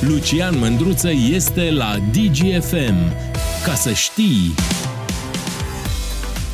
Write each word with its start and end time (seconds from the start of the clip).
Lucian 0.00 0.58
Mândruță 0.58 1.10
este 1.10 1.70
la 1.70 1.96
DGFM. 2.12 3.14
Ca 3.64 3.74
să 3.74 3.92
știi... 3.92 4.54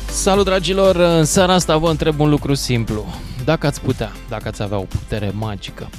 Salut 0.09 0.45
dragilor, 0.45 0.95
în 0.95 1.25
seara 1.25 1.53
asta 1.53 1.77
vă 1.77 1.89
întreb 1.89 2.19
un 2.19 2.29
lucru 2.29 2.53
simplu. 2.53 3.05
Dacă 3.45 3.67
ați 3.67 3.81
putea, 3.81 4.11
dacă 4.29 4.47
ați 4.47 4.61
avea 4.61 4.77
o 4.77 4.83
putere 4.83 5.31
magică, 5.35 5.89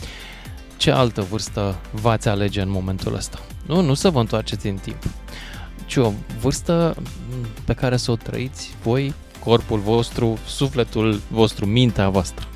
ce 0.76 0.90
altă 0.90 1.20
vârstă 1.30 1.76
v-ați 1.90 2.28
alege 2.28 2.60
în 2.60 2.70
momentul 2.70 3.14
ăsta? 3.14 3.38
Nu, 3.66 3.80
nu 3.80 3.94
să 3.94 4.10
vă 4.10 4.20
întoarceți 4.20 4.66
în 4.66 4.76
timp, 4.76 5.02
ci 5.86 5.96
o 5.96 6.12
vârstă 6.40 6.96
pe 7.64 7.72
care 7.72 7.96
să 7.96 8.10
o 8.10 8.16
trăiți 8.16 8.74
voi, 8.82 9.14
corpul 9.44 9.78
vostru, 9.78 10.38
sufletul 10.46 11.20
vostru, 11.28 11.66
mintea 11.66 12.08
voastră. 12.08 12.46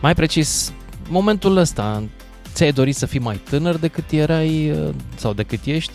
Mai 0.00 0.14
precis, 0.14 0.72
momentul 1.08 1.56
ăsta, 1.56 2.02
ți-ai 2.52 2.72
dorit 2.72 2.96
să 2.96 3.06
fii 3.06 3.20
mai 3.20 3.36
tânăr 3.36 3.76
decât 3.76 4.10
erai 4.10 4.72
sau 5.14 5.32
decât 5.32 5.64
ești? 5.64 5.92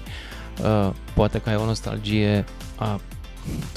Poate 1.13 1.39
că 1.39 1.49
ai 1.49 1.55
o 1.55 1.65
nostalgie 1.65 2.45
a 2.75 3.01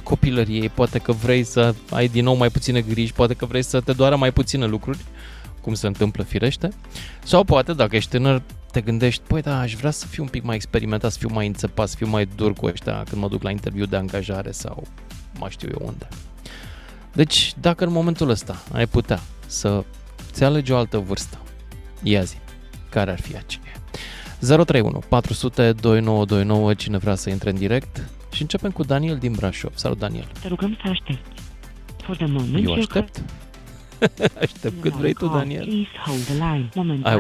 copilăriei, 0.05 0.69
poate 0.69 0.99
că 0.99 1.13
vrei 1.13 1.45
să 1.45 1.75
ai 1.91 2.09
din 2.09 2.25
nou 2.25 2.35
mai 2.35 2.49
puține 2.49 2.81
griji, 2.81 3.13
poate 3.13 3.35
că 3.35 3.47
vrei 3.47 3.63
să 3.63 3.81
te 3.81 3.93
doară 3.93 4.17
mai 4.17 4.33
puține 4.33 4.67
lucruri, 4.67 4.99
cum 5.61 5.75
se 5.75 5.87
întâmplă 5.87 6.23
firește, 6.23 6.69
sau 7.25 7.45
poate, 7.45 7.73
dacă 7.73 7.97
ești 7.97 8.11
tânăr, 8.11 8.43
te 8.71 8.81
gândești, 8.81 9.23
păi 9.27 9.43
da, 9.43 9.59
aș 9.59 9.75
vrea 9.75 9.91
să 9.91 10.07
fiu 10.07 10.23
un 10.23 10.29
pic 10.29 10.43
mai 10.43 10.55
experimentat, 10.55 11.13
să 11.13 11.19
fiu 11.19 11.29
mai 11.33 11.47
înțepat, 11.47 11.89
să 11.89 11.97
fiu 11.97 12.09
mai 12.09 12.29
dur 12.37 12.53
cu 12.53 12.67
ăștia 12.67 13.03
când 13.09 13.23
mă 13.23 13.29
duc 13.29 13.43
la 13.43 13.51
interviu 13.51 13.85
de 13.85 13.97
angajare 13.97 14.51
sau 14.51 14.87
mai 15.39 15.51
știu 15.51 15.69
eu 15.81 15.87
unde. 15.87 16.09
Deci, 17.13 17.55
dacă 17.61 17.85
în 17.85 17.93
momentul 17.93 18.29
ăsta 18.29 18.63
ai 18.73 18.87
putea 18.87 19.21
să 19.47 19.85
ți 20.33 20.45
alegi 20.45 20.73
o 20.73 20.77
altă 20.77 20.99
vârstă, 20.99 21.39
ia 22.03 22.23
zi, 22.23 22.37
care 22.91 23.11
ar 23.11 23.21
fi 23.21 23.37
aceea? 23.37 23.75
031 24.41 25.03
400 25.09 25.73
2929, 25.73 26.75
cine 26.75 26.99
vrea 26.99 27.15
să 27.15 27.31
intre 27.31 27.51
în 27.51 27.57
direct, 27.57 28.09
și 28.33 28.43
începem 28.43 28.71
cu 28.71 28.83
Daniel 28.83 29.17
din 29.17 29.33
Brașov. 29.33 29.73
Salut, 29.75 29.99
Daniel! 29.99 30.29
Te 30.41 30.49
rugăm 30.49 30.79
să 30.83 30.89
aștepți. 30.91 31.43
For 32.03 32.17
the 32.17 32.27
moment, 32.27 32.67
Eu 32.67 32.73
aștept. 32.73 33.23
aștept 34.43 34.81
cât 34.81 34.93
vrei 34.93 35.13
tu, 35.13 35.27
Daniel. 35.27 35.67
I 35.67 35.87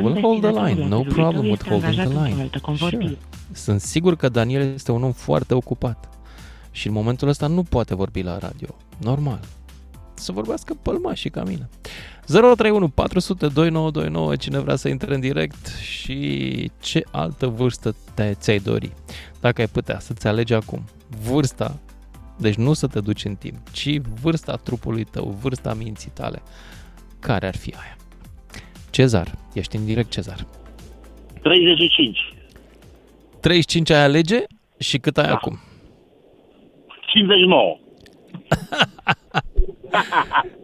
will 0.02 0.20
hold 0.20 0.40
the 0.40 0.64
line. 0.64 0.86
No 0.86 1.00
problem 1.00 1.48
with 1.48 1.68
holding 1.68 1.94
the 1.94 2.08
line. 2.08 2.50
Sure. 2.76 3.18
Sunt 3.52 3.80
sigur 3.80 4.16
că 4.16 4.28
Daniel 4.28 4.72
este 4.72 4.92
un 4.92 5.02
om 5.02 5.12
foarte 5.12 5.54
ocupat. 5.54 6.08
Și 6.70 6.86
în 6.86 6.92
momentul 6.92 7.28
ăsta 7.28 7.46
nu 7.46 7.62
poate 7.62 7.94
vorbi 7.94 8.22
la 8.22 8.38
radio. 8.38 8.68
Normal. 8.98 9.40
Să 10.14 10.32
vorbească 10.32 10.74
pălma 10.82 11.14
și 11.14 11.28
ca 11.28 11.42
mine. 11.42 11.68
031 12.26 12.88
400 12.88 13.46
2929, 13.46 14.36
cine 14.36 14.58
vrea 14.58 14.76
să 14.76 14.88
intre 14.88 15.14
în 15.14 15.20
direct 15.20 15.66
și 15.66 16.70
ce 16.80 17.02
altă 17.12 17.46
vârstă 17.46 17.94
te, 18.14 18.34
ți-ai 18.34 18.58
dori. 18.58 18.92
Dacă 19.40 19.60
ai 19.60 19.66
putea 19.66 19.98
să-ți 19.98 20.26
alegi 20.26 20.54
acum 20.54 20.84
vârsta, 21.22 21.80
deci 22.38 22.54
nu 22.54 22.72
să 22.72 22.86
te 22.86 23.00
duci 23.00 23.24
în 23.24 23.34
timp, 23.34 23.70
ci 23.72 23.98
vârsta 24.22 24.56
trupului 24.56 25.04
tău, 25.04 25.38
vârsta 25.40 25.74
minții 25.74 26.10
tale, 26.14 26.42
care 27.20 27.46
ar 27.46 27.56
fi 27.56 27.74
aia? 27.82 27.96
Cezar, 28.90 29.34
ești 29.54 29.76
în 29.76 29.84
direct, 29.84 30.10
Cezar. 30.10 30.46
35. 31.42 32.18
35 33.40 33.90
ai 33.90 34.02
alege 34.02 34.44
și 34.78 34.98
cât 34.98 35.18
ai 35.18 35.26
da. 35.26 35.32
acum? 35.32 35.58
59. 37.06 37.78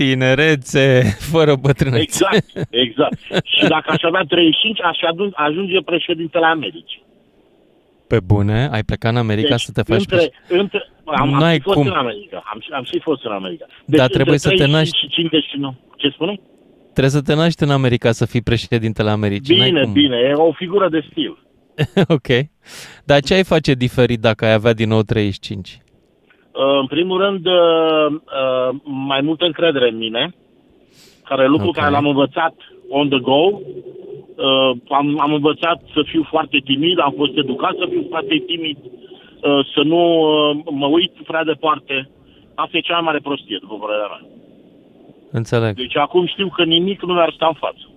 Tinerețe, 0.00 1.02
fără 1.32 1.54
bătrânețe. 1.54 2.02
Exact, 2.02 2.68
exact. 2.70 3.18
și 3.44 3.68
dacă 3.68 3.90
aș 3.90 4.02
avea 4.02 4.24
35, 4.28 4.82
aș 4.82 4.98
ajunge 5.34 5.80
președintele 5.80 6.46
Americii. 6.46 7.02
Pe 8.06 8.20
bune? 8.20 8.68
Ai 8.72 8.82
plecat 8.82 9.12
în 9.12 9.16
America 9.16 9.48
deci, 9.48 9.60
să 9.60 9.72
te 9.72 9.82
faci... 9.82 10.00
Între, 10.00 10.32
între, 10.48 10.88
am, 11.04 11.34
am 11.34 11.58
fost 11.62 11.76
cum. 11.76 11.86
în 11.86 11.92
America. 11.92 12.42
Am, 12.52 12.62
am 12.70 12.84
și 12.84 13.00
fost 13.00 13.24
în 13.24 13.32
America. 13.32 13.66
Deci, 13.84 13.98
Dar 13.98 14.08
trebuie 14.08 14.38
să 14.38 14.50
te 14.50 14.66
naști... 14.66 14.98
Și 14.98 15.08
59. 15.08 15.74
Ce 15.96 16.08
spune? 16.08 16.40
Trebuie 16.82 17.10
să 17.10 17.22
te 17.22 17.34
naști 17.34 17.62
în 17.62 17.70
America 17.70 18.12
să 18.12 18.26
fii 18.26 18.42
președintele 18.42 19.10
Americii. 19.10 19.54
Bine, 19.54 19.86
bine. 19.92 20.16
E 20.16 20.32
o 20.32 20.52
figură 20.52 20.88
de 20.88 21.06
stil. 21.10 21.38
ok. 22.16 22.28
Dar 23.04 23.20
ce 23.20 23.34
ai 23.34 23.44
face 23.44 23.72
diferit 23.74 24.20
dacă 24.20 24.44
ai 24.44 24.52
avea 24.52 24.72
din 24.72 24.88
nou 24.88 25.02
35? 25.02 25.78
În 26.52 26.86
primul 26.86 27.18
rând, 27.20 27.46
uh, 27.46 28.06
uh, 28.10 28.76
mai 28.82 29.20
multă 29.20 29.44
încredere 29.44 29.88
în 29.88 29.96
mine, 29.96 30.34
care 31.24 31.46
lucru 31.46 31.68
okay. 31.68 31.82
care 31.82 31.94
l-am 31.94 32.06
învățat 32.06 32.54
on 32.88 33.08
the 33.08 33.18
go. 33.18 33.42
Uh, 33.42 34.70
am, 34.88 35.20
am 35.20 35.32
învățat 35.32 35.82
să 35.94 36.02
fiu 36.04 36.26
foarte 36.28 36.58
timid, 36.64 36.98
am 37.00 37.14
fost 37.16 37.36
educat 37.36 37.74
să 37.78 37.86
fiu 37.90 38.06
foarte 38.08 38.42
timid, 38.46 38.76
să 39.74 39.80
nu 39.84 39.98
mă 40.70 40.86
uit 40.86 41.12
prea 41.26 41.44
departe. 41.44 42.10
Asta 42.54 42.76
e 42.76 42.80
cea 42.80 42.94
mai 42.94 43.02
mare 43.02 43.18
prostie, 43.18 43.58
după 43.60 43.74
părerea 43.74 44.06
mea. 44.06 44.30
Înțeleg. 45.30 45.76
Deci 45.76 45.96
acum 45.96 46.26
știu 46.26 46.48
că 46.48 46.64
nimic 46.64 47.02
nu 47.02 47.12
mi-ar 47.12 47.32
sta 47.32 47.46
în 47.46 47.52
față. 47.52 47.89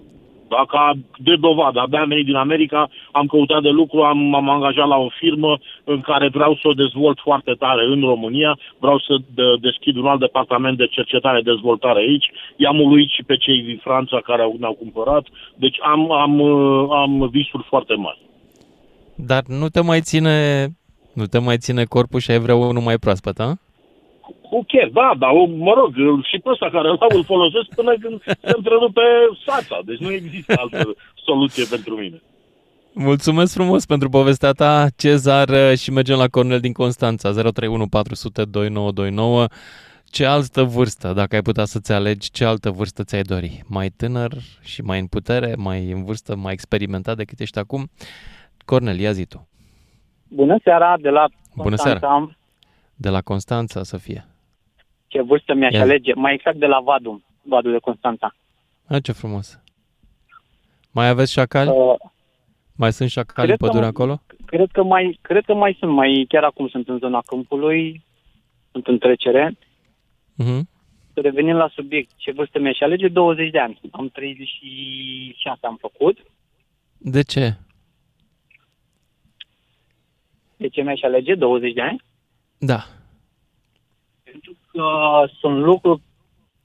Dacă 0.58 0.78
de 1.18 1.36
dovadă, 1.36 1.80
abia 1.80 2.02
am 2.02 2.08
venit 2.08 2.26
din 2.26 2.36
America, 2.36 2.90
am 3.12 3.26
căutat 3.26 3.62
de 3.62 3.70
lucru, 3.70 4.02
am, 4.02 4.18
m-am 4.18 4.50
angajat 4.50 4.88
la 4.88 4.98
o 4.98 5.10
firmă 5.20 5.60
în 5.84 6.02
care 6.02 6.28
vreau 6.38 6.54
să 6.62 6.68
o 6.68 6.80
dezvolt 6.84 7.20
foarte 7.20 7.54
tare 7.64 7.84
în 7.86 8.02
România, 8.02 8.58
vreau 8.80 9.00
să 9.00 9.14
de, 9.38 9.44
deschid 9.62 9.96
un 9.96 10.08
alt 10.08 10.20
departament 10.20 10.78
de 10.78 10.88
cercetare-dezvoltare 10.88 12.00
aici, 12.00 12.32
i-am 12.56 12.80
uluit 12.80 13.10
și 13.10 13.24
pe 13.24 13.38
cei 13.38 13.62
din 13.62 13.80
Franța 13.84 14.18
care 14.24 14.42
au, 14.42 14.56
ne-au 14.60 14.74
cumpărat, 14.74 15.26
deci 15.56 15.78
am, 15.82 16.12
am, 16.12 16.42
am 16.92 17.30
visuri 17.32 17.66
foarte 17.68 17.94
mari. 17.94 18.20
Dar 19.16 19.44
nu 19.48 19.68
te 19.70 19.82
mai 19.82 20.02
ține, 20.02 20.68
nu 21.14 21.26
te 21.26 21.40
mai 21.40 21.58
ține 21.58 21.84
corpul 21.84 22.20
și 22.20 22.32
ai 22.32 22.40
vrea 22.40 22.56
unul 22.56 22.82
mai 22.82 22.98
proaspăt, 22.98 23.40
a? 23.40 23.54
Cu 24.50 24.64
chef, 24.68 24.90
da, 24.92 25.12
dar 25.18 25.32
mă 25.68 25.74
rog, 25.74 25.94
și 26.30 26.38
pe 26.38 26.50
ăsta 26.50 26.70
care 26.70 26.88
îl 26.90 27.24
folosesc 27.24 27.68
până 27.76 27.94
când 28.02 28.22
se 28.24 28.54
întrerupe 28.58 29.02
sața. 29.46 29.80
Deci 29.86 29.98
nu 29.98 30.12
există 30.12 30.54
altă 30.58 30.94
soluție 31.26 31.66
pentru 31.70 31.96
mine. 31.96 32.22
Mulțumesc 32.94 33.54
frumos 33.54 33.86
pentru 33.86 34.10
povestea 34.10 34.52
ta, 34.52 34.88
Cezar, 34.98 35.76
și 35.76 35.92
mergem 35.92 36.18
la 36.18 36.28
Cornel 36.28 36.60
din 36.60 36.74
Constanța, 36.74 37.30
031 37.30 37.88
400 37.88 38.46
2929. 38.46 39.46
Ce 40.06 40.26
altă 40.26 40.64
vârstă, 40.64 41.14
dacă 41.14 41.36
ai 41.36 41.42
putea 41.42 41.66
să-ți 41.66 41.92
alegi, 41.92 42.32
ce 42.32 42.46
altă 42.46 42.70
vârstă 42.70 43.04
ți-ai 43.04 43.22
dori? 43.22 43.62
Mai 43.68 43.90
tânăr 43.90 44.32
și 44.62 44.82
mai 44.82 45.00
în 45.00 45.06
putere, 45.06 45.54
mai 45.58 45.92
în 45.92 46.04
vârstă, 46.04 46.36
mai 46.36 46.54
experimentat 46.54 47.16
decât 47.16 47.40
ești 47.40 47.60
acum? 47.60 47.90
Cornel, 48.66 49.00
ia 49.00 49.12
zi 49.12 49.26
tu. 49.26 49.48
Bună 50.28 50.58
seara, 50.64 50.98
de 51.02 51.10
la 51.10 51.26
Bună 51.56 51.76
seara. 51.76 52.36
De 52.96 53.10
la 53.10 53.22
Constanța 53.22 53.84
să 53.84 53.98
fie 53.98 54.28
ce 55.14 55.22
vârstă 55.22 55.54
mi-aș 55.54 55.74
Ia. 55.74 55.82
alege, 55.82 56.14
mai 56.14 56.34
exact 56.34 56.58
de 56.58 56.66
la 56.66 56.80
Vadum, 56.80 57.24
Vadul 57.42 57.72
de 57.72 57.78
Constanța. 57.78 58.36
A, 58.88 59.00
ce 59.00 59.12
frumos. 59.12 59.60
Mai 60.92 61.08
aveți 61.08 61.32
șacali? 61.32 61.70
Uh, 61.70 61.96
mai 62.76 62.94
sunt 62.94 63.10
șacali 63.10 63.52
în 63.52 63.58
pădure 63.58 63.86
acolo? 63.86 64.22
Cred 64.46 64.70
că, 64.72 64.84
mai, 64.84 65.20
cred 65.22 65.46
că 65.46 65.54
mai 65.54 65.76
sunt, 65.80 65.92
mai 65.92 66.26
chiar 66.28 66.44
acum 66.44 66.68
sunt 66.68 66.88
în 66.88 66.98
zona 66.98 67.22
câmpului, 67.26 68.04
sunt 68.72 68.88
în 68.88 68.98
trecere. 68.98 69.58
Uh-huh. 70.44 70.62
Să 71.14 71.20
revenim 71.22 71.56
la 71.56 71.70
subiect, 71.74 72.12
ce 72.16 72.32
vârstă 72.32 72.60
mi-aș 72.60 72.80
alege? 72.80 73.08
20 73.08 73.52
de 73.52 73.60
ani. 73.60 73.80
Am 73.92 74.08
36 74.08 75.60
am 75.62 75.78
făcut. 75.82 76.18
De 76.98 77.22
ce? 77.22 77.58
De 80.58 80.68
ce 80.68 80.82
mi-aș 80.82 81.02
alege 81.02 81.36
20 81.36 81.74
de 81.74 81.82
ani? 81.82 82.04
Da 82.66 82.84
pentru 84.34 84.56
că 84.72 84.88
sunt 85.40 85.64
lucruri 85.64 86.02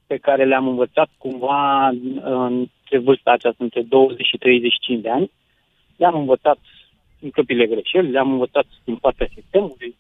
pe 0.07 0.17
care 0.17 0.45
le-am 0.45 0.69
învățat 0.69 1.09
cumva 1.19 1.89
între 2.23 2.99
vârsta 2.99 3.31
aceasta, 3.31 3.65
între 3.65 3.83
20 3.83 4.27
și 4.27 4.37
35 4.37 5.03
de 5.03 5.11
ani. 5.11 5.31
Le-am 5.97 6.15
învățat 6.15 6.59
în 7.21 7.31
căpile 7.31 7.67
greșeli, 7.67 8.11
le-am 8.11 8.31
învățat 8.31 8.65
din 8.85 8.97
partea 8.97 9.29
sistemului 9.35 9.97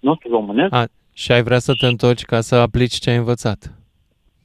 nostru 0.00 0.28
românesc. 0.30 0.72
A, 0.72 0.84
și 1.14 1.32
ai 1.32 1.42
vrea 1.42 1.58
să 1.58 1.72
te 1.80 1.86
întorci 1.86 2.22
ca 2.22 2.40
să 2.40 2.54
aplici 2.54 2.94
ce 2.94 3.10
ai 3.10 3.16
învățat? 3.16 3.72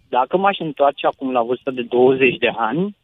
Dacă 0.09 0.37
m-aș 0.37 0.57
întoarce 0.59 1.07
acum 1.07 1.31
la 1.31 1.43
vârsta 1.43 1.71
de 1.71 1.81
20 1.81 2.37
de 2.37 2.51
ani, 2.55 2.95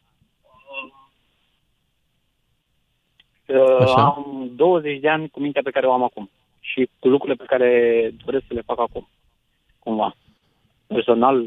Așa? 3.80 4.04
am 4.04 4.52
20 4.56 5.00
de 5.00 5.10
ani 5.10 5.30
cu 5.30 5.40
mintea 5.40 5.62
pe 5.62 5.72
care 5.72 5.86
o 5.88 5.94
am 5.94 6.04
acum 6.04 6.30
și 6.64 6.90
cu 7.00 7.08
lucrurile 7.08 7.44
pe 7.44 7.56
care 7.56 7.70
doresc 8.26 8.44
să 8.48 8.54
le 8.54 8.62
fac 8.62 8.80
acum 8.80 9.08
cumva, 9.80 10.16
personal, 10.88 11.46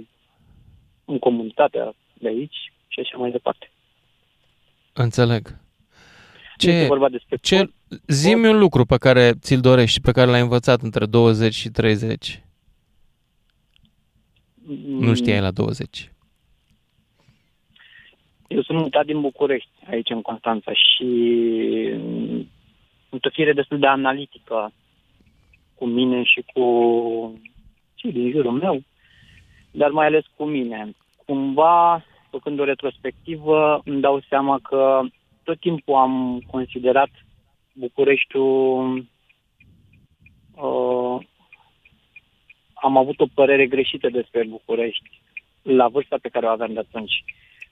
în 1.04 1.18
comunitatea 1.18 1.94
de 2.14 2.28
aici 2.28 2.72
și 2.88 3.00
așa 3.00 3.16
mai 3.16 3.30
departe. 3.30 3.70
Înțeleg. 4.92 5.58
Ce, 6.56 6.86
vorba 6.86 7.08
despre 7.08 7.36
ce, 7.36 7.70
zi-mi 8.06 8.48
un 8.48 8.58
lucru 8.58 8.84
pe 8.84 8.96
care 8.96 9.32
ți-l 9.40 9.60
dorești 9.60 9.92
și 9.92 10.00
pe 10.00 10.12
care 10.12 10.30
l-ai 10.30 10.40
învățat 10.40 10.80
între 10.80 11.06
20 11.06 11.54
și 11.54 11.68
30. 11.68 12.42
Mm. 14.54 15.04
Nu 15.04 15.14
știai 15.14 15.40
la 15.40 15.50
20. 15.50 16.12
Eu 18.48 18.62
sunt 18.62 18.78
mutat 18.78 19.06
din 19.06 19.20
București, 19.20 19.70
aici 19.90 20.10
în 20.10 20.22
Constanța, 20.22 20.72
și 20.72 21.04
mm, 21.96 22.48
sunt 23.08 23.24
o 23.24 23.30
fire 23.30 23.52
destul 23.52 23.78
de 23.78 23.86
analitică 23.86 24.72
cu 25.78 25.86
mine 25.86 26.22
și 26.22 26.44
cu 26.54 26.64
cei 27.94 28.12
din 28.12 28.30
jurul 28.30 28.52
meu, 28.52 28.82
dar 29.70 29.90
mai 29.90 30.06
ales 30.06 30.24
cu 30.36 30.44
mine. 30.44 30.94
Cumva, 31.26 32.04
făcând 32.30 32.60
o 32.60 32.64
retrospectivă, 32.64 33.80
îmi 33.84 34.00
dau 34.00 34.22
seama 34.28 34.58
că 34.62 35.00
tot 35.42 35.60
timpul 35.60 35.94
am 35.94 36.42
considerat 36.50 37.10
Bucureștiul 37.72 38.96
uh, 40.54 41.18
am 42.74 42.96
avut 42.96 43.20
o 43.20 43.26
părere 43.34 43.66
greșită 43.66 44.08
despre 44.08 44.46
București 44.48 45.20
la 45.62 45.88
vârsta 45.88 46.16
pe 46.22 46.28
care 46.28 46.46
o 46.46 46.48
aveam 46.48 46.72
de 46.72 46.78
atunci. 46.78 47.24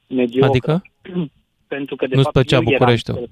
Mediocră. 0.09 0.49
Adică? 0.49 0.83
Pentru 1.75 1.97
că, 1.97 2.07
de 2.07 2.15
Nu-ți 2.15 2.25
fapt, 2.25 2.35
plăcea 2.35 2.57
eu 2.57 2.62
eram- 2.62 2.79
Bucureștiul? 2.79 3.29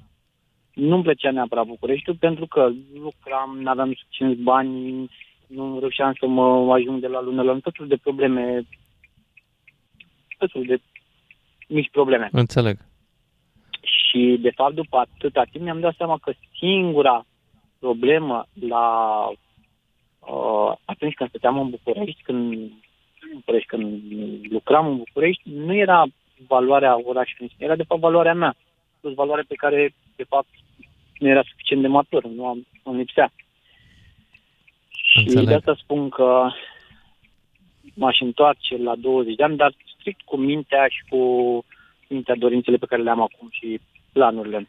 Nu-mi 0.75 1.03
plăcea 1.03 1.31
neapărat 1.31 1.67
Bucureștiul, 1.67 2.17
pentru 2.17 2.47
că 2.47 2.71
lucram, 2.95 3.59
nu 3.61 3.71
aveam 3.71 3.95
suficienți 3.95 4.43
bani, 4.43 5.11
nu 5.47 5.79
reușeam 5.79 6.15
să 6.19 6.27
mă 6.27 6.73
ajung 6.73 7.01
de 7.01 7.07
la 7.07 7.21
lună 7.21 7.43
la 7.43 7.49
lună, 7.49 7.61
tot 7.61 7.73
felul 7.73 7.89
de 7.89 8.01
probleme, 8.03 8.63
tot 10.39 10.51
felul 10.51 10.67
de 10.67 10.81
mici 11.69 11.91
probleme. 11.91 12.29
Înțeleg. 12.33 12.77
Și, 13.81 14.39
de 14.41 14.51
fapt, 14.51 14.75
după 14.75 14.97
atâta 14.97 15.45
timp, 15.51 15.65
mi-am 15.65 15.81
dat 15.81 15.95
seama 15.97 16.19
că 16.23 16.33
singura 16.59 17.27
problemă 17.79 18.47
la 18.61 18.87
uh, 20.19 20.73
atunci 20.85 21.15
când 21.15 21.29
stăteam 21.29 21.59
în 21.59 21.71
București, 21.71 22.23
când, 22.23 22.53
în 23.21 23.33
București, 23.35 23.69
când 23.69 24.03
lucram 24.51 24.87
în 24.87 24.97
București, 24.97 25.43
nu 25.45 25.75
era 25.75 26.05
valoarea 26.47 26.95
orașului, 26.95 27.47
în 27.47 27.49
sine, 27.49 27.67
era 27.67 27.77
de 27.77 27.89
fapt 27.89 28.01
valoarea 28.01 28.35
mea, 28.35 28.55
plus 29.01 29.15
valoarea 29.15 29.45
pe 29.49 29.55
care, 29.55 29.95
de 30.17 30.25
fapt, 30.25 30.49
nu 31.19 31.29
era 31.29 31.43
suficient 31.49 31.83
de 31.83 31.89
matur, 31.89 32.25
nu 32.25 32.47
am, 32.47 32.67
îmi 32.83 32.97
lipsea. 32.97 33.33
Și 34.89 35.19
Înțeleg. 35.19 35.49
de 35.49 35.55
asta 35.55 35.75
spun 35.83 36.09
că 36.09 36.49
m-aș 37.95 38.21
întoarce 38.21 38.77
la 38.77 38.97
20 38.97 39.35
de 39.35 39.43
ani, 39.43 39.57
dar 39.57 39.75
strict 39.99 40.21
cu 40.21 40.37
mintea 40.37 40.87
și 40.89 41.05
cu 41.09 41.19
mintea 42.09 42.35
dorințele 42.39 42.77
pe 42.77 42.87
care 42.87 43.03
le 43.03 43.11
am 43.11 43.21
acum 43.21 43.49
și 43.51 43.81
planurile. 44.13 44.69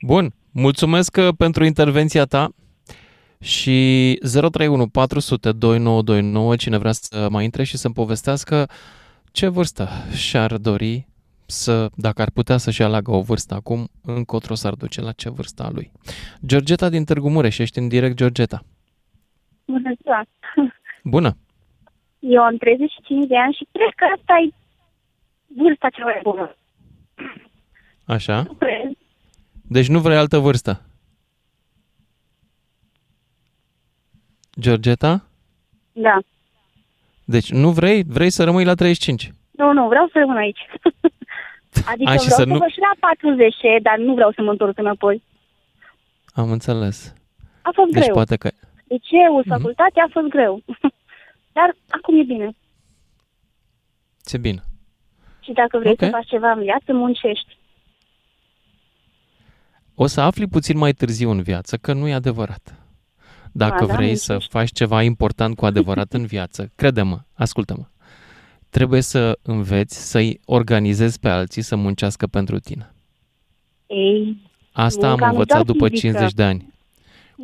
Bun, 0.00 0.32
mulțumesc 0.52 1.16
uh, 1.16 1.28
pentru 1.36 1.64
intervenția 1.64 2.24
ta 2.24 2.48
și 3.40 4.18
031 4.22 4.88
400 4.88 5.52
2929, 5.52 6.56
cine 6.56 6.78
vrea 6.78 6.92
să 6.92 7.28
mai 7.30 7.44
intre 7.44 7.64
și 7.64 7.76
să-mi 7.76 7.94
povestească 7.94 8.68
ce 9.32 9.48
vârstă 9.48 9.88
și-ar 10.16 10.56
dori 10.56 11.06
să, 11.50 11.88
dacă 11.94 12.22
ar 12.22 12.30
putea 12.30 12.56
să-și 12.56 12.82
aleagă 12.82 13.10
o 13.10 13.20
vârstă 13.20 13.54
acum, 13.54 13.88
încotro 14.04 14.54
s-ar 14.54 14.74
duce 14.74 15.00
la 15.00 15.12
ce 15.12 15.30
vârstă 15.30 15.62
a 15.62 15.70
lui. 15.70 15.92
Georgeta 16.46 16.88
din 16.88 17.04
Târgu 17.04 17.30
Mureș, 17.30 17.58
ești 17.58 17.78
în 17.78 17.88
direct, 17.88 18.16
Georgeta. 18.16 18.62
Bună 19.64 19.92
ziua! 20.02 20.22
Bună! 21.14 21.36
Eu 22.18 22.42
am 22.42 22.56
35 22.56 23.26
de 23.26 23.36
ani 23.38 23.54
și 23.54 23.68
cred 23.72 23.92
că 23.96 24.04
asta 24.16 24.34
e 24.46 24.54
vârsta 25.56 25.88
cea 25.88 26.04
mai 26.04 26.20
bună. 26.22 26.56
Așa? 28.04 28.42
Nu 28.42 28.52
cred. 28.52 28.96
Deci 29.68 29.88
nu 29.88 29.98
vrei 29.98 30.16
altă 30.16 30.38
vârstă. 30.38 30.82
Georgeta? 34.60 35.24
Da. 35.92 36.18
Deci 37.24 37.50
nu 37.50 37.70
vrei? 37.70 38.02
Vrei 38.02 38.30
să 38.30 38.44
rămâi 38.44 38.64
la 38.64 38.74
35. 38.74 39.32
Nu, 39.50 39.72
nu, 39.72 39.88
vreau 39.88 40.06
să 40.12 40.18
rămân 40.18 40.36
aici. 40.36 40.60
Adică 41.74 41.88
Ai, 42.10 42.16
vreau 42.16 42.16
și 42.18 42.28
să, 42.28 42.28
să 42.28 42.34
să 42.42 42.44
nu- 42.44 42.58
văd 42.58 42.68
și 42.68 42.78
la 42.78 42.92
40, 43.00 43.54
dar 43.82 43.98
nu 43.98 44.14
vreau 44.14 44.32
să 44.32 44.42
mă 44.42 44.50
întorc 44.50 44.78
înapoi. 44.78 45.22
Am 46.32 46.50
înțeles. 46.50 47.14
A 47.62 47.70
fost 47.74 47.90
Deci 47.90 48.02
greu. 48.02 48.14
poate 48.14 48.36
că... 48.36 48.50
Liceul, 48.88 49.38
Mhm. 49.44 49.48
facultatea 49.48 50.04
a 50.06 50.10
fost 50.12 50.26
greu. 50.26 50.62
dar 51.56 51.76
acum 51.88 52.18
e 52.18 52.22
bine. 52.22 52.50
Ce 54.24 54.38
bine. 54.38 54.62
Și 55.40 55.52
dacă 55.52 55.78
vrei 55.78 55.92
Ok. 55.92 55.98
să 55.98 56.08
faci 56.10 56.26
ceva 56.26 56.50
în 56.50 56.62
viață, 56.62 56.92
muncești. 56.92 57.58
O 59.94 60.06
să 60.06 60.20
afli 60.20 60.46
puțin 60.46 60.78
mai 60.78 60.92
târziu 60.92 61.30
în 61.30 61.42
viață 61.42 61.76
că 61.76 61.92
nu 61.92 62.08
e 62.08 62.14
adevărat. 62.14 62.74
Dacă 63.52 63.80
Ba, 63.80 63.86
da, 63.86 63.94
vrei 63.94 64.06
muncești. 64.06 64.24
să 64.24 64.38
faci 64.50 64.70
ceva 64.72 65.02
important 65.02 65.56
cu 65.56 65.66
adevărat 65.66 66.12
în 66.12 66.26
viață, 66.26 66.70
crede-mă, 66.76 67.18
ascultă-mă, 67.34 67.84
trebuie 68.70 69.00
să 69.00 69.38
înveți 69.42 70.10
să-i 70.10 70.40
organizezi 70.44 71.18
pe 71.20 71.28
alții 71.28 71.62
să 71.62 71.76
muncească 71.76 72.26
pentru 72.26 72.58
tine. 72.58 72.94
Ei, 73.86 74.48
Asta 74.72 75.08
Munca 75.08 75.24
am 75.24 75.30
nu 75.32 75.38
învățat 75.38 75.64
doar 75.64 75.76
după 75.76 75.88
fizică. 75.88 76.06
50 76.08 76.32
de 76.34 76.42
ani. 76.42 76.68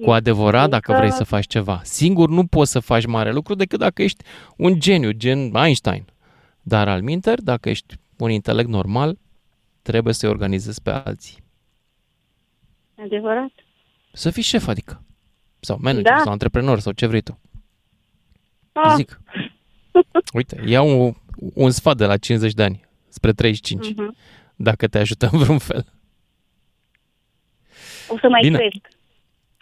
Cu 0.02 0.11
adevărat, 0.12 0.70
dacă 0.70 0.93
muncă- 0.93 1.06
vrei 1.06 1.17
să 1.17 1.25
faci 1.25 1.46
ceva. 1.46 1.81
Singur 1.84 2.28
nu 2.28 2.46
poți 2.46 2.70
să 2.70 2.81
faci 2.81 3.06
mare 3.06 3.32
lucru 3.32 3.55
decât 3.55 3.78
dacă 3.78 4.02
ești 4.02 4.25
un 4.56 4.81
geniu, 4.81 5.11
gen 5.11 5.55
Einstein. 5.55 6.05
Dar 6.62 6.88
al 6.88 7.02
minter, 7.02 7.40
dacă 7.40 7.69
ești 7.69 7.94
un 8.17 8.31
intelect 8.31 8.69
normal, 8.69 9.19
trebuie 9.82 10.14
să-i 10.14 10.28
organizezi 10.28 10.82
pe 10.82 10.90
alții. 10.90 11.44
adevărat. 13.02 13.50
Să 14.12 14.31
fii 14.31 14.43
șef, 14.43 14.67
adică. 14.69 15.02
Sau 15.61 15.78
manager, 15.81 16.12
Da. 16.12 16.20
sau 16.23 16.32
antreprenor, 16.32 16.81
sau 16.81 16.93
ce 16.93 17.06
vrei 17.06 17.20
tu. 17.20 17.38
Ah, 18.73 18.93
Zic. 18.96 19.20
Uite, 20.34 20.62
iau 20.66 21.04
un, 21.04 21.12
un 21.54 21.70
sfat 21.70 21.96
de 21.96 22.04
la 22.06 22.16
50 22.16 22.52
de 22.52 22.62
ani 22.62 22.84
spre 23.08 23.32
35, 23.32 23.94
mhm. 23.94 24.16
dacă 24.56 24.87
te 24.87 24.98
ajută 24.98 25.28
în 25.32 25.38
vreun 25.38 25.58
fel. 25.58 25.84
O 28.08 28.19
să 28.19 28.28
mai 28.28 28.40
Bine. 28.43 28.58
cresc. 28.58 28.88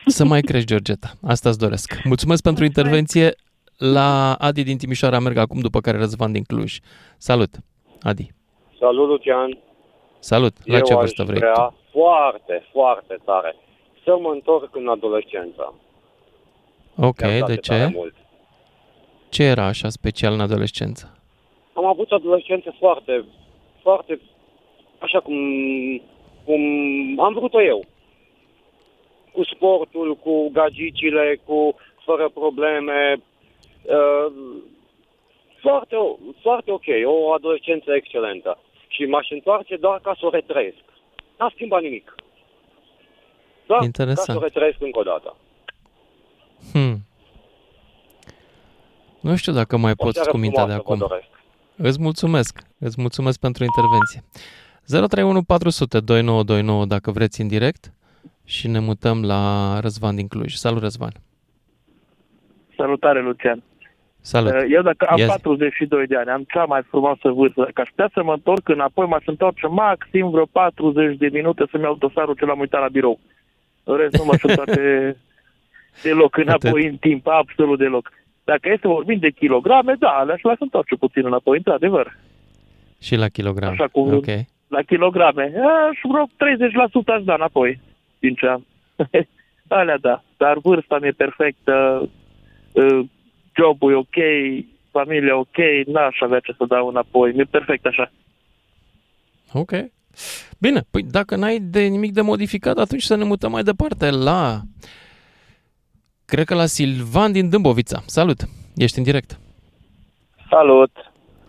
Să 0.06 0.24
mai 0.24 0.40
crești, 0.40 0.66
Georgeta. 0.66 1.12
Asta 1.22 1.48
îți 1.48 1.58
doresc. 1.58 2.00
Mulțumesc 2.04 2.42
pentru 2.42 2.64
intervenție. 2.64 3.34
La 3.76 4.34
Adi 4.34 4.62
din 4.62 4.78
Timișoara 4.78 5.18
merg 5.18 5.36
acum, 5.36 5.60
după 5.60 5.80
care 5.80 5.98
Răzvan 5.98 6.32
din 6.32 6.42
Cluj. 6.42 6.78
Salut, 7.16 7.54
Adi. 8.02 8.32
Salut, 8.78 9.08
Lucian. 9.08 9.58
Salut. 10.18 10.56
La 10.64 10.76
Eu 10.76 10.82
ce 10.82 10.92
aș 10.92 10.98
vârstă 10.98 11.22
vrei 11.22 11.38
vrea 11.38 11.52
tu? 11.52 11.74
foarte, 11.90 12.68
foarte 12.72 13.16
tare 13.24 13.56
să 14.04 14.16
mă 14.20 14.30
întorc 14.32 14.76
în 14.76 14.88
adolescență. 14.88 15.74
Ok, 16.96 17.20
Mi-ar 17.20 17.36
place 17.36 17.54
de 17.54 17.60
tare 17.60 17.86
ce? 17.86 17.92
Mult. 17.96 18.14
Ce 19.34 19.42
era 19.42 19.64
așa 19.64 19.88
special 19.88 20.32
în 20.32 20.40
adolescență? 20.40 21.18
Am 21.72 21.84
avut 21.84 22.10
adolescență 22.10 22.74
foarte, 22.78 23.24
foarte, 23.82 24.20
așa 24.98 25.20
cum, 25.20 25.36
cum 26.44 26.60
am 27.20 27.32
vrut-o 27.32 27.62
eu. 27.62 27.84
Cu 29.32 29.44
sportul, 29.44 30.16
cu 30.16 30.50
gagicile, 30.52 31.40
cu 31.44 31.74
fără 32.04 32.28
probleme. 32.28 33.22
Uh, 33.82 34.32
foarte, 35.60 35.96
foarte 36.40 36.70
ok, 36.70 36.86
o 37.04 37.32
adolescență 37.32 37.94
excelentă. 37.94 38.58
Și 38.88 39.04
m-aș 39.04 39.30
întoarce 39.30 39.76
doar 39.76 40.00
ca 40.00 40.16
să 40.18 40.26
o 40.26 40.30
retrăiesc. 40.30 40.84
N-a 41.38 41.50
schimbat 41.54 41.82
nimic. 41.82 42.14
Doar 43.66 43.78
ca 43.78 43.84
Interesant. 43.84 44.28
să 44.28 44.36
o 44.36 44.42
retrăiesc 44.42 44.80
încă 44.80 44.98
o 44.98 45.02
dată. 45.02 45.36
Hmm. 46.72 46.96
Nu 49.24 49.36
știu 49.36 49.52
dacă 49.52 49.76
mai 49.76 49.92
O 49.96 50.04
poți 50.04 50.14
seară 50.16 50.30
cu 50.30 50.36
mintea 50.36 50.66
de 50.66 50.72
frumoasă 50.72 50.94
vă 50.98 51.04
acum. 51.04 51.08
doresc. 51.08 51.28
Îți 51.76 52.00
mulțumesc. 52.02 52.58
Îți 52.78 53.00
mulțumesc 53.00 53.38
pentru 53.40 53.64
intervenție. 53.64 54.22
031 54.86 55.42
400 55.42 56.00
2929 56.00 56.84
dacă 56.84 57.10
vreți 57.10 57.40
în 57.40 57.48
direct 57.48 57.92
și 58.44 58.68
ne 58.68 58.78
mutăm 58.78 59.24
la 59.24 59.40
Răzvan 59.80 60.14
din 60.16 60.28
Cluj. 60.28 60.52
Salut, 60.54 60.82
Răzvan. 60.82 61.12
Salutare, 62.76 63.22
Lucian. 63.22 63.62
Salut. 64.20 64.52
Eu 64.70 64.82
dacă 64.82 65.06
am 65.08 65.16
Yes. 65.18 65.26
42 65.28 66.06
de 66.06 66.16
ani, 66.16 66.30
am 66.30 66.44
cea 66.48 66.64
mai 66.64 66.82
frumoasă 66.88 67.28
vârstă. 67.28 67.60
Dacă 67.62 67.80
aș 67.80 67.88
putea 67.88 68.10
să 68.14 68.22
mă 68.22 68.32
întorc 68.32 68.68
înapoi, 68.68 69.06
m-aș 69.06 69.22
întoarce 69.26 69.66
maxim 69.66 70.30
vreo 70.30 70.44
40 70.52 71.16
de 71.16 71.28
minute 71.32 71.64
să-mi 71.70 71.82
iau 71.82 71.94
dosarul 71.94 72.34
ce 72.34 72.44
l-am 72.44 72.58
uitat 72.60 72.80
la 72.80 72.88
birou. 72.88 73.18
În 73.84 73.96
rest 73.96 74.16
nu 74.16 74.24
m-aș 74.24 74.42
întoarce 74.42 75.16
deloc 76.02 76.36
înapoi 76.36 76.80
Atât. 76.80 76.90
în 76.90 76.96
timp, 76.96 77.26
absolut 77.26 77.78
deloc. 77.78 78.12
Dacă 78.44 78.68
este 78.72 78.88
vorbim 78.88 79.18
de 79.18 79.30
kilograme, 79.30 79.94
da, 79.98 80.22
le-aș 80.22 80.42
lăsa 80.42 80.56
întoarce 80.60 80.94
puțin 80.94 81.26
înapoi, 81.26 81.56
într-adevăr. 81.56 82.16
Și 83.00 83.14
la 83.16 83.28
kilogram. 83.28 83.70
Așa 83.70 83.88
cum- 83.88 84.12
Ok. 84.14 84.26
La 84.68 84.82
kilograme, 84.82 85.42
aș 85.88 85.98
vreo 86.02 86.24
30% 86.36 87.12
aș 87.12 87.22
da 87.24 87.34
înapoi 87.34 87.80
din 88.18 88.34
ce 88.34 88.46
am. 88.46 88.66
Alea 89.68 89.98
da, 89.98 90.22
dar 90.36 90.58
vârsta 90.58 90.98
mi-e 91.00 91.10
perfectă, 91.10 92.08
uh, 92.72 93.00
jobul 93.56 93.92
e 93.92 93.94
ok, 93.94 94.16
familia 94.90 95.36
ok, 95.36 95.56
n-aș 95.86 96.20
avea 96.20 96.38
ce 96.40 96.52
să 96.56 96.64
dau 96.68 96.88
înapoi, 96.88 97.32
mi-e 97.32 97.44
perfect 97.50 97.86
așa. 97.86 98.10
Ok. 99.52 99.70
Bine, 100.58 100.80
păi 100.90 101.02
dacă 101.02 101.36
n-ai 101.36 101.58
de 101.58 101.80
nimic 101.80 102.12
de 102.12 102.20
modificat, 102.20 102.78
atunci 102.78 103.02
să 103.02 103.14
ne 103.16 103.24
mutăm 103.24 103.50
mai 103.50 103.62
departe 103.62 104.10
la... 104.10 104.60
Cred 106.26 106.44
că 106.46 106.54
la 106.54 106.66
Silvan 106.66 107.32
din 107.32 107.48
Dâmbovița. 107.50 107.98
Salut! 108.06 108.38
Ești 108.76 108.98
în 108.98 109.04
direct. 109.04 109.38
Salut! 110.50 110.90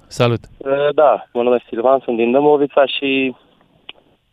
Salut! 0.07 0.39
Uh, 0.57 0.93
Da, 0.93 1.27
mă 1.33 1.43
numesc 1.43 1.63
Silvan, 1.67 1.99
sunt 2.03 2.17
din 2.17 2.31
Dâmbovița 2.31 2.85
și 2.85 3.35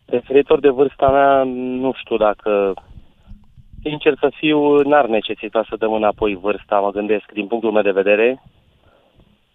referitor 0.05 0.59
de 0.59 0.69
vârsta 0.69 1.09
mea, 1.09 1.43
nu 1.83 1.93
știu 1.95 2.17
dacă, 2.17 2.73
sincer 3.83 4.13
să 4.19 4.31
fiu, 4.35 4.81
n-ar 4.81 5.07
necesita 5.07 5.65
să 5.69 5.75
dăm 5.75 5.93
înapoi 5.93 6.35
vârsta, 6.35 6.79
mă 6.79 6.91
gândesc, 6.91 7.31
din 7.33 7.47
punctul 7.47 7.71
meu 7.71 7.81
de 7.81 7.91
vedere. 7.91 8.43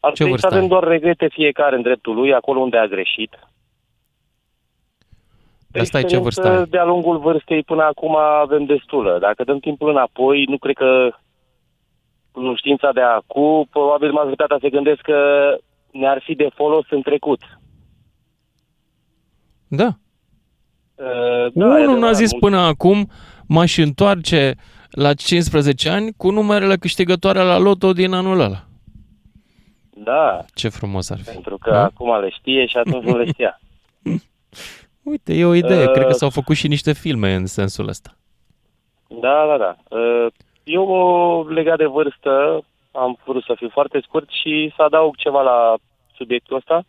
Ar 0.01 0.13
Ce 0.13 0.23
trebui 0.23 0.39
să 0.39 0.47
vârstă 0.47 0.47
avem 0.47 0.63
ai? 0.63 0.69
doar 0.69 0.85
regrete 0.85 1.29
fiecare 1.29 1.77
în 1.77 1.83
dreptul 1.83 2.15
lui, 2.15 2.35
acolo 2.35 2.61
unde 2.61 2.77
a 2.77 2.87
greșit. 2.87 3.39
Dar 5.71 5.85
stai, 5.85 6.01
ce 6.05 6.17
Experiență 6.17 6.21
vârstă 6.43 6.59
ai? 6.61 6.67
De-a 6.67 6.85
lungul 6.85 7.19
vârstei 7.19 7.63
până 7.63 7.83
acum 7.83 8.17
avem 8.17 8.65
destulă. 8.65 9.19
Dacă 9.21 9.45
dăm 9.45 9.59
timpul 9.59 9.89
înapoi, 9.91 10.45
nu 10.45 10.59
cred 10.59 10.75
că 10.75 11.11
cunoștința 12.31 12.93
de 12.93 13.01
acum, 13.01 13.67
probabil 13.71 14.13
majoritatea 14.13 14.59
se 14.61 14.69
gândesc 14.71 15.01
că 15.01 15.19
ne-ar 15.93 16.23
fi 16.25 16.35
de 16.35 16.49
folos 16.55 16.85
în 16.91 17.03
trecut. 17.03 17.41
Da. 19.69 19.87
Uh, 20.95 21.53
da, 21.53 21.65
e 21.65 21.69
Unul 21.69 21.79
n-a 21.79 21.83
adevărat, 21.85 22.15
zis 22.17 22.31
mult- 22.31 22.43
până 22.45 22.59
acum, 22.59 23.11
m-aș 23.49 23.77
întoarce 23.77 24.55
la 24.91 25.15
15 25.15 25.89
ani 25.89 26.13
cu 26.17 26.31
numerele 26.31 26.77
câștigătoare 26.77 27.43
la 27.43 27.59
loto 27.59 27.93
din 27.93 28.13
anul 28.13 28.41
ăla. 28.41 28.65
Da, 29.91 30.45
Ce 30.55 30.69
frumos 30.69 31.11
ar 31.11 31.19
fi. 31.19 31.31
pentru 31.33 31.59
că 31.59 31.71
Da? 31.71 31.83
acum 31.85 32.21
le 32.21 32.29
știe 32.31 32.67
și 32.67 32.77
atunci 32.77 33.05
nu 33.05 33.17
le 33.17 33.27
știa. 33.27 33.61
Uite, 35.11 35.35
e 35.35 35.45
o 35.45 35.55
idee. 35.55 35.85
Uh, 35.87 35.93
Cred 35.93 36.07
că 36.07 36.13
s-au 36.13 36.31
făcut 36.31 36.57
și 36.57 36.69
niște 36.69 36.93
filme 36.93 37.35
în 37.35 37.47
sensul 37.47 37.89
ăsta. 37.89 38.11
Da, 39.09 39.47
da, 39.51 39.57
da. 39.57 39.97
Uh, 39.97 40.27
Eu, 40.65 41.47
legat 41.51 41.79
de 41.79 41.85
vârstă, 41.87 42.61
am 42.93 43.19
vrut 43.25 43.43
să 43.45 43.55
fiu 43.57 43.69
foarte 43.73 44.01
scurt 44.03 44.29
și 44.31 44.73
să 44.77 44.83
adaug 44.83 45.17
ceva 45.17 45.43
la 45.43 45.75
subiectul 46.17 46.57
ăsta. 46.57 46.85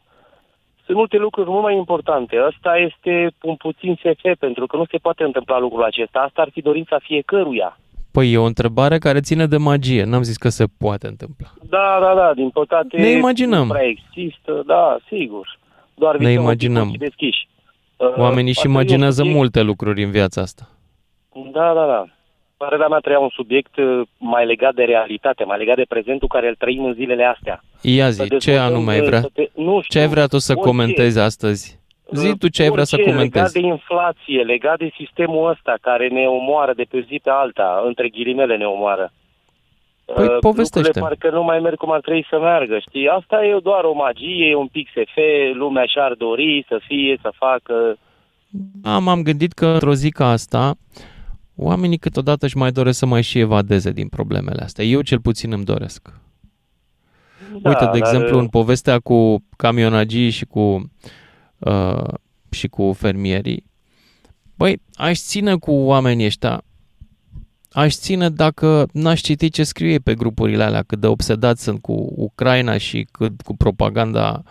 Sunt 0.85 0.97
multe 0.97 1.17
lucruri 1.17 1.49
mult 1.49 1.63
mai 1.63 1.75
importante. 1.75 2.35
Ăsta 2.47 2.77
este 2.77 3.31
un 3.41 3.55
puțin 3.55 3.95
SF, 3.95 4.21
pentru 4.39 4.65
că 4.67 4.75
nu 4.77 4.85
se 4.91 4.97
poate 4.97 5.23
întâmpla 5.23 5.59
lucrul 5.59 5.83
acesta. 5.83 6.19
Asta 6.19 6.41
ar 6.41 6.49
fi 6.51 6.61
dorința 6.61 6.97
fiecăruia. 7.01 7.79
Păi 8.11 8.31
e 8.31 8.37
o 8.37 8.43
întrebare 8.43 8.97
care 8.97 9.19
ține 9.19 9.45
de 9.45 9.57
magie. 9.57 10.03
N-am 10.03 10.23
zis 10.23 10.37
că 10.37 10.49
se 10.49 10.65
poate 10.77 11.07
întâmpla. 11.07 11.47
Da, 11.69 11.97
da, 12.01 12.13
da, 12.15 12.33
din 12.33 12.49
păcate... 12.49 12.97
Ne 12.97 13.09
imaginăm. 13.09 13.65
Nu 13.67 13.73
prea 13.73 13.87
există, 13.87 14.63
da, 14.65 14.97
sigur. 15.07 15.59
Doar 15.93 16.17
Ne 16.17 16.27
visăm 16.27 16.41
imaginăm. 16.41 16.85
ochii 16.87 16.97
deschiși. 16.97 17.47
Uh, 17.99 18.17
Oamenii 18.17 18.51
și 18.53 18.59
ar 18.59 18.63
trebui 18.65 18.75
un 18.75 18.81
imaginează 18.81 19.15
subiect- 19.21 19.37
multe 19.37 19.61
lucruri 19.61 20.03
în 20.03 20.11
viața 20.11 20.41
asta. 20.41 20.67
Da, 21.53 21.73
da, 21.73 21.85
da. 21.85 22.05
Părerea 22.57 22.87
mea 22.87 22.99
treia 22.99 23.19
un 23.19 23.29
subiect 23.29 23.77
uh, 23.77 24.01
mai 24.17 24.45
legat 24.45 24.73
de 24.73 24.83
realitate, 24.83 25.43
mai 25.43 25.57
legat 25.57 25.75
de 25.75 25.85
prezentul 25.89 26.27
care 26.27 26.47
îl 26.47 26.55
trăim 26.55 26.83
în 26.85 26.93
zilele 26.93 27.23
astea. 27.23 27.61
Ia 27.81 28.05
Să 28.05 28.11
zi, 28.11 28.29
ce 28.29 28.35
dezvoltăm, 28.37 28.63
anume 28.73 28.91
ai 28.91 28.99
uh, 28.99 29.05
vrea? 29.05 29.19
să 29.21 29.29
te- 29.33 29.49
nu 29.55 29.81
știu, 29.81 29.99
Ce 29.99 29.99
ai 29.99 30.07
vrea 30.07 30.25
tu 30.27 30.37
să 30.37 30.51
orice. 30.51 30.67
comentezi 30.67 31.19
astăzi? 31.19 31.79
Zi 32.13 32.37
tu 32.37 32.47
ce 32.47 32.61
ai 32.63 32.69
vrea 32.69 32.83
să 32.83 32.95
Orice 32.95 33.09
Legat 33.09 33.25
comentezi. 33.29 33.53
de 33.61 33.67
inflație, 33.67 34.41
legat 34.43 34.77
de 34.77 34.91
sistemul 34.97 35.49
ăsta 35.49 35.73
care 35.81 36.07
ne 36.07 36.25
omoară 36.25 36.73
de 36.73 36.83
pe 36.89 36.97
o 36.97 37.01
zi 37.01 37.19
pe 37.23 37.29
alta, 37.29 37.83
între 37.85 38.09
ghilimele 38.09 38.57
ne 38.57 38.65
omoară. 38.65 39.11
Păi, 40.15 40.25
Uh, 40.25 40.37
povestește. 40.39 40.77
lucrurile 40.99 41.01
parcă 41.17 41.29
nu 41.37 41.43
mai 41.43 41.59
merg 41.59 41.77
cum 41.77 41.91
ar 41.91 42.01
trebui 42.01 42.25
să 42.29 42.39
meargă, 42.39 42.79
știi? 42.79 43.07
Asta 43.07 43.45
e 43.45 43.59
doar 43.63 43.83
o 43.83 43.93
magie, 43.93 44.45
e 44.49 44.55
un 44.55 44.67
pic 44.67 44.87
SF, 44.87 45.15
lumea 45.53 45.85
și-ar 45.85 46.13
dori 46.17 46.65
să 46.67 46.79
fie, 46.87 47.17
să 47.21 47.31
facă... 47.35 47.97
Da, 48.81 48.97
m-am 48.97 49.21
gândit 49.21 49.53
că 49.53 49.65
într-o 49.65 49.93
zi 49.93 50.09
ca 50.09 50.29
asta, 50.29 50.75
oamenii 51.55 51.97
câteodată 51.97 52.45
își 52.45 52.57
mai 52.57 52.71
doresc 52.71 52.97
să 52.97 53.05
mai 53.05 53.21
și 53.23 53.39
evadeze 53.39 53.91
din 53.91 54.07
problemele 54.07 54.61
astea. 54.63 54.85
Eu 54.85 55.01
cel 55.01 55.19
puțin 55.21 55.51
îmi 55.51 55.63
doresc. 55.65 56.13
Da, 57.61 57.69
Uite, 57.69 57.83
de 57.85 57.85
dar, 57.85 57.95
exemplu, 57.95 58.35
uh, 58.35 58.41
în 58.41 58.47
povestea 58.47 58.99
cu 58.99 59.43
camionagii 59.57 60.29
și 60.29 60.45
cu, 60.45 60.91
uh, 61.59 62.03
și 62.51 62.67
cu 62.67 62.93
fermierii, 62.93 63.65
băi, 64.57 64.81
aș 64.93 65.17
ține 65.19 65.55
cu 65.55 65.71
oamenii 65.71 66.25
ăștia, 66.25 66.61
aș 67.71 67.95
ține 67.95 68.29
dacă 68.29 68.87
n-aș 68.93 69.21
citi 69.21 69.49
ce 69.49 69.63
scrie 69.63 69.91
ei 69.91 69.99
pe 69.99 70.13
grupurile 70.13 70.63
alea, 70.63 70.83
cât 70.83 70.99
de 70.99 71.07
obsedați 71.07 71.63
sunt 71.63 71.81
cu 71.81 72.13
Ucraina 72.15 72.77
și 72.77 73.07
cât 73.11 73.41
cu 73.41 73.55
propaganda 73.55 74.43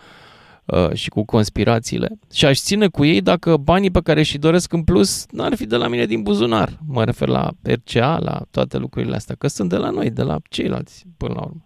uh, 0.65 0.93
și 0.93 1.09
cu 1.09 1.25
conspirațiile. 1.25 2.09
Și 2.33 2.45
aș 2.45 2.59
ține 2.59 2.87
cu 2.87 3.05
ei 3.05 3.21
dacă 3.21 3.57
banii 3.57 3.91
pe 3.91 4.01
care 4.01 4.23
și 4.23 4.37
doresc 4.37 4.73
în 4.73 4.83
plus 4.83 5.25
n-ar 5.31 5.55
fi 5.55 5.65
de 5.65 5.75
la 5.75 5.87
mine 5.87 6.05
din 6.05 6.21
buzunar. 6.21 6.77
Mă 6.87 7.03
refer 7.03 7.27
la 7.27 7.49
RCA, 7.61 8.19
la 8.23 8.41
toate 8.51 8.77
lucrurile 8.77 9.15
astea, 9.15 9.35
că 9.35 9.47
sunt 9.47 9.69
de 9.69 9.77
la 9.77 9.89
noi, 9.89 10.09
de 10.09 10.21
la 10.21 10.37
ceilalți, 10.49 11.05
până 11.17 11.33
la 11.33 11.41
urmă. 11.41 11.63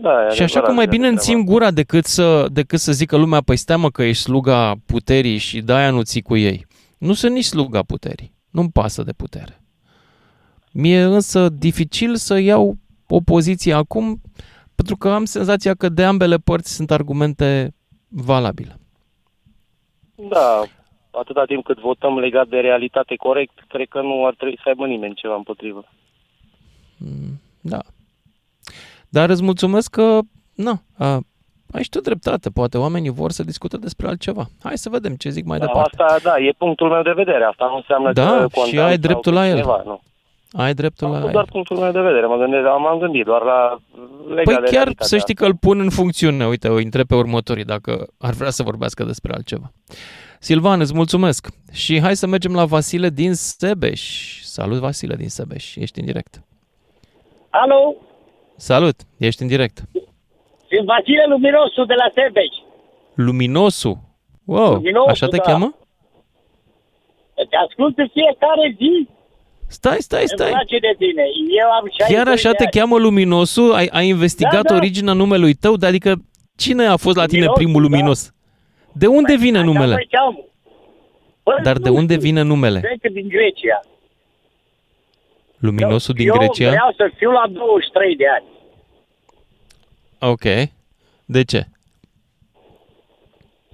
Da, 0.00 0.26
e 0.26 0.34
Și 0.34 0.42
așa 0.42 0.44
adevărat, 0.44 0.64
cum 0.64 0.74
mai 0.74 0.84
e 0.84 0.88
bine 0.88 1.06
îmi 1.08 1.16
treaba. 1.16 1.38
țin 1.38 1.52
gura 1.52 1.70
decât 1.70 2.04
să, 2.04 2.46
decât 2.52 2.78
să 2.78 2.92
zică 2.92 3.16
lumea, 3.16 3.40
păi 3.40 3.56
stai 3.56 3.76
mă 3.76 3.90
că 3.90 4.02
ești 4.02 4.22
sluga 4.22 4.74
puterii 4.86 5.36
și 5.36 5.60
de-aia 5.60 5.90
nu 5.90 6.02
ții 6.02 6.22
cu 6.22 6.36
ei. 6.36 6.66
Nu 6.98 7.12
sunt 7.12 7.32
nici 7.32 7.44
sluga 7.44 7.82
puterii. 7.82 8.34
Nu-mi 8.50 8.70
pasă 8.70 9.02
de 9.02 9.12
putere. 9.12 9.63
Mie 10.74 11.02
însă 11.02 11.48
dificil 11.48 12.16
să 12.16 12.38
iau 12.38 12.74
o 13.08 13.20
poziție 13.20 13.72
acum 13.72 14.20
pentru 14.74 14.96
că 14.96 15.08
am 15.08 15.24
senzația 15.24 15.74
că 15.74 15.88
de 15.88 16.04
ambele 16.04 16.36
părți 16.36 16.74
sunt 16.74 16.90
argumente 16.90 17.74
valabile. 18.08 18.76
Da, 20.14 20.62
atâta 21.10 21.44
timp 21.44 21.64
cât 21.64 21.78
votăm 21.78 22.18
legat 22.18 22.48
de 22.48 22.58
realitate 22.58 23.14
corect, 23.16 23.64
cred 23.68 23.88
că 23.88 24.00
nu 24.00 24.26
ar 24.26 24.34
trebui 24.34 24.56
să 24.62 24.68
aibă 24.68 24.86
nimeni 24.86 25.14
ceva 25.14 25.34
împotrivă. 25.34 25.84
Da. 27.60 27.78
Dar 29.08 29.28
îți 29.30 29.42
mulțumesc 29.42 29.90
că, 29.90 30.18
na, 30.54 30.82
a, 30.98 31.20
ai 31.72 31.82
și 31.82 31.88
tu 31.88 32.00
dreptate. 32.00 32.50
Poate 32.50 32.78
oamenii 32.78 33.10
vor 33.10 33.30
să 33.30 33.42
discute 33.42 33.76
despre 33.76 34.06
altceva. 34.06 34.46
Hai 34.62 34.78
să 34.78 34.88
vedem 34.88 35.14
ce 35.14 35.28
zic 35.30 35.44
mai 35.44 35.58
Da, 35.58 35.66
departe. 35.66 36.02
Asta, 36.02 36.30
da, 36.30 36.38
e 36.38 36.52
punctul 36.58 36.88
meu 36.88 37.02
de 37.02 37.12
vedere. 37.12 37.44
Asta 37.44 37.66
nu 37.66 37.76
înseamnă 37.76 38.12
Da, 38.12 38.38
că 38.38 38.46
și 38.48 38.54
condamn 38.60 38.86
ai 38.86 38.92
sau 38.92 39.00
dreptul 39.00 39.32
pe 39.32 39.38
la 39.38 39.46
el. 39.48 39.56
cineva, 39.56 39.82
nu. 39.84 40.00
Ai 40.56 40.74
dreptul 40.74 41.06
Am 41.06 41.12
la 41.12 41.16
avut 41.18 41.28
el. 41.28 41.34
doar 41.34 41.44
punctul 41.52 41.76
meu 41.76 41.92
de 41.92 42.00
vedere. 42.00 42.26
Mă 42.26 42.36
gândesc, 42.36 42.62
m-am 42.64 42.98
gândit 42.98 43.24
doar 43.24 43.42
la 43.42 43.78
legat 44.28 44.44
Păi 44.44 44.54
de 44.54 44.60
chiar 44.60 44.70
realitatea 44.70 45.06
să 45.06 45.18
știi 45.18 45.34
că 45.34 45.44
îl 45.44 45.56
pun 45.56 45.80
în 45.80 45.90
funcțiune. 45.90 46.46
Uite, 46.46 46.68
o 46.68 46.74
întreb 46.74 47.06
pe 47.06 47.14
următorii 47.14 47.64
dacă 47.64 48.06
ar 48.18 48.32
vrea 48.32 48.50
să 48.50 48.62
vorbească 48.62 49.04
despre 49.04 49.32
altceva. 49.32 49.72
Silvan, 50.38 50.80
îți 50.80 50.94
mulțumesc. 50.94 51.48
Și 51.72 52.00
hai 52.00 52.16
să 52.16 52.26
mergem 52.26 52.54
la 52.54 52.64
Vasile 52.64 53.08
din 53.08 53.34
Sebeș. 53.34 54.02
Salut, 54.42 54.78
Vasile 54.78 55.14
din 55.14 55.28
Sebeș. 55.28 55.74
Ești 55.76 55.98
în 55.98 56.04
direct. 56.06 56.42
Alo, 57.50 57.94
Salut, 58.56 58.96
ești 59.18 59.42
în 59.42 59.48
direct. 59.48 59.76
sunt 60.68 60.86
Vasile 60.86 61.24
Luminosu 61.28 61.84
de 61.84 61.94
la 61.94 62.10
Sebeș. 62.14 62.52
Luminosu. 63.14 64.08
Wow, 64.44 64.72
Luminosu, 64.72 65.08
așa 65.08 65.26
te 65.26 65.36
da. 65.36 65.42
cheamă? 65.42 65.74
Te 67.34 67.56
ascult 67.68 67.98
în 67.98 68.08
fiecare 68.12 68.74
zi. 68.78 69.08
Stai, 69.68 69.96
stai, 70.00 70.18
Îmi 70.18 70.28
stai. 70.28 70.50
place 70.50 70.78
de 70.78 70.94
tine. 70.98 71.22
Eu 71.62 71.70
am 71.70 71.84
62 71.92 72.14
Chiar 72.16 72.28
așa 72.28 72.50
de 72.50 72.54
te 72.56 72.62
ani. 72.62 72.72
cheamă 72.72 72.98
Luminosu? 72.98 73.62
Ai, 73.74 73.88
ai 73.92 74.08
investigat 74.08 74.62
Da, 74.62 74.68
da. 74.68 74.74
originea 74.74 75.12
numelui 75.12 75.54
tău? 75.54 75.76
Dar 75.76 75.88
adică 75.88 76.14
cine 76.56 76.86
a 76.86 76.96
fost 76.96 77.16
la 77.16 77.26
tine 77.26 77.44
Luminosu, 77.44 77.62
primul 77.62 77.82
da. 77.82 77.88
luminos? 77.88 78.32
De 78.92 79.06
unde 79.06 79.36
vine 79.36 79.56
Așa 79.58 79.66
numele? 79.66 79.92
mă 79.94 80.04
cheamă. 80.10 80.38
Bă, 81.44 81.58
Dar 81.62 81.76
de 81.76 81.88
nu 81.88 81.94
unde 81.94 82.14
știu. 82.14 82.26
vine 82.26 82.42
numele? 82.42 82.80
Cred 82.80 82.98
că 83.02 83.08
din 83.08 83.28
Grecia. 83.28 83.80
Luminosul 85.58 86.14
din 86.14 86.28
eu 86.28 86.34
Grecia? 86.36 86.68
vreau 86.70 86.92
să 86.96 87.10
fiu 87.16 87.30
la 87.30 87.44
23 87.52 88.16
de 88.16 88.24
ani. 88.36 88.46
Ok. 90.32 90.44
De 91.36 91.42
ce? 91.44 91.60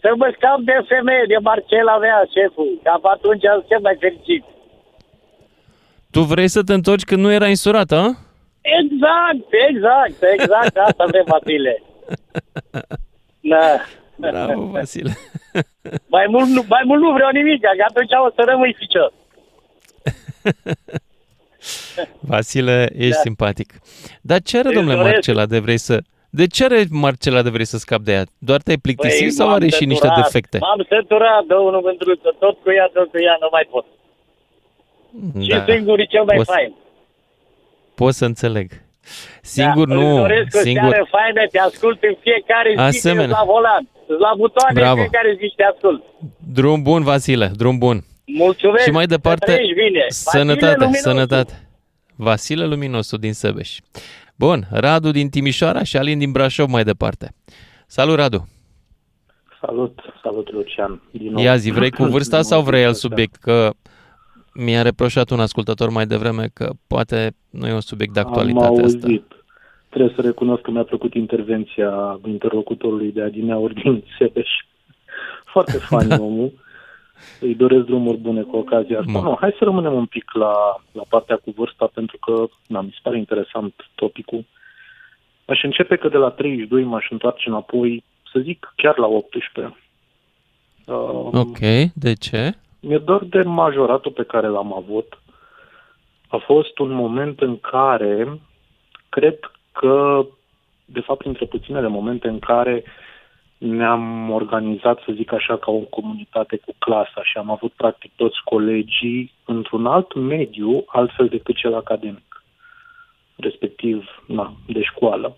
Să 0.03 0.11
mă 0.17 0.29
scap 0.37 0.59
de 0.71 0.77
femeie, 0.89 1.25
de 1.29 1.37
Marcela 1.49 1.99
mea, 1.99 2.19
șeful. 2.35 2.81
Ca 2.83 3.01
atunci 3.03 3.45
am 3.47 3.65
să 3.69 3.77
mai 3.83 3.97
fericit. 4.01 4.45
Tu 6.11 6.21
vrei 6.21 6.49
să 6.49 6.63
te 6.63 6.73
întorci 6.73 7.05
când 7.05 7.23
nu 7.23 7.33
era 7.33 7.49
insurată, 7.49 7.95
a? 7.95 8.17
Exact, 8.61 9.49
exact, 9.69 10.23
exact. 10.39 10.77
Asta 10.77 11.05
vrem, 11.07 11.25
Vasile. 11.27 11.83
Da. 13.41 13.81
Bravo, 14.17 14.65
Vasile. 14.67 15.17
Mai 16.07 16.27
mult, 16.29 16.49
nu, 16.49 16.65
mai 16.69 16.83
mult 16.85 17.01
nu 17.01 17.13
vreau 17.13 17.31
nimic, 17.31 17.61
că 17.61 17.69
atunci 17.89 18.11
o 18.27 18.31
să 18.35 18.43
rămâi 18.47 18.75
ficios. 18.79 19.13
Vasile, 22.21 22.91
ești 22.97 23.11
Da. 23.15 23.21
simpatic. 23.21 23.73
Dar 24.21 24.41
ce 24.41 24.59
are, 24.59 24.69
Îți 24.69 24.77
domnule 24.77 24.97
doresc. 24.97 25.13
Marcela, 25.15 25.47
de 25.47 25.59
vrei 25.59 25.79
să... 25.79 26.01
De 26.31 26.47
ce 26.47 26.65
are 26.65 26.85
Marcela 26.91 27.43
de 27.43 27.51
vrei 27.51 27.65
să 27.65 27.79
scapi 27.79 28.05
de 28.05 28.13
ea? 28.13 28.25
Doar 28.39 28.61
te-ai 28.61 28.77
plictisit 28.77 29.21
Păi, 29.21 29.31
sau 29.31 29.47
m-am 29.47 29.55
are 29.55 29.69
și 29.69 29.85
niște 29.85 30.07
săturat, 30.07 30.25
defecte? 30.25 30.59
M-am 30.59 30.87
săturat, 30.89 31.45
domnul 31.45 31.81
Mândruță, 31.81 32.35
tot 32.39 32.59
cu 32.63 32.71
ea, 32.71 32.91
tot 32.93 33.11
cu 33.11 33.19
ea, 33.19 33.37
nu 33.41 33.49
mai 33.51 33.67
pot. 33.71 33.87
Și 35.43 35.49
Da. 35.49 35.65
singur 35.69 35.99
e 35.99 36.05
cel 36.05 36.25
mai 36.25 36.39
O 36.39 36.43
să- 36.43 36.51
fain. 36.55 36.75
Pot 37.95 38.15
să 38.15 38.25
înțeleg. 38.25 38.71
Singur 39.43 39.89
da, 39.89 39.95
nu, 39.95 40.07
Îți 40.11 40.21
doresc 40.21 40.57
o 40.57 40.59
singur... 40.59 40.89
seară 40.91 41.07
faină, 41.11 41.47
te 41.51 41.59
ascult 41.59 42.03
în 42.03 42.15
fiecare 42.21 42.71
zi, 42.73 42.79
Asemenea. 42.81 42.89
Asemenea. 42.89 43.39
la 43.39 43.45
volan. 43.53 43.89
La 44.19 44.33
butoane 44.37 44.81
Bravo. 44.81 45.01
în 45.01 45.07
fiecare 45.09 45.35
zi 45.39 45.45
și 45.49 45.55
te 45.57 45.63
ascult. 45.65 46.03
Drum 46.55 46.83
bun, 46.83 47.03
Vasile, 47.03 47.51
drum 47.57 47.79
bun. 47.79 48.05
Mulțumesc. 48.25 48.85
Și 48.85 48.91
mai 48.91 49.03
să 49.03 49.09
departe, 49.09 49.45
trăiești 49.53 49.75
bine. 49.75 50.05
sănătate, 50.09 50.65
Vasile 50.67 50.77
Luminosu. 50.85 51.03
sănătate. 51.09 51.69
Vasile 52.17 52.65
Luminosu 52.67 53.17
din 53.17 53.33
Sebeș. 53.33 53.79
Bun, 54.37 54.67
Radu 54.71 55.11
din 55.11 55.29
Timișoara 55.29 55.83
și 55.83 55.97
Alin 55.97 56.19
din 56.19 56.33
Brașov 56.33 56.69
mai 56.69 56.85
departe. 56.85 57.33
Salut, 57.87 58.17
Radu! 58.17 58.49
Salut, 59.61 59.99
salut 60.23 60.53
Lucian. 60.53 61.03
Din 61.11 61.33
nou. 61.33 61.43
Ia 61.43 61.57
zi, 61.57 61.71
vrei 61.71 61.91
cu 61.91 62.05
vârsta 62.05 62.37
Din 62.37 62.45
sau 62.45 62.59
nou, 62.59 62.67
vrei 62.69 62.81
alt 62.85 62.91
așa. 62.91 62.99
subiect? 63.09 63.35
Că 63.37 63.71
mi-a 64.65 64.83
reproșat 64.83 65.31
un 65.31 65.41
ascultător 65.41 65.89
mai 65.91 66.07
devreme 66.07 66.49
că 66.55 66.71
poate 66.87 67.35
nu 67.51 67.67
e 67.67 67.73
un 67.73 67.81
subiect 67.81 68.13
de 68.15 68.21
Am 68.21 68.27
actualitate 68.27 68.83
asta. 68.83 68.99
auzit. 69.07 69.33
Trebuie 69.89 70.13
să 70.17 70.21
recunosc 70.23 70.63
că 70.63 70.71
mi-a 70.71 70.83
plăcut 70.85 71.15
intervenția 71.15 72.21
interlocutorului 72.27 73.13
de 73.13 73.23
adineauri 73.23 73.75
din 73.75 74.05
Sebeș. 74.19 74.49
Foarte 75.45 75.79
fain 75.79 76.09
Da. 76.09 76.21
omul. 76.29 76.53
Îi 77.41 77.55
doresc 77.55 77.85
drumuri 77.85 78.17
bune 78.19 78.43
cu 78.43 78.57
ocazia 78.57 78.99
asta. 78.99 79.11
Mă. 79.11 79.21
Nu, 79.21 79.37
hai 79.41 79.55
să 79.59 79.65
rămânem 79.65 79.93
un 79.93 80.07
pic 80.07 80.25
la, 80.33 80.53
la 80.93 81.03
partea 81.09 81.37
cu 81.37 81.51
vârsta, 81.57 81.91
pentru 81.95 82.19
că 82.19 82.45
na, 82.67 82.81
mi 82.81 82.91
se 82.93 82.99
pare 83.03 83.19
interesant 83.19 83.75
topicul. 83.95 84.45
Aș 85.45 85.63
începe 85.63 85.97
că 85.97 86.09
de 86.09 86.17
la 86.17 86.31
32 86.31 86.83
m-aș 86.85 87.07
întoarce 87.11 87.49
înapoi, 87.49 88.05
să 88.33 88.41
zic, 88.43 88.73
chiar 88.77 88.99
la 88.99 89.07
18. 89.07 89.77
Uh, 90.87 91.29
Ok, 91.33 91.59
de 91.95 92.13
ce? 92.15 92.55
Mi-e 92.81 92.99
dor 92.99 93.25
de 93.25 93.43
majoratul 93.43 94.13
pe 94.13 94.25
care 94.25 94.47
l-am 94.47 94.75
avut. 94.75 95.19
A 96.29 96.37
fost 96.37 96.79
un 96.79 96.91
moment 96.91 97.41
în 97.41 97.59
care 97.59 98.41
cred 99.09 99.39
că, 99.73 100.27
de 100.85 101.01
fapt, 101.01 101.19
printre 101.19 101.47
puținele 101.47 101.89
momente 101.89 102.29
în 102.29 102.39
care 102.39 102.85
ne-am 103.59 104.31
organizat, 104.31 104.99
să 105.07 105.13
zic 105.13 105.33
așa, 105.33 105.57
ca 105.59 105.71
o 105.71 105.79
comunitate 105.79 106.57
cu 106.57 106.75
clasa 106.79 107.23
și 107.23 107.37
am 107.37 107.51
avut 107.51 107.73
practic 107.73 108.13
toți 108.17 108.41
colegii 108.45 109.33
într-un 109.45 109.87
alt 109.87 110.15
mediu, 110.15 110.85
altfel 110.87 111.29
decât 111.29 111.57
cel 111.57 111.75
academic, 111.75 112.45
respectiv 113.37 114.23
na, 114.27 114.53
de 114.67 114.83
școală. 114.83 115.37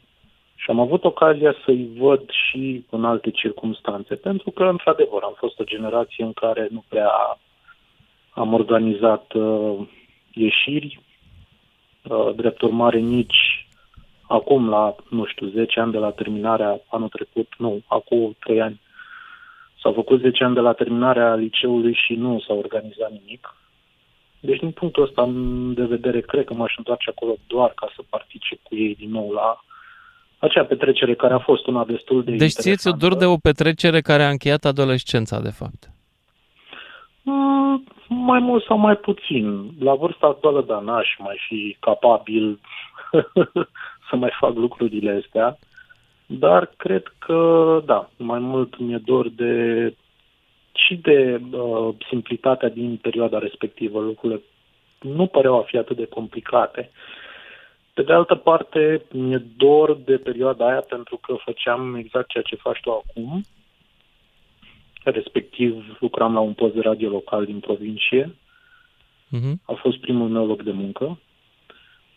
Și 0.62 0.71
am 0.71 0.81
avut 0.81 1.04
ocazia 1.04 1.54
să-i 1.64 1.88
văd 1.97 2.31
și 2.31 2.85
în 2.90 3.04
alte 3.04 3.31
circunstanțe, 3.31 4.14
pentru 4.14 4.50
că, 4.50 4.64
într-adevăr, 4.64 5.23
am 5.23 5.35
fost 5.37 5.59
o 5.59 5.64
generație 5.64 6.25
în 6.25 6.33
care 6.33 6.69
nu 6.71 6.85
prea 6.88 7.11
am 8.31 8.52
organizat 8.52 9.33
uh, 9.33 9.88
ieșiri, 10.33 11.00
uh, 12.02 12.35
drept 12.35 12.61
urmare 12.61 12.99
nici 12.99 13.66
acum 14.28 14.69
la, 14.69 14.95
nu 15.11 15.26
știu, 15.26 15.47
10 15.47 15.81
ani 15.81 15.92
de 15.92 15.99
la 15.99 16.11
terminarea 16.11 16.81
anul 16.88 17.09
trecut, 17.09 17.49
nu, 17.59 17.81
acum 17.87 18.37
3 18.38 18.61
ani, 18.61 18.81
s-au 19.81 19.92
făcut 19.92 20.21
10 20.21 20.45
ani 20.45 20.54
de 20.54 20.61
la 20.61 20.73
terminarea 20.73 21.35
liceului 21.35 21.95
și 21.95 22.14
nu 22.14 22.40
s-a 22.40 22.54
organizat 22.54 23.11
nimic. 23.11 23.57
Deci, 24.40 24.59
din 24.59 24.71
punctul 24.71 25.02
ăsta 25.02 25.31
de 25.75 25.85
vedere, 25.85 26.21
cred 26.21 26.45
că 26.45 26.54
m-aș 26.54 26.75
întoarce 26.76 27.11
acolo 27.11 27.35
doar 27.47 27.73
ca 27.75 27.92
să 27.97 28.02
particip 28.11 28.62
cu 28.62 28.75
ei 28.75 28.95
din 28.95 29.11
nou 29.11 29.31
la 29.31 29.61
acea 30.43 30.65
petrecere 30.65 31.15
care 31.15 31.35
a 31.35 31.39
fost 31.39 31.67
una 31.67 31.85
destul 31.85 32.25
de 32.25 32.31
Deci 32.31 32.51
ție 32.51 32.75
ți-o 32.75 32.91
interesantă. 32.91 33.07
dor 33.07 33.15
de 33.17 33.27
o 33.27 33.37
petrecere 33.37 34.01
care 34.01 34.23
a 34.23 34.29
încheiat 34.29 34.65
adolescența, 34.65 35.41
de 35.41 35.51
fapt. 35.51 35.91
Mm, 37.23 37.85
mai 38.09 38.39
mult 38.39 38.65
sau 38.65 38.79
mai 38.79 38.97
puțin. 38.97 39.71
La 39.79 39.95
vârsta 39.95 40.27
actuală, 40.27 40.63
da, 40.63 40.79
n-aș 40.79 41.09
mai 41.19 41.37
fi 41.49 41.77
capabil 41.81 42.61
să 44.09 44.17
mai 44.17 44.31
fac 44.41 44.55
lucrurile 44.55 45.23
astea, 45.25 45.59
dar 46.27 46.71
cred 46.77 47.03
că, 47.19 47.39
da, 47.85 48.11
mai 48.17 48.39
mult 48.39 48.79
mi-e 48.79 49.01
dor 49.05 49.29
de 49.29 49.55
și 50.73 50.97
de 50.97 51.41
uh, 51.51 51.95
simplitatea 52.09 52.69
din 52.69 52.99
perioada 53.03 53.39
respectivă. 53.39 54.01
Lucrurile 54.01 54.41
nu 55.01 55.27
păreau 55.27 55.59
a 55.59 55.63
fi 55.63 55.77
atât 55.77 55.97
de 55.97 56.07
complicate. 56.07 56.91
Pe 57.95 58.03
de 58.03 58.13
altă 58.13 58.35
parte, 58.35 59.05
mi-e 59.11 59.43
dor 59.57 59.95
de 59.97 60.17
perioada 60.17 60.67
aia 60.67 60.81
pentru 60.81 61.17
că 61.17 61.35
făceam 61.35 61.95
exact 61.95 62.29
ceea 62.29 62.43
ce 62.43 62.57
faci 62.57 62.81
tu 62.81 62.91
acum, 62.91 63.45
respectiv 65.05 65.97
lucram 66.01 66.33
la 66.33 66.41
un 66.41 66.53
post 66.53 66.75
de 66.75 66.81
radio 66.81 67.09
local 67.09 67.45
din 67.45 67.61
provincie. 67.61 68.35
Mhm. 69.29 69.61
A 69.67 69.73
fost 69.73 69.99
primul 69.99 70.29
meu 70.29 70.47
loc 70.47 70.63
de 70.63 70.71
muncă. 70.73 71.19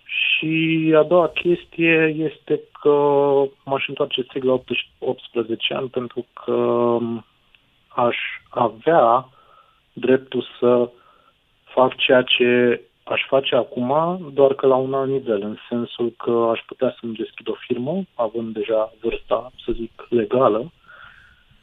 Și 0.04 0.94
a 0.96 1.04
doua 1.04 1.28
chestie 1.28 2.16
este 2.18 2.62
că 2.82 2.92
m-aș 3.66 3.88
întoarce 3.88 4.22
strict 4.22 4.46
la 4.46 4.52
18 4.52 4.88
18 5.00 5.74
ani 5.74 5.90
pentru 5.90 6.26
că 6.34 6.98
aș 7.88 8.18
avea 8.50 9.30
dreptul 9.94 10.46
să 10.60 10.90
fac 11.64 11.96
ceea 11.96 12.22
ce 12.22 12.82
aș 13.14 13.22
face 13.28 13.56
acum, 13.56 14.20
doar 14.34 14.54
că 14.54 14.68
la 14.68 14.76
un 14.76 14.94
alt 14.94 15.10
nivel, 15.10 15.42
în 15.42 15.58
sensul 15.70 16.14
că 16.18 16.50
aș 16.52 16.60
putea 16.68 16.96
să-mi 17.00 17.14
deschid 17.14 17.48
o 17.48 17.54
firmă, 17.68 18.04
având 18.14 18.54
deja 18.54 18.94
vârsta, 19.02 19.52
să 19.66 19.72
zic, 19.72 20.08
legală, 20.10 20.72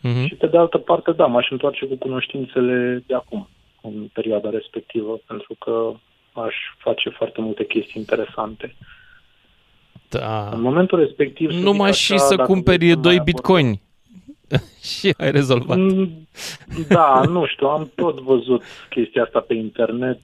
Mhm. 0.03 0.27
și 0.27 0.35
pe 0.35 0.47
de 0.47 0.59
altă 0.59 0.79
parte, 0.79 1.13
da, 1.13 1.27
m-aș 1.27 1.51
întoarce 1.51 1.87
cu 1.87 1.95
cunoștințele 1.97 3.03
de 3.07 3.15
acum, 3.15 3.49
în 3.83 3.93
perioada 4.13 4.51
respectivă, 4.51 5.21
pentru 5.27 5.55
că 5.59 5.93
aș 6.33 6.55
face 6.79 7.09
foarte 7.11 7.41
multe 7.41 7.65
chestii 7.67 8.01
interesante. 8.01 8.77
Da. 10.09 10.49
În 10.53 10.61
momentul 10.61 10.99
respectiv... 10.99 11.51
să 11.51 11.57
zic 11.57 11.65
Numai 11.65 11.89
așa, 11.89 12.15
și 12.15 12.19
să 12.19 12.35
dacă 12.35 12.49
cumperi 12.53 12.77
vrei 12.77 12.91
să 12.91 12.97
doi 12.97 13.15
mai 13.15 13.25
bitcoini. 13.25 13.81
și 15.01 15.15
ai 15.19 15.31
rezolvat. 15.31 15.77
Mm, 15.79 16.27
Da, 16.89 17.23
nu 17.29 17.47
știu, 17.47 17.67
am 17.67 17.91
tot 17.95 18.21
văzut 18.21 18.63
chestia 18.91 19.23
asta 19.23 19.41
pe 19.41 19.55
internet, 19.55 20.21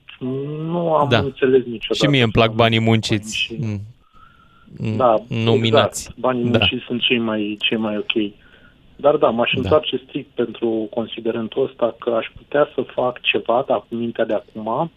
nu 0.65 0.93
am 0.93 1.09
Da. 1.09 1.17
înțeles 1.17 1.65
niciodată. 1.65 2.05
Și 2.05 2.09
mie 2.09 2.23
îmi 2.23 2.31
plac 2.31 2.53
banii 2.53 2.79
munciți. 2.79 3.55
Mm. 3.59 3.79
Mm, 4.77 4.97
Da, 4.97 5.15
Nominați. 5.27 6.01
exact. 6.01 6.19
Banii 6.19 6.43
Da. 6.49 6.57
munciți 6.57 6.83
sunt 6.85 7.01
cei 7.01 7.17
mai, 7.19 7.57
cei 7.59 7.77
mai 7.77 7.97
ok. 7.97 8.31
Dar 8.95 9.15
da, 9.15 9.29
m-aș 9.29 9.51
Da. 9.53 9.59
întoarce 9.61 10.01
strict 10.07 10.29
pentru 10.35 10.87
considerentul 10.89 11.63
ăsta 11.63 11.95
că 11.99 12.09
aș 12.09 12.27
putea 12.37 12.69
să 12.75 12.81
fac 12.81 13.21
ceva, 13.21 13.63
dar 13.67 13.77
cu 13.89 13.95
mintea 13.95 14.25
de 14.25 14.33
acum, 14.33 14.91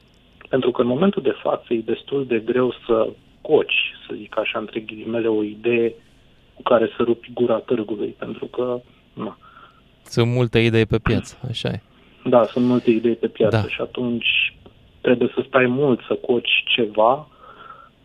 pentru 0.49 0.71
că 0.71 0.81
în 0.81 0.87
momentul 0.87 1.23
de 1.23 1.35
față 1.43 1.75
e 1.75 1.79
destul 1.85 2.27
de 2.27 2.39
greu 2.45 2.75
să 2.87 3.09
coci, 3.41 3.95
să 4.09 4.15
zic 4.17 4.39
așa, 4.39 4.59
între 4.59 4.81
ghilimele, 4.81 5.29
o 5.29 5.43
idee 5.43 5.93
cu 6.55 6.63
care 6.63 6.87
să 6.97 7.03
rupi 7.03 7.31
gura 7.35 7.55
târgului, 7.59 8.15
pentru 8.19 8.45
că, 8.47 8.81
na, 9.13 9.37
Sunt 10.05 10.31
multe 10.33 10.59
idei 10.59 10.87
pe 10.87 10.99
piață, 10.99 11.39
așa 11.49 11.69
e. 11.69 11.81
da, 12.25 12.45
sunt 12.45 12.65
multe 12.67 12.91
idei 12.91 13.15
pe 13.15 13.29
piață 13.29 13.57
Da. 13.57 13.69
și 13.69 13.81
atunci 13.81 14.57
trebuie 15.01 15.33
să 15.35 15.45
stai 15.49 15.67
mult 15.67 16.01
să 16.07 16.15
coci 16.15 16.65
ceva, 16.75 17.29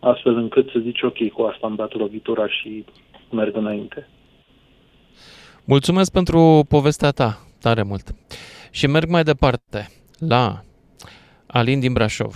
astfel 0.00 0.36
încât 0.36 0.70
să 0.70 0.78
zici, 0.82 1.02
ok, 1.02 1.28
cu 1.32 1.42
asta 1.42 1.66
am 1.66 1.74
dat 1.74 1.92
lovitura 1.94 2.48
și 2.48 2.84
merg 3.30 3.56
înainte. 3.56 4.08
Mulțumesc 5.64 6.12
pentru 6.12 6.64
povestea 6.68 7.10
ta, 7.10 7.38
tare 7.60 7.82
mult. 7.82 8.14
Și 8.70 8.86
merg 8.86 9.08
mai 9.08 9.22
departe 9.22 9.88
la 10.18 10.60
Alin 11.46 11.80
din 11.80 11.92
Brașov. 11.92 12.34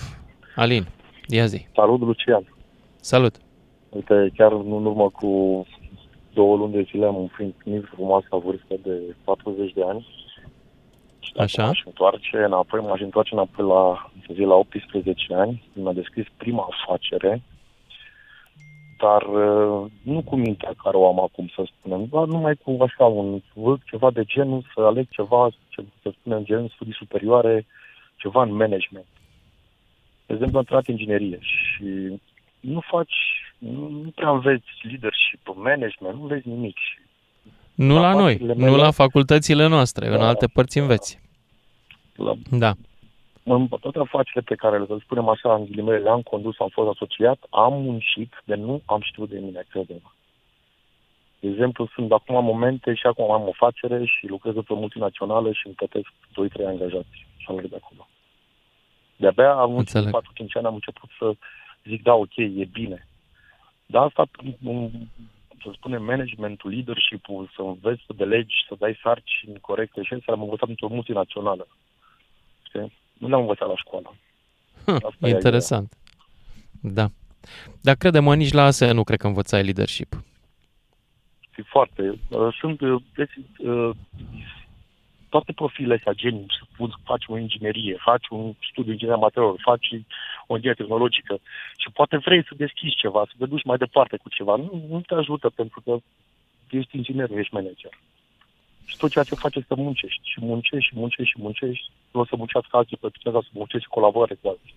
Alin, 0.57 0.87
ia 1.29 1.47
zi. 1.47 1.67
Salut, 1.75 2.01
Lucian. 2.01 2.55
Salut. 3.01 3.35
Uite, 3.89 4.33
chiar 4.37 4.53
în 4.53 4.71
urmă 4.73 5.11
cu 5.11 5.67
două 6.35 6.57
luni 6.57 6.73
de 6.73 6.83
zile 6.83 7.07
am 7.07 7.17
împlinit 7.17 7.85
frumoasa 7.95 8.37
vârstă 8.37 8.75
de 8.83 9.15
40 9.25 9.73
de 9.73 9.83
ani. 9.83 10.07
Și 11.21 11.33
dacă 11.33 11.45
Așa. 11.45 11.65
m-aș 11.65 11.83
întoarce 11.85 12.37
înapoi, 12.37 12.81
m-aș 12.81 13.01
întoarce 13.01 13.35
înapoi 13.35 13.67
la, 13.67 14.11
să 14.27 14.33
zic, 14.33 14.47
la 14.47 14.55
18 14.55 15.35
ani, 15.35 15.63
când 15.73 15.85
mi-a 15.85 15.95
deschis 15.95 16.27
prima 16.37 16.69
afacere, 16.71 17.43
dar 19.03 19.23
uh, 19.23 19.91
nu 20.03 20.23
cu 20.25 20.37
mintea 20.37 20.73
care 20.83 20.97
o 20.97 21.07
am 21.07 21.21
acum, 21.21 21.51
să 21.55 21.67
spunem, 21.79 22.07
doar 22.07 22.27
numai 22.27 22.55
cu 22.55 22.77
așa 22.81 23.05
un 23.05 23.41
vâlc, 23.55 23.85
ceva 23.85 24.11
de 24.11 24.25
genul, 24.25 24.65
să 24.75 24.81
aleg 24.81 25.07
ceva, 25.11 25.49
ce, 25.69 25.85
să 26.03 26.13
spunem, 26.19 26.45
gen 26.45 26.69
studii 26.75 26.95
superioare, 26.95 27.67
ceva 28.17 28.43
în 28.43 28.55
management. 28.55 29.07
De 30.27 30.33
exemplu, 30.35 30.59
am 30.59 30.65
intrat 30.69 30.87
inginerie 30.87 31.39
și 31.41 32.21
nu 32.61 32.81
faci, 32.81 33.15
nu, 33.71 33.89
nu 33.89 34.11
prea 34.15 34.31
înveți 34.31 34.65
leadership, 34.83 35.53
management, 35.55 36.21
nu 36.21 36.27
vezi 36.27 36.49
nimic. 36.49 36.77
Și 36.77 36.99
Nu 37.75 37.95
la 38.01 38.13
noi, 38.13 38.21
Afacerile 38.33 38.55
nu 38.55 38.71
mele- 38.71 38.83
la 38.83 38.91
facultățile 38.91 39.67
noastre, 39.67 40.07
în 40.07 40.19
Da, 40.19 40.27
alte 40.27 40.47
părți 40.47 40.79
înveți. 40.79 41.21
La, 42.17 42.33
Da. 42.51 42.73
în 43.43 43.69
toate 43.81 43.99
afacerile 43.99 44.43
pe 44.43 44.55
care, 44.55 44.85
să 44.87 44.97
spunem 45.01 45.29
așa, 45.29 45.55
în 45.55 45.65
ghilimele, 45.65 45.99
le-am 45.99 46.23
condus, 46.23 46.59
am 46.61 46.69
fost 46.69 46.89
asociat, 46.89 47.39
am 47.51 47.73
muncit, 47.83 48.43
de 48.45 48.55
nu 48.55 48.83
am 48.87 49.01
știut 49.01 49.29
de 49.31 49.39
mine, 49.39 49.65
crede-mă. 49.71 50.11
De 51.41 51.49
exemplu, 51.49 51.89
sunt 51.95 52.13
acum 52.13 52.45
momente 52.45 52.95
și 52.95 53.07
acum 53.07 53.31
am 53.31 53.43
o 53.43 53.49
afacere 53.49 54.05
și 54.05 54.27
lucrez 54.27 54.55
într-o 54.57 54.75
multinațională 54.75 55.53
și 55.53 55.67
îmi 55.67 55.75
plătesc 55.75 56.13
2-3 56.33 56.65
angajați 56.67 57.27
și 57.37 57.47
am 57.49 57.57
de 57.57 57.81
acolo. 57.83 58.09
De-abia 59.17 59.53
am 59.53 59.77
Înțeleg. 59.77 60.11
4-5 60.11 60.57
ani 60.57 60.67
am 60.67 60.75
început 60.75 61.11
să 61.19 61.33
zic, 61.85 62.03
da, 62.03 62.15
ok, 62.15 62.37
e 62.37 62.69
bine. 62.73 63.07
Dar 63.93 64.03
asta, 64.03 64.25
um, 64.63 64.91
să 65.63 65.71
spunem, 65.73 66.05
managementul, 66.05 66.71
leadership-ul, 66.71 67.51
să 67.55 67.63
înveți 67.63 68.03
să 68.07 68.13
delegi, 68.17 68.55
să 68.69 68.75
dai 68.79 68.99
sarcini 69.03 69.61
corecte 69.61 70.03
și 70.03 70.15
asta 70.15 70.33
am 70.33 70.43
învățat 70.43 70.69
într-o 70.69 70.89
multinațională. 70.89 71.67
Știi? 72.69 72.93
Nu 73.19 73.29
le-am 73.29 73.41
învățat 73.41 73.69
la 73.69 73.77
școală. 73.77 74.15
Hm, 74.85 75.07
Asta 75.09 75.29
e 75.29 75.31
interesant. 75.31 75.93
Da. 76.81 77.07
Dar 77.81 77.95
crede-mă, 77.95 78.35
nici 78.35 78.53
la 78.53 78.65
ASE 78.65 78.93
nu 78.93 79.05
cred 79.05 79.19
că 79.19 79.27
învățai 79.27 79.63
leadership. 79.63 80.23
fi 81.51 81.63
foarte. 81.63 82.03
Uh, 82.29 82.57
sunt 82.61 82.81
uh, 82.81 83.03
vezi, 83.15 83.39
uh, 83.59 83.91
toate 85.35 85.53
profilele 85.53 85.95
astea, 85.95 86.21
gen 86.23 86.37
să 86.57 86.63
faci 87.11 87.25
o 87.33 87.39
inginerie, 87.39 87.97
faci 88.11 88.27
un 88.29 88.45
studiu 88.71 88.93
inginerie 88.93 89.25
material, 89.27 89.55
faci 89.71 89.87
o 90.47 90.55
inginerie 90.55 90.81
tehnologică 90.83 91.35
și 91.77 91.89
poate 91.99 92.17
vrei 92.17 92.43
să 92.49 92.53
deschizi 92.65 93.01
ceva, 93.03 93.23
să 93.31 93.35
te 93.39 93.47
duci 93.47 93.69
mai 93.71 93.79
departe 93.85 94.17
cu 94.17 94.29
ceva. 94.29 94.55
Nu, 94.57 94.85
nu 94.93 95.01
te 95.01 95.15
ajută 95.15 95.49
pentru 95.61 95.79
că 95.85 95.93
ești 96.71 96.97
inginer, 96.97 97.31
ești 97.31 97.55
manager. 97.55 97.93
Și 98.85 98.97
tot 98.97 99.11
ceea 99.11 99.25
ce 99.25 99.35
faci 99.35 99.55
este 99.55 99.75
să 99.75 99.81
muncești. 99.81 100.31
Și 100.33 100.39
muncești, 100.41 100.89
și 100.89 100.95
muncești, 100.95 101.33
și 101.33 101.43
muncești. 101.45 101.91
Nu 102.13 102.21
o 102.21 102.25
să 102.25 102.35
muncească 102.37 102.77
alții 102.77 102.97
pe 102.97 103.09
tine, 103.13 103.33
să 103.33 103.49
muncești 103.53 103.87
și 103.87 103.95
colaborare 103.97 104.39
cu 104.41 104.49
alții. 104.49 104.75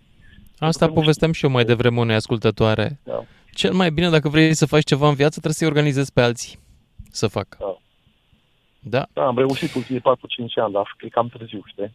Asta 0.60 0.88
povesteam 0.88 1.32
și 1.32 1.46
eu 1.46 1.52
mai 1.52 1.66
devreme 1.66 2.00
unei 2.00 2.16
ascultătoare. 2.16 3.00
Da. 3.04 3.24
Cel 3.54 3.74
mai 3.74 3.92
bine, 3.92 4.10
dacă 4.10 4.30
vrei 4.30 4.54
să 4.54 4.66
faci 4.66 4.84
ceva 4.84 5.08
în 5.08 5.16
viață, 5.16 5.38
trebuie 5.40 5.54
să-i 5.54 5.68
organizezi 5.68 6.14
pe 6.14 6.22
alții 6.22 6.60
să 7.12 7.28
facă. 7.28 7.58
Da. 7.60 7.78
Da. 8.88 9.08
Da, 9.14 9.26
am 9.26 9.38
reușit 9.38 9.74
ultimii 9.74 10.02
4-5 10.02 10.04
ani, 10.56 10.74
dar 10.74 10.96
cred 10.98 11.12
că 11.12 11.20
am 11.20 11.28
târziu, 11.28 11.64
știi? 11.66 11.92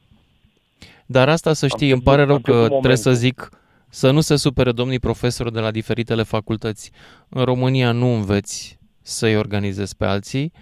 Dar 1.07 1.29
asta 1.29 1.53
să 1.53 1.67
știi, 1.67 1.91
îmi 1.91 2.03
pare 2.03 2.25
rău 2.25 2.39
că 2.39 2.67
trebuie 2.69 2.97
să 2.97 3.13
zic 3.13 3.49
să 3.89 4.11
nu 4.11 4.21
se 4.21 4.37
supere 4.37 4.73
domnii 4.73 4.99
profesori 4.99 5.53
de 5.53 5.61
la 5.61 5.71
diferitele 5.71 6.23
facultăți. 6.23 6.91
În 7.29 7.45
România 7.45 7.93
nu 7.93 8.07
înveți 8.07 8.79
să-i 9.03 9.37
organizezi 9.37 9.97
pe 9.97 10.05
alții, 10.05 10.53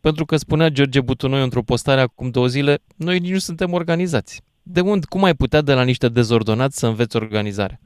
pentru 0.00 0.24
că 0.24 0.36
spunea 0.36 0.68
George 0.68 1.00
Butunoi 1.00 1.42
într-o 1.42 1.62
postare 1.62 2.00
acum 2.00 2.30
două 2.30 2.46
zile, 2.46 2.78
noi 2.96 3.18
nici 3.18 3.32
nu 3.32 3.38
suntem 3.38 3.72
organizați. 3.72 4.42
De 4.62 4.80
unde, 4.80 5.06
cum 5.08 5.24
ai 5.24 5.34
putea 5.34 5.60
de 5.60 5.74
la 5.74 5.82
niște 5.82 6.08
dezordonați 6.08 6.78
să 6.78 6.86
înveți 6.86 7.16
organizarea? 7.16 7.80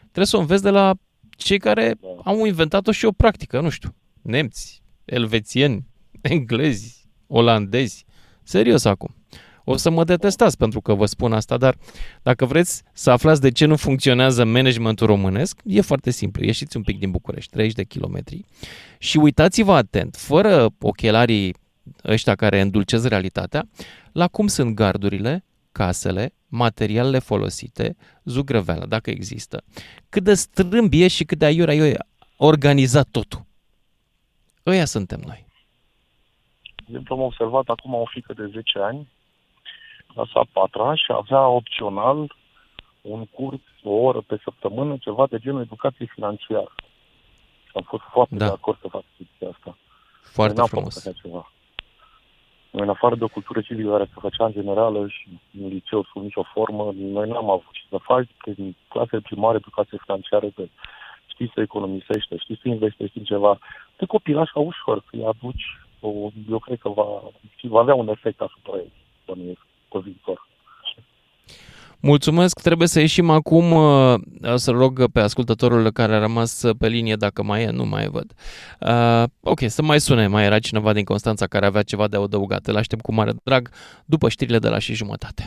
Trebuie 0.00 0.26
să 0.26 0.36
o 0.36 0.40
înveți 0.40 0.62
de 0.62 0.70
la 0.70 0.94
cei 1.30 1.58
care 1.58 1.98
au 2.24 2.44
inventat-o 2.44 2.92
și 2.92 3.04
o 3.04 3.12
practică, 3.12 3.60
nu 3.60 3.68
știu, 3.68 3.94
nemți, 4.22 4.82
elvețieni, 5.04 5.86
englezi, 6.20 6.97
olandezi. 7.28 8.04
Serios 8.42 8.84
acum. 8.84 9.14
O 9.64 9.76
să 9.76 9.90
mă 9.90 10.04
detestați 10.04 10.56
pentru 10.56 10.80
că 10.80 10.94
vă 10.94 11.06
spun 11.06 11.32
asta, 11.32 11.56
dar 11.56 11.76
dacă 12.22 12.44
vreți 12.44 12.82
să 12.92 13.10
aflați 13.10 13.40
de 13.40 13.50
ce 13.50 13.66
nu 13.66 13.76
funcționează 13.76 14.44
managementul 14.44 15.06
românesc, 15.06 15.60
e 15.64 15.80
foarte 15.80 16.10
simplu. 16.10 16.44
Ieșiți 16.44 16.76
un 16.76 16.82
pic 16.82 16.98
din 16.98 17.10
București, 17.10 17.50
30 17.52 17.74
de 17.74 17.84
kilometri 17.84 18.44
și 18.98 19.18
uitați-vă 19.18 19.72
atent, 19.72 20.16
fără 20.16 20.70
ochelarii 20.80 21.54
ăștia 22.04 22.34
care 22.34 22.60
îndulcesc 22.60 23.06
realitatea, 23.06 23.68
la 24.12 24.28
cum 24.28 24.46
sunt 24.46 24.74
gardurile, 24.74 25.44
casele, 25.72 26.34
materialele 26.46 27.18
folosite, 27.18 27.96
zugrăveala, 28.24 28.86
dacă 28.86 29.10
există. 29.10 29.64
Cât 30.08 30.24
de 30.24 30.34
strâmbie 30.34 31.08
și 31.08 31.24
cât 31.24 31.38
de 31.38 31.44
aiurea 31.44 31.74
e 31.74 31.96
organizat 32.36 33.08
totul. 33.10 33.46
Ăia 34.66 34.84
suntem 34.84 35.22
noi. 35.26 35.47
De 36.90 37.00
am 37.08 37.20
observat 37.20 37.68
acum 37.68 37.94
o 37.94 38.04
fică 38.04 38.32
de 38.32 38.46
10 38.46 38.78
ani, 38.78 39.08
clasa 40.14 40.46
4 40.52 40.94
și 40.94 41.12
avea 41.12 41.46
opțional 41.46 42.36
un 43.00 43.26
curs, 43.26 43.60
o 43.82 43.90
oră 43.90 44.20
pe 44.20 44.40
săptămână, 44.42 44.96
ceva 45.00 45.26
de 45.26 45.38
genul 45.38 45.60
educație 45.60 46.06
financiară. 46.14 46.72
Și 47.64 47.72
am 47.74 47.82
fost 47.82 48.02
foarte 48.12 48.34
da. 48.34 48.46
de 48.46 48.52
acord 48.52 48.78
să 48.80 48.88
fac 48.88 49.02
chestia 49.16 49.48
asta. 49.48 49.76
Foarte 50.22 50.62
frumos. 50.66 51.02
Ceva. 51.22 51.52
Noi, 52.70 52.82
în 52.82 52.88
afară 52.88 53.14
de 53.14 53.24
o 53.24 53.28
cultură 53.28 53.60
civică 53.60 53.90
care 53.90 54.04
se 54.04 54.20
făcea 54.20 54.44
în 54.44 54.52
generală 54.52 55.08
și 55.08 55.28
în 55.60 55.68
liceu 55.68 56.02
sub 56.12 56.22
nicio 56.22 56.42
formă, 56.42 56.92
noi 56.96 57.28
n-am 57.28 57.50
avut 57.50 57.72
ce 57.72 57.82
să 57.88 57.96
faci 58.02 58.28
prin 58.38 58.76
clase 58.88 59.20
primare, 59.20 59.56
educație 59.56 59.98
financiară, 60.04 60.46
de 60.54 60.68
știi 61.26 61.50
să 61.54 61.60
economisești, 61.60 62.36
știi 62.38 62.58
să 62.62 62.68
investești 62.68 63.18
în 63.18 63.24
ceva. 63.24 63.58
Te 63.96 64.04
copil 64.06 64.38
așa 64.38 64.60
ușor, 64.60 65.04
să-i 65.10 65.24
aduci, 65.24 65.66
o, 65.66 65.87
eu 66.50 66.58
cred 66.58 66.78
că 66.78 66.88
va, 66.88 67.04
va 67.62 67.80
avea 67.80 67.94
un 67.94 68.08
efect 68.08 68.40
asupra 68.40 68.72
ei, 68.76 68.92
pe 69.88 69.98
viitor. 70.04 70.46
Mulțumesc, 72.00 72.60
trebuie 72.60 72.88
să 72.88 73.00
ieșim 73.00 73.30
acum, 73.30 73.72
uh, 73.72 74.14
să 74.54 74.70
rog 74.70 75.10
pe 75.12 75.20
ascultătorul 75.20 75.90
care 75.90 76.14
a 76.14 76.18
rămas 76.18 76.64
pe 76.78 76.88
linie, 76.88 77.16
dacă 77.16 77.42
mai 77.42 77.62
e, 77.62 77.70
nu 77.70 77.84
mai 77.84 78.08
văd. 78.08 78.32
Uh, 78.80 79.22
ok, 79.40 79.58
să 79.66 79.82
mai 79.82 80.00
sune, 80.00 80.26
mai 80.26 80.44
era 80.44 80.58
cineva 80.58 80.92
din 80.92 81.04
Constanța 81.04 81.46
care 81.46 81.66
avea 81.66 81.82
ceva 81.82 82.08
de 82.08 82.16
adăugat. 82.16 82.66
Îl 82.66 82.76
aștept 82.76 83.02
cu 83.02 83.14
mare 83.14 83.32
drag 83.44 83.70
după 84.04 84.28
știrile 84.28 84.58
de 84.58 84.68
la 84.68 84.78
și 84.78 84.94
jumătate. 84.94 85.46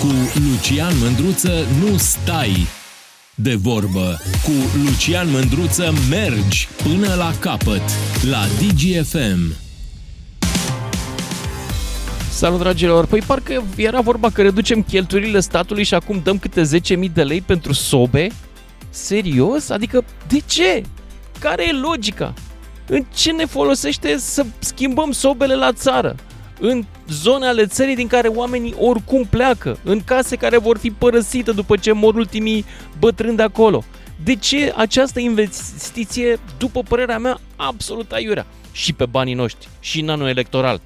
Cu 0.00 0.06
Lucian 0.48 0.92
Mândruță 1.02 1.52
nu 1.80 1.96
stai 1.96 2.75
de 3.38 3.54
vorbă. 3.54 4.18
Cu 4.44 4.78
Lucian 4.84 5.30
Mândruță 5.30 5.92
mergi 6.10 6.68
până 6.82 7.14
la 7.14 7.32
capăt 7.40 7.82
la 8.30 8.42
DGFM. 8.58 9.54
Salut, 12.30 12.58
dragilor! 12.58 13.06
Păi 13.06 13.20
parcă 13.20 13.64
era 13.76 14.00
vorba 14.00 14.30
că 14.30 14.42
reducem 14.42 14.82
cheltuielile 14.82 15.40
statului 15.40 15.84
și 15.84 15.94
acum 15.94 16.20
dăm 16.24 16.38
câte 16.38 16.62
10.000 16.62 17.12
de 17.12 17.22
lei 17.22 17.40
pentru 17.40 17.72
sobe? 17.72 18.28
Serios? 18.90 19.70
Adică, 19.70 20.04
de 20.28 20.38
ce? 20.46 20.82
Care 21.38 21.68
e 21.68 21.72
logica? 21.72 22.34
În 22.86 23.04
ce 23.14 23.32
ne 23.32 23.44
folosește 23.44 24.16
să 24.18 24.46
schimbăm 24.58 25.12
sobele 25.12 25.54
la 25.54 25.72
țară? 25.72 26.16
În 26.60 26.84
zone 27.08 27.46
ale 27.46 27.66
țării 27.66 27.94
din 27.94 28.06
care 28.06 28.28
oamenii 28.28 28.74
oricum 28.78 29.24
pleacă, 29.24 29.78
în 29.84 30.04
case 30.04 30.36
care 30.36 30.58
vor 30.58 30.78
fi 30.78 30.90
părăsite 30.90 31.52
după 31.52 31.76
ce 31.76 31.92
mor 31.92 32.14
ultimii 32.14 32.64
bătrâni 32.98 33.36
de 33.36 33.42
acolo. 33.42 33.84
De 34.24 34.34
ce 34.34 34.72
această 34.76 35.20
investiție, 35.20 36.38
după 36.58 36.82
părerea 36.82 37.18
mea, 37.18 37.40
absolut 37.56 38.12
aiurea? 38.12 38.46
Și 38.72 38.92
pe 38.92 39.06
banii 39.06 39.34
noștri, 39.34 39.68
și 39.80 40.00
în 40.00 40.08
anul 40.08 40.28
electoral. 40.28 40.80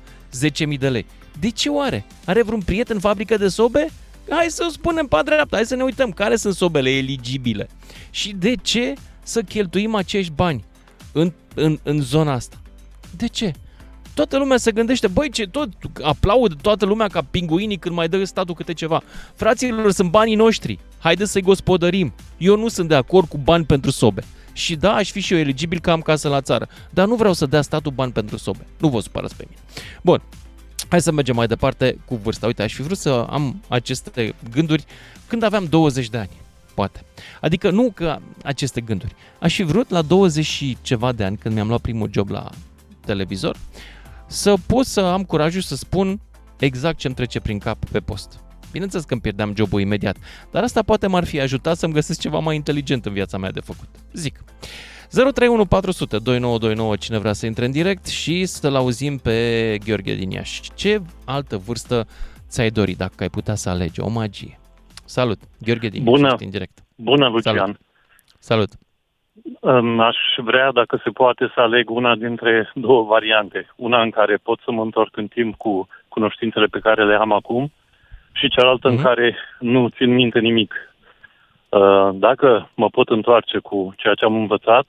10.000 0.72 0.78
de 0.78 0.88
lei. 0.88 1.06
De 1.40 1.50
ce 1.50 1.68
oare? 1.68 2.04
Are 2.24 2.42
vreun 2.42 2.60
prieten 2.60 2.94
în 2.94 3.00
fabrică 3.00 3.36
de 3.36 3.48
sobe? 3.48 3.86
Hai 4.28 4.46
să 4.48 4.64
o 4.66 4.70
spunem 4.70 5.06
pe 5.06 5.20
dreapta, 5.24 5.56
hai 5.56 5.66
să 5.66 5.74
ne 5.74 5.82
uităm 5.82 6.10
care 6.10 6.36
sunt 6.36 6.54
sobele 6.54 6.90
eligibile. 6.90 7.68
Și 8.10 8.34
de 8.38 8.54
ce 8.62 8.94
să 9.22 9.42
cheltuim 9.42 9.94
acești 9.94 10.32
bani 10.32 10.64
în, 11.12 11.32
în, 11.54 11.78
în 11.82 12.00
zona 12.00 12.32
asta? 12.32 12.56
De 13.16 13.26
ce? 13.26 13.52
Toată 14.14 14.38
lumea 14.38 14.56
se 14.56 14.72
gândește, 14.72 15.08
băi, 15.08 15.30
ce 15.30 15.46
tot 15.46 15.68
aplaud 16.02 16.60
toată 16.62 16.84
lumea 16.84 17.06
ca 17.06 17.22
pinguinii 17.30 17.78
când 17.78 17.94
mai 17.94 18.08
dă 18.08 18.24
statul 18.24 18.54
câte 18.54 18.72
ceva. 18.72 19.02
Fraților, 19.34 19.92
sunt 19.92 20.10
banii 20.10 20.34
noștri. 20.34 20.78
Haideți 20.98 21.30
să-i 21.30 21.42
gospodărim. 21.42 22.12
Eu 22.38 22.56
nu 22.56 22.68
sunt 22.68 22.88
de 22.88 22.94
acord 22.94 23.28
cu 23.28 23.38
bani 23.38 23.64
pentru 23.64 23.90
sobe. 23.90 24.22
Și 24.52 24.76
da, 24.76 24.94
aș 24.94 25.10
fi 25.10 25.20
și 25.20 25.32
eu 25.32 25.38
eligibil 25.38 25.80
că 25.80 25.90
am 25.90 26.00
casă 26.00 26.28
la 26.28 26.40
țară. 26.40 26.68
Dar 26.90 27.06
nu 27.06 27.14
vreau 27.14 27.32
să 27.32 27.46
dea 27.46 27.62
statul 27.62 27.92
bani 27.92 28.12
pentru 28.12 28.36
sobe. 28.36 28.66
Nu 28.78 28.88
vă 28.88 29.00
supărați 29.00 29.36
pe 29.36 29.44
mine. 29.48 29.60
Bun, 30.02 30.22
Hai 30.90 31.00
să 31.00 31.12
mergem 31.12 31.34
mai 31.34 31.46
departe 31.46 31.98
cu 32.04 32.14
vârsta. 32.16 32.46
Uite, 32.46 32.62
aș 32.62 32.74
fi 32.74 32.82
vrut 32.82 32.98
să 32.98 33.26
am 33.30 33.62
aceste 33.68 34.34
gânduri 34.50 34.84
când 35.26 35.42
aveam 35.42 35.64
20 35.64 36.08
de 36.08 36.18
ani, 36.18 36.30
poate. 36.74 37.04
Adică 37.40 37.70
nu 37.70 37.90
că 37.94 38.18
aceste 38.44 38.80
gânduri. 38.80 39.14
Aș 39.38 39.54
fi 39.54 39.62
vrut 39.62 39.90
la 39.90 40.02
20 40.02 40.44
și 40.44 40.76
ceva 40.82 41.12
de 41.12 41.24
ani, 41.24 41.36
când 41.36 41.54
mi-am 41.54 41.68
luat 41.68 41.80
primul 41.80 42.10
job 42.12 42.30
la 42.30 42.50
televizor, 43.04 43.56
să 44.30 44.54
pot 44.66 44.86
să 44.86 45.00
am 45.00 45.24
curajul 45.24 45.60
să 45.60 45.76
spun 45.76 46.20
exact 46.58 46.98
ce 46.98 47.06
îmi 47.06 47.16
trece 47.16 47.40
prin 47.40 47.58
cap 47.58 47.84
pe 47.84 48.00
post. 48.00 48.40
Bineînțeles 48.72 49.04
că 49.04 49.12
îmi 49.12 49.22
pierdeam 49.22 49.54
jobul 49.56 49.80
imediat, 49.80 50.16
dar 50.50 50.62
asta 50.62 50.82
poate 50.82 51.06
m-ar 51.06 51.24
fi 51.24 51.40
ajutat 51.40 51.76
să-mi 51.76 51.92
găsesc 51.92 52.20
ceva 52.20 52.38
mai 52.38 52.54
inteligent 52.54 53.06
în 53.06 53.12
viața 53.12 53.38
mea 53.38 53.50
de 53.50 53.60
făcut. 53.60 53.88
Zic. 54.12 54.44
031 55.10 55.64
400 55.64 56.18
2929 56.18 56.96
cine 56.96 57.18
vrea 57.18 57.32
să 57.32 57.46
intre 57.46 57.64
în 57.64 57.70
direct 57.70 58.06
și 58.06 58.46
să-l 58.46 58.74
auzim 58.74 59.18
pe 59.18 59.78
Gheorghe 59.84 60.14
din 60.14 60.30
Iași. 60.30 60.60
Ce 60.74 61.02
altă 61.24 61.56
vârstă 61.56 62.06
ți-ai 62.48 62.70
dori 62.70 62.92
dacă 62.92 63.14
ai 63.18 63.28
putea 63.28 63.54
să 63.54 63.68
alegi? 63.68 64.00
O 64.00 64.08
magie. 64.08 64.60
Salut, 65.04 65.40
Gheorghe 65.58 65.88
din 65.88 66.02
Bună. 66.02 66.28
Iași, 66.28 66.44
în 66.44 66.50
direct. 66.50 66.84
Bună, 66.96 67.28
Lucian. 67.28 67.56
Salut. 67.56 67.80
Salut. 68.38 68.72
Aș 69.98 70.16
vrea, 70.36 70.72
dacă 70.72 71.00
se 71.04 71.10
poate, 71.10 71.50
să 71.54 71.60
aleg 71.60 71.90
una 71.90 72.14
dintre 72.14 72.70
două 72.74 73.04
variante. 73.04 73.66
Una 73.76 74.02
în 74.02 74.10
care 74.10 74.36
pot 74.36 74.58
să 74.64 74.70
mă 74.70 74.82
întorc 74.82 75.16
în 75.16 75.26
timp 75.26 75.56
cu 75.56 75.88
cunoștințele 76.08 76.66
pe 76.66 76.78
care 76.78 77.04
le 77.04 77.14
am 77.14 77.32
acum 77.32 77.72
și 78.32 78.48
cealaltă 78.48 78.88
mm-hmm. 78.88 78.90
în 78.90 78.96
mhm. 78.96 79.04
care 79.04 79.36
nu 79.58 79.88
țin 79.88 80.14
minte 80.14 80.38
nimic. 80.38 80.74
Uh, 81.68 82.08
dacă 82.14 82.70
mă 82.74 82.88
pot 82.88 83.08
întoarce 83.08 83.58
cu 83.58 83.94
ceea 83.96 84.14
ce 84.14 84.24
am 84.24 84.34
învățat, 84.34 84.86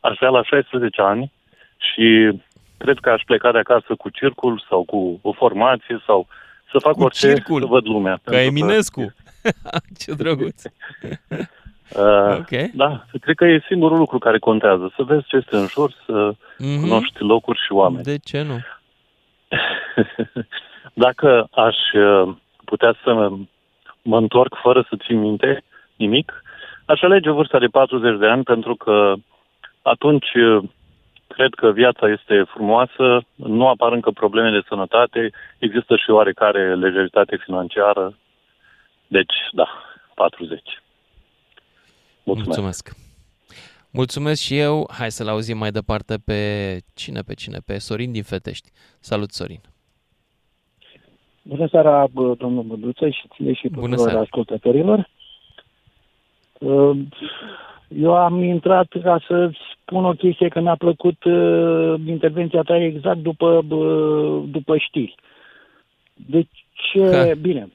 aș 0.00 0.16
vrea 0.16 0.30
la 0.30 0.42
16 0.42 1.02
ani 1.02 1.32
și 1.76 2.38
cred 2.78 2.98
că 2.98 3.10
aș 3.10 3.22
pleca 3.26 3.52
de 3.52 3.58
acasă 3.58 3.94
cu 3.94 4.08
circul 4.08 4.64
sau 4.68 4.84
cu 4.84 5.18
o 5.22 5.32
formație 5.32 6.02
sau 6.06 6.26
să 6.70 6.78
fac 6.78 6.92
cu 6.92 7.02
orice 7.02 7.26
circul. 7.26 7.60
să 7.60 7.66
văd 7.66 7.86
lumea. 7.86 8.20
Ca 8.24 8.40
Eminescu. 8.40 9.00
Că... 9.42 9.50
Ce 10.00 10.12
drăguț. 10.12 10.62
Uh, 11.96 12.36
okay. 12.38 12.70
Da, 12.74 13.04
cred 13.20 13.36
că 13.36 13.44
e 13.44 13.64
singurul 13.66 13.98
lucru 13.98 14.18
care 14.18 14.38
contează. 14.38 14.92
Să 14.96 15.02
vezi 15.02 15.26
ce 15.26 15.36
este 15.36 15.56
în 15.56 15.66
jur, 15.66 15.92
să 16.06 16.32
mm-hmm. 16.32 16.80
cunoști 16.80 17.22
locuri 17.22 17.60
și 17.64 17.72
oameni. 17.72 18.04
De 18.04 18.16
ce 18.24 18.42
nu? 18.42 18.58
Dacă 21.04 21.48
aș 21.50 21.76
uh, 21.92 22.34
putea 22.64 22.94
să 23.04 23.30
mă 24.02 24.16
întorc 24.16 24.54
fără 24.62 24.86
să 24.88 24.96
țin 25.06 25.18
minte, 25.18 25.64
nimic, 25.96 26.42
aș 26.84 27.02
alege 27.02 27.30
vârsta 27.30 27.58
de 27.58 27.66
40 27.66 28.18
de 28.18 28.26
ani 28.26 28.42
pentru 28.42 28.74
că 28.74 29.14
atunci 29.82 30.34
uh, 30.34 30.62
cred 31.26 31.54
că 31.54 31.70
viața 31.70 32.08
este 32.08 32.42
frumoasă, 32.42 33.22
nu 33.34 33.68
apar 33.68 33.92
încă 33.92 34.10
probleme 34.10 34.50
de 34.50 34.66
sănătate, 34.68 35.30
există 35.58 35.96
și 35.96 36.10
oarecare 36.10 36.74
lejeritate 36.74 37.36
financiară. 37.36 38.16
Deci, 39.06 39.34
da, 39.52 39.68
40. 40.14 40.81
Mulțumesc. 42.24 42.46
Mulțumesc. 42.46 42.96
Mulțumesc 43.90 44.40
și 44.40 44.58
eu. 44.58 44.90
Hai 44.98 45.10
să-l 45.10 45.28
auzim 45.28 45.58
mai 45.58 45.70
departe 45.70 46.18
pe 46.24 46.40
cine, 46.94 47.20
pe 47.20 47.34
cine? 47.34 47.58
Pe 47.66 47.78
Sorin 47.78 48.12
din 48.12 48.22
Fetești. 48.22 48.68
Salut, 49.00 49.30
Sorin. 49.30 49.60
Bună 51.42 51.66
seara, 51.68 52.06
bă, 52.12 52.34
domnul 52.38 52.62
Mândruță 52.62 53.08
și 53.08 53.28
ție 53.34 53.52
și 53.52 53.68
tuturor 53.68 54.16
ascultătorilor. 54.16 55.08
Uh, 56.58 56.98
eu 57.88 58.14
am 58.14 58.42
intrat 58.42 58.86
ca 59.02 59.20
să 59.26 59.50
spun 59.82 60.04
o 60.04 60.12
chestie 60.12 60.48
că 60.48 60.60
mi-a 60.60 60.76
plăcut 60.76 61.24
uh, 61.24 61.94
intervenția 62.06 62.62
ta 62.62 62.76
exact 62.76 63.18
după, 63.18 63.60
după 64.50 64.76
știri. 64.76 65.14
Deci, 66.14 66.64
ha. 66.94 67.34
bine, 67.40 67.68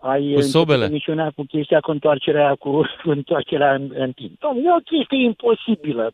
ai 0.00 0.32
cu 0.34 0.40
sobele. 0.40 0.84
emisiunea 0.84 1.32
cu 1.36 1.42
chestia 1.42 1.80
cu 1.80 1.90
întoarcerea, 1.90 2.54
cu 2.54 2.80
întoarcerea 3.04 3.74
în, 3.74 3.90
în 3.94 4.12
timp. 4.12 4.38
Doamne, 4.38 4.62
e 4.64 4.72
o 4.72 4.96
chestie 4.96 5.24
imposibilă. 5.24 6.12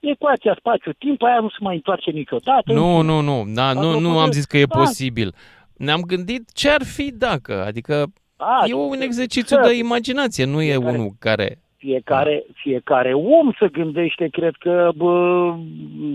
Ecuația 0.00 0.56
spațiu-timp, 0.58 1.22
aia 1.22 1.38
nu 1.40 1.48
se 1.48 1.56
mai 1.60 1.74
întoarce 1.74 2.10
niciodată. 2.10 2.72
Nu, 2.72 3.00
nu, 3.00 3.20
nu, 3.20 3.44
da, 3.54 3.72
nu, 3.72 3.98
nu 3.98 4.18
am 4.18 4.30
zis 4.30 4.44
că 4.44 4.56
e 4.58 4.64
da. 4.64 4.78
posibil. 4.78 5.34
Ne-am 5.76 6.00
gândit 6.00 6.52
ce 6.52 6.68
ar 6.70 6.82
fi 6.84 7.12
dacă, 7.12 7.64
adică 7.64 8.06
A, 8.36 8.64
e 8.66 8.74
un 8.74 9.00
exercițiu 9.00 9.60
de 9.60 9.76
imaginație, 9.76 10.44
nu 10.44 10.62
e 10.62 10.76
unul 10.76 11.10
care 11.18 11.58
fiecare, 11.78 12.44
fiecare 12.54 13.12
om 13.12 13.52
se 13.58 13.68
gândește, 13.68 14.28
cred 14.28 14.54
că, 14.58 14.90
bă, 14.96 15.54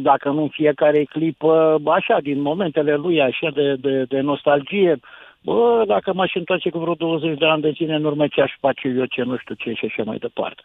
dacă 0.02 0.30
nu 0.30 0.42
în 0.42 0.50
fiecare 0.50 1.04
clipă, 1.04 1.82
așa, 1.86 2.20
din 2.22 2.42
momentele 2.42 2.96
lui, 2.96 3.22
așa 3.22 3.50
de, 3.54 3.76
de, 3.76 4.04
de 4.04 4.20
nostalgie, 4.20 5.00
bă, 5.44 5.84
dacă 5.88 6.14
m-aș 6.14 6.36
întoarce 6.36 6.70
cu 6.70 6.80
vreo 6.80 6.94
20 6.94 7.38
de 7.38 7.46
ani 7.46 7.62
de 7.62 7.72
zile 7.76 7.94
în 7.94 8.04
urmă, 8.04 8.28
ce 8.28 8.42
aș 8.42 8.52
face 8.60 8.88
eu, 8.88 9.06
ce 9.06 9.22
nu 9.24 9.38
știu 9.38 9.56
ce 9.56 9.74
și 9.74 9.86
așa 9.86 10.04
mai 10.04 10.18
departe. 10.18 10.64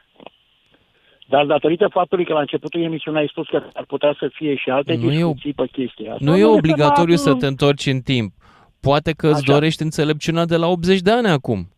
Dar 1.29 1.45
datorită 1.45 1.89
faptului 1.89 2.25
că 2.25 2.33
la 2.33 2.41
începutul 2.41 2.83
emisiunii 2.83 3.21
ai 3.21 3.29
spus 3.31 3.49
că 3.49 3.63
ar 3.73 3.85
putea 3.85 4.17
să 4.19 4.31
fie 4.33 4.55
și 4.55 4.71
alte 4.71 4.95
nu 4.95 5.09
discuții 5.09 5.51
e, 5.51 5.63
pe 5.63 5.67
chestia 5.73 6.13
asta. 6.13 6.25
Nu 6.25 6.37
e 6.37 6.45
obligatoriu 6.45 7.17
să 7.17 7.35
te 7.35 7.47
întorci 7.47 7.87
în 7.87 8.01
timp. 8.01 8.33
Poate 8.81 9.13
că 9.13 9.29
îți 9.29 9.45
dorești 9.45 9.83
înțelepciunea 9.83 10.45
de 10.45 10.57
la 10.57 10.67
80 10.67 11.01
de 11.01 11.11
ani 11.11 11.29
acum. 11.29 11.69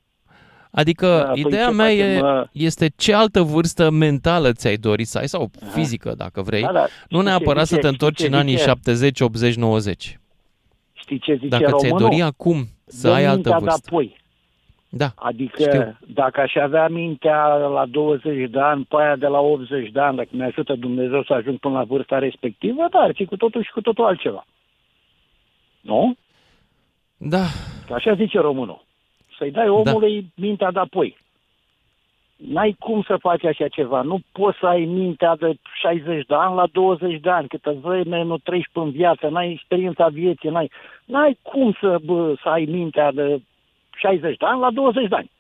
Adică 0.71 1.07
da, 1.07 1.31
păi 1.31 1.41
ideea 1.41 1.67
păi 1.67 1.75
mea 1.75 1.93
e, 1.93 2.21
mă... 2.21 2.47
este 2.53 2.91
ce 2.97 3.15
altă 3.15 3.43
vârstă 3.43 3.91
mentală 3.91 4.53
ți-ai 4.53 4.77
dori 4.77 5.05
să 5.05 5.19
ai, 5.19 5.29
sau 5.29 5.51
fizică, 5.73 6.15
dacă 6.17 6.43
vrei, 6.43 6.63
da, 6.63 6.73
da. 6.73 6.87
nu 7.09 7.21
neapărat 7.21 7.67
zice, 7.67 7.75
să 7.75 7.81
te 7.81 7.89
întorci 7.89 8.21
în 8.21 8.35
anii 8.35 8.57
70, 8.57 9.21
80, 9.21 9.55
90. 9.55 10.19
Știi 10.93 11.19
ce 11.19 11.35
zice 11.35 11.49
Dacă 11.49 11.73
ți-ai 11.77 11.93
dori 11.99 12.23
acum 12.23 12.69
să 12.91 13.11
ai 13.11 13.25
altă 13.25 13.57
vârstă. 13.59 13.83
Apoi. 13.87 14.19
Da, 14.93 15.13
Adică 15.17 15.63
știu. 15.63 15.97
dacă 16.07 16.41
aș 16.41 16.55
avea 16.55 16.89
mintea 16.89 17.47
la 17.55 17.87
20 17.87 18.51
de 18.51 18.61
ani, 18.61 18.85
pe 18.85 18.97
aia 18.99 19.17
de 19.17 19.27
la 19.27 19.39
80 19.39 19.91
de 19.91 20.01
ani, 20.01 20.17
dacă 20.17 20.29
mi 20.31 20.43
ajută 20.43 20.75
Dumnezeu 20.75 21.23
să 21.23 21.33
ajung 21.33 21.59
până 21.59 21.75
la 21.75 21.85
vârsta 21.85 22.19
respectivă, 22.19 22.87
da, 22.91 22.99
ar 22.99 23.11
fi 23.15 23.25
cu 23.25 23.37
totul 23.37 23.63
și 23.63 23.71
cu 23.71 23.81
totul 23.81 24.05
altceva. 24.05 24.47
Nu? 25.81 26.17
Da. 27.17 27.45
Așa 27.93 28.15
zice 28.15 28.39
românul. 28.39 28.85
Să-i 29.39 29.51
dai 29.51 29.69
omului 29.69 30.21
da. 30.21 30.47
mintea 30.47 30.71
de 30.71 30.79
apoi. 30.79 31.17
N-ai 32.49 32.77
cum 32.79 33.03
să 33.07 33.17
faci 33.21 33.45
așa 33.45 33.69
ceva. 33.69 34.03
Nu 34.03 34.21
poți 34.33 34.59
să 34.59 34.67
ai 34.67 34.85
mintea 34.85 35.37
de 35.37 35.55
60 35.81 36.27
de 36.27 36.35
ani 36.35 36.55
la 36.55 36.67
20 36.73 37.21
de 37.21 37.31
ani. 37.31 37.49
Câtă 37.49 37.77
vreme 37.83 38.23
nu 38.23 38.39
treci 38.39 38.69
în 38.73 38.91
viață, 38.91 39.29
n-ai 39.29 39.51
experiența 39.51 40.09
vieții, 40.09 40.49
n-ai, 40.49 40.71
n-ai 41.05 41.39
cum 41.43 41.77
să, 41.81 41.99
bă, 42.05 42.35
să 42.43 42.49
ai 42.49 42.65
mintea 42.65 43.13
de 43.13 43.41
60 43.97 44.37
de 44.37 44.47
ani 44.47 44.61
la 44.61 44.71
20 44.71 45.09
de 45.09 45.15
ani. 45.15 45.31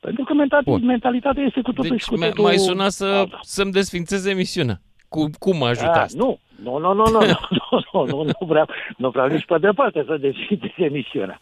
Pentru 0.00 0.24
că 0.24 0.34
mentalitatea, 0.34 0.86
mentalitatea 0.86 1.42
este 1.42 1.60
cu 1.60 1.72
totul 1.72 1.90
deci 1.90 2.00
și 2.00 2.08
cu 2.08 2.16
totul... 2.16 2.44
mai 2.44 2.56
suna 2.56 2.88
să, 2.88 3.26
să-mi 3.40 3.72
desfințez 3.72 4.26
emisiunea. 4.26 4.80
Cu, 5.08 5.30
cum 5.38 5.56
mă 5.56 5.66
ajută 5.66 5.90
A, 5.90 6.00
asta? 6.00 6.18
Nu, 6.18 6.38
nu, 6.62 6.78
nu, 6.78 6.92
nu, 6.94 7.04
nu, 7.10 7.20
nu, 7.20 7.82
nu, 7.92 8.04
nu, 8.04 8.22
nu, 8.22 8.46
vreau, 8.46 8.68
nu 8.96 9.10
vreau 9.10 9.26
nici 9.26 9.44
pe 9.44 9.58
departe 9.58 10.04
să 10.06 10.16
desfințez 10.16 10.70
emisiunea. 10.76 11.40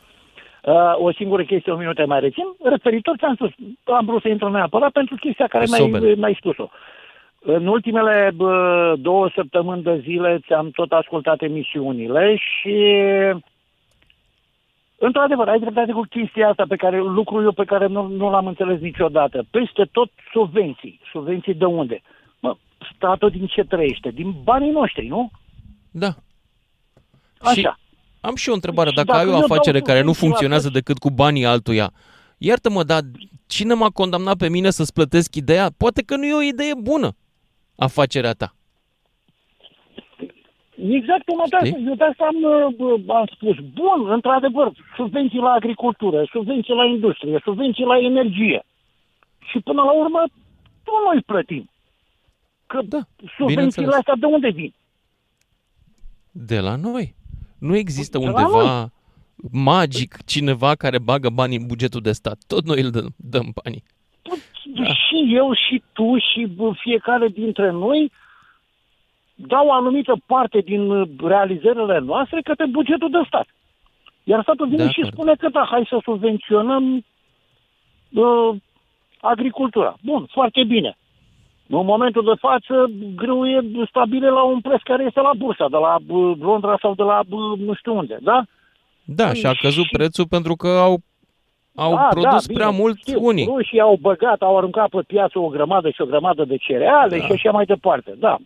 Uh, 0.62 0.94
o 0.96 1.12
singură 1.12 1.42
chestie, 1.42 1.72
o 1.72 1.76
minute 1.76 2.04
mai 2.04 2.20
rețin, 2.20 2.44
referitor 2.62 3.16
ce 3.16 3.24
am 3.24 3.34
spus, 3.34 3.50
am 3.84 4.04
vrut 4.04 4.22
să 4.22 4.28
intru 4.28 4.48
neapărat 4.48 4.90
pentru 4.90 5.16
chestia 5.16 5.46
care 5.46 5.64
mi-ai, 5.68 6.14
mi-ai 6.14 6.36
spus-o. 6.38 6.68
În 7.40 7.66
ultimele 7.66 8.30
bă, 8.34 8.94
două 8.98 9.30
săptămâni 9.34 9.82
de 9.82 9.98
zile 9.98 10.38
ți-am 10.46 10.70
tot 10.70 10.92
ascultat 10.92 11.42
emisiunile 11.42 12.36
și 12.36 12.76
Într-adevăr, 15.00 15.48
ai 15.48 15.58
dreptate 15.58 15.92
cu 15.92 16.00
chestia 16.00 16.48
asta 16.48 16.64
pe 16.68 16.76
care, 16.76 16.98
lucrul 16.98 17.44
eu 17.44 17.52
pe 17.52 17.64
care 17.64 17.86
nu, 17.86 18.06
nu 18.06 18.30
l-am 18.30 18.46
înțeles 18.46 18.80
niciodată. 18.80 19.44
Peste 19.50 19.84
tot 19.92 20.10
subvenții. 20.32 21.00
Subvenții 21.12 21.54
de 21.54 21.64
unde? 21.64 22.02
Mă, 22.40 22.56
statul 22.94 23.30
din 23.30 23.46
ce 23.46 23.62
trăiește? 23.64 24.10
Din 24.10 24.34
banii 24.42 24.70
noștri, 24.70 25.06
nu? 25.06 25.30
Da. 25.90 26.14
Așa. 27.38 27.52
Și 27.52 27.68
am 28.20 28.34
și 28.34 28.48
o 28.48 28.52
întrebare. 28.52 28.90
Dacă, 28.94 29.06
dacă 29.12 29.18
ai 29.18 29.34
o 29.34 29.36
afacere 29.36 29.80
care 29.80 30.02
nu 30.02 30.12
funcționează 30.12 30.68
decât 30.68 30.98
cu 30.98 31.10
banii 31.10 31.44
altuia, 31.44 31.92
iartă-mă, 32.38 32.82
dar 32.82 33.00
cine 33.46 33.74
m-a 33.74 33.90
condamnat 33.90 34.36
pe 34.36 34.48
mine 34.48 34.70
să-ți 34.70 34.92
plătesc 34.92 35.34
ideea? 35.34 35.70
Poate 35.76 36.02
că 36.02 36.16
nu 36.16 36.24
e 36.24 36.34
o 36.34 36.42
idee 36.42 36.72
bună 36.82 37.16
afacerea 37.76 38.32
ta. 38.32 38.52
Exact 40.80 41.24
cum 41.24 41.40
asta, 41.40 41.58
eu 41.66 41.94
de 41.94 42.04
asta 42.04 42.24
am, 42.32 42.36
am 43.16 43.26
spus. 43.34 43.56
Bun, 43.56 44.10
într-adevăr, 44.10 44.72
subvenții 44.96 45.38
la 45.38 45.50
agricultură, 45.50 46.28
subvenții 46.32 46.74
la 46.74 46.84
industrie, 46.84 47.40
subvenții 47.44 47.84
la 47.84 47.98
energie. 47.98 48.64
Și 49.50 49.60
până 49.60 49.82
la 49.82 49.92
urmă, 49.92 50.22
tot 50.82 50.94
noi 51.12 51.22
plătim. 51.22 51.70
Că 52.66 52.80
da, 52.84 53.00
subvențiile 53.36 53.94
astea 53.94 54.14
de 54.14 54.26
unde 54.26 54.50
vin? 54.50 54.74
De 56.30 56.60
la 56.60 56.76
noi. 56.76 57.14
Nu 57.58 57.76
există 57.76 58.18
undeva 58.18 58.90
magic 59.52 60.16
cineva 60.24 60.74
care 60.74 60.98
bagă 60.98 61.28
bani 61.28 61.56
în 61.56 61.66
bugetul 61.66 62.00
de 62.00 62.12
stat. 62.12 62.38
Tot 62.46 62.64
noi 62.64 62.80
îl 62.80 62.90
dăm, 62.90 63.14
dăm 63.16 63.52
banii. 63.62 63.82
Păi, 64.22 64.38
da. 64.64 64.84
Și 64.84 65.34
eu, 65.34 65.52
și 65.54 65.82
tu, 65.92 66.16
și 66.16 66.56
fiecare 66.82 67.28
dintre 67.28 67.70
noi 67.70 68.12
dau 69.34 69.66
o 69.66 69.72
anumită 69.72 70.16
parte 70.26 70.58
din 70.60 71.10
realizările 71.26 71.98
noastre 71.98 72.40
către 72.40 72.66
bugetul 72.66 73.10
de 73.10 73.18
stat. 73.26 73.46
Iar 74.24 74.42
statul 74.42 74.68
vine 74.68 74.90
și 74.90 75.08
spune 75.12 75.34
că 75.34 75.48
da, 75.48 75.66
hai 75.70 75.86
să 75.88 76.00
subvenționăm 76.02 77.04
uh, 78.10 78.56
agricultura. 79.20 79.96
Bun, 80.02 80.26
foarte 80.30 80.64
bine. 80.64 80.96
În 81.70 81.84
momentul 81.84 82.24
de 82.24 82.40
față, 82.40 82.90
grâu 83.14 83.46
e 83.46 83.60
stabil 83.88 84.22
la 84.22 84.42
un 84.42 84.60
preț 84.60 84.80
care 84.82 85.04
este 85.04 85.20
la 85.20 85.32
bursa, 85.36 85.66
de 85.70 85.76
la 85.76 85.96
Londra 86.40 86.78
sau 86.80 86.94
de 86.94 87.02
la 87.02 87.20
nu 87.56 87.74
știu 87.74 87.96
unde, 87.96 88.18
da? 88.20 88.42
Da, 89.04 89.32
și 89.32 89.46
a 89.46 89.52
căzut 89.60 89.84
și... 89.84 89.90
prețul 89.96 90.26
pentru 90.26 90.54
că 90.54 90.68
au, 90.68 90.98
au 91.74 91.94
da, 91.94 92.06
produs 92.10 92.46
da, 92.46 92.52
prea 92.54 92.68
bine, 92.68 92.80
mult 92.80 92.98
știu, 92.98 93.24
unii. 93.24 93.44
Rușii 93.44 93.80
au 93.80 93.98
băgat, 94.00 94.42
au 94.42 94.56
aruncat 94.56 94.88
pe 94.88 95.02
piață 95.06 95.38
o 95.38 95.48
grămadă 95.48 95.90
și 95.90 96.00
o 96.00 96.06
grămadă 96.06 96.44
de 96.44 96.56
cereale 96.56 97.18
da. 97.18 97.24
și 97.24 97.32
așa 97.32 97.50
mai 97.50 97.64
departe, 97.64 98.14
da. 98.18 98.36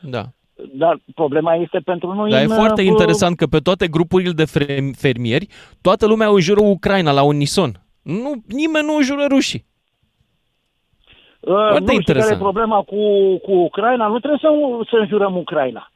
Da. 0.00 0.24
Dar 0.72 1.00
problema 1.14 1.54
este 1.54 1.78
pentru 1.78 2.14
noi... 2.14 2.30
Dar 2.30 2.42
e 2.42 2.46
foarte 2.46 2.80
uh, 2.80 2.86
interesant 2.86 3.36
că 3.36 3.46
pe 3.46 3.58
toate 3.58 3.88
grupurile 3.88 4.32
de 4.32 4.44
fermieri, 4.96 5.46
toată 5.80 6.06
lumea 6.06 6.28
înjură 6.28 6.60
Ucraina 6.60 7.12
la 7.12 7.22
unison. 7.22 7.72
Nu, 8.02 8.32
nimeni 8.46 8.86
nu 8.86 8.96
înjură 8.96 9.26
rușii. 9.28 9.68
Uh, 11.40 11.80
nu 11.80 12.00
știu 12.00 12.14
care 12.14 12.34
e 12.34 12.36
problema 12.36 12.82
cu, 12.82 13.36
cu 13.38 13.52
Ucraina. 13.52 14.06
Nu 14.06 14.18
trebuie 14.18 14.40
să, 14.42 14.48
să 14.90 14.96
înjurăm 14.96 15.36
Ucraina. 15.36 15.90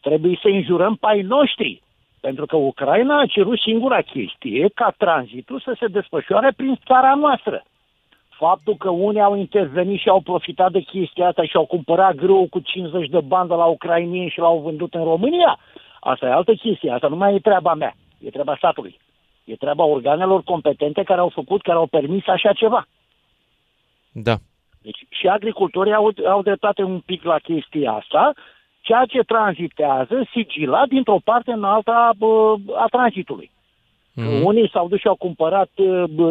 Trebuie 0.00 0.38
să 0.42 0.48
înjurăm 0.48 0.94
pe 0.94 1.06
ai 1.06 1.22
noștri. 1.22 1.82
Pentru 2.20 2.46
că 2.46 2.56
Ucraina 2.56 3.20
a 3.20 3.26
cerut 3.26 3.58
singura 3.58 4.00
chestie 4.00 4.68
ca 4.74 4.94
tranzitul 4.96 5.60
să 5.60 5.76
se 5.78 5.86
desfășoare 5.86 6.52
prin 6.56 6.78
țara 6.86 7.14
noastră. 7.14 7.64
Faptul 8.28 8.76
că 8.76 8.90
unii 8.90 9.20
au 9.20 9.36
intervenit 9.36 10.00
și 10.00 10.08
au 10.08 10.20
profitat 10.20 10.72
de 10.72 10.80
chestia 10.80 11.26
asta 11.26 11.44
și 11.44 11.56
au 11.56 11.66
cumpărat 11.66 12.14
grâu 12.14 12.46
cu 12.50 12.58
50 12.58 13.08
de 13.08 13.20
bani 13.20 13.48
de 13.48 13.54
la 13.54 13.64
ucrainieni 13.64 14.30
și 14.30 14.38
l-au 14.38 14.58
vândut 14.58 14.94
în 14.94 15.04
România, 15.04 15.58
asta 16.00 16.26
e 16.26 16.32
altă 16.32 16.54
chestie. 16.54 16.90
Asta 16.90 17.08
nu 17.08 17.16
mai 17.16 17.34
e 17.34 17.38
treaba 17.38 17.74
mea. 17.74 17.94
E 18.18 18.30
treaba 18.30 18.54
statului. 18.56 18.98
E 19.44 19.56
treaba 19.56 19.84
organelor 19.84 20.42
competente 20.42 21.02
care 21.02 21.20
au 21.20 21.28
făcut, 21.28 21.62
care 21.62 21.76
au 21.76 21.86
permis 21.86 22.26
așa 22.26 22.52
ceva. 22.52 22.86
Da. 24.12 24.36
Deci 24.84 25.00
și 25.08 25.26
agricultorii 25.28 25.92
au, 25.92 26.12
au 26.26 26.42
dreptate 26.42 26.82
un 26.82 27.00
pic 27.00 27.22
la 27.22 27.38
chestia 27.38 27.92
asta, 27.92 28.32
ceea 28.80 29.04
ce 29.04 29.20
tranzitează 29.20 30.28
sigilat 30.32 30.88
dintr-o 30.88 31.18
parte 31.24 31.52
în 31.52 31.64
alta 31.64 32.10
a 32.74 32.86
tranzitului. 32.90 33.50
Mm-hmm. 34.16 34.42
Unii 34.42 34.70
s-au 34.72 34.88
dus 34.88 34.98
și 34.98 35.06
au 35.06 35.14
cumpărat 35.14 35.70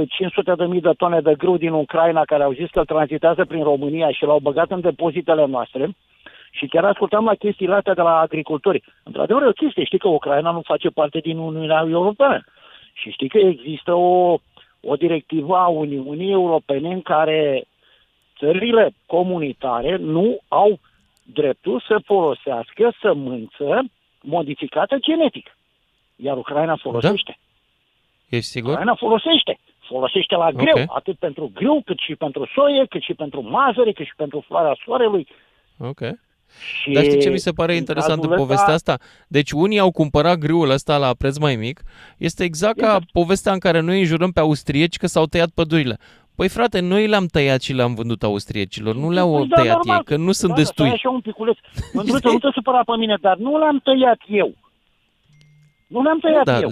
500 0.10 0.54
de 0.58 0.66
mii 0.66 0.82
de 0.82 0.92
tone 0.98 1.22
de 1.22 1.36
grâu 1.38 1.58
din 1.58 1.72
Ucraina 1.72 2.24
care 2.26 2.44
au 2.44 2.52
zis 2.52 2.70
că 2.70 2.80
îl 2.80 2.86
tranzitează 2.86 3.46
prin 3.46 3.63
România 3.63 4.12
și 4.12 4.24
l-au 4.24 4.39
băgat 4.39 4.72
în 4.72 4.82
depozitele 4.82 5.46
noastre 5.46 5.89
Și 6.52 6.68
chiar 6.68 6.86
ascultam 6.86 7.26
la 7.26 7.36
chestiile 7.36 7.76
astea 7.76 7.94
de 7.94 8.02
la 8.02 8.20
agricultori. 8.20 8.84
Într-adevăr, 9.04 9.42
e 9.44 9.48
o 9.48 9.62
chestie. 9.63 9.84
Știi 9.84 9.98
că 9.98 10.08
Ucraina 10.08 10.52
nu 10.52 10.62
face 10.62 10.89
parte 10.89 11.20
din 11.20 11.38
Uniunea 11.38 11.86
Europeană. 11.89 12.44
Și 12.94 13.10
știi 13.10 13.30
că 13.30 13.38
există 13.38 13.94
o, 13.94 14.38
o 14.82 14.96
directivă 14.96 15.56
a 15.58 15.68
Uniunii 15.68 16.32
Europene 16.32 16.94
în 16.94 17.02
care 17.02 17.63
țările 18.44 18.94
comunitare 19.06 19.96
nu 19.98 20.40
au 20.48 20.80
dreptul 21.24 21.84
să 21.88 22.02
folosească 22.06 22.94
sămânță 23.02 23.84
modificată 24.22 24.98
genetic. 25.02 25.58
Iar 26.16 26.38
Ucraina 26.38 26.76
folosește. 26.76 27.38
Da? 28.30 28.38
Ești 28.38 28.50
sigur? 28.50 28.70
Ucraina 28.70 28.96
folosește. 28.96 29.60
Folosește 29.88 30.36
la 30.36 30.52
greu, 30.52 30.84
Ok. 30.84 30.96
atât 30.96 31.18
pentru 31.18 31.52
grâu, 31.54 31.82
cât 31.86 32.00
și 32.00 32.16
pentru 32.16 32.50
soie, 32.56 32.86
cât 32.90 33.02
și 33.02 33.14
pentru 33.14 33.42
mazăre, 33.42 33.92
cât 33.92 34.06
și 34.06 34.16
pentru 34.16 34.44
floarea 34.48 34.78
soarelui. 34.86 35.28
Ok. 35.80 36.00
Și 36.82 36.92
Dar 36.92 37.04
știi 37.04 37.20
ce 37.20 37.30
mi 37.30 37.38
se 37.38 37.52
pare 37.52 37.72
în 37.72 37.78
interesant 37.78 38.24
în 38.24 38.30
cazul 38.30 38.46
povestea 38.46 38.74
ăsta- 38.74 38.92
asta? 38.94 39.06
Deci 39.28 39.52
unii 39.52 39.80
au 39.80 39.92
cumpărat 39.92 40.38
grâul 40.38 40.70
ăsta 40.70 40.98
la 40.98 41.14
preț 41.18 41.38
mai 41.38 41.56
mic. 41.56 41.82
Este 42.18 42.44
exact 42.44 42.78
ca 42.80 43.00
povestea 43.12 43.52
în 43.52 43.60
care 43.60 43.80
noi 43.80 44.00
înjurăm 44.00 44.32
pe 44.32 44.40
austrieci 44.40 44.98
că 44.98 45.08
s-au 45.08 45.26
tăiat 45.26 45.50
pădurile. 45.50 45.98
Păi 46.36 46.48
frate, 46.50 46.80
noi 46.80 47.08
le-am 47.08 47.26
tăiat 47.26 47.62
și 47.62 47.74
le-am 47.74 47.93
vândut 47.93 48.24
austriecilor, 48.24 48.96
nu 48.96 49.10
le-au 49.12 49.32
Păi 49.38 49.48
da, 49.48 49.56
tăiat 49.56 49.76
normal. 49.76 49.98
ei, 49.98 50.04
că 50.04 50.15
nu 50.15 50.32
sunt 50.32 50.52
da, 50.52 50.58
destui. 50.58 50.88
Da, 50.88 50.91
așa 50.93 51.10
un 51.10 51.22
piculeț. 51.22 51.58
Mândruță, 51.93 52.28
nu 52.30 52.39
te 52.39 52.48
supăra 52.54 52.82
pe 52.86 52.96
mine, 52.98 53.17
dar 53.22 53.38
nu 53.38 53.58
l-am 53.58 53.80
tăiat 53.84 54.19
eu. 54.28 54.54
Nu 55.88 56.02
l-am 56.02 56.19
tăiat 56.19 56.43
Da, 56.46 56.60
eu. 56.60 56.72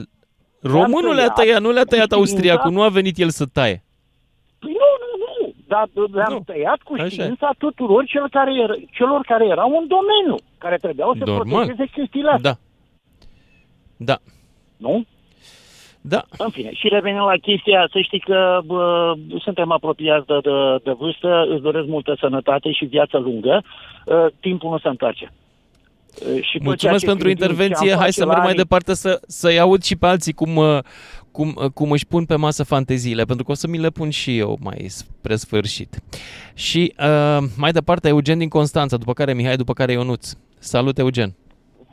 românul 0.62 1.14
le-a 1.14 1.30
tăiat, 1.30 1.62
nu 1.62 1.72
le-a 1.72 1.84
tăiat 1.84 2.08
cu 2.08 2.14
austriacul, 2.16 2.60
știința- 2.60 2.80
nu 2.80 2.86
a 2.86 2.90
venit 2.90 3.18
el 3.18 3.30
să 3.30 3.46
taie. 3.46 3.84
Păi 4.60 4.72
nu, 4.72 4.88
nu, 5.02 5.46
nu. 5.48 5.54
Dar 5.68 5.90
le-am 6.12 6.42
tăiat 6.46 6.82
cu 6.82 6.94
Așa 6.94 7.04
e. 7.06 7.10
știința 7.10 7.52
tuturor 7.58 8.06
celor 8.06 8.30
care, 8.30 8.52
er- 8.64 8.80
celor 8.92 9.22
care 9.28 9.46
erau 9.48 9.70
în 9.82 9.88
domeniu, 9.88 10.36
care 10.58 10.78
trebuiau 10.78 11.14
să 11.18 11.24
Normal. 11.26 11.66
protejeze 11.66 11.92
chestiile 11.94 12.30
astea. 12.30 12.52
Da. 13.98 14.14
Da. 14.14 14.18
Nu? 14.78 15.06
Da. 16.02 16.24
În 16.38 16.50
fine, 16.50 16.70
și 16.74 16.88
revenim 16.88 17.20
la 17.20 17.38
chestia, 17.42 17.88
să 17.92 18.00
știi 18.02 18.20
că 18.20 18.60
bă, 18.66 19.14
suntem 19.40 19.72
apropiați 19.72 20.26
de, 20.28 20.34
de, 20.44 20.50
de 20.84 20.92
vârstă, 20.92 21.46
îți 21.50 21.62
doresc 21.62 21.88
multă 21.88 22.18
sănătate 22.20 22.72
și 22.72 22.86
viață 22.86 23.18
lungă, 23.18 23.64
uh, 24.06 24.26
timpul 24.40 24.70
nu 24.70 24.78
se 24.80 24.88
întoarce. 24.88 25.32
Uh, 25.32 26.28
Și 26.28 26.32
tot 26.34 26.42
ceea 26.52 26.64
Mulțumesc 26.64 27.00
ce 27.00 27.06
pentru 27.06 27.28
gândim 27.28 27.46
și 27.46 27.52
intervenție. 27.52 27.92
am 27.92 27.98
Hai 28.00 28.06
face 28.08 28.20
să 28.20 28.26
la 28.26 28.28
merg 28.32 28.40
mai 28.42 28.48
anii- 28.52 28.62
departe 28.64 28.94
să, 28.94 29.20
să-i 29.28 29.60
aud 29.60 29.84
și 29.84 29.96
pe 29.96 30.06
alții 30.06 30.34
cum, 30.34 30.56
uh, 30.56 30.78
cum, 31.32 31.54
uh, 31.64 31.70
cum 31.74 31.92
își 31.92 32.08
pun 32.08 32.26
pe 32.26 32.36
masă 32.36 32.64
fanteziile, 32.64 33.24
pentru 33.24 33.46
că 33.46 33.52
o 33.52 33.56
să 33.56 33.68
mi 33.68 33.78
le 33.78 33.90
pun 33.90 34.10
și 34.10 34.38
eu 34.38 34.58
mai 34.62 34.86
spre 34.88 35.36
sfârșit. 35.36 36.00
Și 36.54 36.94
uh, 37.00 37.38
mai 37.58 37.72
departe 37.72 38.08
Eugen 38.08 38.38
din 38.38 38.50
Constanța, 38.50 38.98
după 38.98 39.14
care 39.14 39.34
Mihai, 39.34 39.56
după 39.56 39.74
care 39.74 39.92
Ionuț. 39.92 40.34
Salut, 40.60 40.98
Eugen! 40.98 41.36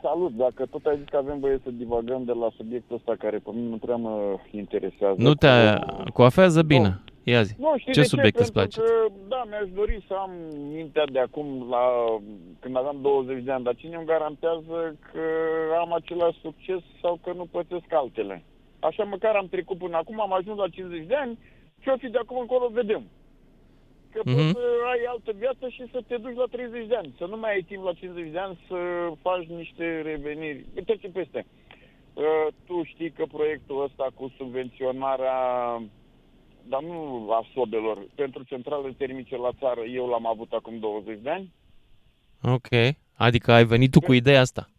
Salut, 0.01 0.31
dacă 0.31 0.65
tot 0.65 0.85
ai 0.85 0.97
zis 0.97 1.07
că 1.07 1.17
avem 1.17 1.39
voie 1.39 1.59
să 1.63 1.69
divagăm 1.71 2.23
de 2.23 2.31
la 2.31 2.49
subiectul 2.55 2.95
ăsta 2.95 3.15
care 3.19 3.37
pe 3.37 3.49
mine 3.53 3.69
nu 3.69 3.77
prea 3.77 3.95
mă 3.95 4.39
interesează. 4.51 5.15
Nu 5.17 5.33
te 5.33 5.47
coafează 6.13 6.61
bine? 6.61 7.01
Ia 7.23 7.41
zi. 7.41 7.53
Nu, 7.57 7.73
știi 7.77 7.93
ce 7.93 7.99
de 7.99 8.05
subiect 8.05 8.35
ce? 8.35 8.41
îți 8.41 8.51
place? 8.51 8.79
Pentru 8.79 8.95
că, 8.95 9.13
da, 9.27 9.43
mi-aș 9.49 9.69
dori 9.75 10.05
să 10.07 10.13
am 10.13 10.31
mintea 10.73 11.05
de 11.11 11.19
acum 11.19 11.67
la 11.69 11.83
când 12.59 12.77
aveam 12.77 12.97
20 13.01 13.43
de 13.43 13.51
ani, 13.51 13.63
dar 13.63 13.75
cine 13.75 13.95
îmi 13.95 14.05
garantează 14.05 14.95
că 15.11 15.23
am 15.79 15.93
același 15.93 16.39
succes 16.39 16.81
sau 17.01 17.19
că 17.23 17.31
nu 17.35 17.45
pățesc 17.45 17.89
altele? 17.89 18.43
Așa 18.79 19.03
măcar 19.03 19.35
am 19.35 19.47
trecut 19.47 19.77
până 19.77 19.97
acum, 19.97 20.21
am 20.21 20.33
ajuns 20.33 20.57
la 20.57 20.67
50 20.67 21.05
de 21.05 21.15
ani, 21.15 21.37
ce-o 21.81 21.97
fi 21.97 22.09
de 22.09 22.17
acum 22.17 22.37
încolo 22.39 22.67
vedem. 22.73 23.03
Că 24.13 24.21
Mhm. 24.25 24.35
poți 24.35 24.51
să 24.51 24.65
ai 24.91 25.03
altă 25.09 25.31
viață 25.31 25.69
și 25.69 25.83
să 25.91 26.01
te 26.07 26.17
duci 26.17 26.35
la 26.35 26.45
30 26.51 26.87
de 26.87 26.95
ani. 26.95 27.13
Să 27.17 27.25
nu 27.25 27.37
mai 27.37 27.51
ai 27.53 27.61
timp 27.61 27.83
la 27.83 27.93
50 27.93 28.31
de 28.31 28.37
ani 28.39 28.59
să 28.67 28.77
faci 29.21 29.45
niște 29.45 30.01
reveniri. 30.01 30.65
Trece 30.85 31.07
peste. 31.07 31.45
Uh, 32.13 32.47
tu 32.65 32.83
știi 32.83 33.11
că 33.11 33.25
proiectul 33.25 33.83
ăsta 33.83 34.07
cu 34.15 34.33
subvenționarea 34.37 35.37
dar 36.67 36.81
nu 36.83 37.27
a 37.31 37.45
sobelor, 37.53 38.05
pentru 38.15 38.43
centrale 38.43 38.91
termice 38.97 39.37
la 39.37 39.49
țară, 39.59 39.81
eu 39.81 40.07
l-am 40.07 40.25
avut 40.27 40.51
acum 40.51 40.79
20 40.79 41.19
de 41.21 41.29
ani. 41.29 41.53
Ok. 42.43 42.67
Adică 43.17 43.51
ai 43.51 43.65
venit 43.65 43.91
tu 43.91 43.99
cu 43.99 44.13
ideea 44.13 44.39
asta. 44.39 44.69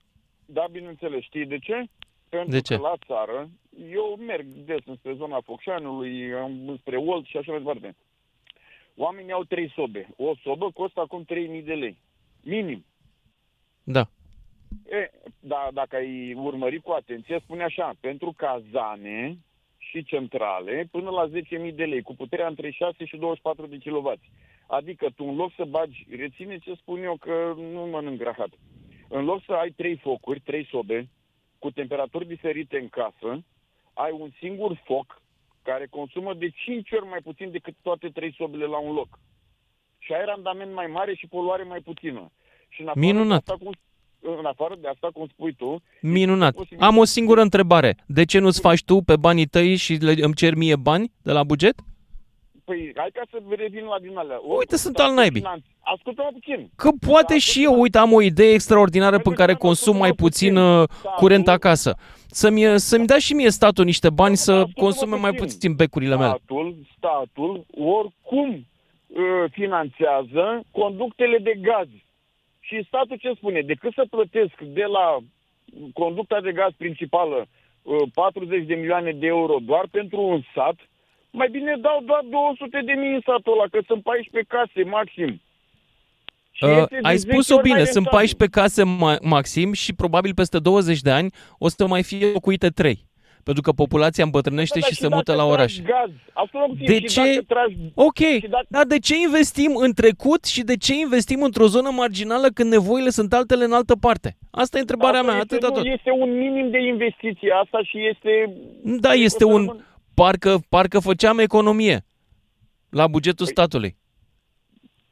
Da, 0.47 0.67
bineînțeles. 0.71 1.23
Știi 1.23 1.47
de 1.47 1.59
ce? 1.59 1.85
Pentru 2.29 2.51
De 2.51 2.61
ce? 2.61 2.75
că 2.75 2.81
la 2.81 2.95
țară, 3.07 3.49
eu 3.93 4.19
merg 4.27 4.45
des 4.47 4.79
înspre 4.85 5.15
zona 5.15 5.41
Focșanului, 5.45 6.33
am- 6.35 6.77
spre 6.81 6.97
Olt 6.97 7.25
și 7.27 7.37
așa 7.37 7.51
mai 7.53 7.61
departe. 7.61 7.97
Oamenii 9.07 9.33
au 9.33 9.45
trei 9.45 9.73
sobe. 9.75 10.09
O 10.17 10.35
sobă 10.43 10.71
costă 10.71 11.01
acum 11.01 11.25
3.000 11.25 11.65
de 11.65 11.75
lei. 11.75 11.97
Minim. 12.43 12.85
Da. 13.83 14.09
E, 14.89 15.11
da, 15.41 15.69
dacă 15.73 15.97
ai 15.97 16.35
urmărit 16.35 16.83
cu 16.83 16.91
atenție, 16.91 17.41
spune 17.43 17.63
așa, 17.63 17.93
pentru 18.01 18.33
cazane 18.37 19.39
și 19.79 20.05
centrale, 20.05 20.89
până 20.91 21.11
la 21.11 21.29
10.000 21.29 21.75
de 21.75 21.85
lei, 21.85 22.03
cu 22.03 22.15
puterea 22.15 22.47
între 22.47 22.71
6 22.71 23.05
și 23.05 23.17
24 23.17 23.67
de 23.67 23.79
kW. 23.85 24.13
Adică 24.67 25.11
tu 25.17 25.25
în 25.25 25.37
loc 25.37 25.53
să 25.57 25.65
bagi, 25.65 26.07
reține 26.17 26.59
ce 26.59 26.75
spun 26.75 27.03
eu 27.03 27.17
că 27.17 27.55
nu 27.57 27.87
mănânc 27.87 28.23
rahat. 28.23 28.51
În 29.09 29.25
loc 29.25 29.43
să 29.45 29.53
ai 29.53 29.71
trei 29.71 29.97
focuri, 29.97 30.41
trei 30.41 30.67
sobe, 30.71 31.09
cu 31.59 31.71
temperaturi 31.71 32.27
diferite 32.27 32.79
în 32.79 32.89
casă, 32.89 33.45
ai 33.93 34.11
un 34.13 34.31
singur 34.39 34.81
foc 34.85 35.23
care 35.71 35.87
consumă 35.99 36.35
de 36.35 36.49
5 36.49 36.91
ori 36.93 37.07
mai 37.07 37.23
puțin 37.29 37.51
decât 37.51 37.75
toate 37.83 38.09
trei 38.09 38.35
sobele 38.39 38.65
la 38.65 38.79
un 38.79 38.95
loc. 38.95 39.11
Și 39.99 40.13
ai 40.13 40.25
randament 40.25 40.73
mai 40.73 40.87
mare 40.87 41.15
și 41.15 41.27
poluare 41.27 41.63
mai 41.63 41.81
puțină. 41.81 42.31
Și 42.69 42.81
în 42.81 42.89
afară 42.89 43.07
Minunat. 43.07 43.45
De 43.45 43.53
asta, 43.53 43.65
cum, 43.65 43.73
în 44.39 44.45
afară 44.45 44.75
de 44.81 44.89
asta, 44.89 45.09
cum 45.13 45.27
spui 45.27 45.55
tu, 45.55 45.83
Minunat. 46.01 46.55
Am 46.79 46.97
o 46.97 47.05
singură 47.05 47.41
întrebare. 47.41 47.97
De 48.07 48.25
ce 48.25 48.39
nu-ți 48.39 48.61
faci 48.61 48.85
tu 48.85 49.01
pe 49.01 49.17
banii 49.17 49.47
tăi 49.47 49.77
și 49.77 49.93
le, 49.95 50.13
îmi 50.25 50.35
cer 50.35 50.55
mie 50.55 50.77
bani 50.77 51.13
de 51.23 51.33
la 51.33 51.45
buget? 51.45 51.77
Păi, 52.65 52.93
hai 52.97 53.11
ca 53.13 53.23
să 53.31 53.43
revin 53.49 53.85
la 53.85 53.99
din 53.99 54.17
alea. 54.17 54.39
Uite, 54.59 54.77
sunt 54.77 54.99
al 54.99 55.15
naibii. 55.15 55.45
Ascultă-mă 55.81 56.29
puțin. 56.33 56.71
Că 56.77 56.91
poate 57.11 57.39
și 57.39 57.65
eu, 57.65 57.81
uite, 57.81 57.99
am 57.99 58.13
o 58.13 58.23
idee 58.23 58.53
extraordinară 58.53 59.19
pe 59.19 59.31
care 59.31 59.55
consum 59.55 59.97
mai 59.97 60.13
puțin 60.13 60.57
uh, 60.57 60.89
curent 61.17 61.49
acasă. 61.49 61.97
Să-mi, 62.27 62.67
uh, 62.67 62.75
să-mi 62.75 63.07
dea 63.07 63.19
și 63.19 63.33
mie 63.35 63.51
statul 63.51 63.85
niște 63.85 64.11
bani 64.11 64.37
să 64.37 64.65
consume 64.75 65.17
mai 65.17 65.33
puțin 65.33 65.75
becurile 65.75 66.17
mele. 66.17 66.29
Statul, 66.29 66.77
statul, 66.97 67.65
oricum 67.77 68.49
uh, 69.07 69.51
finanțează 69.51 70.63
conductele 70.71 71.39
de 71.39 71.55
gaz. 71.61 71.89
Și 72.61 72.85
statul 72.87 73.17
ce 73.17 73.33
spune? 73.37 73.61
Decât 73.61 73.93
să 73.93 74.05
plătesc 74.11 74.55
de 74.61 74.85
la 74.85 75.17
conducta 75.93 76.41
de 76.41 76.53
gaz 76.53 76.73
principală 76.77 77.47
uh, 77.83 77.97
40 78.15 78.67
de 78.67 78.75
milioane 78.75 79.13
de 79.13 79.27
euro 79.27 79.57
doar 79.63 79.85
pentru 79.91 80.21
un 80.21 80.41
sat, 80.55 80.77
mai 81.31 81.49
bine 81.49 81.77
dau 81.81 82.03
doar 82.05 82.23
200 82.31 82.81
de 82.85 82.93
mii 82.93 83.15
în 83.15 83.21
satul 83.25 83.53
ăla, 83.53 83.67
că 83.71 83.79
sunt 83.87 84.03
14 84.03 84.53
case 84.55 84.83
maxim. 84.89 85.41
Și 86.51 86.65
Uh, 86.65 86.71
este 86.71 86.95
de 87.01 87.09
ai 87.09 87.17
10 87.17 87.31
spus-o 87.33 87.55
ori 87.55 87.69
mai 87.69 87.73
bine, 87.79 87.85
sunt 87.85 88.05
rentabil. 88.05 88.19
14 88.37 88.59
case 88.61 88.83
ma- 88.83 89.21
maxim 89.23 89.73
și 89.73 89.93
probabil 89.95 90.35
peste 90.35 90.59
20 90.59 91.01
de 91.01 91.11
ani 91.11 91.33
o 91.59 91.69
să 91.69 91.87
mai 91.87 92.03
fie 92.03 92.31
locuite 92.33 92.69
3. 92.69 93.09
Pentru 93.43 93.63
că 93.63 93.73
populația 93.73 94.25
îmbătrânește 94.25 94.79
Da, 94.79 94.87
și 94.87 95.01
dar 95.01 95.09
se 95.11 95.15
mută 95.17 95.33
dacă 95.33 95.39
la 95.49 95.55
tragi 95.55 95.81
oraș. 95.87 95.99
Gaz, 96.07 96.11
ascultă 96.33 96.67
puțin, 96.69 96.87
De 96.87 96.95
și 96.95 97.05
ce? 97.05 97.21
Dacă 97.21 97.45
tragi, 97.47 97.77
Ok, 97.95 98.17
și 98.19 98.47
dacă, 98.51 98.67
dar 98.69 98.85
de 98.85 98.99
ce 98.99 99.17
investim 99.17 99.77
în 99.77 99.93
trecut 99.93 100.45
și 100.45 100.63
de 100.63 100.77
ce 100.77 100.95
investim 100.95 101.43
într-o 101.43 101.67
zonă 101.67 101.91
marginală 101.91 102.49
când 102.55 102.71
nevoile 102.71 103.11
sunt 103.11 103.33
altele 103.33 103.65
în 103.65 103.73
altă 103.73 103.97
parte? 103.97 104.37
Asta 104.51 104.77
e 104.77 104.81
întrebarea 104.81 105.21
asta 105.21 105.33
mea, 105.33 105.41
este, 105.41 105.55
atâta 105.55 105.69
nu, 105.69 105.75
tot. 105.75 105.85
Este 105.93 106.11
un 106.11 106.39
minim 106.39 106.71
de 106.71 106.79
investiție 106.79 107.51
asta 107.65 107.79
și 107.83 107.99
este... 108.15 108.53
Da, 109.01 109.13
este 109.13 109.45
un... 109.45 109.85
Parcă, 110.15 110.59
parcă 110.69 110.99
făceam 110.99 111.39
economie 111.39 112.05
la 112.91 113.07
bugetul 113.07 113.47
statului. 113.47 113.97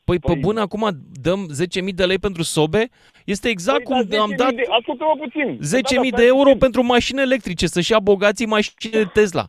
Păi, 0.08 0.18
pe 0.18 0.34
bun, 0.40 0.56
acum 0.56 0.88
dăm 1.22 1.46
10.000 1.88 1.94
de 1.94 2.04
lei 2.04 2.18
pentru 2.18 2.42
sobe? 2.42 2.88
Este 3.24 3.48
exact 3.48 3.82
Păi, 3.82 3.84
cum 3.84 4.02
da, 4.08 4.20
am 4.22 4.30
10.000 4.32 4.36
dat 4.36 4.52
De, 4.54 4.62
ascultă-mă 4.78 5.14
puțin. 5.24 5.58
10.000 5.58 5.60
Da, 5.60 5.94
da, 5.94 6.00
de 6.02 6.08
stai 6.08 6.26
euro 6.26 6.42
puțin. 6.42 6.58
pentru 6.58 6.82
mașini 6.82 7.20
electrice, 7.20 7.66
să-și 7.66 7.92
ia 7.92 7.98
bogații 8.00 8.46
mașini 8.46 9.10
Tesla. 9.12 9.46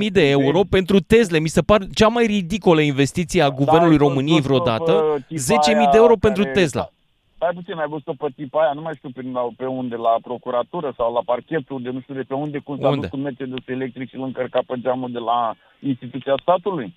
10.000 0.00 0.06
de 0.12 0.28
euro 0.28 0.60
pentru 0.70 1.00
Tesla. 1.00 1.38
Mi 1.38 1.48
se 1.48 1.62
par 1.62 1.80
cea 1.94 2.08
mai 2.08 2.26
ridicolă 2.26 2.80
investiție 2.80 3.42
a 3.42 3.50
Guvernului 3.50 3.96
Da, 3.96 4.02
ai 4.02 4.08
României 4.08 4.40
văzut-o 4.40 4.62
vreodată. 4.62 4.92
pe 4.92 5.24
tipa 5.28 5.60
10.000 5.60 5.76
aia 5.78 5.90
de 5.90 5.96
euro 5.96 6.14
care- 6.14 6.32
pentru 6.32 6.44
Tesla. 6.44 6.90
Stai 7.36 7.50
puțin, 7.54 7.74
ai 7.74 7.86
văzut-o 7.88 8.14
pe 8.18 8.26
tipa 8.36 8.60
aia, 8.62 8.72
nu 8.74 8.80
mai 8.80 8.94
știu 8.96 9.10
pe, 9.10 9.22
pe 9.56 9.64
unde, 9.66 9.96
la 9.96 10.16
procuratură 10.22 10.92
sau 10.96 11.12
la 11.12 11.20
parchetul 11.24 11.82
de 11.82 11.90
nu 11.90 12.00
știu 12.00 12.14
de 12.14 12.22
pe 12.22 12.34
unde, 12.34 12.58
cum 12.58 12.78
s-a 12.80 12.88
Unde? 12.88 13.00
dus 13.00 13.08
cu 13.10 13.16
Mercedes 13.16 13.62
electric 13.66 14.08
și 14.08 14.16
îl 14.16 14.22
încărca 14.22 14.60
pe 14.66 14.74
geamul 14.80 15.10
de 15.12 15.18
la 15.18 15.54
instituția 15.80 16.34
statului? 16.42 16.94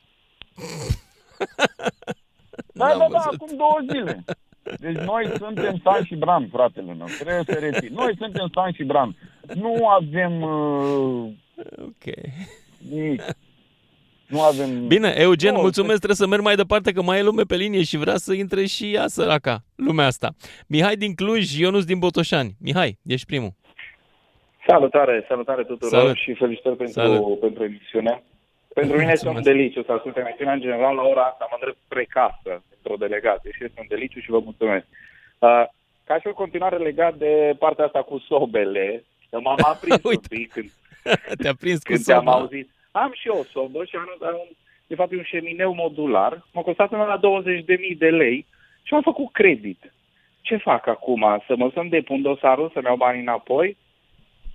Da, 2.73 2.95
da, 2.97 3.07
da, 3.11 3.17
acum 3.17 3.57
două 3.57 3.79
zile. 3.91 4.23
Deci 4.79 4.95
noi 4.95 5.31
suntem 5.37 5.79
San 5.83 6.03
și 6.03 6.15
Bran, 6.15 6.47
fratele 6.51 6.93
meu. 6.93 7.07
Trebuie 7.19 7.43
să 7.45 7.53
reții. 7.59 7.89
Noi 7.89 8.15
suntem 8.17 8.49
San 8.53 8.71
și 8.71 8.83
Bran. 8.83 9.15
Nu 9.53 9.87
avem 9.87 10.41
uh, 10.41 11.31
ok. 11.79 12.15
nimic. 12.89 13.21
Nu 14.27 14.41
avem... 14.41 14.87
Bine, 14.87 15.13
Eugen, 15.17 15.53
Nu, 15.53 15.61
mulțumesc, 15.61 15.95
trebuie 15.95 16.15
să 16.15 16.27
merg 16.27 16.41
mai 16.41 16.55
departe, 16.55 16.91
că 16.91 17.01
mai 17.01 17.19
e 17.19 17.23
lume 17.23 17.43
pe 17.43 17.55
linie 17.55 17.83
și 17.83 17.97
vrea 17.97 18.15
să 18.15 18.33
intre 18.33 18.65
și 18.65 18.93
ea, 18.93 19.07
săraca, 19.07 19.63
lumea 19.75 20.05
asta. 20.05 20.29
Mihai 20.67 20.95
din 20.95 21.15
Cluj, 21.15 21.57
Ionus 21.57 21.85
din 21.85 21.99
Botoșani. 21.99 22.55
Mihai, 22.61 22.99
ești 23.03 23.25
primul. 23.25 23.53
Salutare, 24.67 25.25
salutare 25.27 25.63
tuturor 25.63 25.99
Salut. 25.99 26.15
și 26.15 26.33
felicitări 26.33 26.75
pentru, 26.75 27.01
Salut. 27.01 27.39
pentru 27.39 27.63
emisiune. 27.63 28.23
Pentru 28.79 28.97
mine 28.97 29.11
este 29.11 29.27
un 29.27 29.33
Mulțumesc. 29.33 29.57
deliciu 29.57 29.83
să 29.83 29.91
ascult 29.91 30.17
emisiunea 30.17 30.53
în 30.53 30.59
general. 30.59 30.95
La 30.95 31.01
ora 31.03 31.23
asta 31.23 31.47
mă 31.49 31.55
îndrept 31.59 31.77
spre 31.85 32.03
casă, 32.03 32.51
într-o 32.75 33.05
delegație 33.05 33.51
și 33.55 33.63
este 33.63 33.79
un 33.79 33.85
deliciu 33.89 34.19
și 34.19 34.29
vă 34.35 34.39
mulțumesc. 34.39 34.85
Uh, 35.39 35.63
ca 36.03 36.19
și 36.19 36.27
o 36.27 36.33
continuare 36.33 36.77
legat 36.77 37.13
de 37.15 37.55
partea 37.59 37.85
asta 37.85 38.01
cu 38.01 38.17
sobele, 38.17 39.03
că 39.29 39.39
m-am 39.39 39.57
aprins 39.73 40.03
un 40.03 40.19
pic 40.29 40.51
când, 40.51 40.69
Te-a 41.41 41.53
prins 41.59 41.77
cu 41.83 41.91
când 41.91 42.03
te-am 42.03 42.23
soba. 42.25 42.31
auzit. 42.37 42.69
Am 42.91 43.11
și 43.13 43.27
eu 43.27 43.37
o 43.39 43.43
sobă 43.43 43.83
și 43.85 43.95
am 43.95 44.09
am 44.21 44.35
un, 44.43 44.49
de 44.87 44.95
fapt 44.95 45.11
e 45.11 45.15
un 45.17 45.23
șemineu 45.23 45.73
modular. 45.73 46.45
M-a 46.53 46.61
costat 46.61 46.89
până 46.89 47.03
la 47.03 47.19
20.000 47.53 47.97
de 47.97 48.09
lei 48.09 48.45
și 48.83 48.93
am 48.93 49.01
făcut 49.01 49.31
credit. 49.31 49.93
Ce 50.41 50.57
fac 50.57 50.87
acum? 50.87 51.43
Să 51.47 51.53
mă 51.57 51.69
să-mi 51.73 51.89
depun 51.89 52.21
dosarul, 52.21 52.69
să-mi 52.73 52.85
iau 52.85 52.95
banii 52.95 53.21
înapoi? 53.21 53.77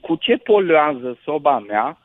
Cu 0.01 0.14
ce 0.16 0.37
poluează 0.37 1.18
soba 1.25 1.59
mea 1.59 1.99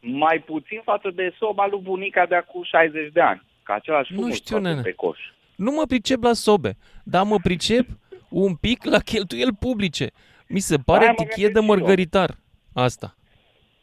mai 0.00 0.38
puțin 0.46 0.80
față 0.84 1.10
de 1.14 1.34
soba 1.38 1.66
lui 1.70 1.80
bunica 1.82 2.26
de 2.26 2.34
acum 2.34 2.62
60 2.62 3.12
de 3.12 3.20
ani? 3.20 3.42
Ca 3.62 3.74
același 3.74 4.12
Nu 4.12 4.18
fumul 4.18 4.32
știu, 4.32 4.46
scoate 4.56 4.68
nene. 4.68 4.80
pe 4.80 4.92
coș. 4.92 5.18
Nu 5.56 5.70
mă 5.70 5.82
pricep 5.88 6.22
la 6.22 6.32
sobe, 6.32 6.76
dar 7.04 7.24
mă 7.24 7.36
pricep 7.42 7.86
un 8.28 8.54
pic 8.54 8.84
la 8.84 8.98
cheltuieli 8.98 9.56
publice. 9.58 10.10
Mi 10.48 10.58
se 10.60 10.76
pare 10.76 11.02
Aia 11.04 11.14
mă 11.18 11.24
tichie 11.24 11.46
de 11.46 11.52
gândesc 11.52 11.64
și 11.64 11.70
eu. 11.70 11.76
mărgăritar 11.76 12.30
asta. 12.74 13.12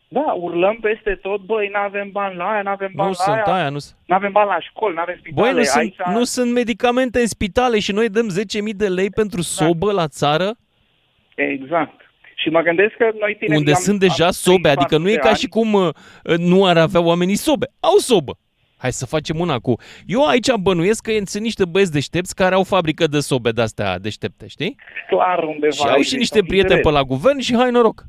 Da, 0.07 0.31
urlăm 0.39 0.77
peste 0.81 1.15
tot, 1.15 1.41
băi, 1.41 1.67
n-avem 1.67 2.11
bani 2.11 2.35
la 2.35 2.49
aia, 2.51 2.61
n-avem 2.61 2.91
bani 2.95 3.09
Nu 3.09 3.15
la 3.17 3.23
sunt 3.23 3.35
aia, 3.45 3.55
aia, 3.55 3.69
nu 3.69 3.77
sunt. 3.79 3.97
n-avem 4.05 4.31
bani 4.31 4.49
la 4.49 4.59
școli, 4.59 4.95
n-avem 4.95 5.15
spitale. 5.19 5.41
Băi, 5.51 5.57
nu 5.57 5.63
sunt, 5.63 5.81
Aici... 5.81 6.15
nu 6.15 6.23
sunt 6.23 6.51
medicamente 6.51 7.19
în 7.19 7.27
spitale 7.27 7.79
și 7.79 7.91
noi 7.91 8.09
dăm 8.09 8.27
10.000 8.29 8.75
de 8.75 8.87
lei 8.87 9.09
pentru 9.09 9.41
sobă 9.41 9.91
la 9.91 10.07
țară, 10.07 10.55
Exact. 11.35 12.04
Și 12.35 12.49
mă 12.49 12.61
gândesc 12.61 12.95
că 12.95 13.09
noi 13.19 13.33
tinerii 13.33 13.57
unde 13.57 13.71
am, 13.71 13.81
sunt 13.81 13.99
deja 13.99 14.25
am 14.25 14.31
sobe, 14.31 14.59
trăit 14.61 14.77
adică 14.77 14.97
nu 14.97 15.09
e 15.09 15.17
400 15.17 15.19
ca 15.21 15.27
ani. 15.27 15.37
și 15.37 15.47
cum 15.47 15.73
uh, 15.73 15.89
uh, 16.23 16.37
nu 16.37 16.65
ar 16.65 16.77
avea 16.77 17.01
oamenii 17.01 17.35
sobe. 17.35 17.65
Au 17.79 17.97
sobă. 17.97 18.37
Hai 18.77 18.91
să 18.91 19.05
facem 19.05 19.39
una 19.39 19.59
cu... 19.59 19.75
Eu 20.05 20.25
aici 20.25 20.51
bănuiesc 20.61 21.03
că 21.03 21.11
sunt 21.23 21.43
niște 21.43 21.65
băieți 21.65 21.91
deștepți 21.91 22.35
care 22.35 22.55
au 22.55 22.63
fabrică 22.63 23.07
de 23.07 23.19
sobe 23.19 23.51
de-astea 23.51 23.99
deștepte, 23.99 24.47
știi? 24.47 24.75
Clar 25.07 25.43
undeva. 25.43 25.73
Și 25.73 25.81
au 25.81 25.87
și 25.87 25.97
există 25.97 26.17
niște 26.17 26.39
un 26.39 26.45
prieteni 26.45 26.81
pe 26.81 26.87
interes. 26.87 26.97
la 26.97 27.03
guvern 27.03 27.39
și 27.39 27.55
hai 27.55 27.71
noroc. 27.71 28.03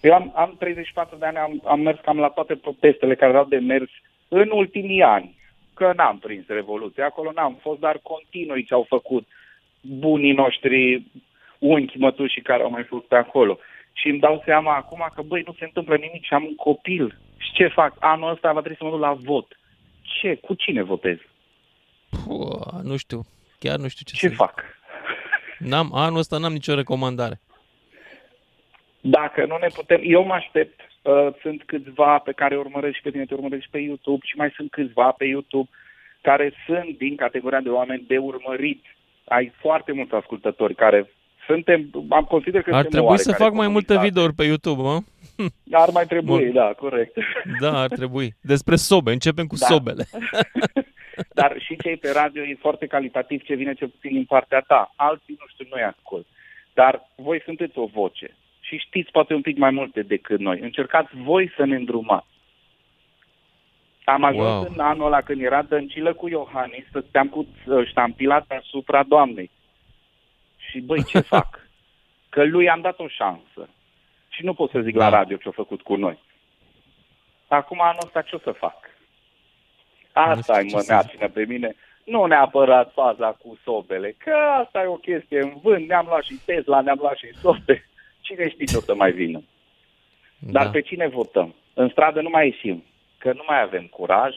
Eu 0.00 0.14
am, 0.14 0.32
am 0.36 0.54
34 0.58 1.16
de 1.18 1.26
ani, 1.26 1.36
am, 1.36 1.62
am 1.64 1.80
mers 1.80 1.98
cam 2.04 2.18
la 2.18 2.28
toate 2.28 2.54
protestele 2.54 3.14
care 3.14 3.32
erau 3.32 3.44
de 3.44 3.56
mers 3.56 3.90
în 4.28 4.50
ultimii 4.52 5.02
ani. 5.02 5.36
Că 5.74 5.92
n-am 5.96 6.18
prins 6.18 6.46
Revoluția, 6.46 7.04
acolo 7.04 7.30
n-am 7.34 7.58
fost, 7.60 7.80
dar 7.80 8.00
continui 8.02 8.64
ce 8.64 8.74
au 8.74 8.84
făcut 8.88 9.26
bunii 9.80 10.32
noștri 10.32 11.02
unchi, 11.58 11.98
mătușii 11.98 12.42
care 12.42 12.62
au 12.62 12.70
mai 12.70 12.84
fost 12.84 13.04
pe 13.04 13.16
acolo. 13.16 13.58
Și 13.92 14.08
îmi 14.08 14.18
dau 14.18 14.42
seama 14.44 14.74
acum 14.74 15.10
că, 15.14 15.22
băi, 15.22 15.42
nu 15.46 15.54
se 15.58 15.64
întâmplă 15.64 15.96
nimic 15.96 16.24
și 16.24 16.34
am 16.34 16.44
un 16.44 16.54
copil. 16.54 17.18
Și 17.36 17.52
ce 17.52 17.68
fac? 17.68 17.94
Anul 17.98 18.30
ăsta 18.30 18.52
va 18.52 18.60
trebui 18.60 18.76
să 18.76 18.84
mă 18.84 18.90
duc 18.90 19.00
la 19.00 19.12
vot. 19.12 19.58
Ce? 20.02 20.34
Cu 20.34 20.54
cine 20.54 20.82
votez? 20.82 21.16
Puh, 22.10 22.82
nu 22.82 22.96
știu. 22.96 23.20
Chiar 23.58 23.78
nu 23.78 23.88
știu 23.88 24.04
ce, 24.06 24.16
Ce 24.16 24.28
să 24.28 24.34
fac? 24.34 24.54
Zic. 24.54 25.68
N-am, 25.68 25.90
anul 25.94 26.18
ăsta 26.18 26.38
n-am 26.38 26.52
nicio 26.52 26.74
recomandare. 26.74 27.40
Dacă 29.00 29.46
nu 29.46 29.56
ne 29.60 29.66
putem, 29.74 30.00
eu 30.02 30.24
mă 30.24 30.32
aștept, 30.34 30.80
uh, 31.02 31.28
sunt 31.40 31.62
câțiva 31.66 32.18
pe 32.18 32.32
care 32.32 32.54
îi 32.54 32.60
urmăresc 32.60 32.94
și 32.94 33.02
pe 33.02 33.10
tine 33.10 33.24
te 33.24 33.34
urmăresc 33.34 33.62
și 33.62 33.70
pe 33.70 33.78
YouTube 33.78 34.20
și 34.24 34.36
mai 34.36 34.52
sunt 34.56 34.70
câțiva 34.70 35.10
pe 35.10 35.24
YouTube 35.24 35.68
care 36.20 36.52
sunt 36.66 36.98
din 36.98 37.16
categoria 37.16 37.60
de 37.60 37.68
oameni 37.68 38.04
de 38.06 38.18
urmărit. 38.18 38.84
Ai 39.24 39.52
foarte 39.60 39.92
mulți 39.92 40.14
ascultători 40.14 40.74
care 40.74 41.10
suntem, 41.48 41.90
am 42.08 42.24
consider 42.24 42.62
că 42.62 42.70
Ar 42.74 42.80
suntem 42.82 42.90
trebui 43.00 43.18
să 43.18 43.28
oarecare 43.30 43.50
fac 43.50 43.58
mai 43.58 43.68
multe 43.68 43.98
videouri 43.98 44.32
pe 44.34 44.44
YouTube, 44.44 44.82
mă? 44.82 44.98
Ar 45.70 45.88
mai 45.92 46.06
trebui, 46.06 46.44
Bun. 46.44 46.52
da, 46.52 46.72
corect. 46.76 47.16
Da, 47.60 47.80
ar 47.80 47.88
trebui. 47.88 48.34
Despre 48.40 48.76
sobe. 48.76 49.12
Începem 49.12 49.46
cu 49.46 49.56
Da. 49.56 49.66
sobele. 49.66 50.04
Dar 51.40 51.54
și 51.58 51.76
cei 51.76 51.96
pe 51.96 52.10
radio 52.10 52.42
e 52.42 52.56
foarte 52.60 52.86
calitativ 52.86 53.42
ce 53.42 53.54
vine 53.54 53.74
cel 53.74 53.88
puțin 53.88 54.12
din 54.12 54.24
partea 54.24 54.60
ta. 54.60 54.92
Alții, 54.96 55.36
nu 55.38 55.46
știu, 55.48 55.66
nu-i 55.70 55.82
ascult. 55.82 56.26
Dar 56.74 57.08
voi 57.16 57.42
sunteți 57.44 57.78
o 57.78 57.86
voce 57.86 58.36
și 58.60 58.76
știți 58.76 59.10
poate 59.10 59.34
un 59.34 59.40
pic 59.40 59.56
mai 59.56 59.70
multe 59.70 60.02
decât 60.02 60.38
noi. 60.38 60.58
Încercați 60.60 61.10
voi 61.22 61.52
să 61.56 61.64
ne 61.64 61.76
îndrumați. 61.76 62.26
Am 64.04 64.24
ajuns 64.24 64.44
Wow. 64.46 64.54
wow. 64.58 64.68
în 64.74 64.80
anul 64.80 65.06
ăla 65.06 65.20
când 65.20 65.40
era 65.42 65.62
dăncilă 65.62 66.12
cu 66.14 66.28
Iohannis, 66.28 66.84
să 66.92 66.98
stăteam 67.00 67.28
cu 67.28 67.46
uh, 67.66 67.86
ștampilat 67.86 68.44
asupra 68.60 69.02
doamnei. 69.02 69.50
Și 70.70 70.80
băi, 70.80 71.04
ce 71.04 71.20
fac? 71.34 71.66
Că 72.28 72.44
lui 72.44 72.68
am 72.70 72.80
dat 72.80 72.98
o 72.98 73.08
șansă. 73.08 73.68
Și 74.28 74.44
nu 74.44 74.54
pot 74.54 74.70
să 74.70 74.80
zic 74.80 74.94
la 74.96 75.08
radio 75.08 75.36
ce-a 75.36 75.50
făcut 75.50 75.82
cu 75.82 75.96
noi. 75.96 76.18
Acum 77.48 77.80
anul 77.80 78.02
ăsta 78.04 78.22
ce 78.22 78.34
o 78.34 78.38
să 78.38 78.50
fac? 78.50 78.76
Asta 80.12 80.52
știu 80.52 80.54
e 80.54 80.62
ce 80.62 80.68
să 80.68 80.76
măneacină 80.76 81.28
pe 81.28 81.44
mine. 81.44 81.74
Nu 82.04 82.24
neapărat 82.24 82.92
faza 82.92 83.26
cu 83.32 83.58
sobele, 83.64 84.14
că 84.18 84.34
asta 84.64 84.82
e 84.82 84.86
o 84.86 84.94
chestie 84.96 85.40
în 85.40 85.52
vânt. 85.62 85.88
Ne-am 85.88 86.06
luat 86.06 86.22
și 86.22 86.40
Tesla, 86.44 86.80
ne-am 86.80 86.98
luat 87.00 87.16
și 87.16 87.34
sobe. 87.40 87.88
Cine 88.20 88.48
știe 88.48 88.64
ce 88.64 88.76
o 88.76 88.80
să 88.80 88.94
mai 88.94 89.12
vină? 89.12 89.42
Dar 90.38 90.64
Da. 90.64 90.70
pe 90.70 90.80
cine 90.80 91.06
votăm? 91.08 91.54
În 91.74 91.88
stradă 91.88 92.20
nu 92.20 92.28
mai 92.28 92.46
ieșim, 92.46 92.84
că 93.18 93.32
nu 93.32 93.42
mai 93.46 93.60
avem 93.62 93.86
curaj, 93.86 94.34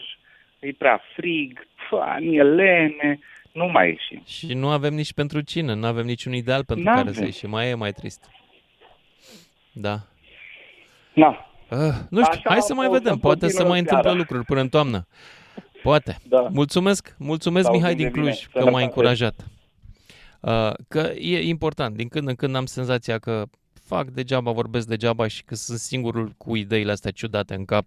e 0.58 0.72
prea 0.78 1.00
frig, 1.14 1.66
pfa, 1.74 2.16
e 2.20 2.42
lene, 2.42 3.18
nu 3.52 3.66
mai 3.66 3.88
ieșim. 3.88 4.22
Și 4.26 4.54
nu 4.54 4.68
avem 4.68 4.94
nici 4.94 5.12
pentru 5.12 5.40
cine, 5.40 5.74
nu 5.74 5.86
avem 5.86 6.04
niciun 6.06 6.32
ideal 6.32 6.64
pentru 6.64 6.84
N-avem. 6.84 7.02
care 7.04 7.16
să 7.16 7.24
ieșim. 7.24 7.50
Mai 7.50 7.68
e 7.70 7.74
mai 7.74 7.92
trist. 7.92 8.30
Da. 9.72 10.00
Na. 11.14 11.28
Uh, 11.70 11.78
nu 12.10 12.22
știu, 12.22 12.38
Așa 12.38 12.42
hai 12.44 12.60
să 12.60 12.74
mai 12.74 12.86
o 12.86 12.92
să 12.92 12.98
vedem. 12.98 13.18
Poate 13.18 13.40
să 13.40 13.44
continuă 13.46 13.68
mai 13.68 13.78
întâmple 13.78 14.02
seara. 14.08 14.18
lucruri 14.18 14.44
până 14.44 14.60
în 14.60 14.68
toamnă. 14.68 15.06
Poate. 15.82 16.16
Da. 16.28 16.40
Mulțumesc, 16.40 17.14
mulțumesc 17.18 17.64
Sau 17.64 17.74
Mihai 17.74 17.94
de 17.94 18.02
din 18.02 18.12
bine. 18.12 18.24
Cluj 18.24 18.36
că 18.42 18.48
Sănătate. 18.50 18.70
m-ai 18.70 18.84
încurajat. 18.84 19.46
Uh, 20.40 20.72
că 20.88 20.98
e 21.18 21.40
important. 21.48 21.96
Din 21.96 22.08
când 22.08 22.28
în 22.28 22.34
când 22.34 22.56
am 22.56 22.66
senzația 22.66 23.18
că 23.18 23.44
fac 23.84 24.04
degeaba, 24.04 24.50
vorbesc 24.50 24.86
degeaba 24.88 25.26
și 25.26 25.44
că 25.44 25.54
sunt 25.54 25.78
singurul 25.78 26.28
cu 26.38 26.56
ideile 26.56 26.90
astea 26.90 27.10
ciudate 27.10 27.54
în 27.54 27.64
cap. 27.64 27.84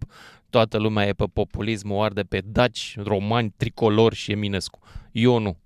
Toată 0.50 0.78
lumea 0.78 1.06
e 1.06 1.12
pe 1.12 1.24
populism, 1.34 1.90
o 1.90 2.02
arde 2.02 2.22
pe 2.22 2.40
daci, 2.52 2.96
romani, 3.04 3.54
tricolor 3.58 4.12
și 4.12 4.32
Eminescu. 4.32 4.78
Eu 5.12 5.38
nu. 5.38 5.56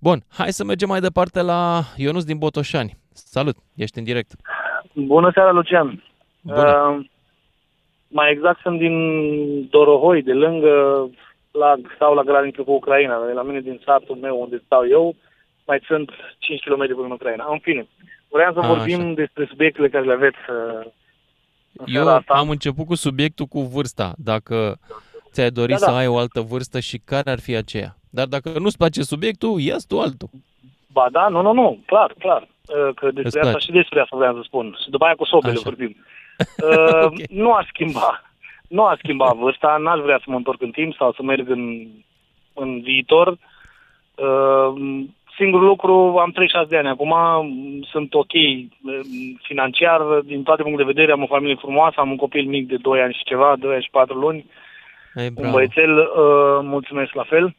Bun, 0.00 0.18
hai 0.28 0.52
să 0.52 0.64
mergem 0.64 0.88
mai 0.88 1.00
departe 1.00 1.42
la 1.42 1.80
Ionuț 1.96 2.24
din 2.24 2.38
Botoșani. 2.38 2.96
Salut, 3.12 3.56
ești 3.76 3.98
în 3.98 4.04
direct. 4.04 4.30
Bună 4.92 5.30
seara, 5.34 5.50
Lucian. 5.50 6.04
Bună. 6.40 6.96
Uh, 6.98 7.06
mai 8.08 8.30
exact 8.30 8.60
sunt 8.60 8.78
din 8.78 8.96
Dorohoi, 9.68 10.22
de 10.22 10.32
lângă, 10.32 11.08
la, 11.50 11.74
stau 11.94 12.14
la 12.14 12.22
graniță 12.22 12.62
cu 12.62 12.72
Ucraina. 12.72 13.26
De 13.26 13.32
la 13.32 13.42
mine 13.42 13.60
din 13.60 13.80
satul 13.84 14.16
meu 14.16 14.40
unde 14.40 14.62
stau 14.64 14.86
eu, 14.88 15.14
mai 15.66 15.80
sunt 15.86 16.10
5 16.38 16.60
km 16.64 16.94
până 16.94 17.04
în 17.04 17.10
Ucraina. 17.10 17.46
În 17.50 17.58
fine, 17.58 17.86
vreau 18.32 18.52
să 18.52 18.58
A, 18.60 18.66
vorbim 18.74 19.00
așa. 19.00 19.12
despre 19.14 19.46
subiectele 19.48 19.88
care 19.88 20.04
le 20.04 20.12
aveți 20.12 20.36
uh, 20.48 20.86
în 21.76 21.84
Eu 21.86 22.02
seara 22.02 22.16
asta. 22.16 22.34
am 22.34 22.48
început 22.50 22.86
cu 22.86 22.94
subiectul 22.94 23.46
cu 23.46 23.60
vârsta. 23.60 24.12
Dacă 24.16 24.78
ți-ai 25.32 25.50
dori 25.50 25.70
Da, 25.72 25.76
să 25.76 25.90
da. 25.90 25.96
ai 25.96 26.06
o 26.06 26.16
altă 26.18 26.40
vârstă 26.40 26.80
și 26.80 26.98
care 27.04 27.30
ar 27.30 27.40
fi 27.40 27.54
aceea. 27.54 27.96
Dar 28.10 28.26
dacă 28.26 28.52
nu-ți 28.58 28.76
place 28.76 29.02
subiectul, 29.02 29.60
ia 29.60 29.76
tu 29.88 30.00
altul. 30.00 30.28
Ba 30.92 31.06
da, 31.10 31.28
nu, 31.28 31.40
nu, 31.42 31.52
nu, 31.52 31.82
clar, 31.86 32.14
clar. 32.18 32.42
Uh, 32.42 32.94
Că 32.94 33.06
Îți 33.06 33.14
despre 33.14 33.40
asta 33.40 33.50
place. 33.50 33.64
și 33.66 33.72
despre 33.72 34.00
asta 34.00 34.16
vreau 34.16 34.34
să 34.34 34.40
spun. 34.44 34.76
Și 34.84 34.90
după 34.90 35.04
aia 35.04 35.14
cu 35.14 35.24
sobele 35.24 35.52
Așa. 35.52 35.62
vorbim. 35.64 35.96
Uh, 36.42 37.12
Nu 37.28 37.52
aș 37.52 37.66
schimba. 37.68 38.22
Nu 38.68 38.84
aș 38.84 38.98
schimba 38.98 39.32
vârsta, 39.32 39.76
n-aș 39.80 40.00
vrea 40.00 40.16
să 40.18 40.24
mă 40.26 40.36
întorc 40.36 40.62
în 40.62 40.70
timp 40.70 40.94
sau 40.94 41.12
să 41.12 41.22
merg 41.22 41.50
în, 41.50 41.86
în 42.54 42.80
viitor. 42.80 43.28
Uh, 44.14 45.02
Singurul 45.36 45.66
lucru, 45.66 45.92
am 46.18 46.30
36 46.30 46.68
de 46.68 46.76
ani 46.76 46.88
acum, 46.88 47.14
sunt 47.90 48.14
ok 48.14 48.32
uh, 48.32 49.00
financiar, 49.42 50.00
din 50.24 50.42
toate 50.42 50.62
punctele 50.62 50.86
de 50.86 50.92
vedere, 50.92 51.12
am 51.12 51.22
o 51.22 51.26
familie 51.34 51.54
frumoasă, 51.64 51.96
am 52.00 52.10
un 52.10 52.16
copil 52.16 52.46
mic 52.46 52.68
de 52.68 52.76
2 52.76 53.00
ani 53.00 53.14
și 53.18 53.24
ceva, 53.24 53.56
2 53.58 53.74
ani 53.74 53.82
și 53.82 53.90
4 53.90 54.18
luni, 54.18 54.46
Ei, 55.14 55.26
un 55.26 55.34
bravo. 55.34 55.52
băiețel, 55.52 55.98
uh, 55.98 56.06
mulțumesc 56.62 57.14
la 57.14 57.22
fel. 57.22 57.54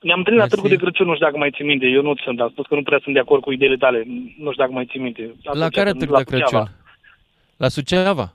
Ne-am 0.00 0.18
întâlnit 0.18 0.42
la 0.42 0.48
Târgul 0.48 0.68
de 0.68 0.76
Crăciun, 0.76 1.06
nu 1.06 1.14
știu 1.14 1.26
dacă 1.26 1.38
mai 1.38 1.50
ții 1.50 1.64
minte, 1.64 1.86
eu 1.86 2.02
nu 2.02 2.14
sunt, 2.14 2.40
am 2.40 2.48
spus 2.48 2.66
că 2.66 2.74
nu 2.74 2.82
prea 2.82 3.00
sunt 3.02 3.14
de 3.14 3.20
acord 3.20 3.42
cu 3.42 3.52
ideile 3.52 3.76
tale, 3.76 3.98
nu 4.38 4.50
știu 4.50 4.62
dacă 4.62 4.72
mai 4.72 4.86
ții 4.86 5.00
minte. 5.00 5.22
La 5.42 5.50
Atunci, 5.50 5.74
care 5.74 5.88
când- 5.88 5.98
târg 5.98 6.10
la 6.10 6.18
de 6.18 6.24
Crăciun? 6.24 6.46
Suceava. 6.46 6.68
La 7.56 7.68
Suceava? 7.68 8.32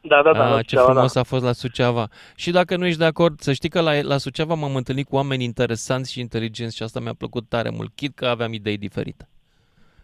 Da, 0.00 0.22
da, 0.22 0.32
da, 0.32 0.44
Ah, 0.44 0.50
la 0.50 0.56
ce 0.62 0.68
Suceava, 0.68 0.90
frumos 0.92 1.12
da. 1.14 1.20
a 1.20 1.22
fost 1.22 1.44
la 1.44 1.52
Suceava. 1.52 2.06
Și 2.36 2.50
dacă 2.50 2.76
nu 2.76 2.86
ești 2.86 2.98
de 2.98 3.04
acord, 3.04 3.40
să 3.40 3.52
știi 3.52 3.68
că 3.68 3.80
la, 3.80 3.90
la 4.02 4.16
Suceava 4.16 4.54
m-am 4.54 4.74
întâlnit 4.74 5.08
cu 5.08 5.16
oameni 5.16 5.44
interesanți 5.44 6.12
și 6.12 6.20
inteligenți 6.20 6.76
și 6.76 6.82
asta 6.82 7.00
mi-a 7.00 7.14
plăcut 7.18 7.48
tare 7.48 7.70
mult, 7.76 7.90
chit 7.94 8.14
că 8.14 8.26
aveam 8.26 8.52
idei 8.52 8.76
diferite. 8.78 9.28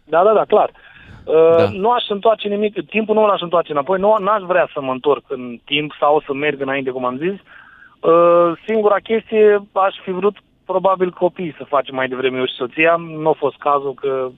Da, 0.03 0.23
da, 0.23 0.33
da, 0.33 0.45
clar. 0.45 0.71
Uh, 1.23 1.55
Da. 1.57 1.69
Nu 1.69 1.91
aș 1.91 2.03
întoarce 2.09 2.47
nimic, 2.47 2.85
timpul 2.89 3.15
nu 3.15 3.25
l-aș 3.27 3.41
întoarce 3.41 3.71
înapoi, 3.71 3.99
nu 3.99 4.15
n-aș 4.19 4.41
vrea 4.41 4.69
să 4.73 4.81
mă 4.81 4.91
întorc 4.91 5.23
în 5.27 5.59
timp 5.65 5.93
sau 5.99 6.23
să 6.25 6.33
merg 6.33 6.61
înainte, 6.61 6.89
cum 6.89 7.05
am 7.05 7.17
zis. 7.17 7.33
Uh, 7.99 8.51
singura 8.65 8.95
chestie, 8.95 9.67
aș 9.71 9.95
fi 10.03 10.11
vrut 10.11 10.37
probabil 10.65 11.09
copii 11.11 11.55
să 11.57 11.63
facem 11.63 11.95
mai 11.95 12.07
devreme 12.07 12.37
eu 12.37 12.45
și 12.45 12.53
soția. 12.53 12.95
Nu 12.95 13.29
a 13.29 13.33
fost 13.37 13.55
cazul 13.57 13.93
că 13.93 14.29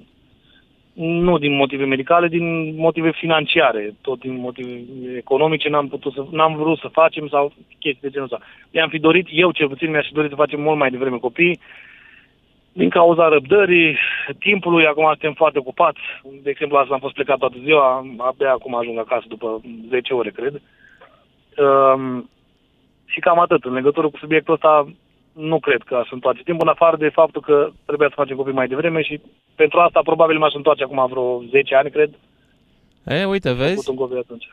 nu 1.02 1.38
din 1.38 1.56
motive 1.56 1.86
medicale, 1.86 2.28
din 2.28 2.76
motive 2.76 3.12
financiare, 3.12 3.95
tot 4.02 4.20
din 4.20 4.39
motive 4.39 4.84
economice 5.18 5.70
n-am 5.70 5.88
putut 5.88 6.14
să, 6.14 6.26
n-am 6.32 6.56
vrut 6.56 6.78
să 6.78 6.88
facem 6.88 7.28
sau 7.28 7.54
chestii 7.80 8.02
de 8.02 8.10
genul 8.10 8.30
ăsta. 8.32 8.45
Mi-am 8.72 8.89
fi 8.89 9.00
dorit, 9.00 9.28
eu 9.30 9.52
cel 9.52 9.68
puțin 9.68 9.89
mi-aș 9.89 10.08
fi 10.08 10.14
dorit 10.14 10.30
să 10.30 10.36
facem 10.36 10.62
mult 10.62 10.78
mai 10.78 10.89
devreme 10.89 11.18
copii, 11.18 11.60
din 12.74 12.89
cauza 12.89 13.28
răbdării, 13.28 13.97
timpului, 14.39 14.86
acum 14.86 15.06
suntem 15.06 15.34
foarte 15.34 15.60
ocupați. 15.60 16.00
De 16.43 16.50
exemplu, 16.50 16.78
asta 16.78 16.93
am 16.93 17.00
fost 17.00 17.14
plecat 17.14 17.38
toată 17.38 17.56
ziua, 17.64 18.06
abia 18.18 18.52
acum 18.52 18.76
ajung 18.76 18.97
acasă 18.97 19.26
după 19.28 19.62
10 19.89 20.14
ore, 20.14 20.30
cred. 20.30 20.62
Um, 21.58 22.30
și 23.06 23.20
cam 23.20 23.39
atât. 23.39 23.64
În 23.64 23.74
legătură 23.74 24.10
cu 24.10 24.18
subiectul 24.18 24.54
ăsta, 24.54 24.88
nu 25.40 25.60
cred 25.60 25.82
că 25.82 25.96
aș 25.96 26.12
întoarce 26.12 26.44
timpul, 26.44 26.68
în 26.68 26.74
afară 26.74 26.98
de 26.98 27.10
faptul 27.10 27.42
că 27.42 27.70
trebuia 27.86 28.08
să 28.08 28.14
facem 28.18 28.36
copii 28.36 28.54
mai 28.54 28.68
devreme 28.68 29.02
și 29.02 29.22
pentru 29.56 29.80
asta 29.80 30.02
probabil 30.04 30.38
m-aș 30.38 30.54
întoarce 30.54 30.84
acum 30.84 31.08
vreo 31.10 31.42
10 31.50 31.76
ani, 31.76 31.90
cred. 31.90 32.10
E, 33.06 33.26
uite, 33.26 33.54
vezi? 33.54 33.90
un 33.90 33.96
copil 33.96 34.18
atunci. 34.18 34.50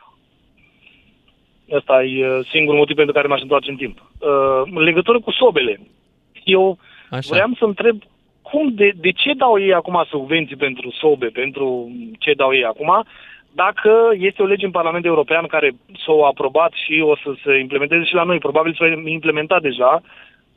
Ăsta 1.71 2.03
e 2.03 2.27
uh, 2.27 2.45
singurul 2.51 2.79
motiv 2.79 2.95
pentru 2.95 3.13
care 3.13 3.27
m-aș 3.27 3.41
întoarce 3.41 3.69
în 3.69 3.75
timp. 3.75 3.97
Uh, 4.19 4.61
în 4.75 4.81
legătură 4.81 5.19
cu 5.19 5.31
sobele, 5.31 5.79
eu 6.43 6.77
Așa. 7.09 7.29
vreau 7.29 7.49
să 7.57 7.65
întreb 7.65 7.97
cum, 8.41 8.73
de, 8.73 8.91
de 8.95 9.11
ce 9.11 9.33
dau 9.33 9.59
ei 9.59 9.73
acum 9.73 10.03
subvenții 10.09 10.55
pentru 10.55 10.91
sobe, 10.91 11.27
pentru 11.27 11.91
ce 12.19 12.33
dau 12.33 12.53
ei 12.53 12.65
acum, 12.65 13.05
dacă 13.63 13.91
este 14.13 14.41
o 14.41 14.45
lege 14.45 14.65
în 14.65 14.71
Parlamentul 14.71 15.09
European 15.09 15.45
care 15.45 15.69
s-o 16.05 16.25
aprobat 16.25 16.71
și 16.83 17.01
o 17.11 17.15
să 17.15 17.29
se 17.43 17.57
implementeze 17.57 18.03
și 18.03 18.13
la 18.13 18.23
noi, 18.23 18.37
probabil 18.37 18.73
s-o 18.73 18.85
implementat 19.09 19.61
deja, 19.61 20.01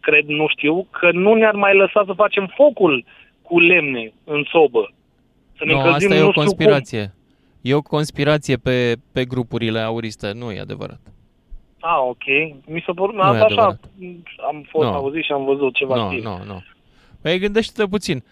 cred, 0.01 0.25
nu 0.27 0.49
știu, 0.49 0.87
că 0.91 1.11
nu 1.13 1.35
ne-ar 1.35 1.55
mai 1.55 1.77
lăsa 1.77 2.03
să 2.07 2.13
facem 2.13 2.53
focul 2.57 3.05
cu 3.43 3.59
lemne 3.61 4.13
în 4.25 4.45
sobă. 4.53 4.93
Să 5.59 5.65
ne 5.65 5.73
Nu, 5.73 5.79
încălzim, 5.79 6.07
asta 6.09 6.15
e 6.19 6.21
nu 6.21 6.27
o 6.27 6.31
știu 6.31 6.41
conspirație. 6.43 7.15
E 7.61 7.75
o 7.75 7.83
conspirație 7.83 8.57
pe, 8.57 8.97
pe 9.13 9.25
grupurile 9.25 9.79
auriste, 9.81 10.33
nu 10.33 10.51
e 10.51 10.61
adevărat. 10.61 11.01
Cum. 11.05 11.13
Ah, 11.91 11.99
ok. 12.09 12.25
Mi 12.67 12.83
se 12.87 12.93
pare, 12.93 13.13
Nu 13.13 13.19
e 13.19 13.23
asta 13.23 13.45
așa, 13.45 13.45
adevărat. 13.45 13.81
am 14.49 14.67
fost 14.71 14.89
Nu. 14.89 14.95
auzit 14.95 15.25
și 15.25 15.33
am 15.33 15.45
văzut 15.45 15.75
ceva 15.75 15.97
Nu, 15.97 16.07
știri. 16.07 16.23
nu, 16.23 16.41
nu. 16.47 16.63
Păi 17.23 17.39
gândește-te 17.39 17.89
puțin. 17.89 18.25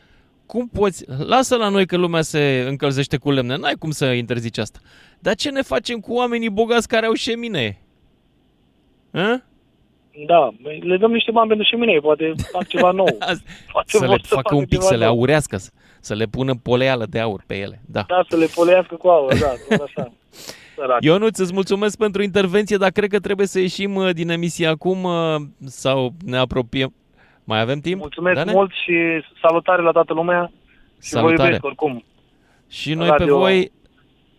Cum 0.47 0.69
poți... 0.69 1.05
Lasă 1.27 1.57
la 1.57 1.69
noi 1.69 1.87
că 1.87 1.97
lumea 1.97 2.23
se 2.23 2.65
încălzește 2.69 3.17
cu 3.17 3.31
lemne. 3.31 3.57
N-ai 3.57 3.75
cum 3.79 3.91
să 3.91 4.05
interzici 4.05 4.59
asta. 4.59 4.79
Dar 5.19 5.35
ce 5.35 5.51
ne 5.51 5.63
facem 5.63 5.99
cu 6.01 6.13
oamenii 6.15 6.51
bogați 6.51 6.89
care 6.89 7.07
au 7.07 7.13
șemine? 7.15 7.79
Hă? 9.13 9.41
Da, 10.27 10.51
băi, 10.63 10.81
le 10.85 10.97
dăm 10.97 11.13
niște 11.13 11.31
bani 11.31 11.49
pentru 11.49 11.67
și 11.67 11.75
mine, 11.75 11.99
poate 11.99 12.35
fac 12.53 12.67
ceva 12.67 12.91
nou. 12.91 13.07
Poate 13.73 13.87
Să 13.91 13.99
le 14.01 14.07
vor 14.07 14.21
facă 14.23 14.55
un 14.55 14.61
pic, 14.65 14.71
ceva 14.71 14.83
să 14.85 14.97
le 14.97 15.05
nou. 15.05 15.15
aurească, 15.15 15.57
să- 15.57 15.71
să 16.01 16.15
le 16.15 16.25
pună 16.25 16.55
poleală 16.63 17.07
de 17.11 17.19
aur 17.21 17.43
pe 17.47 17.57
ele. 17.59 17.81
Da. 17.87 18.05
Da, 18.09 18.25
să 18.29 18.37
le 18.37 18.47
polească 18.55 18.95
cu 18.95 19.09
aur, 19.09 19.33
da, 19.39 19.53
doar 19.69 19.81
așa. 19.95 20.13
Săraci. 20.77 21.05
Ionuț, 21.05 21.39
îți 21.39 21.53
mulțumesc 21.53 21.99
pentru 21.99 22.23
intervenție, 22.23 22.77
dar 22.77 22.91
cred 22.91 23.11
că 23.11 23.19
trebuie 23.19 23.47
să 23.47 23.59
ieșim 23.61 23.95
uh, 23.95 24.11
din 24.13 24.29
emisie 24.31 24.67
acum 24.67 25.03
uh, 25.05 25.35
sau 25.67 26.13
ne 26.25 26.37
apropiem. 26.37 26.95
Mai 27.45 27.61
avem 27.61 27.79
timp? 27.81 28.01
Mulțumesc 28.01 28.37
Dane? 28.37 28.53
mult 28.53 28.71
și 28.85 28.95
salutare 29.43 29.83
la 29.83 29.91
toată 29.91 30.13
lumea. 30.13 30.51
Și 31.03 31.13
vă 31.13 31.19
Salutare. 31.19 31.43
iubesc 31.43 31.65
oricum. 31.65 32.05
Și 32.69 32.95
noi 32.95 33.09
Radio- 33.09 33.27
pe 33.27 33.33
voi, 33.33 33.73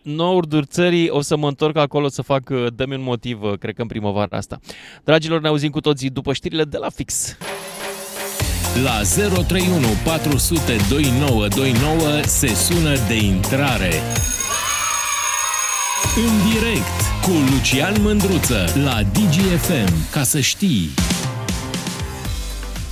norduri 0.02 0.66
țării, 0.66 1.08
o 1.08 1.20
să 1.20 1.36
mă 1.36 1.48
întorc 1.48 1.76
acolo 1.76 2.08
să 2.08 2.22
fac 2.22 2.48
uh, 2.50 2.66
Dă-mi 2.74 2.94
un 2.94 3.02
motiv, 3.02 3.42
uh, 3.42 3.58
cred 3.58 3.74
că 3.74 3.82
în 3.82 3.88
primăvara 3.88 4.36
asta. 4.36 4.58
Dragilor, 5.04 5.40
ne 5.40 5.48
auzim 5.48 5.70
cu 5.70 5.80
toții 5.80 6.10
după 6.10 6.32
știrile 6.32 6.64
de 6.64 6.76
la 6.76 6.88
fix. 6.88 7.36
La 8.82 9.00
031 9.48 9.86
400 10.04 10.76
2929 10.88 12.20
se 12.22 12.54
sună 12.54 12.94
de 13.08 13.16
intrare. 13.16 13.92
În 16.16 16.52
direct 16.52 17.00
cu 17.22 17.30
Lucian 17.52 17.94
Mândruță 18.02 18.64
la 18.84 19.02
DGFM, 19.02 20.10
ca 20.10 20.22
să 20.22 20.40
știi. 20.40 20.90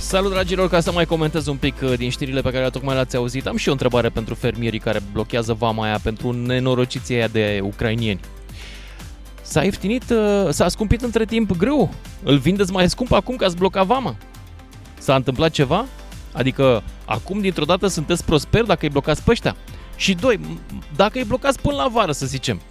Salut 0.09 0.31
dragilor, 0.31 0.69
ca 0.69 0.79
să 0.79 0.91
mai 0.91 1.05
comentez 1.05 1.47
un 1.47 1.57
pic 1.57 1.75
uh, 1.83 1.97
din 1.97 2.09
știrile 2.09 2.41
pe 2.41 2.51
care 2.51 2.69
tocmai 2.69 2.93
le-ați 2.93 3.15
auzit, 3.15 3.47
am 3.47 3.57
și 3.57 3.67
eu 3.67 3.73
o 3.73 3.75
întrebare 3.75 4.09
pentru 4.09 4.35
fermierii 4.35 4.79
care 4.79 4.99
blochează 5.11 5.53
vama 5.53 5.83
aia 5.83 5.99
pentru 6.03 6.31
nenorociții 6.31 7.15
aia 7.15 7.27
de 7.27 7.59
ucrainieni. 7.63 8.19
S-a 9.41 9.63
ieftinit, 9.63 10.03
uh, 10.09 10.47
s-a 10.49 10.67
scumpit 10.67 11.01
între 11.01 11.25
timp 11.25 11.57
grâu. 11.57 11.93
Îl 12.23 12.37
vindeți 12.37 12.71
mai 12.71 12.89
scump 12.89 13.11
acum 13.11 13.35
că 13.35 13.45
ați 13.45 13.55
blocat 13.55 13.85
vama? 13.85 14.15
S-a 14.99 15.15
întâmplat 15.15 15.51
ceva? 15.51 15.85
Adică 16.31 16.83
acum 17.05 17.39
dintr-o 17.39 17.65
dată 17.65 17.87
sunteți 17.87 18.25
prosper 18.25 18.63
dacă 18.63 18.79
îi 18.81 18.91
blocați 18.91 19.23
pe 19.23 19.31
ăștia? 19.31 19.55
Și 19.95 20.13
doi, 20.13 20.37
m- 20.37 20.85
dacă 20.95 21.17
îi 21.17 21.25
blocați 21.25 21.59
până 21.61 21.75
la 21.75 21.87
vară, 21.87 22.11
să 22.11 22.25
zicem, 22.25 22.61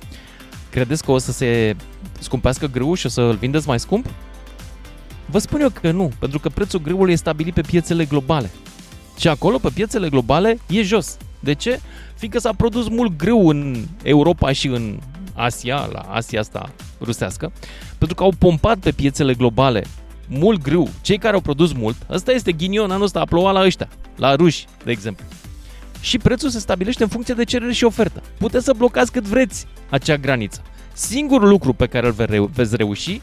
credeți 0.70 1.05
că 1.05 1.11
o 1.11 1.18
să 1.18 1.32
se 1.32 1.76
scumpească 2.18 2.66
grâul 2.66 2.97
și 2.97 3.07
o 3.07 3.09
să 3.09 3.20
îl 3.20 3.34
vindeți 3.34 3.68
mai 3.68 3.80
scump? 3.80 4.07
Vă 5.30 5.38
spun 5.38 5.60
eu 5.60 5.68
că 5.68 5.90
nu, 5.90 6.10
pentru 6.18 6.38
că 6.38 6.48
prețul 6.48 6.80
grâului 6.80 7.12
e 7.12 7.16
stabilit 7.16 7.54
pe 7.54 7.60
piețele 7.60 8.04
globale. 8.04 8.50
Și 9.18 9.28
acolo, 9.28 9.58
pe 9.58 9.68
piețele 9.74 10.08
globale, 10.08 10.58
e 10.68 10.82
jos. 10.82 11.16
De 11.40 11.52
ce? 11.54 11.80
Fiindcă 12.14 12.40
s-a 12.40 12.52
produs 12.52 12.88
mult 12.88 13.16
grâu 13.16 13.48
în 13.48 13.84
Europa 14.02 14.52
și 14.52 14.66
în 14.66 14.98
Asia, 15.34 15.88
la 15.92 15.98
Asia 15.98 16.40
asta 16.40 16.70
rusească, 17.00 17.52
pentru 17.98 18.16
că 18.16 18.22
au 18.22 18.32
pompat 18.38 18.78
pe 18.78 18.90
piețele 18.90 19.34
globale 19.34 19.84
mult 20.28 20.62
grâu. 20.62 20.88
Cei 21.00 21.18
care 21.18 21.34
au 21.34 21.40
produs 21.40 21.72
mult, 21.72 21.96
ăsta 22.10 22.32
este 22.32 22.52
ghinion, 22.52 22.90
anul 22.90 23.04
ăsta 23.04 23.20
a 23.20 23.24
plouat 23.24 23.54
la 23.54 23.64
ăștia, 23.64 23.88
la 24.16 24.34
ruși, 24.34 24.66
de 24.84 24.90
exemplu. 24.90 25.24
Și 26.00 26.18
prețul 26.18 26.48
se 26.48 26.58
stabilește 26.58 27.02
în 27.02 27.08
funcție 27.08 27.34
de 27.34 27.44
cerere 27.44 27.72
și 27.72 27.84
ofertă. 27.84 28.22
Puteți 28.38 28.64
să 28.64 28.72
blocați 28.76 29.12
cât 29.12 29.24
vreți 29.24 29.66
acea 29.90 30.16
graniță. 30.16 30.62
Singurul 30.92 31.48
lucru 31.48 31.72
pe 31.72 31.86
care 31.86 32.06
îl 32.06 32.12
ve- 32.12 32.24
reu- 32.24 32.50
veți 32.54 32.76
reuși 32.76 33.20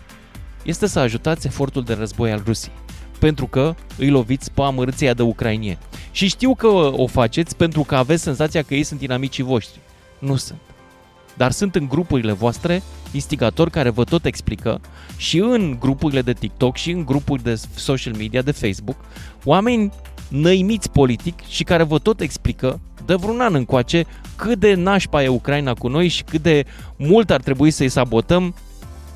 este 0.65 0.87
să 0.87 0.99
ajutați 0.99 1.47
efortul 1.47 1.83
de 1.83 1.93
război 1.93 2.31
al 2.31 2.41
Rusiei. 2.45 2.75
Pentru 3.19 3.47
că 3.47 3.75
îi 3.97 4.09
loviți 4.09 4.51
pe 4.51 4.61
amărâția 4.61 5.13
de 5.13 5.21
ucrainieni. 5.21 5.77
Și 6.11 6.27
știu 6.27 6.55
că 6.55 6.67
o 6.67 7.07
faceți 7.07 7.55
pentru 7.55 7.81
că 7.81 7.95
aveți 7.95 8.23
senzația 8.23 8.61
că 8.61 8.75
ei 8.75 8.83
sunt 8.83 9.01
inamicii 9.01 9.43
voștri. 9.43 9.79
Nu 10.19 10.35
sunt. 10.35 10.59
Dar 11.37 11.51
sunt 11.51 11.75
în 11.75 11.87
grupurile 11.87 12.31
voastre 12.31 12.81
instigatori 13.11 13.71
care 13.71 13.89
vă 13.89 14.03
tot 14.03 14.25
explică 14.25 14.81
și 15.17 15.37
în 15.37 15.77
grupurile 15.79 16.21
de 16.21 16.33
TikTok 16.33 16.75
și 16.75 16.91
în 16.91 17.05
grupuri 17.05 17.43
de 17.43 17.61
social 17.75 18.13
media, 18.15 18.41
de 18.41 18.51
Facebook, 18.51 18.97
oameni 19.43 19.91
năimiți 20.27 20.89
politic 20.91 21.47
și 21.47 21.63
care 21.63 21.83
vă 21.83 21.97
tot 21.97 22.19
explică 22.19 22.79
de 23.05 23.15
vreun 23.15 23.39
an 23.39 23.53
încoace 23.53 24.05
cât 24.35 24.59
de 24.59 24.73
nașpa 24.73 25.23
e 25.23 25.27
Ucraina 25.27 25.73
cu 25.73 25.87
noi 25.87 26.07
și 26.07 26.23
cât 26.23 26.41
de 26.41 26.65
mult 26.95 27.29
ar 27.29 27.41
trebui 27.41 27.71
să-i 27.71 27.89
sabotăm 27.89 28.55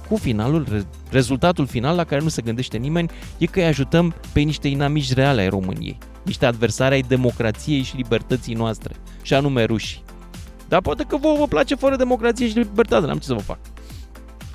cu 0.10 0.16
finalul, 0.16 0.68
re- 0.72 0.86
rezultatul 1.10 1.68
final 1.68 1.96
la 1.96 2.04
care 2.04 2.22
nu 2.22 2.30
se 2.30 2.42
gândește 2.42 2.78
nimeni 2.78 3.10
e 3.38 3.46
că 3.46 3.60
îi 3.60 3.66
ajutăm 3.66 4.16
pe 4.34 4.40
niște 4.40 4.68
inamici 4.68 5.14
reale 5.14 5.42
ai 5.42 5.50
României, 5.50 5.98
niște 6.24 6.46
adversari 6.46 6.94
ai 6.94 7.02
democrației 7.02 7.82
și 7.82 7.96
libertății 7.96 8.54
noastre, 8.54 8.96
și 9.22 9.34
anume 9.34 9.64
rușii. 9.64 10.04
Dar 10.68 10.82
poate 10.82 11.04
că 11.04 11.18
vouă 11.18 11.38
vă 11.38 11.48
place 11.48 11.76
fără 11.76 11.96
democrație 11.96 12.48
și 12.48 12.58
libertate, 12.58 13.06
n-am 13.06 13.18
ce 13.18 13.26
să 13.26 13.34
vă 13.34 13.40
fac. 13.40 13.60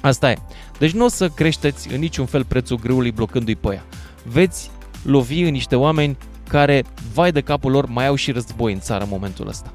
Asta 0.01 0.31
e. 0.31 0.37
Deci 0.79 0.93
nu 0.93 1.05
o 1.05 1.09
să 1.09 1.29
creșteți 1.29 1.93
în 1.93 2.01
niciun 2.01 2.27
fel 2.27 2.45
prețul 2.45 2.79
grâului 2.79 3.13
blocându-i 3.13 3.55
pe 3.55 3.73
ea. 3.73 3.85
Veți 4.25 4.71
lovi 5.03 5.43
în 5.43 5.53
niște 5.53 5.77
oameni 5.77 6.17
care, 6.49 6.85
vai 7.13 7.33
de 7.33 7.41
capul 7.41 7.71
lor, 7.71 7.87
mai 7.87 8.07
au 8.07 8.15
și 8.15 8.33
război 8.33 8.73
în 8.73 8.81
țară 8.81 9.03
în 9.03 9.11
momentul 9.11 9.49
ăsta. 9.49 9.73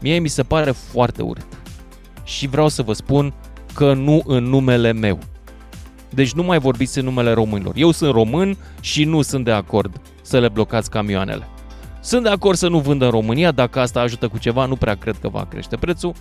Mie 0.00 0.18
mi 0.18 0.28
se 0.28 0.42
pare 0.42 0.70
foarte 0.70 1.22
urât. 1.22 1.46
Și 2.24 2.46
vreau 2.46 2.68
să 2.68 2.82
vă 2.82 2.92
spun 2.92 3.34
că 3.74 3.92
nu 3.92 4.22
în 4.26 4.44
numele 4.44 4.92
meu. 4.92 5.18
Deci 6.14 6.32
nu 6.32 6.42
mai 6.42 6.58
vorbiți 6.58 6.98
în 6.98 7.04
numele 7.04 7.32
românilor. 7.32 7.72
Eu 7.76 7.90
sunt 7.90 8.12
român 8.12 8.56
și 8.80 9.04
nu 9.04 9.22
sunt 9.22 9.44
de 9.44 9.50
acord 9.50 10.00
să 10.22 10.38
le 10.38 10.48
blocați 10.48 10.90
camioanele. 10.90 11.48
Sunt 12.00 12.22
de 12.22 12.28
acord 12.28 12.56
să 12.56 12.68
nu 12.68 12.78
vândă 12.78 13.04
în 13.04 13.10
România, 13.10 13.50
dacă 13.50 13.80
asta 13.80 14.00
ajută 14.00 14.28
cu 14.28 14.38
ceva, 14.38 14.64
nu 14.66 14.76
prea 14.76 14.94
cred 14.94 15.16
că 15.20 15.28
va 15.28 15.46
crește 15.50 15.76
prețul, 15.76 16.12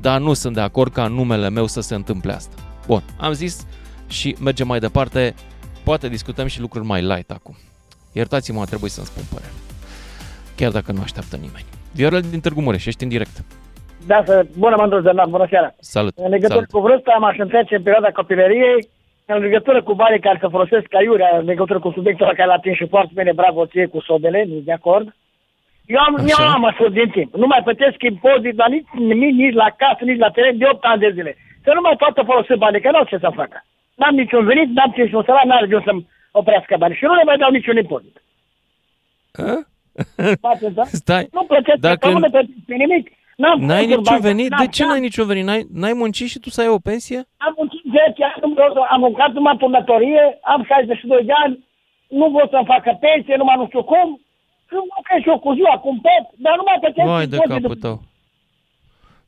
dar 0.00 0.20
nu 0.20 0.32
sunt 0.32 0.54
de 0.54 0.60
acord 0.60 0.92
ca 0.92 1.04
în 1.04 1.12
numele 1.12 1.50
meu 1.50 1.66
să 1.66 1.80
se 1.80 1.94
întâmple 1.94 2.32
asta. 2.32 2.54
Bun, 2.86 3.02
am 3.18 3.32
zis 3.32 3.66
și 4.08 4.36
mergem 4.40 4.66
mai 4.66 4.78
departe. 4.78 5.34
Poate 5.84 6.08
discutăm 6.08 6.46
și 6.46 6.60
lucruri 6.60 6.86
mai 6.86 7.02
light 7.02 7.30
acum. 7.30 7.56
Iertați-mă, 8.12 8.60
a 8.60 8.64
trebuit 8.64 8.92
să-mi 8.92 9.06
spun 9.06 9.22
părerea. 9.32 9.54
Chiar 10.56 10.70
dacă 10.70 10.92
nu 10.92 11.00
așteaptă 11.02 11.36
nimeni. 11.36 11.64
Viorel 11.92 12.20
din 12.20 12.40
Târgu 12.40 12.60
Mureș, 12.60 12.86
ești 12.86 13.02
în 13.02 13.08
direct. 13.08 13.44
Da, 14.06 14.22
să... 14.26 14.46
bună, 14.58 14.76
Mândruț 14.78 15.02
de 15.02 15.10
Nat, 15.10 15.28
bună 15.28 15.46
seara. 15.50 15.74
Salut. 15.80 16.12
În 16.16 16.28
legătură 16.28 16.54
Salut. 16.54 16.70
cu 16.70 16.80
vârsta, 16.80 17.16
m-aș 17.20 17.36
întrece 17.38 17.74
în 17.76 17.82
perioada 17.82 18.10
copilăriei, 18.10 18.88
în 19.26 19.38
legătură 19.38 19.82
cu 19.82 19.94
banii 19.94 20.20
care 20.20 20.38
se 20.40 20.48
folosesc 20.48 20.86
ca 20.86 21.02
iurea, 21.02 21.30
în 21.38 21.44
legătură 21.44 21.78
cu 21.78 21.90
subiectul 21.94 22.24
ăla 22.26 22.34
care 22.34 22.48
l-a 22.48 22.54
atins 22.54 22.76
și 22.76 22.86
foarte 22.88 23.12
bine, 23.14 23.32
bravo 23.32 23.66
ție 23.66 23.86
cu 23.86 24.00
sobele, 24.00 24.44
nu 24.48 24.58
de 24.64 24.72
acord? 24.72 25.14
Eu 25.86 25.98
am, 26.06 26.16
eu 26.32 26.46
am 26.46 26.60
măsuri 26.60 26.92
din 26.92 27.08
timp. 27.10 27.34
Nu 27.34 27.46
mai 27.46 27.60
plătesc 27.64 28.02
impozit 28.02 28.56
la 28.56 28.66
nici 28.68 28.86
nimic, 28.92 29.34
nici 29.34 29.54
la 29.54 29.68
casă, 29.82 30.04
nici 30.04 30.18
la 30.24 30.30
teren 30.30 30.58
de 30.58 30.64
8 30.72 30.84
ani 30.84 31.00
de 31.00 31.10
zile. 31.14 31.36
Să 31.64 31.70
nu 31.74 31.80
mai 31.80 31.96
poată 31.98 32.22
folosi 32.22 32.54
banii, 32.64 32.80
că 32.80 32.90
nu 32.90 32.98
au 32.98 33.04
ce 33.04 33.18
să 33.18 33.30
facă. 33.34 33.64
n-am 33.94 34.14
niciun 34.14 34.44
venit, 34.44 34.68
n-am 34.76 34.92
niciun 34.96 35.22
salar, 35.26 35.44
n-ar 35.44 35.62
ajuns 35.62 35.84
să-mi 35.84 36.06
oprească 36.30 36.74
bani 36.78 36.94
și 36.94 37.04
nu 37.04 37.14
le 37.14 37.22
mai 37.24 37.36
dau 37.36 37.50
niciun 37.50 37.76
impozit. 37.76 38.16
Faceți, 40.40 40.74
da? 40.74 40.84
Stai. 41.02 41.28
Nu 41.32 41.42
plătesc 41.44 41.78
Dacă- 41.78 41.96
Dacă... 42.00 42.08
nu 42.10 42.18
le 42.18 42.28
plătesc 42.30 42.52
pe 42.66 42.74
nimic. 42.74 43.10
N-am 43.36 43.60
N-ai 43.60 43.78
fonduri 43.78 43.86
niciun 43.98 44.02
bancare, 44.02 44.32
venit? 44.32 44.50
n-am 44.50 44.64
De 44.64 44.70
ce 44.70 44.80
cam. 44.82 44.90
n-ai 44.90 45.00
niciun 45.00 45.26
venit? 45.26 45.44
N-ai, 45.44 45.66
n-ai 45.72 45.92
muncit 45.92 46.28
și 46.28 46.38
tu 46.38 46.50
să 46.50 46.60
ai 46.60 46.68
o 46.68 46.78
pensie? 46.78 47.16
Am 47.36 47.54
muncit 47.56 47.75
10 47.92 48.24
ani, 48.24 48.40
nu 48.42 48.48
vreau 48.56 48.72
să- 48.72 48.86
am 48.94 49.00
mâncat 49.00 49.30
numai 49.32 49.56
turnătorie, 49.56 50.38
am 50.42 50.64
62 50.64 51.24
de 51.24 51.32
ani, 51.44 51.54
nu 52.08 52.26
vreau 52.34 52.48
să-mi 52.52 52.70
facă 52.74 52.96
pensie, 53.00 53.36
numai 53.36 53.56
nu 53.56 53.66
știu 53.66 53.82
cum. 53.84 54.20
Și 54.68 54.74
lucrez 54.96 55.20
și 55.22 55.28
eu 55.28 55.38
cu 55.38 55.52
ziua, 55.52 55.78
cum 55.78 55.96
pot, 56.06 56.24
dar 56.44 56.54
nu 56.56 56.62
mai 56.66 56.78
plătesc 56.80 57.06
Vai 57.08 57.26
de 57.26 57.36
impozit 57.36 57.62
capul 57.62 57.76
tău. 57.86 57.96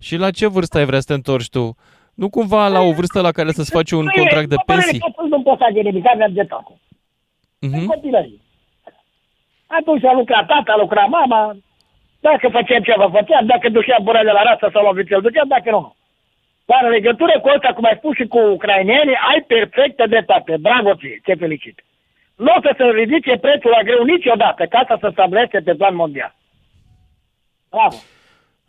Și 0.07 0.17
la 0.17 0.31
ce 0.31 0.47
vârstă 0.47 0.79
ai 0.79 0.85
vrea 0.85 1.01
să 1.01 1.07
te 1.09 1.13
întorci 1.21 1.49
tu? 1.57 1.77
Nu 2.15 2.29
cumva 2.31 2.69
la 2.69 2.81
o 2.81 2.93
vârstă 2.93 3.21
la 3.21 3.31
care 3.31 3.51
să-ți 3.51 3.71
faci 3.77 3.91
un 3.91 4.05
Nu 4.05 4.11
e- 4.15 4.19
contract 4.21 4.49
de 4.49 4.55
după 4.55 4.65
părere, 4.73 4.85
pensii? 4.85 5.01
copil 5.07 5.29
Nu 5.37 5.43
pot 5.43 5.59
să 5.59 5.69
de 5.73 5.81
nimic, 5.81 6.05
aveam 6.13 6.33
de 6.33 6.45
tot. 6.45 6.67
Mhm. 7.61 7.75
În 7.79 7.87
copilărie. 7.87 8.41
Atunci 9.67 10.05
a 10.05 10.13
lucrat 10.13 10.47
tata, 10.47 10.73
a 10.73 10.77
lucrat 10.77 11.09
mama, 11.09 11.57
dacă 12.21 12.49
făceam 12.49 12.83
ceva, 12.83 13.11
făceam, 13.11 13.47
dacă 13.47 13.69
duceam 13.69 14.03
bura 14.03 14.23
de 14.23 14.31
la 14.31 14.43
rasă 14.43 14.71
sau 14.73 14.85
la 14.85 14.93
vicel, 14.93 15.21
duceam, 15.21 15.49
dacă 15.49 15.71
nu. 15.71 15.95
Dar 16.71 16.81
în 16.89 16.91
legătură 16.99 17.35
cu 17.43 17.49
asta, 17.55 17.71
cum 17.77 17.85
ai 17.85 17.97
spus 18.01 18.15
și 18.21 18.27
cu 18.33 18.39
ucrainenii, 18.57 19.19
ai 19.31 19.41
perfectă 19.55 20.03
dreptate. 20.13 20.53
Bravo 20.67 20.91
ție, 21.01 21.21
te 21.27 21.35
felicit. 21.43 21.77
Nu 22.45 22.51
o 22.57 22.61
să 22.65 22.71
se 22.77 22.85
ridice 23.01 23.33
prețul 23.47 23.71
la 23.77 23.83
greu 23.89 24.03
niciodată, 24.05 24.63
ca 24.71 24.79
asta 24.79 24.97
să 25.01 25.09
stabilește 25.13 25.59
pe 25.61 25.75
plan 25.75 25.95
mondial. 25.95 26.33
Bravo. 27.71 27.97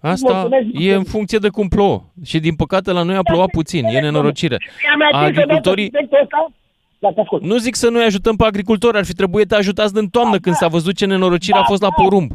Asta 0.01 0.31
Mulțumesc, 0.33 0.65
e 0.73 0.93
în 0.93 1.03
funcție 1.03 1.37
de 1.37 1.49
cum 1.49 1.67
plouă. 1.67 2.01
Și 2.25 2.39
din 2.39 2.55
păcate 2.55 2.91
la 2.91 3.03
noi 3.03 3.15
a 3.15 3.21
plouat 3.31 3.49
puțin, 3.49 3.83
e 3.85 3.99
nenorocire. 3.99 4.57
Mi-am 4.83 4.97
mai 4.97 5.07
atins 5.11 5.21
odată 5.21 5.41
Agricultorii, 5.41 5.85
subiectul 5.85 6.19
ăsta? 6.21 6.51
Da, 6.99 7.09
te 7.11 7.21
ascult. 7.21 7.41
nu 7.43 7.57
zic 7.57 7.75
să 7.75 7.89
nu-i 7.89 8.03
ajutăm 8.03 8.35
pe 8.35 8.45
agricultori, 8.45 8.97
ar 8.97 9.05
fi 9.05 9.13
trebuit 9.13 9.51
ajutați 9.51 9.93
din 9.93 10.07
toamnă 10.09 10.37
când 10.37 10.55
s-a 10.55 10.67
văzut 10.67 10.95
ce 10.95 11.05
nenorocire 11.05 11.57
a 11.57 11.63
fost 11.63 11.81
la 11.81 11.91
porumb. 11.91 12.29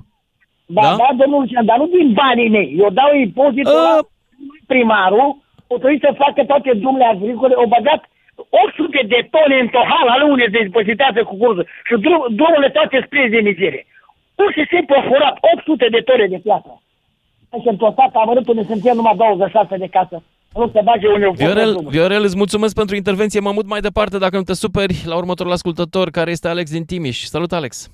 Da, 0.66 0.80
Da? 0.82 0.88
da, 0.88 0.96
da 0.96 1.08
domnul 1.16 1.40
Lucian, 1.40 1.64
dar 1.64 1.78
nu 1.78 1.86
din 1.86 2.12
banii 2.12 2.48
mei. 2.48 2.74
Eu 2.78 2.90
dau 2.90 3.14
impozitul 3.14 3.72
Ă. 3.78 3.82
la 3.82 3.98
primarul, 4.66 5.42
o 5.72 5.74
trebuie 5.82 6.06
să 6.06 6.20
facă 6.24 6.40
toate 6.50 6.70
drumurile 6.80 7.12
agricole, 7.14 7.54
au 7.54 7.68
băgat 7.76 8.02
800 8.34 9.00
de 9.14 9.20
tone 9.34 9.56
în 9.64 9.68
tohal 9.76 10.06
ale 10.14 10.24
unei 10.34 10.48
de 10.54 10.60
depozitează 10.66 11.20
cu 11.24 11.34
curză 11.42 11.62
și 11.88 11.94
drum, 12.04 12.20
drumurile 12.38 12.70
toate 12.78 12.96
spre 13.06 13.32
zenizire. 13.36 13.80
Pur 14.38 14.50
și 14.56 14.64
simplu 14.72 14.94
a 14.98 15.02
furat 15.10 15.36
800 15.54 15.86
de 15.96 16.00
tone 16.08 16.26
de 16.34 16.38
piatră. 16.46 16.74
Și 17.62 17.68
în 17.72 17.76
total 17.76 18.10
amărât 18.12 18.46
unde 18.48 18.64
suntem 18.72 18.96
numai 18.96 19.16
26 19.16 19.76
de 19.76 19.88
casă. 19.96 20.16
Nu 20.54 20.70
se 20.72 20.80
bage 20.84 21.08
unde 21.08 21.24
au 21.24 21.30
fost 21.30 21.42
Viorel, 21.42 21.70
drumul. 21.72 21.90
Viorel, 21.90 22.22
îți 22.22 22.36
mulțumesc 22.36 22.74
pentru 22.74 22.94
intervenție. 22.96 23.40
Mă 23.40 23.52
mut 23.52 23.66
mai 23.66 23.80
departe 23.80 24.18
dacă 24.18 24.36
nu 24.36 24.42
te 24.42 24.54
superi 24.54 25.02
la 25.06 25.16
următorul 25.16 25.52
ascultător, 25.52 26.10
care 26.10 26.30
este 26.30 26.48
Alex 26.48 26.70
din 26.70 26.84
Timiș. 26.84 27.18
Salut, 27.22 27.52
Alex! 27.52 27.90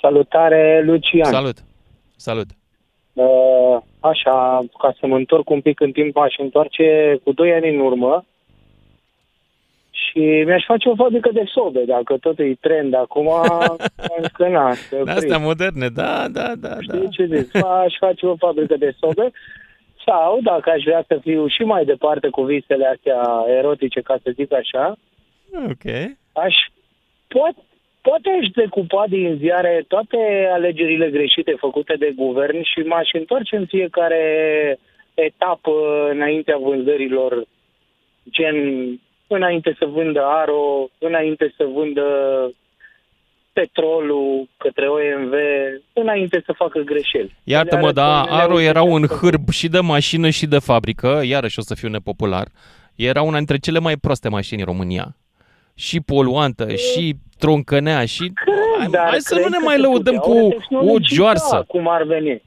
Salutare, 0.00 0.82
Lucian. 0.84 1.32
Salut! 1.32 1.56
Salut! 2.16 2.46
Uh, 3.12 3.76
așa, 4.04 4.64
ca 4.78 4.94
să 5.00 5.06
mă 5.06 5.16
întorc 5.16 5.50
un 5.50 5.60
pic 5.60 5.80
în 5.80 5.92
timp, 5.92 6.16
aș 6.16 6.34
întoarce 6.38 7.18
cu 7.24 7.32
2 7.32 7.52
ani 7.52 7.74
în 7.74 7.80
urmă 7.80 8.24
și 9.90 10.42
mi-aș 10.46 10.64
face 10.64 10.88
o 10.88 10.94
fabrică 10.94 11.30
de 11.32 11.44
sobe, 11.46 11.84
dacă 11.84 12.16
tot 12.20 12.38
e 12.38 12.54
trend 12.60 12.94
acum, 12.94 13.30
încă 14.20 14.48
na, 14.48 14.74
să 14.74 15.00
De 15.04 15.10
astea 15.10 15.38
moderne, 15.38 15.88
da, 15.88 16.28
da, 16.28 16.52
da. 16.58 16.68
da. 16.68 16.80
Știi 16.80 17.08
ce 17.10 17.24
zic? 17.24 17.54
Aș 17.64 17.94
face 17.98 18.26
o 18.26 18.36
fabrică 18.36 18.76
de 18.76 18.94
sobe 19.00 19.30
sau, 20.06 20.38
dacă 20.42 20.70
aș 20.70 20.82
vrea 20.82 21.04
să 21.06 21.18
fiu 21.22 21.46
și 21.46 21.62
mai 21.62 21.84
departe 21.84 22.28
cu 22.28 22.42
visele 22.42 22.86
astea 22.86 23.44
erotice, 23.58 24.00
ca 24.00 24.16
să 24.22 24.30
zic 24.34 24.52
așa, 24.52 24.96
Ok. 25.52 25.84
aș, 26.32 26.54
poate, 27.26 27.58
poate 28.08 28.28
aș 28.40 28.46
decupa 28.62 29.04
din 29.08 29.36
ziare 29.40 29.84
toate 29.88 30.18
alegerile 30.52 31.08
greșite 31.10 31.54
făcute 31.58 31.94
de 31.98 32.12
guvern 32.16 32.62
și 32.62 32.80
m-aș 32.90 33.08
întoarce 33.12 33.56
în 33.56 33.66
fiecare 33.66 34.24
etapă 35.14 35.72
înaintea 36.10 36.58
vânzărilor, 36.66 37.32
gen 38.30 38.56
înainte 39.26 39.74
să 39.78 39.86
vândă 39.86 40.22
Aro, 40.24 40.88
înainte 40.98 41.54
să 41.56 41.64
vândă 41.64 42.06
petrolul 43.52 44.48
către 44.56 44.86
OMV, 44.88 45.32
înainte 45.92 46.42
să 46.46 46.52
facă 46.52 46.78
greșeli. 46.78 47.36
Iartă-mă, 47.44 47.86
Le 47.86 47.92
da, 47.92 48.20
arătăm, 48.20 48.36
le 48.36 48.42
Aro 48.42 48.60
era 48.60 48.82
uite, 48.82 48.94
un 48.94 49.18
hârb 49.18 49.48
și 49.48 49.68
de 49.68 49.80
mașină 49.80 50.30
și 50.30 50.46
de 50.46 50.58
fabrică, 50.58 51.20
iarăși 51.24 51.58
o 51.58 51.62
să 51.62 51.74
fiu 51.74 51.88
nepopular. 51.88 52.46
Era 52.94 53.22
una 53.22 53.36
dintre 53.36 53.58
cele 53.58 53.78
mai 53.78 53.96
proste 53.96 54.28
mașini 54.28 54.60
în 54.60 54.66
România. 54.66 55.16
Și 55.74 56.00
poluantă, 56.00 56.74
și 56.74 57.16
troncănea, 57.38 58.04
și... 58.04 58.32
Hai, 58.78 58.88
Dar 58.90 59.08
hai 59.08 59.20
să 59.20 59.34
nu 59.34 59.40
cred 59.40 59.50
ne 59.52 59.58
că 59.58 59.64
mai 59.64 59.74
se 59.74 59.80
lăudăm 59.80 60.14
putea, 60.14 60.32
cu 60.32 60.38
o 60.46 60.48
tehnologie, 60.48 60.92
o 60.92 60.98
joarsă. 61.14 61.54
da, 61.54 61.62
Cum 61.62 61.88
ar 61.88 62.02
veni. 62.02 62.42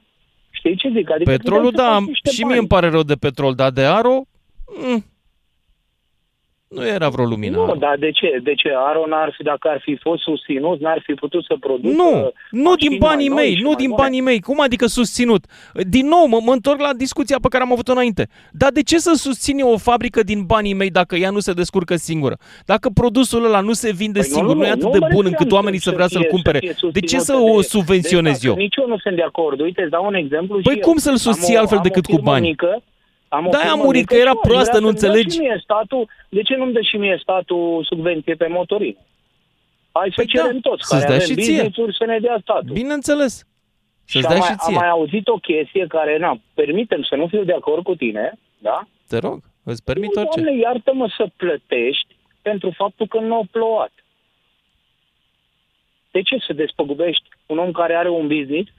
Știi 0.50 0.76
ce 0.76 0.88
zic? 0.96 1.10
Adică 1.10 1.30
Petrolul, 1.30 1.70
puteai 1.70 1.86
să 1.86 1.92
da, 1.92 1.96
faci 1.98 2.06
niște 2.06 2.30
și 2.30 2.40
bani. 2.40 2.50
mie 2.50 2.58
îmi 2.60 2.68
pare 2.68 2.88
rău 2.88 3.02
de 3.02 3.14
petrol, 3.14 3.54
dar 3.54 3.70
de 3.70 3.84
Aro... 3.84 4.22
mm, 4.80 5.04
nu 6.68 6.86
era 6.86 7.08
vreo 7.08 7.24
lumină. 7.24 7.56
Nu, 7.56 7.76
dar 7.76 7.96
de 7.98 8.10
ce? 8.10 8.40
De 8.42 8.54
ce? 8.54 8.70
Aro 8.76 9.06
n-ar 9.06 9.32
fi, 9.36 9.42
dacă 9.42 9.68
ar 9.68 9.80
fi 9.82 9.96
fost 10.02 10.22
susținut, 10.22 10.80
n-ar 10.80 11.00
fi 11.06 11.12
putut 11.12 11.44
să 11.44 11.56
producă 11.60 11.94
Nu, 11.94 12.10
nu 12.50 12.74
din 12.74 12.90
mașini 12.90 12.98
banii 12.98 13.28
mai 13.28 13.36
noi 13.36 13.44
mei, 13.46 13.54
și 13.56 13.62
nu 13.62 13.68
mai 13.68 13.76
din 13.76 13.88
bune? 13.90 14.02
banii 14.02 14.20
mei. 14.20 14.40
Cum 14.40 14.60
adică 14.60 14.86
susținut? 14.86 15.44
Din 15.88 16.06
nou, 16.08 16.26
mă, 16.26 16.38
mă 16.44 16.52
întorc 16.52 16.80
la 16.80 16.90
discuția 16.96 17.36
pe 17.42 17.48
care 17.48 17.62
am 17.62 17.72
avut-o 17.72 17.92
înainte. 17.92 18.28
Dar 18.52 18.70
de 18.70 18.82
ce 18.82 18.98
să 18.98 19.12
susțin 19.14 19.58
eu 19.58 19.68
o 19.72 19.76
fabrică 19.76 20.22
din 20.22 20.42
banii 20.46 20.74
mei 20.74 20.90
dacă 20.90 21.16
ea 21.16 21.30
nu 21.30 21.38
se 21.38 21.52
descurcă 21.52 21.96
singură? 21.96 22.36
Dacă 22.66 22.88
produsul 22.94 23.44
ăla 23.44 23.60
nu 23.60 23.72
se 23.72 23.92
vinde 23.92 24.18
Păi 24.18 24.28
nu, 24.28 24.34
singur, 24.34 24.54
nu, 24.54 24.60
nu, 24.60 24.66
e 24.66 24.68
nu, 24.68 24.72
atât 24.72 24.84
nu 24.84 24.90
de 24.90 24.98
mă 24.98 25.06
bun 25.06 25.10
referam 25.10 25.26
încât 25.32 25.48
să- 25.48 25.54
oamenii 25.54 25.78
să 25.80 25.88
să 25.88 25.94
vrea 25.94 26.06
să-l 26.06 26.20
fie- 26.20 26.30
cumpere. 26.30 26.58
fie 26.58 26.74
De 26.92 27.00
ce 27.00 27.18
să 27.18 27.24
susținută 27.24 27.52
o 27.52 27.60
de- 27.60 27.66
subvenționez 27.66 28.32
de 28.40 28.46
eu? 28.46 28.52
fapt, 28.52 28.62
Nici 28.62 28.76
eu 28.76 28.86
nu 28.86 28.98
sunt 28.98 29.16
de 29.16 29.22
acord. 29.22 29.60
Uite, 29.60 29.80
îți 29.82 29.90
dau 29.90 30.06
un 30.06 30.14
exemplu 30.14 30.60
Păi 30.62 30.74
și 30.74 30.80
cum 30.80 30.92
eu. 30.92 30.98
să-l 31.06 31.16
susții 31.16 31.52
Am 31.54 31.56
o- 31.56 31.60
altfel 31.60 31.78
am 31.78 31.84
o 31.84 31.88
decât 31.88 32.04
cu 32.06 32.14
firmă 32.16 32.30
bani? 32.30 32.54
Mică, 33.30 33.36
am 33.36 33.46
o 33.46 33.50
Da, 33.50 33.58
firmă 33.58 33.72
am 33.72 33.78
murit, 33.78 34.00
mică 34.00 34.14
că 34.14 34.20
era 34.20 34.30
și 34.30 34.36
aș 34.42 34.48
proastă, 34.48 34.70
vrea 34.78 34.80
nu 34.80 34.86
să-mi 34.86 34.98
dea 35.00 35.08
înțelegi? 35.08 35.34
și 35.36 35.40
mie 35.40 35.60
statul, 35.62 36.08
de 36.28 36.42
ce 36.42 36.54
nu-mi 36.56 36.72
dă 36.72 36.80
și 36.80 36.96
mie 36.96 37.18
statul 37.20 37.84
subvenție 37.84 38.34
pe 38.34 38.46
motorin? 38.46 38.96
Hai 39.92 40.08
să 40.08 40.14
Păi 40.14 40.24
da, 40.26 40.40
cerem 40.42 40.60
toți 40.60 40.86
să-ți 40.88 41.04
care 41.04 41.14
dea 41.14 41.22
avem 41.24 41.28
și 41.36 41.42
ție. 41.42 41.52
business-uri 41.52 41.96
să 41.96 42.04
ne 42.04 42.18
dea 42.18 42.38
statul. 42.40 42.72
Bineînțeles. 42.72 43.34
Și 44.06 44.20
Să-ți 44.20 44.26
am 44.26 44.30
dea 44.32 44.38
mai, 44.40 44.48
și 44.48 44.56
am 44.60 44.66
ție. 44.68 44.76
mai 44.78 44.88
auzit 44.88 45.28
o 45.28 45.36
chestie 45.36 45.86
care, 45.86 46.18
na, 46.18 46.40
permitem 46.54 47.02
să 47.02 47.14
nu 47.14 47.26
fiu 47.26 47.44
de 47.44 47.52
acord 47.52 47.82
cu 47.82 47.94
tine, 47.94 48.32
da? 48.58 48.86
Te 49.08 49.18
rog, 49.18 49.38
îți 49.64 49.84
permit 49.84 50.14
Nu, 50.14 50.20
orice. 50.22 50.40
Doamne, 50.40 50.60
iartă-mă 50.60 51.06
să 51.16 51.26
plătești 51.36 52.16
pentru 52.42 52.70
faptul 52.76 53.06
că 53.06 53.18
nu 53.20 53.34
a 53.34 53.42
plouat. 53.50 53.92
De 56.10 56.22
ce 56.22 56.36
să 56.46 56.52
despăgubești 56.52 57.28
un 57.46 57.58
om 57.58 57.70
care 57.72 57.94
are 57.94 58.08
un 58.08 58.26
business 58.26 58.70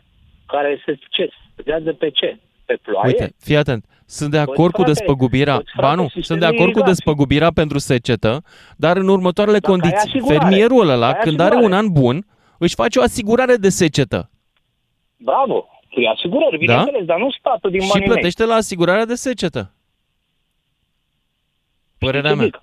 care 0.48 0.82
se 0.86 1.00
ce? 1.10 1.30
Studiază 1.54 1.94
pe 1.94 2.10
ce? 2.10 2.38
Pe 2.70 2.80
ploaie? 2.82 3.06
Uite, 3.08 3.34
fii 3.40 3.58
atent. 3.58 3.86
Sunt 4.06 4.32
de 4.32 4.38
Păi, 4.38 4.46
acord 4.52 4.72
cu 4.74 4.82
frate, 4.82 4.92
despăgubirea. 4.92 5.54
păi, 5.56 5.64
frate, 5.74 5.88
Ba 5.88 5.94
nu, 5.96 6.04
sistem 6.04 6.22
sunt 6.22 6.40
de 6.40 6.46
acord 6.46 6.58
cu 6.60 6.66
irigații. 6.66 6.92
despăgubirea 6.94 7.52
pentru 7.52 7.78
secetă, 7.78 8.44
dar 8.78 8.98
în 8.98 9.08
următoarele 9.08 9.58
Dacă 9.60 9.72
ai 9.72 9.80
condiții. 9.80 10.08
asigurare. 10.10 10.40
Fermierul 10.40 10.90
ăla, 10.90 11.08
Ai 11.08 11.20
când 11.22 11.40
are 11.40 11.56
un 11.56 11.60
asigurare. 11.74 11.86
an 11.88 11.92
bun, 12.02 12.26
își 12.58 12.76
face 12.76 13.00
o 13.00 13.02
asigurare 13.02 13.56
de 13.56 13.70
secetă 13.70 14.30
Bravo! 15.18 15.68
Păi 15.94 16.08
asigurări, 16.16 16.58
bineînțeles, 16.58 17.06
dar 17.06 17.18
nu 17.20 17.32
statul 17.32 17.72
din 17.72 17.82
și 17.82 17.88
banii 17.88 18.06
mei. 18.08 18.14
plătește 18.16 18.46
la 18.46 18.54
asigurarea 18.54 19.06
de 19.06 19.16
secetă. 19.16 19.72
Părerea 21.98 22.30
ce 22.32 22.36
mea. 22.36 22.46
zic? 22.46 22.62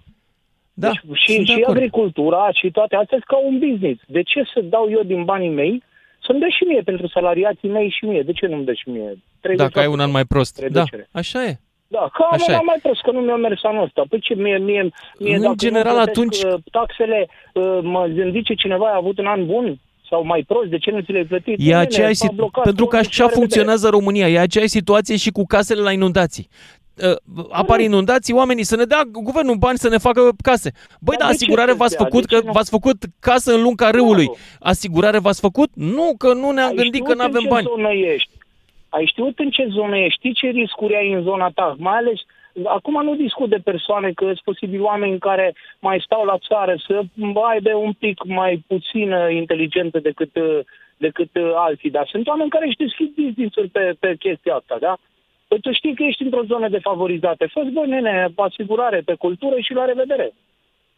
Da, 0.74 0.88
Deci, 0.88 1.18
și, 1.18 1.32
sunt 1.34 1.46
de 1.46 1.52
și 1.52 1.60
acord. 1.62 1.76
agricultura 1.76 2.50
și 2.52 2.70
toate 2.70 2.94
astea 2.96 3.18
sunt 3.18 3.24
ca 3.24 3.36
un 3.46 3.58
business. 3.58 4.02
De 4.06 4.22
ce 4.22 4.42
să 4.54 4.60
dau 4.60 4.90
eu 4.90 5.02
din 5.02 5.24
banii 5.24 5.48
mei 5.48 5.82
să-mi 6.26 6.40
dă 6.40 6.46
și 6.48 6.64
mie 6.64 6.82
pentru 6.82 7.06
salariații 7.08 7.68
mei 7.68 7.88
și 7.98 8.04
mie? 8.04 8.22
De 8.22 8.32
ce 8.32 8.46
nu-mi 8.46 8.64
dă 8.64 8.72
și 8.72 8.88
mie? 8.88 9.18
30 9.40 9.66
Dacă 9.66 9.78
ai 9.80 9.86
un 9.86 10.00
an 10.00 10.10
mai 10.10 10.24
prost. 10.24 10.54
Da, 10.58 10.62
reducere. 10.66 11.08
așa 11.12 11.44
e. 11.44 11.56
Da, 11.88 11.98
că 12.12 12.22
am 12.22 12.28
Așa 12.32 12.44
un 12.48 12.52
e. 12.52 12.56
an 12.56 12.62
mai 12.66 12.78
prost, 12.82 13.00
că 13.02 13.10
nu 13.10 13.20
mi-a 13.20 13.36
mers 13.36 13.60
anul 13.64 13.82
ăsta. 13.82 14.02
Păi 14.08 14.20
ce 14.20 14.34
mie, 14.34 14.58
mie, 14.58 14.90
mie 15.18 15.34
În 15.34 15.40
dacă 15.42 15.54
general, 15.56 15.96
nu 15.96 16.02
plătesc, 16.02 16.18
atunci- 16.18 16.42
uh, 16.52 16.60
taxele, 16.70 17.28
uh, 17.54 17.78
mă 17.82 18.06
zice 18.30 18.54
cineva 18.54 18.86
a 18.86 18.96
avut 18.96 19.18
un 19.18 19.26
an 19.26 19.46
bun 19.46 19.78
sau 20.10 20.24
mai 20.24 20.42
prost, 20.46 20.68
de 20.70 20.78
ce 20.78 20.90
nu 20.90 21.00
ți 21.00 21.12
le-ai 21.12 21.24
plătit? 21.24 21.52
E 21.58 21.62
Bine, 21.62 21.74
aceeași 21.76 22.14
s-a 22.14 22.26
sit- 22.26 22.36
blocat 22.36 22.64
pentru 22.64 22.86
că 22.86 22.96
totul 22.96 23.10
și 23.10 23.20
așa 23.20 23.22
la 23.22 23.28
revedere. 23.28 23.40
funcționează 23.40 23.88
România. 23.88 24.28
E 24.28 24.38
aceeași 24.38 24.70
situație 24.70 25.16
și 25.16 25.30
cu 25.30 25.44
casele 25.46 25.80
la 25.80 25.92
inundații. 25.92 26.48
Uh, 27.02 27.46
Apar 27.50 27.80
inundații, 27.80 28.34
oamenii 28.34 28.64
să 28.64 28.76
ne 28.76 28.84
dea 28.84 29.02
guvernul 29.12 29.56
bani 29.56 29.78
să 29.78 29.88
ne 29.88 29.98
facă 29.98 30.20
case. 30.42 30.70
Băi, 31.00 31.16
Dar 31.16 31.18
dar 31.18 31.28
de 31.30 31.36
ce 31.36 31.42
asigurare 31.44 31.68
să-ți 31.68 31.78
v-ați 31.78 31.96
dea? 31.96 32.04
făcut 32.04 32.20
De 32.26 32.34
ce 32.34 32.40
că 32.40 32.46
nu? 32.46 32.52
v-ați 32.52 32.70
făcut 32.70 32.96
casă 33.20 33.54
în 33.54 33.62
lunga 33.62 33.90
râului. 33.90 34.30
Asigurare 34.60 35.18
v-ați 35.18 35.40
făcut? 35.40 35.70
Nu, 35.74 36.14
că 36.18 36.32
nu 36.32 36.50
ne-am 36.50 36.68
Ai 36.68 36.74
gândit 36.74 37.04
că 37.04 37.12
știut 37.12 37.16
nu 37.16 37.24
avem 37.24 37.34
în 37.34 37.42
ce 37.42 37.48
bani. 37.48 37.66
zonă 37.66 37.90
ești. 37.92 38.30
Ai 38.88 39.04
știut 39.06 39.38
în 39.38 39.50
ce 39.50 39.66
zonă 39.70 39.96
ești, 39.98 40.18
știi 40.18 40.34
ce 40.34 40.46
riscuri 40.46 40.96
ai 40.96 41.12
în 41.12 41.22
zona 41.22 41.50
ta, 41.54 41.74
mai 41.78 41.96
ales 41.96 42.18
Acum 42.64 43.04
nu 43.04 43.14
discut 43.14 43.48
de 43.48 43.60
persoane, 43.64 44.12
că 44.12 44.24
sunt 44.24 44.40
posibil 44.44 44.82
oameni 44.82 45.18
care 45.18 45.54
mai 45.78 46.00
stau 46.04 46.24
la 46.24 46.38
țară 46.48 46.74
să 46.86 47.02
aibă 47.50 47.74
un 47.74 47.92
pic 47.92 48.24
mai 48.24 48.64
puțină 48.66 49.28
inteligentă 49.30 49.98
decât, 49.98 50.36
uh, 50.36 50.58
decât 50.96 51.28
uh, 51.34 51.50
alții, 51.54 51.90
dar 51.90 52.08
sunt 52.10 52.26
oameni 52.26 52.50
care 52.50 52.66
își 52.66 52.76
deschid 52.76 53.14
business-uri 53.14 53.68
pe, 53.68 53.94
pe 53.98 54.16
chestia 54.18 54.54
asta, 54.54 54.76
da? 54.80 54.96
Păi 55.48 55.60
tu 55.60 55.72
știi 55.72 55.94
că 55.94 56.02
ești 56.02 56.22
într-o 56.22 56.42
zonă 56.42 56.68
defavorizată. 56.68 57.46
Fă-ți, 57.46 57.70
bă, 57.70 57.86
nene, 57.86 58.28
asigurare 58.36 59.00
pe 59.04 59.14
cultură 59.14 59.56
și 59.60 59.72
la 59.72 59.84
revedere. 59.84 60.32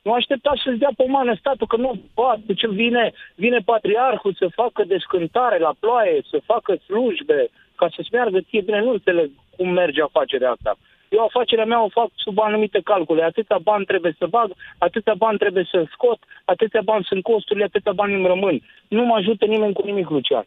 Nu 0.03 0.13
aștepta 0.13 0.53
să-ți 0.65 0.79
dea 0.79 0.91
pomană 0.97 1.35
statul, 1.35 1.67
că 1.67 1.77
nu 1.77 2.01
poate, 2.15 2.55
ce 2.55 2.69
vine, 2.69 3.13
vine 3.35 3.59
patriarhul 3.65 4.35
să 4.35 4.49
facă 4.55 4.85
descântare 4.85 5.59
la 5.59 5.73
ploaie, 5.81 6.23
să 6.31 6.41
facă 6.45 6.75
slujbe, 6.75 7.49
ca 7.75 7.89
să-ți 7.95 8.13
meargă 8.13 8.41
ție 8.41 8.61
bine. 8.61 8.81
Nu 8.81 8.91
înțeleg 8.91 9.31
cum 9.57 9.69
merge 9.69 10.03
afacerea 10.03 10.51
asta. 10.51 10.77
Eu 11.09 11.25
afacerea 11.25 11.65
mea 11.65 11.85
o 11.85 11.89
fac 11.89 12.11
sub 12.15 12.39
anumite 12.39 12.81
calcule. 12.85 13.23
Atâția 13.23 13.59
bani 13.63 13.85
trebuie 13.85 14.15
să 14.19 14.27
bag, 14.27 14.53
atâția 14.79 15.15
bani 15.15 15.39
trebuie 15.39 15.67
să 15.71 15.85
scot, 15.93 16.19
atâția 16.45 16.81
bani 16.85 17.05
sunt 17.05 17.23
costurile, 17.23 17.65
atâția 17.65 17.93
bani 17.93 18.15
îmi 18.15 18.27
rămân. 18.27 18.61
Nu 18.89 19.05
mă 19.05 19.15
ajută 19.15 19.45
nimeni 19.45 19.73
cu 19.73 19.83
nimic, 19.85 20.09
Lucian. 20.11 20.47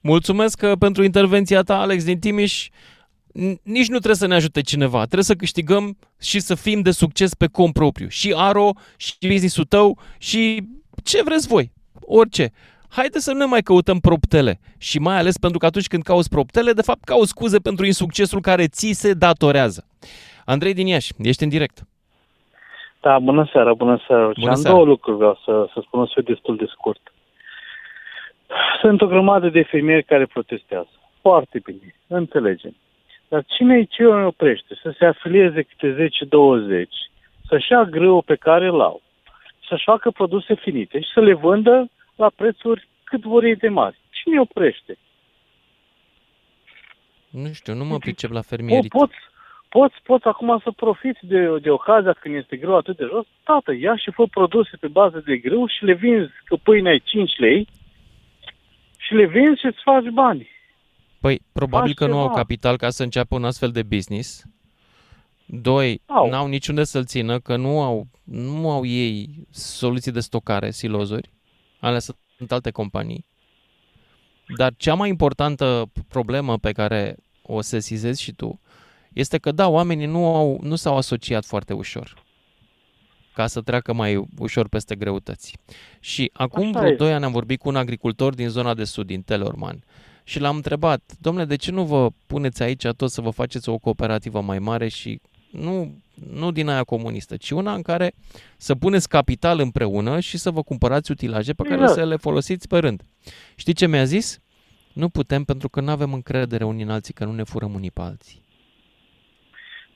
Mulțumesc 0.00 0.62
uh, 0.62 0.72
pentru 0.78 1.02
intervenția 1.02 1.62
ta, 1.62 1.80
Alex 1.80 2.04
din 2.04 2.18
Timiș. 2.18 2.68
Nici 3.62 3.88
nu 3.88 3.96
trebuie 3.96 4.14
să 4.14 4.26
ne 4.26 4.34
ajute 4.34 4.60
cineva. 4.60 4.98
Trebuie 4.98 5.22
să 5.22 5.34
câștigăm 5.34 5.96
și 6.20 6.40
să 6.40 6.54
fim 6.54 6.80
de 6.80 6.90
succes 6.90 7.34
pe 7.34 7.46
cont 7.46 7.72
propriu. 7.72 8.08
Și 8.08 8.34
Aro, 8.36 8.70
și 8.96 9.14
business-ul 9.20 9.64
tău, 9.64 9.98
și 10.18 10.62
ce 11.04 11.22
vreți 11.22 11.48
voi. 11.48 11.72
Orice. 12.00 12.50
Haideți 12.88 13.24
să 13.24 13.32
nu 13.32 13.38
ne 13.38 13.44
mai 13.44 13.62
căutăm 13.62 13.98
proptele. 13.98 14.60
Și 14.78 14.98
mai 14.98 15.16
ales 15.16 15.36
pentru 15.38 15.58
că 15.58 15.66
atunci 15.66 15.86
când 15.86 16.02
cauți 16.02 16.28
proptele, 16.28 16.72
de 16.72 16.82
fapt 16.82 17.04
cauți 17.04 17.28
scuze 17.28 17.58
pentru 17.58 17.86
insuccesul 17.86 18.40
care 18.40 18.66
ți 18.66 18.90
se 18.92 19.12
datorează. 19.12 19.86
Andrei 20.44 20.74
din 20.74 20.86
Iași, 20.86 21.12
ești 21.18 21.42
în 21.42 21.48
direct. 21.48 21.82
Da, 23.00 23.18
bună 23.18 23.48
seara, 23.52 23.74
bună 23.74 24.04
seara. 24.06 24.30
Bună 24.38 24.50
Am 24.50 24.56
seara. 24.56 24.74
două 24.76 24.86
lucruri 24.86 25.16
vreau 25.16 25.38
să, 25.44 25.68
să 25.74 25.82
spun, 25.86 26.00
o 26.00 26.06
să 26.06 26.12
fiu 26.14 26.22
destul 26.22 26.56
de 26.56 26.66
scurt. 26.68 27.00
Sunt 28.80 29.00
o 29.00 29.06
grămadă 29.06 29.48
de 29.48 29.62
femei 29.62 30.02
care 30.02 30.26
protestează. 30.26 30.90
Foarte 31.20 31.60
bine, 31.64 31.94
înțelegem. 32.06 32.76
Dar 33.28 33.44
cine 33.46 33.76
e 33.78 33.84
ce 33.84 34.02
îi 34.02 34.24
oprește? 34.24 34.74
Să 34.82 34.94
se 34.98 35.04
afilieze 35.04 35.62
câte 35.62 36.08
10-20, 36.84 36.86
să-și 37.46 37.72
ia 37.72 37.84
grâu 37.84 38.22
pe 38.22 38.34
care 38.34 38.66
îl 38.66 38.80
au, 38.80 39.02
să-și 39.68 39.84
facă 39.84 40.10
produse 40.10 40.54
finite 40.54 41.00
și 41.00 41.10
să 41.14 41.20
le 41.20 41.34
vândă 41.34 41.90
la 42.16 42.30
prețuri 42.36 42.88
cât 43.04 43.22
vor 43.22 43.44
ei 43.44 43.56
de 43.56 43.68
mari. 43.68 43.98
Cine 44.10 44.34
îi 44.34 44.40
oprește? 44.40 44.98
Nu 47.30 47.52
știu, 47.52 47.74
nu 47.74 47.84
mă 47.84 47.98
pricep 47.98 48.30
la 48.30 48.40
Po- 48.40 48.46
fermierit. 48.46 48.90
poți, 48.90 49.14
poți, 49.68 49.94
poți 50.02 50.26
acum 50.26 50.60
să 50.62 50.70
profiți 50.70 51.26
de, 51.26 51.58
de 51.58 51.70
ocazia 51.70 52.12
când 52.12 52.34
este 52.34 52.56
greu 52.56 52.76
atât 52.76 52.96
de 52.96 53.06
jos. 53.10 53.26
Tată, 53.44 53.72
ia 53.72 53.96
și 53.96 54.10
fă 54.10 54.24
produse 54.26 54.76
pe 54.80 54.88
bază 54.88 55.22
de 55.26 55.36
grâu 55.36 55.66
și 55.66 55.84
le 55.84 55.92
vinzi 55.94 56.32
că 56.44 56.56
pâine 56.56 56.88
ai 56.88 57.02
5 57.04 57.36
lei 57.38 57.66
și 59.10 59.16
le 59.16 59.26
vinzi 59.26 59.60
și 59.60 59.66
îți 59.66 59.82
faci 59.84 60.08
bani. 60.12 60.48
Păi, 61.20 61.40
probabil 61.52 61.94
Faci 61.94 61.96
că 61.96 62.06
nu 62.06 62.18
au 62.18 62.22
ceva. 62.22 62.34
capital 62.36 62.76
ca 62.76 62.90
să 62.90 63.02
înceapă 63.02 63.34
un 63.34 63.44
astfel 63.44 63.70
de 63.70 63.82
business. 63.82 64.42
Doi, 65.46 66.02
Au. 66.06 66.28
n-au 66.28 66.46
niciunde 66.46 66.84
să-l 66.84 67.04
țină, 67.04 67.38
că 67.40 67.56
nu 67.56 67.82
au, 67.82 68.06
nu 68.24 68.70
au 68.70 68.84
ei 68.84 69.46
soluții 69.50 70.12
de 70.12 70.20
stocare, 70.20 70.70
silozuri. 70.70 71.30
Alea 71.80 71.98
sunt 71.98 72.52
alte 72.52 72.70
companii. 72.70 73.26
Dar 74.56 74.74
cea 74.76 74.94
mai 74.94 75.08
importantă 75.08 75.90
problemă 76.08 76.58
pe 76.58 76.72
care 76.72 77.16
o 77.42 77.60
sesizezi 77.60 78.22
și 78.22 78.32
tu 78.32 78.60
este 79.12 79.38
că, 79.38 79.52
da, 79.52 79.68
oamenii 79.68 80.06
nu, 80.06 80.34
au, 80.34 80.58
nu 80.62 80.74
s-au 80.76 80.96
asociat 80.96 81.44
foarte 81.44 81.72
ușor 81.72 82.19
ca 83.40 83.46
să 83.46 83.60
treacă 83.60 83.92
mai 83.92 84.24
ușor 84.38 84.68
peste 84.68 84.94
greutăți. 84.94 85.56
Și 86.00 86.30
acum 86.32 86.66
Asta 86.66 86.78
vreo 86.78 86.92
e. 86.92 86.96
2 86.96 87.12
ani 87.12 87.24
am 87.24 87.32
vorbit 87.32 87.60
cu 87.60 87.68
un 87.68 87.76
agricultor 87.76 88.34
din 88.34 88.48
zona 88.48 88.74
de 88.74 88.84
sud, 88.84 89.06
din 89.06 89.22
Telorman, 89.22 89.82
și 90.24 90.40
l-am 90.40 90.56
întrebat, 90.56 91.00
domnule, 91.20 91.46
de 91.46 91.56
ce 91.56 91.70
nu 91.70 91.84
vă 91.84 92.10
puneți 92.26 92.62
aici 92.62 92.86
tot 92.96 93.10
să 93.10 93.20
vă 93.20 93.30
faceți 93.30 93.68
o 93.68 93.78
cooperativă 93.78 94.40
mai 94.40 94.58
mare 94.58 94.88
și 94.88 95.20
nu, 95.50 95.94
nu 96.30 96.50
din 96.50 96.68
aia 96.68 96.84
comunistă, 96.84 97.36
ci 97.36 97.50
una 97.50 97.74
în 97.74 97.82
care 97.82 98.12
să 98.56 98.74
puneți 98.74 99.08
capital 99.08 99.60
împreună 99.60 100.20
și 100.20 100.38
să 100.38 100.50
vă 100.50 100.62
cumpărați 100.62 101.10
utilaje 101.10 101.52
pe 101.52 101.62
care 101.62 101.80
Exact. 101.80 101.98
să 101.98 102.04
le 102.04 102.16
folosiți 102.16 102.68
pe 102.68 102.78
rând. 102.78 103.02
Știi 103.56 103.72
ce 103.72 103.86
mi-a 103.86 104.04
zis? 104.04 104.40
Nu 104.92 105.08
putem 105.08 105.44
pentru 105.44 105.68
că 105.68 105.80
nu 105.80 105.90
avem 105.90 106.12
încredere 106.12 106.64
unii 106.64 106.82
în 106.82 106.90
alții, 106.90 107.14
că 107.14 107.24
nu 107.24 107.32
ne 107.32 107.42
furăm 107.42 107.74
unii 107.74 107.90
pe 107.90 108.00
alții. 108.00 108.40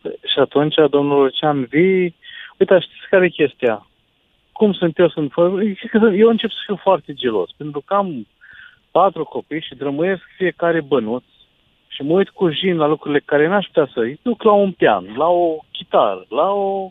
Și 0.03 0.39
atunci, 0.39 0.75
domnul 0.91 1.23
Lucian, 1.23 1.65
vii... 1.65 2.23
Uite, 2.59 2.79
știți 2.79 3.09
care 3.11 3.25
e 3.25 3.29
chestia? 3.29 3.87
Cum 4.53 4.73
sunt 4.73 4.99
eu? 4.99 5.09
Sunt... 5.09 5.33
Eu 6.17 6.29
încep 6.29 6.51
să 6.51 6.63
fiu 6.65 6.77
foarte 6.77 7.15
gelos, 7.15 7.51
pentru 7.57 7.81
că 7.81 7.95
am 7.95 8.27
patru 8.91 9.25
copii 9.25 9.61
și 9.61 9.75
drămâiesc 9.75 10.23
fiecare 10.37 10.81
bănuț 10.81 11.25
și 11.89 12.03
mă 12.03 12.13
uit 12.13 12.29
cu 12.29 12.51
jin 12.51 12.77
la 12.77 12.87
lucrurile 12.87 13.21
care 13.25 13.49
n-aș 13.49 13.67
putea 13.67 13.89
să 13.93 14.01
îi 14.01 14.21
duc 14.23 14.43
la 14.43 14.53
un 14.53 14.73
pian, 14.73 15.15
la 15.17 15.29
o 15.29 15.57
chitară, 15.73 16.25
la 16.29 16.51
o 16.51 16.91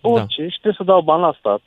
orice 0.00 0.42
da. 0.42 0.48
și 0.48 0.58
trebuie 0.60 0.74
să 0.76 0.84
dau 0.84 1.00
bani 1.00 1.22
la 1.22 1.34
stat. 1.38 1.60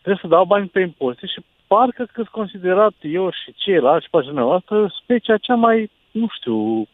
Trebuie 0.00 0.22
să 0.22 0.28
dau 0.28 0.44
bani 0.44 0.68
pe 0.68 0.80
impozite 0.80 1.26
și 1.26 1.40
parcă 1.66 2.02
că 2.04 2.10
sunt 2.14 2.28
considerat 2.28 2.94
eu 3.00 3.30
și 3.30 3.52
ceilalți 3.56 4.04
și 4.04 4.10
pe 4.10 4.30
noastră 4.30 4.94
specia 5.02 5.36
cea 5.36 5.54
mai, 5.54 5.90
nu 6.10 6.26
știu, 6.36 6.86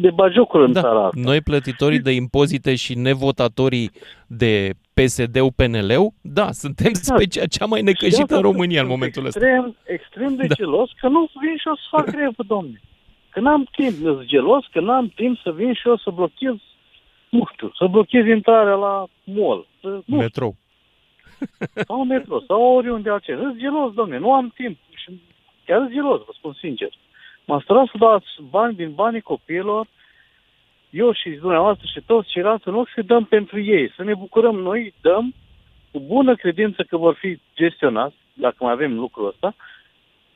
de 0.00 0.10
bagiocură 0.10 0.64
în 0.64 0.72
Da, 0.72 0.80
țara 0.80 1.04
asta. 1.04 1.20
noi 1.20 1.40
plătitorii 1.40 1.98
de 2.00 2.10
impozite 2.12 2.74
și 2.74 2.94
nevotatorii 2.94 3.90
de 4.26 4.70
PSD-ul, 4.94 5.52
PNL-ul, 5.56 6.12
da, 6.20 6.52
suntem 6.52 6.92
specia 6.92 7.46
cea 7.46 7.64
mai 7.66 7.78
Și 7.78 7.84
necăjită 7.84 8.22
asta 8.22 8.36
în 8.36 8.42
România 8.42 8.80
în 8.80 8.86
sunt 8.86 8.98
momentul 8.98 9.26
ăsta. 9.26 9.40
extrem, 9.40 9.76
extrem 9.84 10.34
de 10.34 10.46
Da. 10.46 10.54
gelos 10.54 10.90
că 11.00 11.08
nu 11.08 11.28
vin 11.40 11.56
și 11.56 11.66
eu 11.68 11.74
să 11.74 11.82
fac 11.90 12.10
grevă, 12.10 12.42
domne. 12.46 12.80
Că 13.30 13.40
n-am 13.40 13.68
timp, 13.76 13.94
sunt 14.02 14.24
gelos 14.26 14.64
că 14.72 14.80
n-am 14.80 15.08
timp 15.14 15.38
să 15.42 15.52
vin 15.52 15.72
și 15.72 15.88
eu 15.88 15.96
să 15.96 16.10
blochez, 16.10 16.54
nu 17.28 17.48
știu, 17.52 17.72
să 17.78 17.86
blochez 17.86 18.26
intrarea 18.26 18.74
la 18.74 19.06
mall. 19.24 19.66
Să, 19.80 20.00
nu 20.04 20.16
Metrou. 20.16 20.56
sau 21.86 22.00
în 22.00 22.06
metro, 22.06 22.40
sau 22.46 22.62
oriunde 22.76 23.10
altceva. 23.10 23.40
Sunt 23.40 23.58
gelos, 23.58 23.92
domne, 23.92 24.18
nu 24.18 24.32
am 24.32 24.52
timp. 24.56 24.78
Și 24.94 25.20
chiar 25.66 25.78
sunt 25.78 25.92
gelos, 25.92 26.18
vă 26.18 26.32
spun 26.38 26.52
sincer. 26.60 26.88
M-am 27.46 27.60
stărat 27.60 27.86
să 27.86 27.96
dau 27.98 28.22
bani 28.50 28.76
din 28.76 28.92
banii 28.94 29.20
copiilor, 29.20 29.86
eu 30.90 31.12
și 31.12 31.30
dumneavoastră 31.30 31.86
și 31.92 32.00
toți 32.06 32.28
ceilalți, 32.28 32.68
în 32.68 32.74
loc 32.74 32.88
să 32.94 33.02
dăm 33.02 33.24
pentru 33.24 33.60
ei, 33.60 33.92
să 33.96 34.02
ne 34.02 34.14
bucurăm 34.14 34.56
noi, 34.56 34.94
dăm 35.00 35.34
cu 35.90 36.00
bună 36.00 36.36
credință 36.36 36.82
că 36.82 36.96
vor 36.96 37.14
fi 37.14 37.40
gestionați, 37.56 38.16
dacă 38.32 38.56
mai 38.58 38.72
avem 38.72 38.94
lucrul 38.94 39.26
ăsta, 39.26 39.54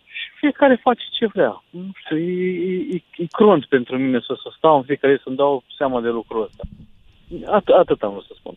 și 0.04 0.30
fiecare 0.38 0.74
face 0.76 1.04
ce 1.10 1.26
vrea. 1.26 1.62
Nu 1.70 1.90
știu, 1.94 2.18
e, 2.18 2.50
e, 2.72 2.96
e, 2.96 3.02
e 3.16 3.26
crunt 3.30 3.64
pentru 3.64 3.98
mine 3.98 4.18
să, 4.20 4.38
să 4.42 4.52
stau 4.56 4.76
în 4.76 4.82
fiecare 4.82 5.14
zi 5.16 5.22
să-mi 5.22 5.36
dau 5.36 5.62
seama 5.76 6.00
de 6.00 6.08
lucrul 6.08 6.42
ăsta. 6.42 6.62
At, 7.46 7.68
atât 7.68 8.02
am 8.02 8.10
vrut 8.10 8.24
să 8.24 8.32
spun. 8.36 8.54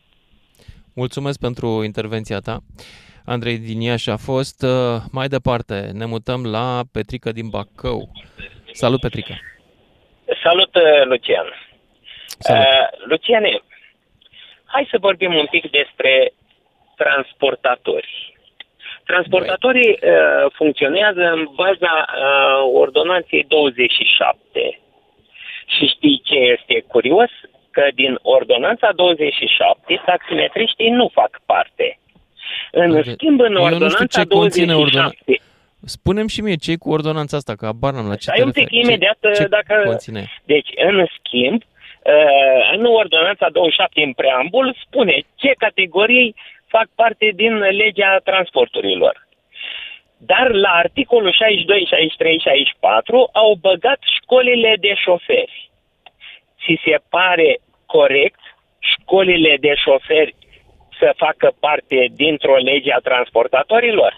Mulțumesc 0.96 1.40
pentru 1.40 1.84
intervenția 1.84 2.40
ta. 2.40 2.58
Andrei 3.26 3.58
din 3.58 3.82
Iași 3.82 4.10
a 4.10 4.18
fost. 4.18 4.64
Uh, 4.64 5.02
Mai 5.12 5.28
departe, 5.28 5.90
ne 5.94 6.06
mutăm 6.06 6.46
la 6.46 6.82
Petrica 6.92 7.32
din 7.32 7.50
Bacău. 7.50 8.12
Salut, 8.72 9.00
Petrica! 9.00 9.36
Salut, 10.44 10.76
uh, 10.76 11.06
Lucian. 11.06 11.48
Salut. 12.40 12.66
Uh, 12.66 13.06
Luciane, 13.06 13.62
hai 14.66 14.88
să 14.92 14.98
vorbim 15.00 15.34
un 15.36 15.46
pic 15.52 15.72
despre 15.72 16.34
transportatori. 16.96 18.38
Transportatorii 19.06 19.92
uh, 19.92 20.52
funcționează 20.54 21.22
în 21.22 21.48
baza 21.56 22.06
uh, 22.08 22.72
ordonanței 22.74 23.46
27. 23.48 24.80
Și 25.66 25.86
știi 25.96 26.22
ce 26.24 26.36
este 26.36 26.86
curios? 26.88 27.30
Că 27.76 27.84
din 27.94 28.14
ordonanța 28.22 28.90
27, 28.96 30.02
taximetriștii 30.06 30.90
nu 30.90 31.08
fac 31.14 31.42
parte. 31.46 31.88
În 32.72 32.90
Uite, 32.92 33.12
schimb, 33.12 33.40
în 33.40 33.56
eu 33.56 33.62
nu 33.62 33.66
știu 33.66 33.74
ordonanța 33.74 34.22
ce 34.22 34.28
conține 34.40 34.74
27... 34.74 34.82
ordonanța. 34.84 35.44
Spune-mi 35.86 36.30
și 36.30 36.42
mie 36.42 36.56
ce 36.56 36.72
e 36.72 36.84
cu 36.84 36.92
ordonanța 36.92 37.38
asta, 37.38 37.54
că 37.56 37.66
abar 37.66 37.94
n-am 37.94 38.08
la 38.08 38.16
ce 38.16 38.28
Stai 38.30 38.38
te 38.38 38.44
un 38.44 38.52
pic 38.52 38.70
referi. 38.70 38.82
imediat 38.86 39.18
ce, 39.22 39.32
ce 39.42 39.48
dacă... 39.48 39.74
conține? 39.86 40.24
Deci, 40.44 40.70
în 40.76 41.06
schimb, 41.18 41.62
uh, 41.62 42.62
în 42.76 42.86
ordonanța 42.86 43.48
27 43.50 44.02
în 44.02 44.14
preambul 44.14 44.76
spune 44.86 45.16
ce 45.36 45.52
categorii 45.58 46.36
fac 46.68 46.88
parte 46.96 47.32
din 47.36 47.54
legea 47.58 48.20
transporturilor. 48.24 49.28
Dar 50.18 50.48
la 50.52 50.70
articolul 50.70 51.32
62, 51.32 51.86
63, 51.90 52.40
64 52.40 53.30
au 53.34 53.58
băgat 53.62 54.00
școlile 54.18 54.76
de 54.80 54.94
șoferi. 55.04 55.70
Ți 56.62 56.82
se 56.86 56.96
pare 57.10 57.60
corect 57.98 58.40
școlile 58.92 59.58
de 59.66 59.74
șoferi 59.84 60.36
să 61.00 61.14
facă 61.24 61.48
parte 61.60 61.98
dintr-o 62.22 62.56
lege 62.70 62.92
a 62.94 62.98
transportatorilor? 63.10 64.12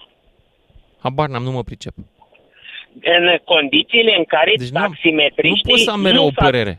Habar 1.06 1.28
n-am, 1.30 1.44
nu 1.44 1.52
mă 1.52 1.64
pricep. 1.64 1.94
În 3.04 3.26
condițiile 3.54 4.14
în 4.18 4.24
care 4.26 4.50
Deci 4.56 4.60
deci 4.70 4.70
nu, 4.78 4.80
taximetriștii 4.80 5.62
nu 5.66 5.70
pot 5.72 5.80
să 5.80 5.92
am 5.92 6.00
mereu 6.00 6.26
o 6.26 6.32
fac 6.32 6.44
părere. 6.50 6.74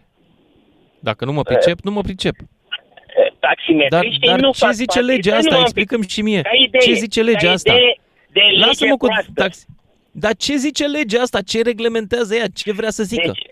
Dacă 1.08 1.24
nu 1.24 1.32
mă 1.32 1.42
pricep, 1.42 1.78
nu 1.80 1.90
mă 1.90 2.00
pricep. 2.00 2.34
Dar, 2.38 3.32
taximetriștii 3.40 4.28
dar 4.28 4.38
nu 4.40 4.50
ce 4.52 4.64
fac 4.64 4.72
zice 4.72 4.98
parte- 4.98 5.12
legea 5.12 5.28
Stai 5.30 5.38
asta? 5.38 5.50
numai 5.54 5.66
un 5.66 5.72
pic. 5.72 5.82
Explicăm 5.82 6.02
și 6.14 6.22
mie. 6.22 6.40
Ca 6.42 6.50
idee, 6.66 6.80
Ce 6.80 6.92
zice 6.92 7.22
legea 7.22 7.46
ca 7.46 7.52
asta? 7.52 7.72
idee 7.72 7.94
de 8.32 8.40
Lasă-mă 8.40 8.66
lege 8.84 8.90
cu 9.02 9.06
proastă. 9.06 9.30
taxi. 9.34 9.66
Dar 10.12 10.34
ce 10.44 10.54
zice 10.56 10.84
legea 10.86 11.20
asta? 11.20 11.40
Ce 11.50 11.62
reglementează 11.62 12.34
ea? 12.36 12.46
Ce 12.60 12.72
vrea 12.72 12.90
să 12.90 13.02
zică? 13.02 13.30
Deci, 13.32 13.42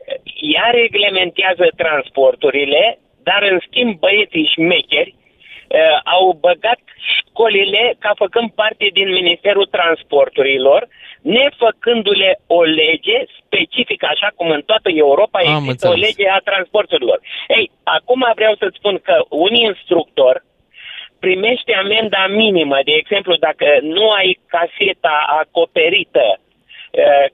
ea 0.55 0.69
reglementează 0.83 1.67
transporturile, 1.77 2.99
dar 3.29 3.43
în 3.53 3.59
schimb 3.67 3.99
băieții 3.99 4.51
șmecheri 4.55 5.15
uh, 5.15 5.99
au 6.05 6.39
băgat 6.41 6.81
școlile 7.17 7.95
ca 7.99 8.13
făcând 8.17 8.51
parte 8.61 8.87
din 8.93 9.09
Ministerul 9.11 9.67
Transporturilor, 9.67 10.89
nefăcându-le 11.21 12.41
o 12.47 12.63
lege 12.63 13.19
specifică, 13.41 14.07
așa 14.11 14.31
cum 14.37 14.49
în 14.51 14.63
toată 14.67 14.89
Europa 14.91 15.39
Am 15.39 15.47
există 15.47 15.89
o 15.89 15.91
înțeles. 15.91 16.17
lege 16.17 16.29
a 16.31 16.39
transporturilor. 16.39 17.21
Ei, 17.49 17.71
acum 17.83 18.33
vreau 18.35 18.55
să-ți 18.59 18.79
spun 18.79 18.97
că 19.03 19.17
un 19.29 19.55
instructor 19.55 20.45
primește 21.25 21.73
amenda 21.75 22.27
minimă, 22.45 22.79
de 22.85 22.93
exemplu, 22.93 23.35
dacă 23.37 23.67
nu 23.83 24.11
ai 24.11 24.39
caseta 24.55 25.17
acoperită 25.41 26.27
eh, 26.31 26.44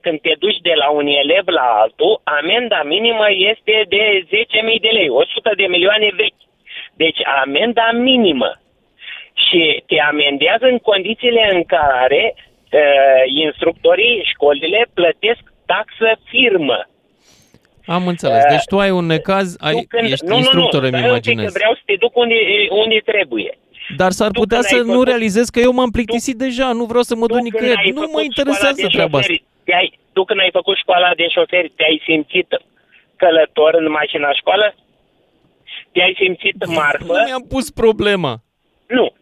când 0.01 0.21
te 0.21 0.33
duci 0.39 0.57
de 0.61 0.73
la 0.75 0.89
un 0.89 1.07
elev 1.07 1.47
la 1.47 1.67
altul, 1.81 2.21
amenda 2.23 2.81
minimă 2.83 3.25
este 3.51 3.85
de 3.87 4.03
10.000 4.25 4.81
de 4.81 4.87
lei, 4.91 5.09
100 5.09 5.51
de 5.55 5.65
milioane 5.65 6.09
vechi. 6.15 6.41
Deci 6.93 7.19
amenda 7.43 7.89
minimă. 7.93 8.51
Și 9.33 9.83
te 9.87 9.99
amendează 9.99 10.65
în 10.65 10.77
condițiile 10.77 11.49
în 11.53 11.63
care 11.63 12.33
uh, 12.35 13.23
instructorii, 13.45 14.21
școlile 14.33 14.85
plătesc 14.93 15.41
taxă 15.65 16.09
firmă. 16.29 16.85
Am 17.85 18.07
înțeles. 18.07 18.43
Deci 18.49 18.63
tu 18.69 18.79
ai 18.79 18.91
un 18.91 19.05
necaz, 19.05 19.55
ai, 19.59 19.73
Tu 19.73 19.83
când- 19.87 20.11
ești 20.11 20.25
nu, 20.25 20.35
instructor, 20.35 20.81
nu, 20.81 20.87
nu, 20.89 20.95
îmi 20.95 21.03
stai 21.03 21.09
un 21.11 21.15
pic, 21.15 21.23
că 21.25 21.29
imaginez. 21.31 21.53
vreau 21.53 21.73
să 21.73 21.81
te 21.85 21.95
duc 21.99 22.17
unde, 22.17 22.35
unde 22.69 22.97
trebuie. 23.05 23.57
Dar 23.97 24.11
s-ar 24.11 24.31
Tu 24.31 24.39
putea 24.39 24.57
când 24.57 24.69
să 24.69 24.75
ai 24.75 24.81
nu 24.81 24.91
făcut- 24.91 25.07
realizez 25.07 25.49
că 25.49 25.59
eu 25.59 25.71
m-am 25.71 25.89
plictisit 25.89 26.37
deja, 26.37 26.71
nu 26.71 26.85
vreau 26.85 27.03
să 27.03 27.15
mă 27.15 27.25
duc 27.27 27.37
Când 27.37 27.43
nicăieri. 27.51 27.77
ai 27.85 27.89
Nu 27.89 27.99
făcut 28.01 28.13
mă 28.15 28.21
interesează 28.21 28.75
școala 28.81 28.87
de 28.89 28.95
treaba 28.97 29.17
asta. 29.17 29.31
șoferi, 29.31 29.49
Te-ai, 29.63 29.99
tu 30.13 30.23
când 30.23 30.39
ai 30.39 30.49
făcut 30.59 30.77
școala 30.77 31.09
de 31.15 31.27
șoferi, 31.35 31.69
te-ai 31.77 32.01
simțit 32.05 32.49
călător 33.15 33.73
în 33.81 33.89
mașina 33.91 34.33
școală? 34.33 34.75
Te-ai 35.91 36.13
simțit 36.21 36.65
marfă? 36.65 37.03
Nu 37.13 37.23
mi-am 37.25 37.45
pus 37.49 37.69
problema. 37.71 38.33
Nu. 38.87 39.13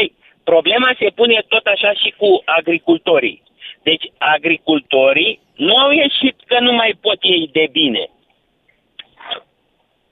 Ei, 0.00 0.14
problema 0.44 0.90
se 0.98 1.08
pune 1.14 1.44
tot 1.48 1.64
așa 1.66 1.92
și 1.92 2.14
cu 2.16 2.42
agricultorii. 2.44 3.42
Deci 3.82 4.04
agricultorii 4.18 5.40
nu 5.54 5.76
au 5.76 5.90
ieșit 5.90 6.36
că 6.46 6.56
nu 6.60 6.72
mai 6.72 6.92
pot 7.00 7.18
ei 7.20 7.48
de 7.52 7.68
bine. 7.72 8.08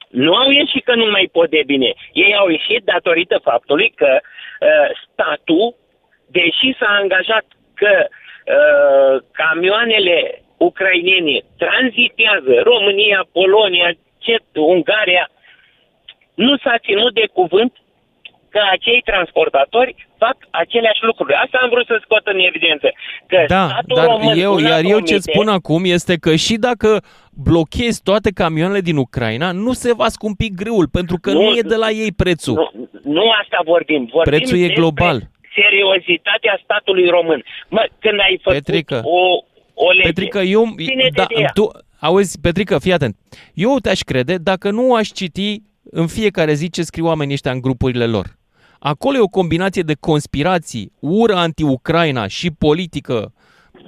Nu 0.08 0.34
au 0.34 0.50
ieșit 0.50 0.84
că 0.84 0.94
nu 0.94 1.10
mai 1.10 1.28
pot 1.32 1.50
de 1.50 1.62
bine. 1.66 1.94
Ei 2.12 2.34
au 2.34 2.48
ieșit 2.48 2.84
datorită 2.84 3.38
faptului 3.42 3.92
că 3.96 4.18
uh, 4.20 4.90
statul, 5.02 5.74
deși 6.30 6.76
s-a 6.78 6.98
angajat 7.00 7.44
că 7.74 8.06
uh, 8.08 9.22
camioanele 9.32 10.42
ucrainene 10.56 11.40
tranzitează 11.58 12.60
România, 12.62 13.26
Polonia, 13.32 13.92
Cet, 14.18 14.42
Ungaria, 14.54 15.30
nu 16.34 16.56
s-a 16.56 16.78
ținut 16.78 17.14
de 17.14 17.26
cuvânt 17.32 17.72
că 18.50 18.60
acei 18.70 19.00
transportatori 19.04 20.05
fac 20.18 20.36
aceleași 20.50 21.02
lucruri. 21.02 21.32
Asta 21.34 21.58
am 21.62 21.68
vrut 21.68 21.86
să 21.86 21.98
scot 22.02 22.26
în 22.26 22.38
evidență. 22.38 22.88
Că 23.26 23.44
Da, 23.48 23.66
statul 23.68 23.96
dar 23.96 24.06
român 24.06 24.38
eu, 24.38 24.54
una 24.54 24.68
iar 24.68 24.82
eu 24.84 24.98
ce 24.98 25.04
promite- 25.14 25.30
spun 25.32 25.48
acum 25.48 25.82
este 25.84 26.16
că 26.16 26.34
și 26.36 26.54
dacă 26.56 27.02
blochezi 27.32 28.02
toate 28.02 28.30
camioanele 28.30 28.80
din 28.80 28.96
Ucraina, 28.96 29.52
nu 29.52 29.72
se 29.72 29.94
va 29.94 30.08
scumpi 30.08 30.48
grâul, 30.54 30.88
pentru 30.88 31.16
că 31.20 31.32
nu, 31.32 31.42
Nu, 31.42 31.56
e 31.56 31.60
de 31.60 31.76
la 31.76 31.90
ei 31.90 32.12
prețul. 32.12 32.54
Nu, 32.54 32.88
nu 33.12 33.30
asta 33.42 33.58
vorbim. 33.64 34.08
vorbim 34.12 34.32
Prețul 34.32 34.56
e 34.56 34.60
despre 34.60 34.74
global. 34.80 35.18
seriozitatea 35.54 36.60
statului 36.64 37.08
român. 37.08 37.44
Mă, 37.68 37.88
când 37.98 38.20
ai 38.20 38.38
făcut 38.42 38.58
Petrică. 38.64 39.00
o, 39.04 39.18
o 39.74 39.90
lege, 39.90 40.06
Petrică, 40.06 40.38
eu, 40.38 40.64
ține-te 40.76 41.10
da, 41.14 41.24
de 41.28 41.34
ea. 41.40 41.50
tu, 41.54 41.70
auzi, 42.00 42.40
Petrică, 42.40 42.78
fii 42.78 42.92
atent. 42.92 43.16
Eu 43.54 43.76
te-aș 43.82 44.00
crede 44.00 44.36
dacă 44.36 44.70
nu 44.70 44.94
aș 44.94 45.08
citi 45.08 45.62
în 45.90 46.06
fiecare 46.06 46.52
zi 46.52 46.70
ce 46.70 46.82
scriu 46.82 47.06
oamenii 47.06 47.32
ăștia 47.34 47.50
în 47.50 47.60
grupurile 47.60 48.06
lor. 48.06 48.26
Acolo 48.78 49.16
e 49.16 49.20
o 49.20 49.26
combinație 49.26 49.82
de 49.82 49.94
conspirații, 50.00 50.92
ură 50.98 51.34
anti-Ucraina 51.34 52.26
și 52.26 52.50
politică 52.50 53.32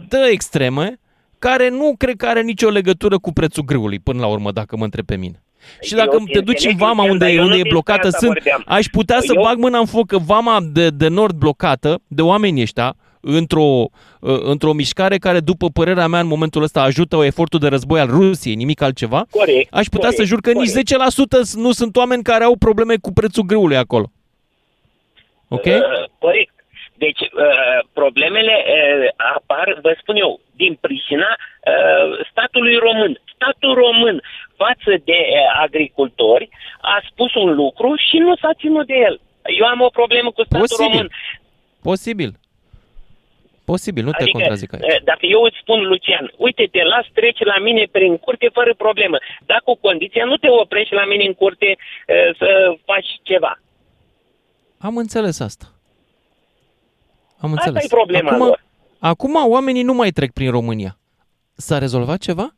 de 0.08 0.18
extreme, 0.30 1.00
care 1.38 1.68
nu 1.68 1.94
cred 1.98 2.16
că 2.16 2.26
are 2.26 2.42
nicio 2.42 2.68
legătură 2.68 3.18
cu 3.18 3.32
prețul 3.32 3.64
grâului, 3.64 3.98
până 3.98 4.20
la 4.20 4.26
urmă, 4.26 4.52
dacă 4.52 4.76
mă 4.76 4.84
întreb 4.84 5.04
pe 5.04 5.16
mine. 5.16 5.42
Și 5.80 5.92
Eu 5.92 5.98
dacă 6.04 6.16
te 6.16 6.32
te 6.32 6.40
duci 6.40 6.64
în 6.64 6.70
înțeleg, 6.70 6.76
vama 6.76 6.94
Lucian, 6.94 7.10
unde, 7.10 7.24
dar 7.24 7.34
eu 7.34 7.42
unde 7.42 7.48
nu 7.48 7.58
e 7.58 7.62
despre 7.62 7.70
blocată, 7.72 8.06
asta 8.06 8.18
sunt, 8.18 8.32
vorbeam. 8.32 8.62
aș 8.66 8.86
putea 8.86 9.20
să 9.20 9.32
Eu- 9.34 9.42
bag 9.42 9.58
mâna 9.58 9.78
în 9.78 9.86
foc 9.86 10.06
că 10.06 10.18
vama 10.18 10.58
de, 10.72 10.88
de 10.88 11.08
nord 11.08 11.36
blocată 11.36 12.00
de 12.06 12.22
oamenii 12.22 12.62
ăștia 12.62 12.96
într-o, 13.20 13.84
uh, 14.20 14.38
într-o 14.42 14.72
mișcare 14.72 15.16
care, 15.16 15.40
după 15.40 15.68
părerea 15.68 16.06
mea, 16.06 16.20
în 16.20 16.26
momentul 16.26 16.62
ăsta 16.62 16.82
ajută 16.82 17.24
efortul 17.24 17.58
de 17.58 17.66
război 17.66 18.00
al 18.00 18.08
Rusiei, 18.08 18.54
nimic 18.54 18.80
altceva, 18.80 19.26
Corect, 19.30 19.74
aș 19.74 19.86
putea 19.86 20.08
corect, 20.08 20.16
să 20.16 20.24
jur 20.24 20.40
că 20.40 20.52
corect. 20.52 20.74
nici 20.74 20.90
10% 20.92 21.54
nu 21.54 21.72
sunt 21.72 21.96
oameni 21.96 22.22
care 22.22 22.44
au 22.44 22.56
probleme 22.56 22.94
cu 23.00 23.12
prețul 23.12 23.42
grâului 23.42 23.76
acolo. 23.76 24.10
Ok? 25.48 25.64
Uh, 25.64 26.04
corect. 26.18 26.54
Deci, 26.94 27.20
uh, 27.20 27.78
problemele 27.92 28.54
uh, 28.66 29.08
apar, 29.36 29.78
vă 29.82 29.96
spun 30.00 30.16
eu, 30.16 30.40
din 30.56 30.78
pricina 30.80 31.30
uh, 31.38 32.26
statului 32.30 32.76
român. 32.76 33.20
Statul 33.34 33.74
român 33.74 34.22
față 34.56 34.92
de 35.04 35.18
uh, 35.18 35.60
agricultori 35.66 36.48
a 36.80 37.02
spus 37.10 37.34
un 37.34 37.54
lucru 37.54 37.94
și 38.08 38.16
nu 38.18 38.36
s-a 38.36 38.50
ținut 38.58 38.86
de 38.86 38.94
el. 38.94 39.20
Eu 39.58 39.66
am 39.66 39.80
o 39.80 39.88
problemă 39.88 40.30
cu 40.30 40.42
statul 40.44 40.66
Posibil. 40.66 40.90
român. 40.90 41.08
Posibil. 41.82 42.32
Posibil, 43.64 44.04
nu 44.04 44.10
te 44.10 44.22
Adică, 44.22 44.38
contrazic 44.38 44.72
aici. 44.72 44.82
uh, 44.92 45.02
dacă 45.04 45.26
eu 45.26 45.42
îți 45.42 45.58
spun, 45.60 45.80
Lucian, 45.86 46.32
uite, 46.36 46.64
te 46.72 46.82
las, 46.82 47.06
treci 47.14 47.42
la 47.52 47.58
mine 47.58 47.84
prin 47.92 48.16
curte 48.16 48.48
fără 48.52 48.74
problemă. 48.74 49.16
Dar 49.46 49.60
cu 49.64 49.74
condiția 49.76 50.24
nu 50.24 50.36
te 50.36 50.48
oprești 50.50 50.94
la 50.94 51.04
mine 51.04 51.24
în 51.24 51.34
curte 51.34 51.76
uh, 51.76 52.36
să 52.38 52.76
faci 52.84 53.10
ceva. 53.22 53.58
Am 54.78 54.96
înțeles 54.96 55.40
asta. 55.40 55.72
Am 57.38 57.52
Asta 57.52 57.64
înțeles. 57.66 57.84
e 57.84 57.94
problema 57.94 58.30
acum, 58.30 58.46
lor. 58.46 58.64
acum 58.98 59.34
oamenii 59.46 59.82
nu 59.82 59.94
mai 59.94 60.10
trec 60.10 60.32
prin 60.32 60.50
România. 60.50 60.98
S-a 61.56 61.78
rezolvat 61.78 62.18
ceva? 62.18 62.52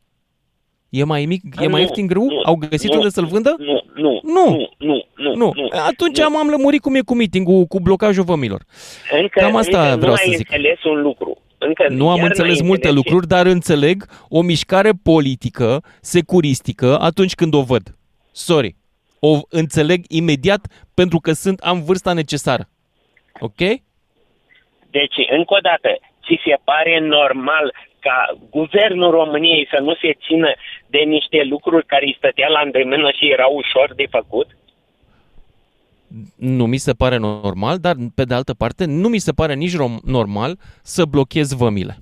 E 0.89 1.05
mai 1.05 1.25
mic, 1.27 1.43
e 1.61 1.65
Nu, 1.65 1.71
mai 1.71 1.81
ieftin 1.81 2.07
grâu? 2.07 2.25
nu, 2.25 2.41
Au 2.45 2.55
găsit 2.55 2.91
nu, 2.91 2.97
unde 2.97 3.09
să-l 3.11 3.27
vândă? 3.27 3.55
Nu, 3.59 3.83
nu, 3.95 4.21
Nu. 4.23 4.51
nu, 4.79 5.05
nu, 5.17 5.35
Nu. 5.35 5.53
nu. 5.55 5.69
Atunci 5.87 6.19
nu. 6.19 6.37
am 6.39 6.49
lămurit 6.49 6.81
cum 6.81 6.95
e 6.95 7.01
cu 7.01 7.15
meeting 7.15 7.67
cu 7.69 7.81
blocajul 7.81 8.25
vămilor. 8.25 8.63
Încă, 9.21 9.41
Cam 9.41 9.57
asta 9.57 9.83
încă 9.85 9.97
vreau 9.97 10.11
nu 10.13 10.17
să 10.19 10.25
ai 10.29 10.35
zic. 10.37 10.51
înțeles 10.53 10.83
un 10.85 11.01
lucru. 11.01 11.39
Încă 11.59 11.87
Nu 11.89 12.11
am 12.11 12.17
iar 12.17 12.27
înțeles 12.27 12.59
n-ai 12.59 12.67
multe 12.69 12.87
înțeles 12.89 13.05
lucruri, 13.05 13.27
dar 13.29 13.47
înțeleg 13.47 14.05
o 14.29 14.43
mișcare 14.43 14.91
politică, 15.03 15.83
securistică, 16.01 16.99
atunci 16.99 17.35
când 17.35 17.55
o 17.55 17.63
văd. 17.63 17.95
Sorry. 18.33 18.77
O 19.21 19.39
înțeleg 19.49 20.05
imediat 20.09 20.67
pentru 20.95 21.19
că 21.19 21.33
sunt 21.33 21.59
am 21.61 21.83
vârsta 21.83 22.13
necesară. 22.13 22.69
Ok? 23.41 23.59
Deci, 24.91 25.17
încă 25.31 25.55
o 25.55 25.61
dată, 25.63 25.89
ți 26.25 26.41
se 26.45 26.57
pare 26.65 26.99
normal 27.01 27.75
ca 27.99 28.39
guvernul 28.51 29.11
României 29.11 29.69
să 29.71 29.79
nu 29.83 29.95
se 29.95 30.17
țină 30.27 30.53
de 30.87 30.99
niște 30.99 31.43
lucruri 31.43 31.87
care 31.87 32.05
îi 32.07 32.15
stătea 32.19 32.49
la 32.49 32.61
îndemână 32.61 33.11
și 33.11 33.31
erau 33.31 33.55
ușor 33.55 33.93
de 33.97 34.05
făcut? 34.11 34.49
Nu 36.37 36.67
mi 36.67 36.77
se 36.77 36.93
pare 36.93 37.17
normal, 37.17 37.79
dar 37.79 37.95
pe 38.15 38.25
de 38.25 38.35
altă 38.35 38.55
parte 38.55 38.85
nu 38.85 39.09
mi 39.09 39.19
se 39.19 39.33
pare 39.33 39.55
nici 39.55 39.75
rom- 39.77 40.03
normal 40.05 40.59
să 40.83 41.05
blochez 41.05 41.53
vămile. 41.53 41.97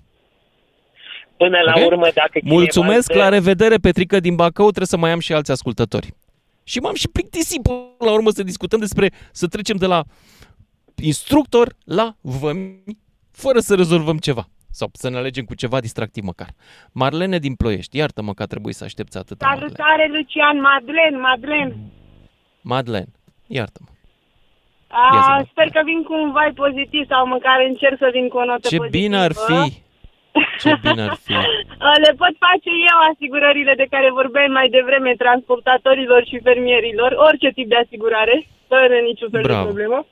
Până 1.36 1.58
la 1.64 1.72
Ok? 1.76 1.86
urmă, 1.86 2.08
dacă 2.14 2.38
cineva 2.38 2.54
Mulțumesc, 2.56 2.98
îți 2.98 3.12
dă- 3.18 3.22
la 3.22 3.28
revedere, 3.28 3.76
Petrică 3.76 4.20
din 4.20 4.34
Bacău, 4.34 4.64
trebuie 4.64 4.86
să 4.86 4.96
mai 4.96 5.10
am 5.10 5.18
și 5.20 5.32
alți 5.32 5.50
ascultători. 5.50 6.14
Și 6.68 6.78
m-am 6.78 6.94
și 6.94 7.08
plictisit 7.08 7.62
până 7.62 8.10
la 8.10 8.12
urmă 8.12 8.30
să 8.30 8.42
discutăm 8.42 8.78
despre, 8.78 9.10
să 9.32 9.46
trecem 9.46 9.76
de 9.76 9.86
la 9.86 10.00
instructor 11.02 11.74
la 11.84 12.14
vămi, 12.20 12.82
fără 13.30 13.58
să 13.58 13.74
rezolvăm 13.74 14.18
ceva. 14.18 14.44
Sau 14.70 14.88
să 14.92 15.08
ne 15.10 15.16
alegem 15.16 15.44
cu 15.44 15.54
ceva 15.54 15.80
distractiv 15.80 16.24
măcar. 16.24 16.48
Marlene 16.92 17.38
din 17.38 17.54
Ploiești, 17.54 17.96
iartă-mă 17.96 18.32
că 18.34 18.42
a 18.42 18.46
trebuit 18.46 18.74
să 18.74 18.84
aștepți 18.84 19.16
atât. 19.18 19.40
Marlene. 19.40 19.60
Salutare, 19.60 20.08
Lucian, 20.16 20.60
Madlen, 20.60 21.20
Madlen. 21.20 21.76
Madlen, 22.60 23.06
iartă-mă. 23.46 23.88
A, 24.88 25.14
Ia 25.14 25.42
zi, 25.42 25.48
sper 25.50 25.68
că 25.70 25.80
vin 25.84 26.02
cu 26.02 26.12
un 26.12 26.32
vibe 26.36 26.60
pozitiv 26.64 27.06
sau 27.08 27.26
măcar 27.26 27.56
încerc 27.68 27.96
să 27.98 28.08
vin 28.12 28.28
cu 28.28 28.36
o 28.36 28.44
notă 28.44 28.68
Ce 28.68 28.76
pozitivă. 28.76 29.02
bine 29.02 29.16
ar 29.16 29.32
fi! 29.32 29.86
Ce 30.62 30.70
bine 30.82 31.02
ar 31.02 31.16
fi! 31.24 31.34
A, 31.86 31.90
Le 32.04 32.12
pot 32.22 32.34
face 32.46 32.70
eu 32.90 32.98
asigurările 33.12 33.74
de 33.76 33.86
care 33.90 34.08
vorbeai 34.20 34.46
mai 34.58 34.68
devreme 34.68 35.12
transportatorilor 35.24 36.24
și 36.30 36.40
fermierilor, 36.42 37.10
orice 37.28 37.48
tip 37.56 37.68
de 37.68 37.76
asigurare, 37.84 38.46
fără 38.68 38.94
niciun 39.08 39.28
fel 39.30 39.42
Bravo. 39.42 39.58
de 39.60 39.66
problemă. 39.68 40.06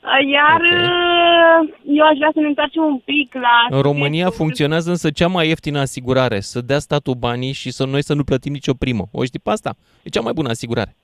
A, 0.00 0.16
Iar 0.36 0.60
okay. 0.60 1.74
eu 1.98 2.04
aș 2.06 2.16
vrea 2.16 2.30
să 2.32 2.40
ne 2.40 2.46
întoarcem 2.46 2.82
un 2.82 2.98
pic 2.98 3.34
la... 3.34 3.76
În 3.76 3.82
România 3.82 4.30
funcționează 4.30 4.90
însă 4.90 5.10
cea 5.10 5.26
mai 5.26 5.48
ieftină 5.48 5.78
asigurare, 5.80 6.40
să 6.40 6.60
dea 6.60 6.78
statul 6.78 7.14
banii 7.14 7.52
și 7.52 7.70
să 7.70 7.84
noi 7.86 8.02
să 8.02 8.14
nu 8.14 8.24
plătim 8.24 8.52
nicio 8.52 8.74
primă. 8.74 9.04
O 9.12 9.24
știi 9.24 9.40
pe 9.44 9.50
asta? 9.50 9.70
E 10.02 10.08
cea 10.08 10.20
mai 10.20 10.32
bună 10.32 10.48
asigurare. 10.48 10.96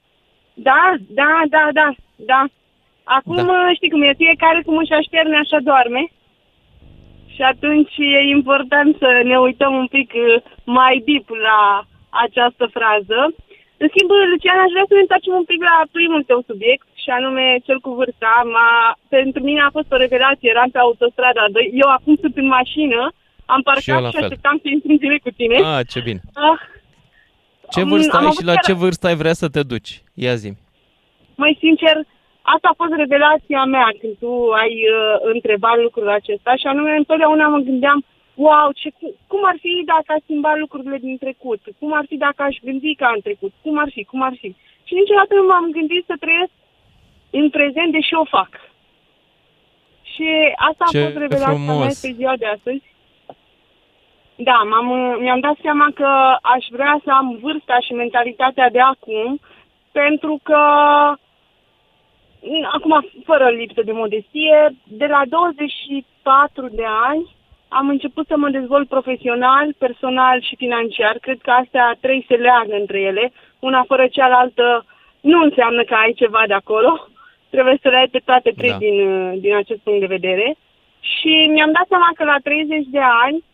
Da, 0.55 0.95
da, 1.09 1.33
da, 1.49 1.69
da, 1.73 1.89
da. 2.17 2.45
Acum 3.05 3.37
Da. 3.37 3.73
știi 3.75 3.91
cum 3.91 4.03
e, 4.03 4.15
fiecare 4.17 4.63
cum 4.67 4.77
își 4.77 4.93
așterne, 4.93 5.37
așa 5.37 5.59
doarme. 5.63 6.03
Și 7.35 7.43
atunci 7.53 7.95
e 8.17 8.21
important 8.39 8.91
să 9.03 9.09
ne 9.31 9.37
uităm 9.47 9.73
un 9.83 9.87
pic 9.97 10.11
uh, 10.15 10.43
mai 10.79 10.95
deep 11.07 11.27
la 11.49 11.61
această 12.25 12.65
frază. 12.77 13.21
În 13.83 13.89
schimb, 13.93 14.11
Lucian, 14.33 14.59
aș 14.65 14.71
vrea 14.75 14.87
să 14.89 14.95
ne 14.95 15.05
întoarcem 15.05 15.35
un 15.41 15.47
pic 15.51 15.61
la 15.71 15.77
primul 15.97 16.23
tău 16.31 16.41
subiect, 16.51 16.87
și 17.03 17.11
anume 17.19 17.45
cel 17.67 17.79
cu 17.85 17.91
vârsta. 17.99 18.33
M-a, 18.55 18.71
pentru 19.17 19.41
mine 19.49 19.61
a 19.63 19.71
fost 19.77 19.91
o 19.95 19.97
revelație, 20.05 20.49
eram 20.55 20.71
pe 20.75 20.79
autostrada 20.87 21.45
2, 21.53 21.71
eu 21.83 21.89
acum 21.97 22.15
sunt 22.23 22.35
în 22.43 22.49
mașină, 22.59 23.01
am 23.55 23.61
Și 23.63 23.67
eu 23.67 23.71
parcat 23.71 24.01
la 24.07 24.11
și, 24.11 24.17
fel. 24.17 24.25
așteptam 24.25 24.57
să 24.63 24.69
intru 24.69 24.91
în 24.95 24.97
direct 25.05 25.23
cu 25.29 25.33
tine. 25.41 25.57
Ah, 25.73 25.81
ce 25.93 26.01
bine. 26.09 26.21
Ah, 26.49 26.61
Ce 27.73 27.81
Am- 27.81 27.89
vârstă 27.93 28.17
am 28.17 28.23
ai 28.23 28.27
avut 28.31 28.39
și 28.41 28.49
la 28.51 28.55
chiar- 28.57 28.65
ce 28.69 28.73
vârstă 28.85 29.05
ai 29.07 29.17
vrea 29.23 29.33
să 29.43 29.47
te 29.55 29.63
duci? 29.73 29.93
Ia 30.27 30.35
zi 30.43 30.51
mai 31.43 31.57
sincer, 31.65 31.97
asta 32.55 32.69
a 32.71 32.81
fost 32.83 32.95
revelația 33.03 33.65
mea 33.65 33.89
când 34.01 34.15
tu 34.23 34.33
ai 34.63 34.75
uh, 34.89 35.17
întrebat 35.35 35.77
lucrul 35.83 36.09
acesta 36.09 36.53
și 36.57 36.67
anume 36.67 36.93
întotdeauna 36.97 37.49
mă 37.49 37.59
gândeam 37.59 38.05
wow, 38.35 38.69
ce, 38.75 38.89
cum 39.27 39.43
ar 39.51 39.57
fi 39.61 39.83
dacă 39.93 40.09
aș 40.13 40.21
schimba 40.23 40.53
lucrurile 40.57 40.99
din 41.07 41.17
trecut? 41.19 41.61
Cum 41.79 41.93
ar 41.93 42.05
fi 42.09 42.17
dacă 42.17 42.43
aș 42.43 42.57
gândi 42.63 42.95
ca 42.95 43.09
în 43.15 43.21
trecut? 43.21 43.53
Cum 43.63 43.79
ar 43.79 43.89
fi? 43.95 44.03
Cum 44.05 44.23
ar 44.23 44.35
fi? 44.41 44.49
Și 44.87 44.95
niciodată 44.95 45.35
nu 45.35 45.47
m-am 45.47 45.71
gândit 45.71 46.05
să 46.07 46.15
trăiesc 46.21 46.53
în 47.31 47.51
prezent, 47.51 47.93
deși 47.93 48.15
o 48.15 48.25
fac. 48.25 48.51
Și 50.13 50.29
asta 50.69 50.85
a 50.87 50.91
Ce 50.91 51.03
fost 51.03 51.17
revelația 51.17 51.57
mea 51.57 51.75
frumos! 51.75 52.01
pe 52.01 52.13
ziua 52.19 52.37
de 52.37 52.47
astăzi. 52.47 52.83
Da, 54.37 54.59
m-am, 54.71 54.89
mi-am 55.21 55.41
dat 55.41 55.57
seama 55.63 55.89
că 55.95 56.09
aș 56.43 56.65
vrea 56.71 57.01
să 57.05 57.11
am 57.11 57.39
vârsta 57.43 57.77
și 57.87 57.93
mentalitatea 57.93 58.71
de 58.71 58.81
acum, 58.81 59.41
pentru 59.93 60.41
că, 60.43 60.63
acum, 62.73 63.09
fără 63.25 63.49
lipsă 63.49 63.83
de 63.83 63.93
modestie, 63.93 64.75
de 64.85 65.07
la 65.07 65.23
24 65.29 66.69
de 66.69 66.85
ani 67.09 67.35
am 67.69 67.89
început 67.89 68.27
să 68.27 68.37
mă 68.37 68.49
dezvolt 68.49 68.89
profesional, 68.89 69.75
personal 69.79 70.43
și 70.43 70.57
financiar. 70.57 71.17
Cred 71.21 71.39
că 71.43 71.51
astea 71.51 71.97
trei 72.01 72.25
se 72.29 72.35
leagă 72.35 72.75
între 72.75 73.01
ele. 73.01 73.33
Una 73.59 73.83
fără 73.87 74.07
cealaltă 74.07 74.85
nu 75.21 75.43
înseamnă 75.43 75.83
că 75.85 75.95
ai 75.95 76.13
ceva 76.13 76.43
de 76.47 76.53
acolo. 76.53 77.09
Trebuie 77.51 77.79
să 77.83 77.89
le 77.89 77.97
ai 77.97 78.09
pe 78.09 78.21
toate 78.25 78.51
trei 78.57 78.71
Da. 78.71 78.77
din, 78.77 78.99
din 79.41 79.55
acest 79.55 79.81
punct 79.81 80.01
de 80.01 80.15
vedere. 80.17 80.57
Și 81.01 81.51
mi-am 81.53 81.73
dat 81.73 81.87
seama 81.89 82.11
că 82.15 82.25
la 82.25 82.37
30 82.43 82.87
de 82.87 83.01
ani 83.25 83.45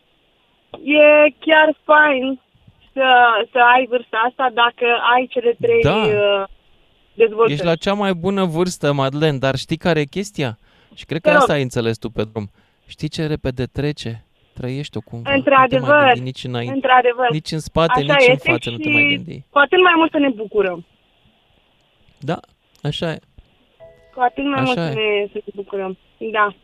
e 0.83 1.31
chiar 1.47 1.69
fain 1.85 2.41
să, 2.93 3.07
să 3.53 3.59
ai 3.75 3.87
vârsta 3.89 4.23
asta 4.29 4.47
dacă 4.53 4.87
ai 5.15 5.27
cele 5.27 5.53
trei 5.61 5.83
Da. 5.83 5.95
uh, 5.95 6.45
dezvoltări. 7.17 7.53
Ești 7.53 7.65
la 7.65 7.75
cea 7.75 7.93
mai 7.95 8.15
bună 8.15 8.45
vârstă, 8.45 8.93
Madlen, 8.93 9.39
dar 9.39 9.57
știi 9.57 9.77
care 9.77 10.01
e 10.01 10.05
chestia? 10.05 10.59
Și 10.95 11.05
cred 11.05 11.21
că 11.21 11.27
Te 11.29 11.33
rog. 11.33 11.41
asta 11.43 11.53
ai 11.53 11.63
înțeles 11.63 11.97
tu 11.99 12.11
pe 12.11 12.25
drum. 12.25 12.51
Știi 12.87 13.09
ce 13.09 13.27
repede 13.27 13.65
trece? 13.65 14.25
Trăiește-o 14.55 15.01
cumva. 15.01 15.31
Nu 15.31 15.43
te 15.43 15.49
Într-adevăr, 15.51 15.89
mai 16.01 16.05
gândi 16.13 16.21
nici 16.21 16.45
înainte. 16.45 16.75
într-adevăr. 16.75 17.31
Nici 17.31 17.53
în 17.53 17.59
spate, 17.61 17.93
Așa 17.93 18.01
nici 18.15 18.27
în 18.27 18.33
este 18.33 18.51
față 18.51 18.71
nu 18.71 18.77
te 18.77 18.83
și 18.83 18.89
mai 18.95 19.15
gândi. 19.15 19.45
Cu 19.51 19.59
atât 19.59 19.83
mai 19.83 19.93
mult 19.97 20.11
să 20.11 20.19
ne 20.19 20.29
bucurăm. 20.29 20.87
Da, 22.19 22.41
așa 22.83 23.11
e. 23.11 23.19
Cu 24.15 24.21
atât 24.21 24.45
mai 24.45 24.61
Așa 24.61 24.65
mult 24.65 24.79
e. 24.79 24.81
să 24.81 24.89
ne, 24.95 25.27
să 25.33 25.39
ne 25.45 25.53
bucurăm. 25.55 25.99
Da. 26.33 26.55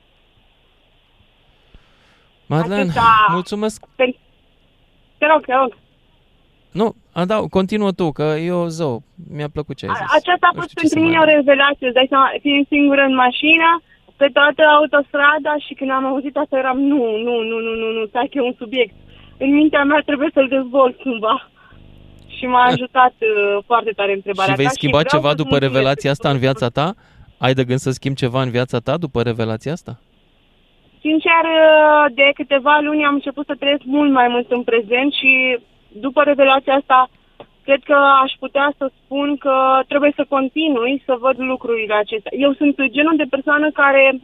Madlen, 2.46 2.88
Atâta- 2.90 3.26
mulțumesc. 3.32 3.86
Pe... 3.96 4.16
Te 5.18 5.26
rog, 5.26 5.44
te 5.44 5.52
rog. 5.54 5.76
Nu, 6.70 6.94
a, 7.12 7.24
da, 7.24 7.36
continuă 7.58 7.90
tu, 7.92 8.06
că 8.18 8.22
eu 8.50 8.66
zău, 8.78 9.02
mi-a 9.36 9.50
plăcut 9.56 9.76
ce 9.76 9.86
ai 9.86 9.94
zis. 9.94 10.10
Aceasta 10.18 10.46
a 10.48 10.54
Nu 10.54 10.58
fost 10.58 10.68
știu 10.68 10.80
ce 10.80 10.82
pentru 10.82 10.98
să 10.98 11.04
mine 11.04 11.18
mai 11.18 11.26
o 11.26 11.30
revelație, 11.34 11.86
îți 11.86 11.98
dai 11.98 12.08
seama, 12.12 12.28
fiind 12.44 12.66
singură 12.74 13.02
în 13.10 13.14
mașină, 13.24 13.68
pe 14.20 14.28
toată 14.38 14.62
autostrada 14.78 15.52
și 15.64 15.72
când 15.78 15.90
am 15.90 16.04
auzit 16.12 16.34
asta 16.36 16.56
eram, 16.62 16.78
nu, 16.92 17.02
nu, 17.26 17.34
nu, 17.50 17.56
nu, 17.66 17.72
nu, 17.82 17.88
nu, 17.96 18.02
stai 18.06 18.28
că 18.30 18.38
e 18.38 18.50
un 18.50 18.56
subiect. 18.62 18.94
În 19.44 19.50
mintea 19.58 19.84
mea 19.84 20.00
trebuie 20.08 20.30
să-l 20.36 20.48
dezvolt 20.56 20.94
cumva. 21.04 21.36
Și 22.36 22.44
m-a 22.46 22.64
ajutat 22.64 23.14
uh, 23.20 23.62
foarte 23.66 23.90
tare 23.98 24.12
întrebarea 24.12 24.52
Și 24.52 24.60
vei 24.62 24.70
ta 24.70 24.76
schimba 24.78 24.98
vreau 24.98 25.14
ceva 25.14 25.28
să-ți 25.28 25.42
după 25.42 25.54
mulțumesc. 25.54 25.74
revelația 25.74 26.10
asta 26.10 26.28
în 26.30 26.38
viața 26.38 26.68
ta? 26.68 26.86
Ai 27.44 27.54
de 27.58 27.64
gând 27.64 27.78
să 27.78 27.90
schimbi 27.90 28.18
ceva 28.24 28.40
în 28.42 28.50
viața 28.50 28.78
ta 28.78 28.94
după 28.96 29.22
revelația 29.22 29.72
asta? 29.72 29.92
Sincer, 31.00 31.42
uh, 31.60 32.04
de 32.14 32.26
câteva 32.34 32.74
luni 32.86 33.04
am 33.04 33.14
început 33.14 33.46
să 33.46 33.54
trăiesc 33.58 33.82
mult 33.84 34.12
mai 34.12 34.28
mult 34.28 34.50
în 34.50 34.62
prezent 34.62 35.12
și 35.20 35.32
după 35.94 36.22
revelația 36.22 36.74
asta, 36.74 37.10
cred 37.64 37.82
că 37.84 37.96
aș 38.22 38.32
putea 38.38 38.72
să 38.78 38.90
spun 39.04 39.36
că 39.36 39.80
trebuie 39.88 40.12
să 40.16 40.24
continui 40.28 41.02
să 41.06 41.16
văd 41.20 41.38
lucrurile 41.38 41.94
acestea. 41.94 42.32
Eu 42.38 42.52
sunt 42.52 42.76
genul 42.86 43.16
de 43.16 43.26
persoană 43.30 43.70
care 43.70 44.20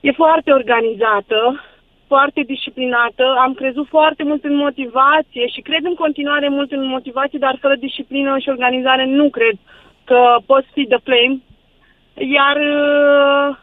e 0.00 0.12
foarte 0.12 0.52
organizată, 0.52 1.64
foarte 2.06 2.40
disciplinată, 2.40 3.36
am 3.38 3.52
crezut 3.52 3.86
foarte 3.88 4.22
mult 4.22 4.44
în 4.44 4.56
motivație 4.56 5.46
și 5.46 5.60
cred 5.60 5.84
în 5.84 5.94
continuare 5.94 6.48
mult 6.48 6.72
în 6.72 6.86
motivație, 6.86 7.38
dar 7.38 7.58
fără 7.60 7.74
disciplină 7.76 8.38
și 8.38 8.48
organizare 8.48 9.04
nu 9.04 9.30
cred 9.30 9.56
că 10.04 10.36
poți 10.46 10.68
fi 10.72 10.86
the 10.86 10.98
flame. 11.04 11.40
Iar 12.14 12.56
uh, 12.56 13.56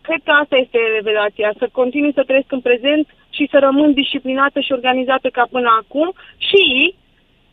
cred 0.00 0.20
că 0.24 0.30
asta 0.30 0.56
este 0.56 0.78
revelația, 0.94 1.52
să 1.58 1.68
continui 1.72 2.12
să 2.12 2.22
trăiesc 2.22 2.52
în 2.52 2.60
prezent 2.60 3.06
și 3.30 3.48
să 3.50 3.58
rămân 3.58 3.92
disciplinată 3.92 4.60
și 4.60 4.72
organizată 4.72 5.28
ca 5.28 5.44
până 5.50 5.68
acum 5.80 6.12
și 6.36 6.94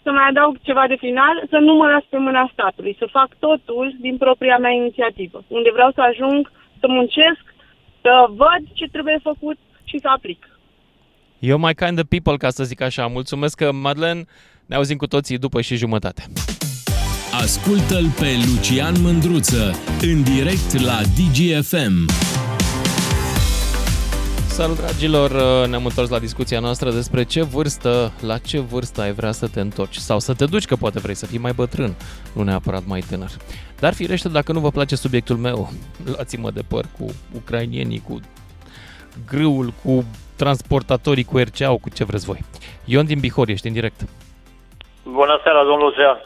să 0.04 0.10
mai 0.12 0.28
adaug 0.30 0.56
ceva 0.62 0.86
de 0.88 0.96
final, 1.00 1.36
să 1.50 1.58
nu 1.58 1.74
mă 1.76 1.88
las 1.94 2.04
pe 2.10 2.18
mâna 2.18 2.50
statului, 2.54 2.96
să 3.00 3.16
fac 3.18 3.30
totul 3.40 3.96
din 4.00 4.18
propria 4.18 4.58
mea 4.58 4.72
inițiativă. 4.72 5.44
Unde 5.48 5.70
vreau 5.74 5.92
să 5.92 6.02
ajung, 6.02 6.52
să 6.80 6.88
muncesc, 6.88 7.44
să 8.02 8.14
văd 8.30 8.62
ce 8.74 8.86
trebuie 8.92 9.20
făcut 9.24 9.58
și 9.84 10.00
să 10.00 10.08
aplic. 10.08 10.60
Eu 11.40 11.58
my 11.58 11.74
kind 11.74 12.00
of 12.00 12.06
people, 12.10 12.38
ca 12.38 12.50
să 12.50 12.64
zic 12.64 12.82
așa. 12.82 13.08
Mulțumesc 13.08 13.58
că, 13.58 13.72
Madlen, 13.72 14.28
ne 14.66 14.76
auzim 14.76 14.98
cu 14.98 15.08
toții 15.08 15.38
după 15.38 15.62
și 15.62 15.76
jumătate. 15.76 16.24
Ascultă-l 17.32 18.08
pe 18.20 18.30
Lucian 18.48 18.94
Mândruță 19.02 19.64
în 20.02 20.24
direct 20.24 20.72
la 20.86 20.98
DGFM. 21.18 21.96
Salut, 24.62 24.78
dragilor! 24.78 25.32
Ne-am 25.68 25.86
întors 25.90 26.10
la 26.10 26.26
discuția 26.28 26.60
noastră 26.60 26.90
despre 26.90 27.24
ce 27.24 27.42
vârstă, 27.56 27.92
la 28.32 28.38
ce 28.50 28.60
vârstă 28.72 29.02
ai 29.02 29.14
vrea 29.20 29.34
să 29.42 29.46
te 29.54 29.60
întorci 29.60 30.06
sau 30.10 30.20
să 30.20 30.34
te 30.40 30.46
duci, 30.54 30.70
că 30.70 30.76
poate 30.84 31.00
vrei 31.06 31.22
să 31.22 31.26
fii 31.26 31.46
mai 31.46 31.56
bătrân, 31.62 31.92
nu 32.36 32.44
neapărat 32.44 32.84
mai 32.94 33.02
tânăr. 33.10 33.32
Dar 33.84 33.94
firește, 33.94 34.30
dacă 34.30 34.52
nu 34.52 34.60
vă 34.60 34.70
place 34.78 34.96
subiectul 34.96 35.38
meu, 35.48 35.58
luați-mă 36.12 36.50
de 36.58 36.64
păr 36.72 36.86
cu 36.98 37.06
ucrainienii, 37.40 38.02
cu 38.08 38.16
grâul, 39.32 39.68
cu 39.84 39.94
transportatorii, 40.42 41.30
cu 41.32 41.38
RCA, 41.48 41.70
cu 41.84 41.90
ce 41.98 42.04
vreți 42.10 42.26
voi. 42.30 42.40
Ion 42.86 43.06
din 43.06 43.20
Bihor, 43.20 43.48
ești 43.50 43.68
în 43.68 43.74
direct. 43.74 44.00
Bună 45.20 45.40
seara, 45.44 45.64
domnul 45.70 45.88
Lucian. 45.88 46.20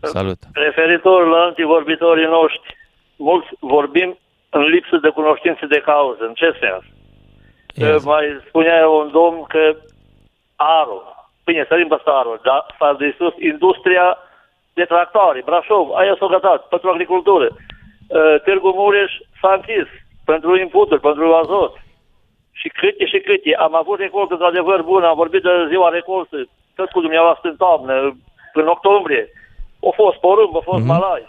Salut! 0.00 0.40
Referitor 0.52 1.20
la 1.34 1.40
antivorbitorii 1.48 2.32
noștri, 2.38 2.76
mulți 3.16 3.48
vorbim 3.60 4.18
în 4.50 4.62
lipsă 4.62 4.96
de 4.96 5.08
cunoștințe 5.08 5.66
de 5.66 5.80
cauză. 5.80 6.22
În 6.28 6.34
ce 6.34 6.50
sens? 6.60 6.95
Că 7.78 7.98
mai 8.04 8.24
spunea 8.48 8.88
un 8.88 9.10
domn 9.10 9.44
că 9.48 9.76
Aro, 10.56 11.02
bine, 11.44 11.64
sărim 11.68 11.88
peste 11.88 12.10
Aro, 12.10 12.34
dar 12.42 12.66
s-a 12.78 12.96
distrus 12.98 13.34
industria 13.38 14.18
de 14.74 14.84
tractoare, 14.84 15.42
Brașov, 15.44 15.90
aia 15.94 16.16
s-a 16.18 16.26
gătat 16.26 16.68
pentru 16.68 16.90
agricultură. 16.90 17.48
Uh, 17.48 18.40
Târgu 18.44 18.70
Mureș 18.74 19.12
s-a 19.40 19.52
închis 19.52 19.88
pentru 20.24 20.58
inputuri, 20.58 21.00
pentru 21.00 21.34
azot. 21.34 21.72
Și 22.52 22.68
câte 22.68 23.06
și 23.06 23.18
câte. 23.18 23.54
Am 23.54 23.74
avut 23.74 23.98
recoltă 23.98 24.32
într-adevăr 24.32 24.82
bună, 24.82 25.06
am 25.06 25.16
vorbit 25.16 25.42
de 25.42 25.66
ziua 25.68 25.88
recoltă, 25.88 26.36
tot 26.74 26.90
cu 26.90 27.00
dumneavoastră 27.00 27.48
în 27.48 27.56
toamnă, 27.56 28.16
în 28.52 28.66
octombrie. 28.66 29.28
A 29.88 29.90
fost 29.94 30.16
porumb, 30.18 30.56
a 30.56 30.60
fost 30.60 30.82
mm-hmm. 30.82 30.86
malai. 30.86 31.24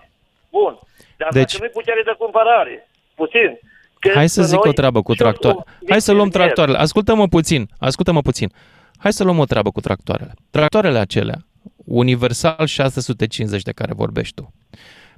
Bun. 0.52 0.78
Dar 1.18 1.30
Deci- 1.30 1.42
deci... 1.42 1.52
dacă 1.52 1.64
nu-i 1.64 1.82
putere 1.82 2.02
de 2.06 2.16
cumpărare, 2.18 2.88
puțin. 3.16 3.60
Că 4.00 4.12
Hai 4.14 4.30
să 4.30 4.44
zic 4.44 4.54
noi 4.56 4.70
o 4.70 4.72
treabă 4.72 5.02
cu 5.02 5.14
tractoare. 5.16 5.58
Hai 5.90 6.02
să 6.02 6.12
luăm 6.12 6.30
tractoarele. 6.30 6.78
Ascultă-mă 6.78 7.28
puțin, 7.28 7.70
ascultă-mă 7.80 8.22
puțin. 8.22 8.52
Hai 8.98 9.14
să 9.14 9.24
luăm 9.24 9.40
o 9.40 9.46
treabă 9.46 9.72
cu 9.72 9.80
tractoarele. 9.80 10.34
Tractoarele 10.50 10.98
acelea, 11.00 11.46
Universal 11.76 12.66
650 12.66 13.62
de 13.62 13.72
care 13.72 13.94
vorbești 13.94 14.34
tu, 14.34 14.54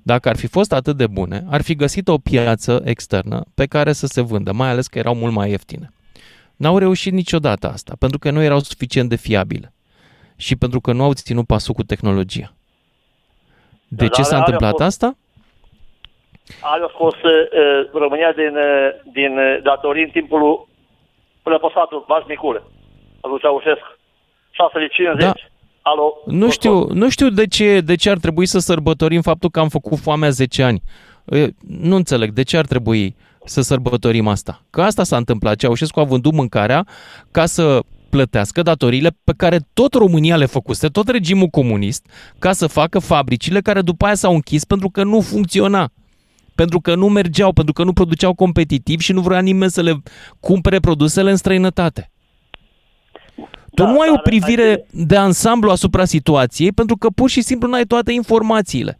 dacă 0.03 0.29
ar 0.29 0.35
fi 0.35 0.47
fost 0.47 0.73
atât 0.73 0.97
de 0.97 1.07
bune, 1.07 1.45
ar 1.49 1.61
fi 1.61 1.75
găsit 1.75 2.07
o 2.07 2.17
piață 2.17 2.81
externă 2.85 3.43
pe 3.53 3.65
care 3.65 3.93
să 3.93 4.07
se 4.07 4.21
vândă, 4.21 4.51
mai 4.51 4.69
ales 4.69 4.87
că 4.87 4.97
erau 4.97 5.15
mult 5.15 5.33
mai 5.33 5.49
ieftine. 5.49 5.91
N-au 6.55 6.77
reușit 6.77 7.13
niciodată 7.13 7.71
asta, 7.71 7.95
pentru 7.99 8.19
că 8.19 8.31
nu 8.31 8.41
erau 8.41 8.59
suficient 8.59 9.09
de 9.09 9.15
fiabile 9.15 9.73
și 10.35 10.55
pentru 10.55 10.81
că 10.81 10.93
nu 10.93 11.03
au 11.03 11.13
ținut 11.13 11.45
pasul 11.45 11.73
cu 11.73 11.83
tehnologia. 11.83 12.53
De 13.87 13.95
Da, 14.05 14.07
ce 14.07 14.21
dar 14.21 14.23
s-a 14.23 14.35
alea 14.35 14.37
întâmplat 14.45 14.71
au 14.71 14.77
fost- 14.77 15.03
asta? 15.03 15.17
A 16.61 16.89
scos 16.93 17.13
uh, 17.13 17.89
România 17.93 18.31
din, 18.31 18.53
uh, 18.55 18.89
din 19.13 19.37
uh, 19.37 19.59
datorii 19.63 20.03
în 20.03 20.09
timpul 20.09 20.39
lui 20.39 20.57
prăpăsatul 21.43 22.05
Vaș 22.07 22.23
Micule, 22.27 22.61
al 23.21 23.29
lui 23.31 23.39
Ceaușescu. 23.39 23.91
6 24.51 24.79
de 24.79 24.87
50. 24.87 25.23
Da. 25.23 25.33
Alo, 25.81 26.13
Nu 26.25 26.49
știu, 26.49 26.87
nu 26.93 27.09
știu 27.09 27.29
de 27.29 27.47
ce, 27.47 27.79
de 27.79 27.95
ce 27.95 28.09
ar 28.09 28.17
trebui 28.17 28.45
să 28.45 28.59
sărbătorim 28.59 29.21
faptul 29.21 29.49
că 29.49 29.59
am 29.59 29.69
făcut 29.69 29.97
foamea 29.97 30.29
10 30.29 30.63
ani. 30.63 30.81
E, 31.25 31.47
Nu 31.67 31.95
înțeleg 31.95 32.31
de 32.31 32.43
ce 32.43 32.57
ar 32.57 32.65
trebui 32.65 33.15
să 33.45 33.61
sărbătorim 33.61 34.27
asta. 34.27 34.61
Că 34.69 34.81
asta 34.81 35.03
s-a 35.03 35.17
întâmplat. 35.17 35.55
Ceaușescu 35.55 35.99
a 35.99 36.03
vândut 36.03 36.33
mâncarea 36.33 36.85
ca 37.31 37.45
să 37.45 37.79
plătească 38.09 38.61
datoriile 38.61 39.09
pe 39.23 39.33
care 39.37 39.59
tot 39.73 39.93
România 39.93 40.37
le 40.37 40.45
făcuse, 40.45 40.87
tot 40.87 41.07
regimul 41.07 41.47
comunist, 41.47 42.05
ca 42.39 42.51
să 42.51 42.67
facă 42.67 42.99
fabricile 42.99 43.61
care 43.61 43.81
după 43.81 44.05
aia 44.05 44.15
s-au 44.15 44.33
închis 44.33 44.65
pentru 44.65 44.89
că 44.89 45.03
nu 45.03 45.21
funcționa. 45.21 45.89
Pentru 46.59 46.79
că 46.79 46.95
nu 46.95 47.07
mergeau, 47.09 47.51
pentru 47.53 47.73
că 47.73 47.83
nu 47.83 47.93
produceau 47.93 48.33
competitiv 48.33 48.99
și 48.99 49.11
nu 49.13 49.21
vrea 49.21 49.39
nimeni 49.39 49.71
să 49.71 49.81
le 49.81 49.93
cumpere 50.39 50.79
produsele 50.79 51.29
în 51.29 51.35
străinătate. 51.35 52.11
Tu 53.75 53.83
Da, 53.83 53.91
nu 53.91 53.99
ai 53.99 54.09
o 54.09 54.13
dar 54.13 54.21
privire 54.21 54.61
ai- 54.67 54.85
de 54.91 55.15
ansamblu 55.15 55.69
asupra 55.71 56.05
situației 56.05 56.71
pentru 56.71 56.95
că 56.97 57.09
pur 57.09 57.29
și 57.29 57.41
simplu 57.41 57.67
nu 57.67 57.73
ai 57.75 57.83
toate 57.83 58.11
informațiile. 58.11 58.99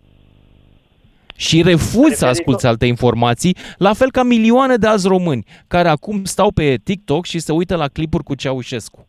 Și 1.35 1.61
refuzi 1.61 2.15
să 2.15 2.25
Referitor- 2.25 2.29
asculți 2.29 2.65
alte 2.67 2.85
informații, 2.85 3.57
la 3.77 3.93
fel 3.93 4.11
ca 4.11 4.23
milioane 4.23 4.75
de 4.75 4.87
azi 4.87 5.07
români 5.07 5.45
care 5.67 5.89
acum 5.89 6.23
stau 6.23 6.51
pe 6.51 6.75
TikTok 6.83 7.25
și 7.25 7.39
se 7.39 7.51
uită 7.51 7.75
la 7.75 7.87
clipuri 7.87 8.23
cu 8.23 8.35
Ceaușescu. 8.35 9.07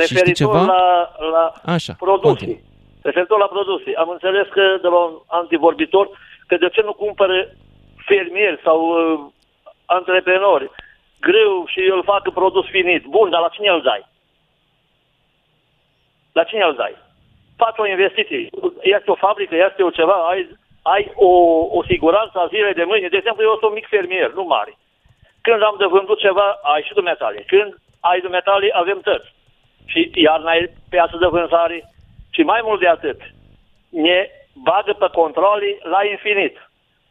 știi 0.00 0.16
Referitor 0.16 0.34
ceva? 0.34 0.64
la, 0.64 1.10
la 1.32 1.72
Așa, 1.72 1.92
produsii. 1.98 2.28
continuă. 2.28 2.56
Referitor 3.02 3.38
la 3.38 3.46
produsii. 3.56 3.94
Am 3.94 4.08
înțeles 4.12 4.46
că 4.56 4.62
de 4.82 4.88
la 4.94 5.00
un 5.08 5.14
antivorbitor 5.26 6.06
că 6.48 6.56
de 6.56 6.68
ce 6.68 6.82
nu 6.82 6.92
cumpără 6.92 7.48
fermieri 8.06 8.60
sau 8.62 8.78
uh, 8.80 9.20
antreprenori 9.86 10.70
greu 11.20 11.66
și 11.66 11.80
îl 11.94 12.02
fac 12.02 12.32
produs 12.32 12.66
finit. 12.66 13.04
Bun, 13.04 13.30
dar 13.30 13.40
la 13.40 13.48
cine 13.48 13.68
îl 13.68 13.82
dai? 13.82 14.06
La 16.32 16.44
cine 16.44 16.64
îl 16.64 16.74
dai? 16.74 16.94
Faci 17.56 17.78
o 17.78 17.86
investiție. 17.86 18.48
Este 18.82 19.10
o 19.10 19.14
fabrică, 19.14 19.54
este 19.56 19.82
o 19.82 19.90
ceva, 19.90 20.16
ai, 20.28 20.48
ai 20.82 21.12
o, 21.14 21.30
o 21.78 21.84
siguranță 21.84 22.38
a 22.38 22.46
zilei 22.46 22.74
de 22.74 22.84
mâine. 22.84 23.08
De 23.08 23.16
exemplu, 23.16 23.42
eu 23.42 23.50
sunt 23.50 23.62
un 23.62 23.72
mic 23.72 23.88
fermier, 23.88 24.30
nu 24.32 24.42
mare. 24.42 24.76
Când 25.40 25.62
am 25.62 25.74
de 25.78 25.84
vândut 25.84 26.18
ceva, 26.18 26.58
ai 26.62 26.82
și 26.82 26.92
dumneatale. 26.92 27.44
Când 27.46 27.74
ai 28.00 28.20
dumneatale, 28.20 28.70
avem 28.72 29.00
tăți. 29.00 29.34
Și 29.86 30.10
iarna 30.14 30.54
e 30.54 30.72
piață 30.90 31.16
de 31.20 31.26
vânzare. 31.26 31.78
Și 32.30 32.42
mai 32.42 32.60
mult 32.62 32.80
de 32.80 32.88
atât, 32.88 33.20
ne 33.88 34.30
bagă 34.62 34.92
pe 34.98 35.08
controle 35.12 35.78
la 35.94 36.00
infinit. 36.14 36.54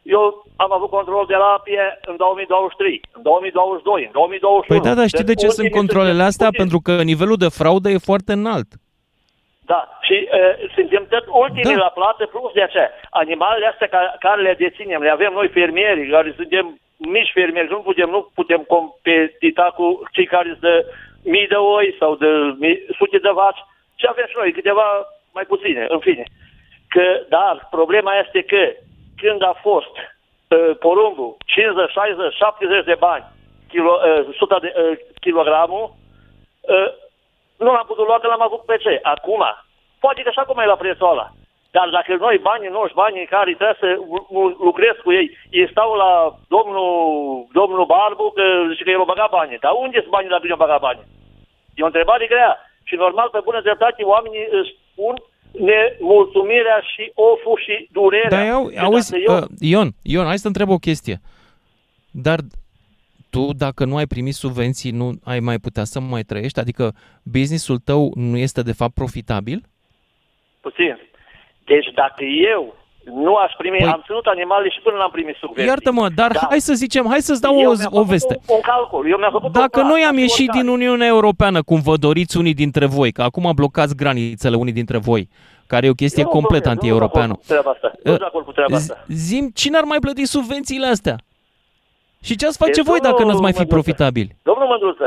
Eu 0.02 0.22
am 0.56 0.72
avut 0.72 0.90
control 0.90 1.24
de 1.28 1.34
la 1.34 1.48
apie 1.58 1.84
în 2.10 2.16
2023, 2.16 3.00
în 3.16 3.22
2022, 3.22 4.04
în 4.04 4.12
2021. 4.12 4.72
Păi 4.72 4.88
da, 4.88 4.94
dar 5.00 5.06
știi 5.08 5.30
de 5.32 5.34
ce 5.34 5.48
sunt 5.48 5.58
ultimii 5.58 5.78
controlele 5.80 6.22
suntem 6.22 6.32
astea? 6.32 6.46
puțini. 6.46 6.62
Pentru 6.62 6.78
că 6.86 6.92
nivelul 7.12 7.38
de 7.44 7.56
fraudă 7.58 7.88
e 7.90 8.08
foarte 8.10 8.32
înalt. 8.32 8.70
Da, 9.72 9.80
și 10.06 10.16
uh, 10.22 10.54
suntem 10.76 11.02
tot 11.12 11.24
ultimii 11.44 11.80
da. 11.80 11.84
la 11.86 11.96
plată, 11.98 12.22
plus 12.26 12.52
de 12.58 12.62
aceea. 12.62 12.90
Animalele 13.10 13.66
astea 13.66 13.88
ca, 13.94 14.00
care 14.18 14.40
le 14.42 14.54
deținem, 14.64 15.02
le 15.02 15.16
avem 15.16 15.32
noi 15.32 15.48
fermieri, 15.58 16.10
care 16.16 16.32
suntem 16.40 16.66
mici 16.96 17.36
fermieri, 17.38 17.70
nu 17.74 17.80
putem, 17.88 18.08
nu 18.16 18.20
putem 18.38 18.60
competita 18.74 19.66
cu 19.78 19.86
cei 20.14 20.26
care 20.34 20.48
sunt 20.48 20.60
de 20.60 20.76
mii 21.32 21.48
de 21.52 21.54
oi 21.54 21.96
sau 22.00 22.10
de 22.22 22.30
mii, 22.62 22.78
sute 22.98 23.18
de 23.18 23.32
vaci, 23.40 23.62
și 24.00 24.06
avem 24.08 24.26
și 24.28 24.38
noi 24.40 24.52
câteva 24.52 24.86
mai 25.36 25.44
puține, 25.52 25.82
în 25.88 25.98
fine. 25.98 26.24
Că, 26.88 27.20
dar 27.28 27.66
problema 27.70 28.12
este 28.14 28.42
că 28.42 28.62
când 29.16 29.42
a 29.42 29.54
fost 29.60 29.94
uh, 29.96 30.76
porumbul 30.78 31.36
50, 31.46 31.90
60, 31.90 32.34
70 32.34 32.84
de 32.84 32.96
bani 32.98 33.24
kilo, 33.68 34.00
uh, 34.20 34.28
100 34.28 34.58
de 34.60 34.72
uh, 34.76 34.98
kilogramul, 35.20 35.90
uh, 36.60 36.90
nu 37.58 37.72
l-am 37.72 37.86
putut 37.86 38.06
lua 38.06 38.18
că 38.18 38.26
l-am 38.26 38.42
avut 38.42 38.60
pe 38.60 38.76
ce. 38.76 38.98
Acum, 39.02 39.42
poate 40.00 40.22
că 40.22 40.30
și 40.30 40.38
acum 40.38 40.58
e 40.58 40.64
la 40.64 40.76
prețul 40.76 41.10
ăla. 41.10 41.28
Dar 41.70 41.88
dacă 41.88 42.14
noi 42.14 42.38
banii 42.38 42.68
noștri, 42.68 42.94
banii 42.94 43.26
care 43.26 43.54
trebuie 43.54 43.76
să 43.80 43.86
lu- 43.86 44.26
lu- 44.30 44.56
lucrez 44.68 44.96
cu 45.04 45.12
ei, 45.12 45.38
ei 45.50 45.70
stau 45.70 45.94
la 45.94 46.34
domnul, 46.48 47.46
domnul 47.52 47.84
Barbu, 47.84 48.30
că 48.30 48.42
zice 48.70 48.84
că 48.84 48.90
el 48.90 49.00
o 49.00 49.10
băgat 49.12 49.30
banii. 49.30 49.58
Dar 49.58 49.72
unde 49.76 49.98
sunt 49.98 50.10
banii 50.10 50.28
dacă 50.28 50.46
nu 50.46 50.56
băgat 50.56 50.80
banii? 50.80 51.06
E 51.74 51.82
o 51.82 51.86
întrebare 51.92 52.26
grea. 52.26 52.52
Și 52.84 52.94
normal, 52.94 53.28
pe 53.28 53.40
bună 53.44 53.60
dreptate, 53.60 54.02
oamenii 54.02 54.46
își 54.50 54.76
spun 54.90 55.14
nemulțumirea 55.52 56.80
și 56.94 57.12
oful 57.14 57.60
și 57.64 57.88
durerea. 57.92 58.28
Dar 58.44 58.48
au, 58.54 58.70
Și 58.70 58.78
auzi, 58.78 59.10
dacă 59.10 59.22
eu- 59.26 59.36
uh, 59.38 59.44
Ion, 59.60 59.90
Ion, 60.02 60.24
hai 60.24 60.36
să 60.36 60.42
te 60.42 60.46
întreb 60.48 60.68
o 60.68 60.76
chestie. 60.78 61.20
Dar 62.10 62.38
tu, 63.30 63.52
dacă 63.52 63.84
nu 63.84 63.96
ai 63.96 64.06
primit 64.06 64.34
subvenții, 64.34 64.90
nu 64.90 65.18
ai 65.24 65.40
mai 65.40 65.58
putea 65.58 65.84
să 65.84 66.00
mai 66.00 66.22
trăiești? 66.22 66.58
Adică 66.60 66.94
businessul 67.22 67.78
tău 67.78 68.12
nu 68.14 68.36
este 68.36 68.62
de 68.62 68.72
fapt 68.72 68.94
profitabil? 68.94 69.62
Puțin. 70.60 70.98
Deci 71.64 71.86
dacă 71.94 72.24
eu 72.24 72.76
nu 73.14 73.34
aș 73.34 73.52
primi, 73.58 73.76
Păi- 73.80 73.92
am 73.92 74.02
ținut 74.06 74.26
animale 74.26 74.68
și 74.68 74.80
până 74.80 74.96
n-am 74.96 75.10
primit 75.10 75.34
subvenții. 75.40 75.66
Iartă-mă, 75.72 76.08
dar 76.08 76.30
Da. 76.32 76.40
hai 76.48 76.60
să 76.60 76.72
zicem, 76.74 77.06
hai 77.08 77.20
să-ți 77.20 77.40
dau 77.40 77.58
Eu 77.60 77.70
o, 77.70 77.74
mi-am 77.76 77.86
o 77.90 77.94
făcut 77.96 78.06
veste. 78.06 78.34
Un, 78.48 78.54
un 78.54 78.60
calcul. 78.60 79.10
Eu 79.10 79.18
mi-am 79.18 79.30
făcut 79.30 79.46
un 79.46 79.60
Dacă 79.60 79.78
plan, 79.78 79.86
noi 79.86 80.00
am 80.02 80.10
ca 80.14 80.16
și 80.16 80.20
ieșit 80.22 80.38
oricare. 80.48 80.60
din 80.60 80.68
Uniunea 80.72 81.06
Europeană, 81.06 81.62
cum 81.62 81.80
vă 81.80 81.96
doriți 81.96 82.36
unii 82.36 82.54
dintre 82.54 82.86
voi, 82.86 83.12
că 83.12 83.22
acum 83.22 83.52
blocați 83.54 83.96
granițele 83.96 84.56
unii 84.56 84.72
dintre 84.72 84.98
voi, 84.98 85.28
care 85.66 85.86
e 85.86 85.90
o 85.90 86.00
chestie 86.02 86.22
Eu 86.22 86.28
nu 86.28 86.34
complet 86.38 86.62
blochez, 86.62 86.76
nu 86.76 86.80
sunt 86.80 86.90
de 86.90 87.04
acord 87.04 87.16
anti-europeană. 87.16 87.34
cu 87.34 87.46
treaba 87.52 87.70
asta. 87.70 87.88
Nu 88.02 88.10
sunt 88.10 88.18
de 88.24 88.30
acord 88.30 88.44
cu 88.44 88.52
treaba 88.52 88.76
Z- 88.76 88.80
asta. 88.80 88.96
Zim, 89.28 89.44
cine 89.60 89.76
ar 89.76 89.84
mai 89.92 89.98
plăti 89.98 90.24
subvențiile 90.36 90.86
astea? 90.86 91.16
Și 92.26 92.36
ce 92.36 92.46
ați 92.46 92.58
face 92.64 92.72
Deci, 92.80 92.84
voi 92.90 93.00
dacă 93.00 93.14
domnul 93.20 93.30
nu-ți 93.30 93.42
mai 93.46 93.52
fi 93.52 93.58
Mândruță, 93.58 93.82
profitabil? 93.82 94.26
Domnul 94.50 94.66
Mândruță, 94.72 95.06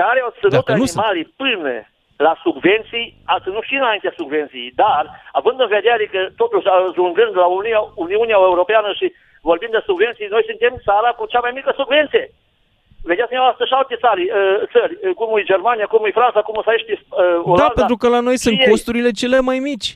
care 0.00 0.18
au 0.24 0.30
ținut 0.36 0.52
Dacă 0.58 0.72
nu 0.80 0.84
sunt. 0.84 0.98
animalii 0.98 1.26
până 1.42 1.72
la 2.16 2.34
subvenții, 2.44 3.06
a 3.34 3.36
ținut 3.44 3.64
și 3.68 3.74
înaintea 3.74 4.12
subvenții, 4.16 4.72
dar 4.82 5.02
având 5.32 5.60
în 5.60 5.70
vedere 5.78 6.04
că 6.12 6.20
totuși 6.42 6.66
ajungând 6.66 7.32
la 7.42 7.46
Uniunea, 7.46 7.82
Uniunea 7.94 8.38
Europeană 8.50 8.88
și 9.00 9.06
vorbim 9.50 9.68
de 9.72 9.82
subvenții, 9.88 10.26
noi 10.34 10.44
suntem 10.50 10.72
țara 10.88 11.10
cu 11.18 11.24
cea 11.32 11.40
mai 11.44 11.52
mică 11.58 11.70
subvenție. 11.80 12.24
Vedeți 13.10 13.28
dumneavoastră 13.28 13.64
și 13.66 13.74
alte 13.80 13.96
țări, 14.04 14.22
uh, 14.30 14.58
țări, 14.74 14.94
uh, 15.02 15.14
cum 15.18 15.28
e 15.38 15.42
Germania, 15.52 15.86
cum 15.86 16.04
e 16.04 16.18
Franța, 16.20 16.40
cum 16.48 16.56
să 16.64 16.70
ești 16.76 16.92
uh, 16.92 16.98
Olanda. 17.50 17.62
Da, 17.62 17.68
pentru 17.80 17.96
că 17.96 18.06
la 18.08 18.20
noi 18.20 18.36
Și 18.38 18.44
sunt 18.46 18.58
ei- 18.60 18.68
costurile 18.68 19.10
cele 19.10 19.38
mai 19.40 19.58
mici. 19.58 19.88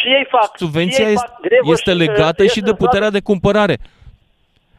Și 0.00 0.06
ei 0.18 0.26
fac. 0.36 0.50
Subvenția 0.64 1.04
și 1.04 1.10
ei 1.10 1.12
este, 1.16 1.26
fac 1.30 1.40
grevă 1.40 1.70
este 1.76 1.90
și, 1.90 1.96
uh, 2.00 2.06
legată 2.06 2.42
și 2.42 2.58
este 2.58 2.60
de 2.70 2.74
puterea 2.82 3.10
de 3.10 3.20
cumpărare. 3.20 3.76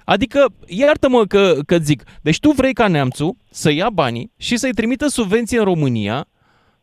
Adică, 0.09 0.45
iartă-mă 0.65 1.25
că, 1.25 1.53
că 1.65 1.77
zic, 1.77 2.03
deci 2.21 2.39
tu 2.39 2.49
vrei 2.51 2.73
ca 2.73 2.87
neamțul 2.87 3.35
să 3.49 3.71
ia 3.71 3.89
banii 3.89 4.31
și 4.37 4.57
să-i 4.57 4.71
trimită 4.73 5.07
subvenție 5.07 5.57
în 5.57 5.63
România, 5.63 6.25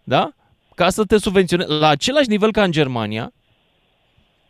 da? 0.02 0.30
Ca 0.74 0.88
să 0.88 1.04
te 1.04 1.18
subvenționezi 1.18 1.70
la 1.70 1.88
același 1.88 2.28
nivel 2.28 2.52
ca 2.52 2.62
în 2.62 2.70
Germania, 2.70 3.32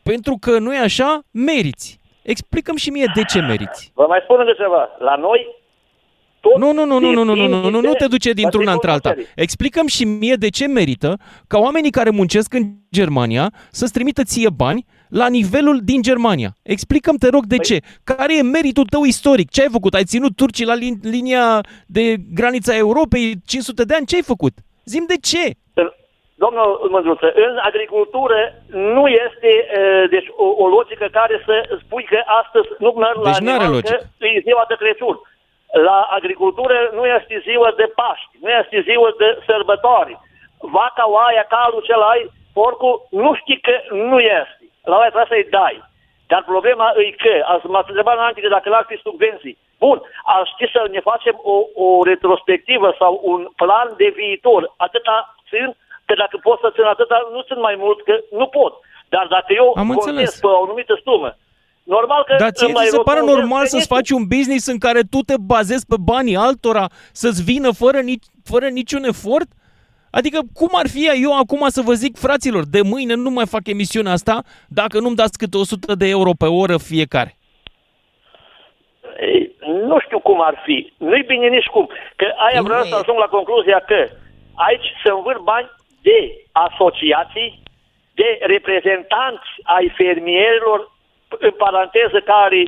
pentru 0.02 0.36
că 0.40 0.58
nu 0.58 0.74
e 0.74 0.78
așa, 0.78 1.22
meriți. 1.30 2.00
Explicăm 2.22 2.76
și 2.76 2.90
mie 2.90 3.10
de 3.14 3.22
ce 3.22 3.40
meriți. 3.40 3.90
Vă 3.94 4.04
mai 4.08 4.20
spun 4.22 4.36
încă 4.40 4.52
ceva. 4.56 4.88
La 4.98 5.16
noi 5.16 5.46
Nu, 6.58 6.72
nu, 6.72 6.84
nu, 6.84 6.98
nu, 6.98 7.10
nu, 7.10 7.24
nu, 7.24 7.34
nu, 7.34 7.48
nu, 7.48 7.70
nu, 7.70 7.80
nu 7.80 7.92
te 7.92 8.06
duce 8.06 8.32
dintr-una 8.32 8.72
Patricul 8.72 8.72
într-alta. 8.72 9.08
puterii. 9.08 9.32
Explicăm 9.36 9.86
și 9.86 10.04
mie 10.04 10.34
de 10.34 10.48
ce 10.48 10.66
merită 10.66 11.18
ca 11.46 11.58
oamenii 11.58 11.90
care 11.90 12.10
muncesc 12.10 12.54
în 12.54 12.62
Germania 12.92 13.52
să-ți 13.70 13.92
trimită 13.92 14.22
ție 14.22 14.48
bani 14.50 14.86
la 15.08 15.28
nivelul 15.28 15.78
din 15.82 16.02
Germania. 16.02 16.50
Explicăm, 16.62 17.16
te 17.16 17.28
rog, 17.28 17.44
de 17.46 17.58
ce? 17.58 17.78
Care 18.04 18.36
e 18.36 18.42
meritul 18.42 18.84
tău 18.84 19.02
istoric? 19.04 19.50
Ce 19.50 19.62
ai 19.62 19.68
făcut? 19.72 19.94
Ai 19.94 20.04
ținut 20.04 20.36
turcii 20.36 20.66
la 20.66 20.76
lin- 20.76 21.00
linia 21.02 21.60
de 21.86 22.14
granița 22.34 22.76
Europei 22.76 23.34
500 23.46 23.84
de 23.84 23.94
ani? 23.94 24.06
Ce 24.06 24.14
ai 24.16 24.22
făcut? 24.32 24.52
Zim 24.84 25.04
de 25.08 25.18
ce? 25.30 25.44
Domnul 26.44 26.68
Mândruță, 26.94 27.28
în 27.48 27.54
agricultură 27.70 28.38
nu 28.96 29.04
este 29.24 29.50
uh, 29.78 30.04
deci, 30.14 30.28
o, 30.44 30.46
o 30.64 30.66
logică 30.76 31.06
care 31.18 31.36
să 31.46 31.54
spui 31.82 32.04
că 32.12 32.18
astăzi 32.40 32.68
nu 32.84 32.90
merg 33.02 33.16
la 33.22 33.30
Deci 33.30 33.44
n-are 33.46 33.64
animal, 33.64 33.74
logică. 33.76 33.96
că 34.20 34.26
e 34.26 34.46
ziua 34.48 34.64
de 34.70 34.76
Crăciun. 34.82 35.16
La 35.88 35.98
agricultură 36.18 36.76
nu 36.98 37.04
este 37.16 37.34
ziua 37.48 37.70
de 37.80 37.86
Paști, 38.00 38.32
nu 38.44 38.50
este 38.60 38.76
ziua 38.88 39.10
de 39.22 39.28
sărbători. 39.48 40.12
Vaca, 40.76 41.04
oaia, 41.16 41.44
calul, 41.54 41.82
cel 41.88 42.02
ai, 42.12 42.22
porcul, 42.58 42.94
nu 43.22 43.30
știi 43.40 43.60
că 43.66 43.74
nu 44.10 44.18
este. 44.40 44.53
La 44.90 44.96
oaia 44.96 45.12
trebuie 45.12 45.32
să-i 45.32 45.50
dai. 45.58 45.76
Dar 46.30 46.42
problema 46.52 46.86
e 47.06 47.10
că, 47.24 47.34
ați 47.52 47.66
m-ați 47.66 47.90
întrebat 47.90 48.16
înainte 48.16 48.40
că 48.40 48.48
dacă 48.56 48.68
l-ar 48.68 48.86
fi 48.90 48.96
subvenții. 49.06 49.58
Bun, 49.84 49.96
aș 50.34 50.48
ști 50.54 50.66
să 50.74 50.80
ne 50.94 51.00
facem 51.10 51.36
o, 51.54 51.56
o 51.84 51.88
retrospectivă 52.10 52.88
sau 53.00 53.12
un 53.32 53.40
plan 53.60 53.88
de 54.00 54.08
viitor. 54.20 54.62
Atâta 54.86 55.16
țin 55.50 55.68
că 56.06 56.14
dacă 56.22 56.36
pot 56.46 56.58
să 56.60 56.68
țin 56.74 56.84
atâta, 56.94 57.16
nu 57.34 57.40
țin 57.48 57.60
mai 57.60 57.76
mult, 57.78 57.98
că 58.08 58.14
nu 58.40 58.46
pot. 58.46 58.72
Dar 59.08 59.26
dacă 59.36 59.50
eu 59.60 59.66
Am 59.76 59.86
contez 59.86 60.06
înțeles. 60.06 60.38
pe 60.40 60.46
o 60.46 60.62
anumită 60.62 61.00
sumă, 61.04 61.36
normal 61.82 62.22
că... 62.24 62.34
Dar 62.38 62.50
ție 62.50 62.66
îmi 62.66 62.74
mai 62.74 62.84
ți 62.84 62.90
se 62.90 63.00
pare 63.08 63.18
rotundez 63.20 63.40
normal 63.40 63.64
să-ți 63.66 63.86
venitul. 63.86 63.96
faci 63.96 64.10
un 64.18 64.24
business 64.34 64.66
în 64.66 64.78
care 64.78 65.00
tu 65.10 65.20
te 65.28 65.34
bazezi 65.52 65.86
pe 65.86 65.96
banii 66.12 66.36
altora 66.36 66.86
să-ți 67.12 67.42
vină 67.42 67.70
fără, 67.72 67.98
nici, 68.00 68.24
fără 68.44 68.66
niciun 68.68 69.04
efort? 69.04 69.48
Adică 70.18 70.38
cum 70.54 70.68
ar 70.72 70.88
fi 70.88 71.02
eu 71.22 71.32
acum 71.38 71.62
să 71.68 71.82
vă 71.84 71.92
zic, 71.92 72.16
fraților, 72.16 72.64
de 72.70 72.80
mâine 72.82 73.14
nu 73.14 73.30
mai 73.30 73.46
fac 73.46 73.64
emisiunea 73.68 74.12
asta 74.12 74.42
dacă 74.68 74.98
nu-mi 75.00 75.16
dați 75.22 75.38
câte 75.38 75.56
100 75.56 75.94
de 75.94 76.08
euro 76.08 76.30
pe 76.38 76.46
oră 76.62 76.76
fiecare? 76.78 77.32
Ei, 79.20 79.42
Nu 79.90 79.96
știu 80.04 80.18
cum 80.28 80.40
ar 80.42 80.62
fi. 80.64 80.92
Nu-i 80.98 81.22
bine 81.32 81.48
nici 81.48 81.66
cum. 81.74 81.86
Că 82.16 82.26
aia 82.46 82.58
Ei, 82.60 82.62
vreau 82.68 82.78
nu 82.82 82.84
să 82.90 82.94
e. 82.96 82.98
ajung 83.00 83.18
la 83.18 83.34
concluzia 83.36 83.78
că 83.90 84.08
aici 84.54 84.86
se 85.04 85.10
învârt 85.10 85.40
bani 85.52 85.70
de 86.02 86.18
asociații, 86.52 87.62
de 88.14 88.38
reprezentanți 88.40 89.48
ai 89.62 89.92
fermierilor, 89.96 90.80
în 91.38 91.50
paranteză, 91.64 92.18
care 92.24 92.62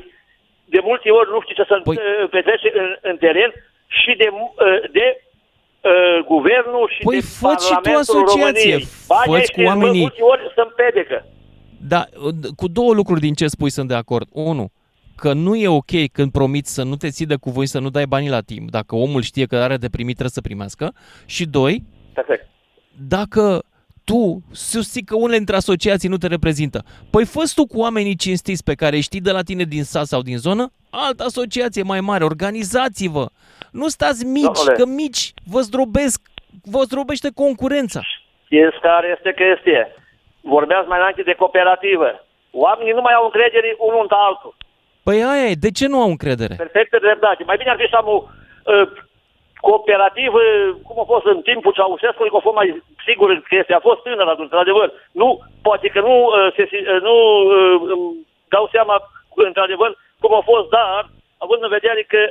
de 0.65 0.79
multe 0.83 1.09
ori 1.11 1.29
nu 1.33 1.41
știu 1.41 1.55
ce 1.55 1.63
se 1.69 1.75
Păi- 1.75 1.83
păi... 1.83 2.27
petrece 2.29 2.71
în, 2.73 2.95
în 3.01 3.17
teren 3.17 3.51
și 3.87 4.11
de, 4.21 4.27
mu- 4.31 4.53
de 4.91 5.05
uh, 5.87 6.25
guvernul 6.33 6.85
și 6.95 7.01
Păi 7.03 7.19
de 7.19 7.25
fă-ți 7.39 7.65
și 7.67 7.73
tu 7.73 7.79
Parlamentul 7.81 8.15
asociație. 8.15 8.41
României. 8.41 8.87
Banii 9.07 9.25
Fă-ți 9.33 9.51
cu 9.51 9.59
ăștia, 9.59 9.65
oamenii- 9.65 9.99
multe 10.07 10.21
ori 10.33 10.41
să-mi 10.55 10.73
pedecă. 10.79 11.17
Da, 11.93 12.01
cu 12.55 12.67
două 12.67 12.93
lucruri 12.93 13.19
din 13.19 13.33
ce 13.33 13.47
spui 13.47 13.69
sunt 13.69 13.87
de 13.87 13.93
acord. 14.03 14.27
Unu, 14.31 14.71
că 15.15 15.33
nu 15.33 15.55
e 15.55 15.67
ok 15.67 15.91
când 16.11 16.31
promiți 16.31 16.73
să 16.73 16.83
nu 16.83 16.95
te 16.95 17.09
ții 17.09 17.25
de 17.25 17.35
cuvânt, 17.35 17.67
să 17.67 17.79
nu 17.79 17.89
dai 17.89 18.05
banii 18.05 18.29
la 18.29 18.41
timp, 18.41 18.69
dacă 18.71 18.95
omul 18.95 19.21
știe 19.21 19.45
că 19.45 19.55
are 19.55 19.77
de 19.77 19.89
primit, 19.89 20.13
trebuie 20.13 20.33
să 20.33 20.41
primească. 20.41 20.93
Și 21.25 21.45
doi, 21.45 21.83
Perfect. 22.13 22.47
dacă 23.07 23.63
tu 24.03 24.41
susții 24.51 25.03
că 25.03 25.15
unele 25.15 25.37
dintre 25.37 25.55
asociații 25.55 26.09
nu 26.09 26.17
te 26.17 26.27
reprezintă, 26.27 26.83
păi 27.09 27.25
fă 27.25 27.51
tu 27.55 27.65
cu 27.65 27.79
oamenii 27.79 28.15
cinstiți 28.15 28.63
pe 28.63 28.73
care 28.73 28.95
îi 28.95 29.01
știi 29.01 29.21
de 29.21 29.31
la 29.31 29.41
tine 29.41 29.63
din 29.63 29.83
sat 29.83 30.05
sau 30.05 30.21
din 30.21 30.37
zonă, 30.37 30.71
altă 30.89 31.23
asociație 31.23 31.81
mai 31.81 32.01
mare, 32.01 32.23
organizați-vă. 32.23 33.29
Nu 33.71 33.87
stați 33.87 34.25
mici, 34.25 34.59
Domnule. 34.59 34.77
că 34.77 34.85
mici 34.85 35.33
vă 35.51 35.59
zdrobesc, 35.59 36.21
vă 36.73 36.81
zdrobește 36.87 37.29
concurența. 37.35 37.99
Știți 38.45 38.79
care 38.81 39.07
este 39.15 39.33
chestie? 39.43 39.95
Vorbeați 40.41 40.87
mai 40.87 40.99
înainte 40.99 41.21
de 41.21 41.33
cooperativă. 41.33 42.09
Oamenii 42.51 42.93
nu 42.97 43.01
mai 43.01 43.13
au 43.13 43.23
încredere 43.23 43.75
unul 43.77 44.01
în 44.09 44.15
altul. 44.27 44.53
Păi 45.03 45.23
aia 45.23 45.45
e, 45.51 45.63
de 45.65 45.71
ce 45.71 45.87
nu 45.87 46.01
au 46.01 46.09
încredere? 46.09 46.55
Perfectă 46.57 46.97
dreptate. 46.99 47.43
Mai 47.43 47.57
bine 47.57 47.69
ar 47.69 47.79
fi 47.81 47.87
să 47.89 47.95
am 47.95 48.07
o 48.07 48.17
uh, 48.23 48.87
cooperativă, 49.67 50.39
cum 50.87 50.97
a 50.99 51.05
fost 51.13 51.25
în 51.25 51.41
timpul 51.49 51.73
Ceaușescului, 51.77 52.29
că 52.31 52.37
a 52.37 52.47
fost 52.47 52.59
mai 52.61 52.83
sigur 53.07 53.27
că 53.47 53.55
este, 53.55 53.73
a 53.73 53.87
fost 53.89 54.01
tânăr 54.01 54.27
atunci, 54.27 54.49
într-adevăr. 54.51 54.87
Nu, 55.21 55.29
poate 55.67 55.87
că 55.93 55.99
nu, 55.99 56.15
uh, 56.25 56.47
se, 56.55 56.63
uh, 56.71 57.01
nu 57.07 57.15
uh, 57.55 57.75
îmi 57.93 58.27
dau 58.55 58.65
seama, 58.75 58.95
într-adevăr, 59.35 59.97
cum 60.21 60.33
a 60.33 60.41
fost, 60.51 60.67
dar, 60.69 61.09
având 61.37 61.61
în 61.63 61.75
vedere 61.77 62.01
că 62.13 62.21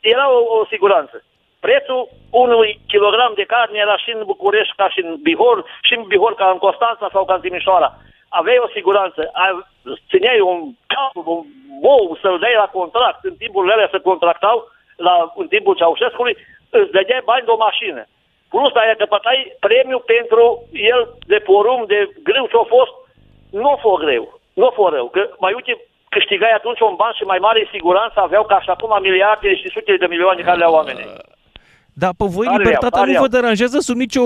era 0.00 0.30
o, 0.30 0.38
o 0.58 0.66
siguranță. 0.66 1.22
Prețul 1.60 2.08
unui 2.30 2.80
kilogram 2.86 3.32
de 3.34 3.44
carne 3.44 3.78
era 3.78 3.96
și 3.96 4.10
în 4.10 4.22
București 4.24 4.74
ca 4.76 4.88
și 4.88 5.00
în 5.04 5.16
Bihor, 5.22 5.64
și 5.82 5.94
în 5.94 6.02
Bihor 6.02 6.34
ca 6.34 6.50
în 6.50 6.58
Constanța 6.58 7.08
sau 7.12 7.24
ca 7.24 7.34
în 7.34 7.40
Timișoara. 7.40 7.94
Aveai 8.28 8.58
o 8.62 8.68
siguranță, 8.68 9.30
a- 9.32 9.66
țineai 10.10 10.40
un 10.40 10.60
cap, 10.86 11.26
un 11.26 11.44
bou 11.80 12.18
să-l 12.20 12.38
dai 12.38 12.54
la 12.56 12.68
contract, 12.78 13.24
în 13.24 13.34
timpul 13.36 13.70
alea 13.70 13.88
se 13.92 13.98
contractau, 13.98 14.64
la, 14.96 15.32
în 15.36 15.48
timpul 15.48 15.74
Ceaușescului, 15.74 16.36
îți 16.70 16.90
dădeai 16.90 17.22
bani 17.24 17.44
de 17.44 17.50
o 17.50 17.56
mașină. 17.56 18.04
Plus 18.48 18.74
aia 18.74 18.94
căpătai 18.94 19.56
premiu 19.60 19.98
pentru 19.98 20.62
el 20.72 21.08
de 21.26 21.38
porum, 21.38 21.84
de 21.86 22.08
greu 22.22 22.46
ce-a 22.46 22.64
fost, 22.76 22.92
nu 23.50 23.68
a 23.70 23.76
fost 23.76 24.02
greu, 24.04 24.40
nu 24.54 24.66
a 24.66 24.70
fost 24.70 24.94
rău, 24.94 25.08
că 25.08 25.30
mai 25.38 25.52
uite, 25.52 25.72
câștigai 26.08 26.50
atunci 26.50 26.80
un 26.80 26.94
ban 26.96 27.12
și 27.16 27.22
mai 27.22 27.38
mare 27.46 27.68
siguranță 27.72 28.20
aveau 28.20 28.44
ca 28.44 28.60
și 28.60 28.70
acum 28.70 28.98
miliarde 29.02 29.56
și 29.56 29.68
sute 29.68 29.96
de 29.96 30.06
milioane 30.06 30.42
care 30.42 30.58
le-au 30.58 30.72
oamenii. 30.74 31.06
Dar 31.92 32.10
pe 32.18 32.24
voi 32.28 32.46
Are 32.46 32.56
libertatea 32.56 32.98
ea, 32.98 33.02
are 33.02 33.10
nu 33.10 33.16
ea. 33.16 33.20
vă 33.20 33.28
deranjează 33.28 33.78
sub 33.78 33.96
nicio... 33.96 34.22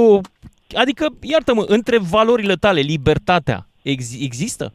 Adică, 0.74 1.06
iartă-mă, 1.22 1.64
între 1.66 1.96
valorile 2.10 2.54
tale, 2.54 2.80
libertatea 2.80 3.58
ex- 3.82 4.16
există? 4.22 4.72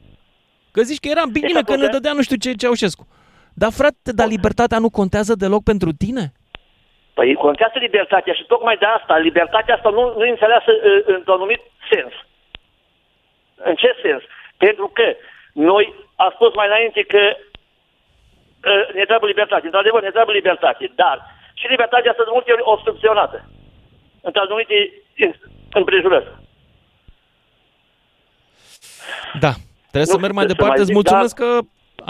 Că 0.72 0.82
zici 0.82 1.00
că 1.00 1.08
era 1.08 1.26
bine 1.32 1.62
că 1.62 1.76
ne 1.76 1.88
dădea 1.88 2.14
nu 2.14 2.22
știu 2.22 2.36
ce 2.36 2.52
Ceaușescu. 2.54 3.08
Dar 3.54 3.72
frate, 3.72 4.12
dar 4.20 4.28
libertatea 4.28 4.80
nu 4.80 4.90
contează 4.90 5.34
deloc 5.36 5.64
pentru 5.64 5.92
tine? 5.92 6.32
Păi 7.14 7.34
contează 7.34 7.78
libertatea 7.80 8.34
și 8.34 8.46
tocmai 8.48 8.78
de 8.78 8.86
asta, 8.86 9.18
libertatea 9.18 9.76
asta 9.76 9.90
nu, 9.90 10.14
nu 10.18 10.26
e 10.26 10.30
înțeleasă 10.30 10.72
uh, 10.72 11.16
într-un 11.16 11.34
anumit 11.34 11.62
sens. 11.92 12.14
În 13.56 13.76
ce 13.76 13.96
sens? 14.02 14.22
Pentru 14.58 14.92
că 14.94 15.04
noi 15.54 15.94
am 16.24 16.32
spus 16.38 16.52
mai 16.60 16.68
înainte 16.72 17.02
că 17.14 17.22
uh, 17.36 18.84
ne 18.98 19.06
trebuie 19.10 19.32
libertate. 19.34 19.66
Într-adevăr, 19.70 20.02
ne 20.04 20.16
trebuie 20.18 20.40
libertate, 20.42 20.84
dar 21.02 21.18
și 21.60 21.66
libertatea 21.74 22.12
asta 22.12 22.24
de 22.28 22.36
multe 22.38 22.52
ori 22.52 22.70
obstrucționată. 22.74 23.38
Într 24.28 24.40
anumite 24.40 24.78
împrejurări. 25.80 26.30
Da, 29.40 29.52
trebuie 29.92 30.12
să 30.14 30.20
Nu 30.20 30.24
merg 30.26 30.34
mai 30.34 30.44
știu 30.44 30.56
ce 30.56 30.62
departe. 30.62 30.80
mai 30.80 30.84
Îți 30.84 30.86
zic, 30.86 30.96
mulțumesc 31.00 31.36
că 31.36 31.50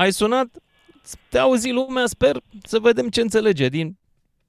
ai 0.04 0.12
sunat. 0.12 0.48
Te 1.30 1.40
auzi 1.40 1.72
lumea, 1.72 2.06
sper 2.06 2.36
să 2.64 2.80
vedem 2.80 3.08
ce 3.10 3.22
înțelege 3.22 3.68
din 3.68 3.98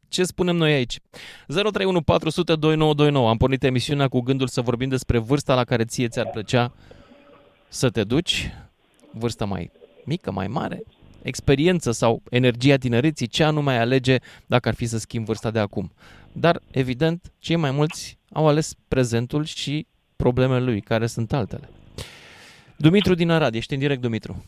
ce 0.08 0.22
spunem 0.22 0.56
noi 0.56 0.72
aici. 0.72 0.98
031 1.46 2.00
400 2.02 2.54
2929. 2.54 3.28
Am 3.28 3.36
pornit 3.36 3.62
emisiunea 3.62 4.08
cu 4.08 4.20
gândul 4.20 4.46
să 4.46 4.60
vorbim 4.60 4.88
despre 4.88 5.18
vârsta 5.18 5.54
la 5.54 5.64
care 5.64 5.84
ție 5.84 6.08
ți-ar 6.08 6.28
plăcea 6.32 6.72
să 7.68 7.90
te 7.90 8.04
duci. 8.04 8.50
Vârsta 9.18 9.44
mai 9.44 9.70
mică, 10.04 10.30
mai 10.32 10.46
mare, 10.46 10.82
experiență 11.22 11.90
sau 11.90 12.22
energia 12.30 12.76
tinereții, 12.76 13.26
ce 13.26 13.44
anume 13.44 13.70
ai 13.70 13.80
alege 13.80 14.16
dacă 14.46 14.68
ar 14.68 14.74
fi 14.74 14.86
să 14.86 14.98
schimbi 14.98 15.26
vârsta 15.26 15.50
de 15.50 15.58
acum. 15.58 15.90
Dar, 16.32 16.60
evident, 16.70 17.20
cei 17.38 17.56
mai 17.56 17.70
mulți 17.70 18.18
au 18.32 18.46
ales 18.46 18.74
prezentul 18.88 19.44
și 19.44 19.86
problemele 20.16 20.64
lui, 20.64 20.80
care 20.80 21.06
sunt 21.06 21.32
altele. 21.32 21.68
Dumitru 22.76 23.14
din 23.14 23.30
Arad, 23.30 23.54
ești 23.54 23.72
în 23.72 23.78
direct, 23.78 24.00
Dumitru. 24.00 24.44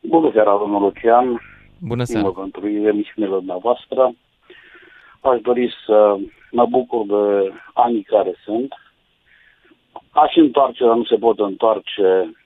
Bună 0.00 0.30
seara, 0.32 0.56
domnul 0.58 0.80
Lucian. 0.80 1.40
Bună 1.80 2.04
seara. 2.04 2.30
pentru 2.30 2.68
emisiunile 2.68 3.36
dumneavoastră. 3.36 4.14
Aș 5.20 5.40
dori 5.40 5.72
să 5.86 6.16
mă 6.50 6.66
bucur 6.66 7.06
de 7.06 7.52
anii 7.74 8.02
care 8.02 8.34
sunt. 8.44 8.72
Aș 10.10 10.36
întoarce, 10.36 10.84
dar 10.84 10.96
nu 10.96 11.04
se 11.04 11.16
pot 11.16 11.38
întoarce. 11.38 12.36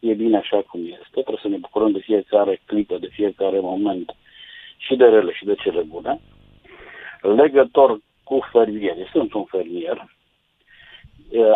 E 0.00 0.14
bine 0.14 0.36
așa 0.36 0.62
cum 0.62 0.80
este. 0.84 1.08
Trebuie 1.10 1.38
să 1.42 1.48
ne 1.48 1.56
bucurăm 1.56 1.92
de 1.92 1.98
fiecare 1.98 2.60
clipă, 2.64 2.98
de 2.98 3.08
fiecare 3.12 3.60
moment 3.60 4.16
și 4.76 4.96
de 4.96 5.04
rele 5.04 5.32
și 5.32 5.44
de 5.44 5.54
cele 5.54 5.82
bune. 5.82 6.20
Legător 7.20 8.00
cu 8.24 8.48
fermieri. 8.52 9.08
Sunt 9.12 9.32
un 9.32 9.44
fermier. 9.44 10.14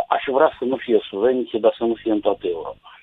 Aș 0.08 0.22
vrea 0.26 0.56
să 0.58 0.64
nu 0.64 0.76
fie 0.76 0.98
subvenție, 1.08 1.58
dar 1.58 1.74
să 1.78 1.84
nu 1.84 1.94
fie 1.94 2.12
în 2.12 2.20
toată 2.20 2.46
Europa. 2.46 2.98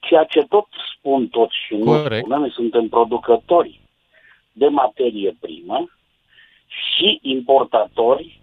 Ceea 0.00 0.24
ce 0.24 0.40
tot 0.40 0.66
spun 0.96 1.28
toți 1.28 1.54
și 1.66 1.74
nu 1.74 1.84
Corect. 1.84 2.24
spunem, 2.24 2.40
noi 2.40 2.50
suntem 2.50 2.88
producători 2.88 3.80
de 4.52 4.66
materie 4.66 5.36
primă 5.40 5.90
și 6.66 7.18
importatori, 7.22 8.40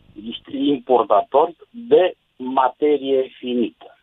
importatori 0.51 1.55
de 1.69 2.15
materie 2.35 3.21
finită. 3.37 3.98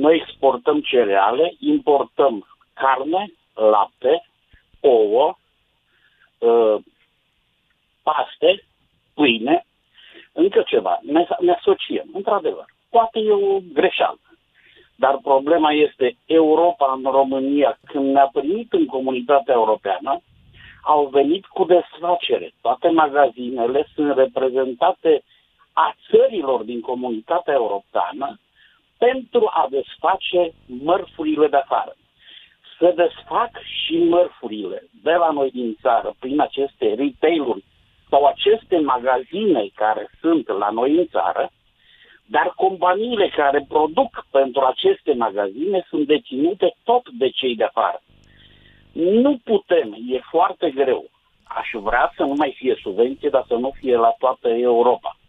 Noi 0.00 0.14
exportăm 0.16 0.80
cereale, 0.80 1.54
importăm 1.58 2.46
carne, 2.74 3.32
lapte, 3.54 4.24
ouă, 4.80 5.34
uh, 6.38 6.76
paste, 8.02 8.64
pâine, 9.14 9.66
încă 10.32 10.62
ceva. 10.66 10.98
Ne, 11.02 11.26
ne 11.40 11.52
asociem, 11.52 12.06
într-adevăr. 12.12 12.64
Poate 12.90 13.18
e 13.18 13.32
o 13.32 13.58
greșeală. 13.72 14.18
Dar 14.96 15.18
problema 15.22 15.72
este 15.72 16.16
Europa 16.26 16.92
în 16.96 17.10
România, 17.10 17.78
când 17.86 18.12
ne-a 18.12 18.28
primit 18.32 18.72
în 18.72 18.86
comunitatea 18.86 19.54
europeană, 19.54 20.20
au 20.82 21.06
venit 21.06 21.46
cu 21.46 21.64
desfacere. 21.64 22.52
Toate 22.60 22.88
magazinele 22.88 23.86
sunt 23.94 24.16
reprezentate 24.16 25.22
a 25.72 25.94
țărilor 26.10 26.62
din 26.62 26.80
comunitatea 26.80 27.54
europeană 27.54 28.38
pentru 29.06 29.50
a 29.52 29.66
desface 29.70 30.52
mărfurile 30.66 31.46
de 31.48 31.56
afară. 31.56 31.96
Se 32.78 32.92
desfac 33.02 33.50
și 33.62 33.96
mărfurile 33.96 34.82
de 35.02 35.12
la 35.12 35.30
noi 35.30 35.50
din 35.50 35.76
țară 35.82 36.14
prin 36.18 36.40
aceste 36.40 36.86
retail-uri 36.94 37.64
sau 38.10 38.24
aceste 38.24 38.78
magazine 38.78 39.68
care 39.74 40.10
sunt 40.20 40.48
la 40.48 40.70
noi 40.70 40.96
în 40.96 41.06
țară, 41.06 41.50
dar 42.26 42.52
companiile 42.56 43.28
care 43.28 43.64
produc 43.68 44.26
pentru 44.30 44.60
aceste 44.60 45.12
magazine 45.14 45.86
sunt 45.88 46.06
deținute 46.06 46.74
tot 46.84 47.10
de 47.10 47.28
cei 47.28 47.56
de 47.56 47.64
afară. 47.64 48.00
Nu 48.92 49.40
putem, 49.44 49.96
e 50.08 50.18
foarte 50.30 50.70
greu. 50.70 51.10
Aș 51.42 51.68
vrea 51.72 52.12
să 52.16 52.22
nu 52.22 52.34
mai 52.36 52.54
fie 52.56 52.78
subvenție, 52.82 53.28
dar 53.28 53.44
să 53.48 53.54
nu 53.54 53.70
fie 53.80 53.96
la 53.96 54.14
toată 54.18 54.48
Europa. 54.48 55.19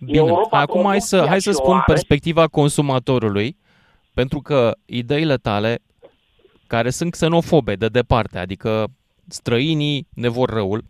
Bine, 0.00 0.18
Europa 0.18 0.60
acum 0.60 0.84
hai 0.84 1.00
să, 1.00 1.16
hai 1.16 1.40
să 1.40 1.50
producția 1.50 1.52
spun 1.52 1.64
și-o 1.64 1.74
are. 1.74 1.92
perspectiva 1.92 2.46
consumatorului, 2.46 3.56
pentru 4.14 4.40
că 4.40 4.76
ideile 4.84 5.36
tale, 5.36 5.78
care 6.66 6.90
sunt 6.90 7.10
xenofobe 7.10 7.74
de 7.76 7.86
departe, 7.86 8.38
adică 8.38 8.86
străinii 9.28 10.06
ne 10.14 10.28
vor 10.28 10.50
răul, 10.50 10.84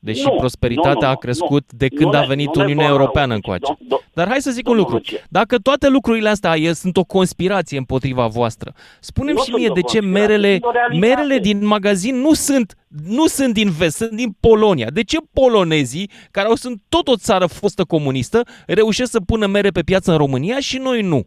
deși 0.00 0.24
Nu, 0.24 0.30
prosperitatea 0.38 0.92
nu, 0.92 1.00
nu, 1.00 1.06
a 1.06 1.10
nu, 1.10 1.16
crescut 1.18 1.64
nu. 1.72 1.78
de 1.78 1.88
când 1.88 2.10
Nu 2.12 2.16
a 2.18 2.20
ne- 2.20 2.26
venit 2.26 2.46
nu 2.46 2.52
ne 2.54 2.62
Uniunea 2.62 2.84
vor 2.86 2.86
răul. 2.96 3.00
Europeană 3.00 3.34
încoace. 3.34 3.72
Dom- 3.72 3.76
do- 3.86 4.12
Dar 4.12 4.28
hai 4.28 4.40
să 4.40 4.50
zic 4.50 4.68
un 4.68 4.76
domnul 4.76 4.82
lucru. 4.82 4.94
Lucian. 4.96 5.26
Dacă 5.28 5.56
toate 5.58 5.88
lucrurile 5.88 6.28
astea 6.28 6.56
e, 6.56 6.72
sunt 6.72 6.96
o 6.96 7.04
conspirație 7.04 7.78
împotriva 7.78 8.26
voastră, 8.26 8.72
spunem 9.00 9.34
Nu 9.34 9.38
și 9.40 9.44
sunt 9.44 9.56
mie 9.58 9.70
o 9.70 9.72
de 9.72 9.80
ce 9.80 9.98
conspirație, 9.98 10.20
merele, 10.26 10.50
sunt 10.52 10.64
o 10.64 10.70
realitate. 10.70 11.06
merele 11.14 11.38
din 11.38 11.66
magazin 11.66 12.16
nu 12.16 12.32
sunt, 12.32 12.76
nu 13.06 13.26
sunt 13.26 13.54
din 13.54 13.70
vest, 13.70 13.96
sunt 13.96 14.10
din 14.10 14.36
Polonia. 14.40 14.86
De 14.90 15.02
ce 15.02 15.16
polonezii, 15.32 16.10
care 16.30 16.46
au, 16.48 16.54
sunt 16.54 16.82
tot 16.88 17.08
o 17.08 17.16
țară 17.16 17.46
fostă 17.46 17.84
comunistă, 17.84 18.42
reușesc 18.66 19.10
să 19.10 19.20
pună 19.20 19.46
mere 19.46 19.70
pe 19.70 19.82
piață 19.82 20.10
în 20.10 20.16
România 20.16 20.60
și 20.60 20.78
noi 20.78 21.02
nu? 21.02 21.26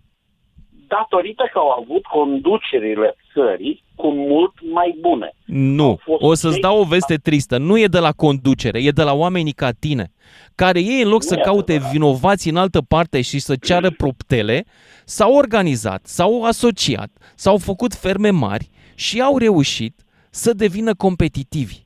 Datorită 0.97 1.49
că 1.53 1.59
au 1.59 1.69
avut 1.69 2.03
conducerile 2.05 3.15
țării 3.33 3.83
cu 3.95 4.11
mult 4.11 4.53
mai 4.73 4.97
bune. 4.99 5.35
Nu. 5.45 5.99
fost 6.03 6.21
O 6.21 6.33
să-ți 6.33 6.53
cei- 6.53 6.61
dau 6.61 6.79
o 6.79 6.83
veste 6.83 7.15
tristă. 7.15 7.57
Nu 7.57 7.79
e 7.79 7.85
de 7.85 7.99
la 7.99 8.11
conducere, 8.11 8.79
e 8.83 8.89
de 8.89 9.03
la 9.03 9.13
oamenii 9.13 9.51
ca 9.51 9.71
tine. 9.79 10.11
care 10.55 10.79
ei 10.79 11.01
în 11.01 11.09
loc 11.09 11.23
să 11.23 11.35
caute 11.35 11.81
vinovați 11.91 12.49
în 12.49 12.55
altă 12.55 12.81
parte 12.81 13.21
și 13.21 13.39
să 13.39 13.55
ceară 13.55 13.91
proptele, 13.91 14.65
s-au 15.05 15.33
organizat, 15.33 16.05
s-au 16.05 16.43
asociat, 16.43 17.09
s-au 17.35 17.57
făcut 17.57 17.93
ferme 17.93 18.29
mari 18.29 18.69
și 18.95 19.21
au 19.21 19.37
reușit 19.37 20.01
să 20.29 20.53
devină 20.53 20.95
competitivi. 20.95 21.81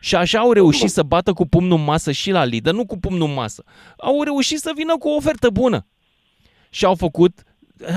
Și 0.00 0.16
așa 0.16 0.38
au 0.38 0.52
reușit 0.52 0.90
să 0.90 1.02
bată 1.02 1.32
cu 1.32 1.46
pumnul 1.46 1.78
în 1.78 1.84
masă 1.84 2.12
și 2.12 2.30
la 2.30 2.44
Lidă, 2.44 2.70
nu 2.72 2.86
cu 2.86 2.98
pumnul 2.98 3.28
în 3.28 3.34
masă. 3.34 3.64
Au 3.96 4.22
reușit 4.22 4.58
să 4.58 4.72
vină 4.74 4.96
cu 4.98 5.08
o 5.08 5.14
ofertă 5.14 5.50
bună. 5.50 5.86
Și 6.70 6.84
au 6.84 6.94
făcut 6.94 7.42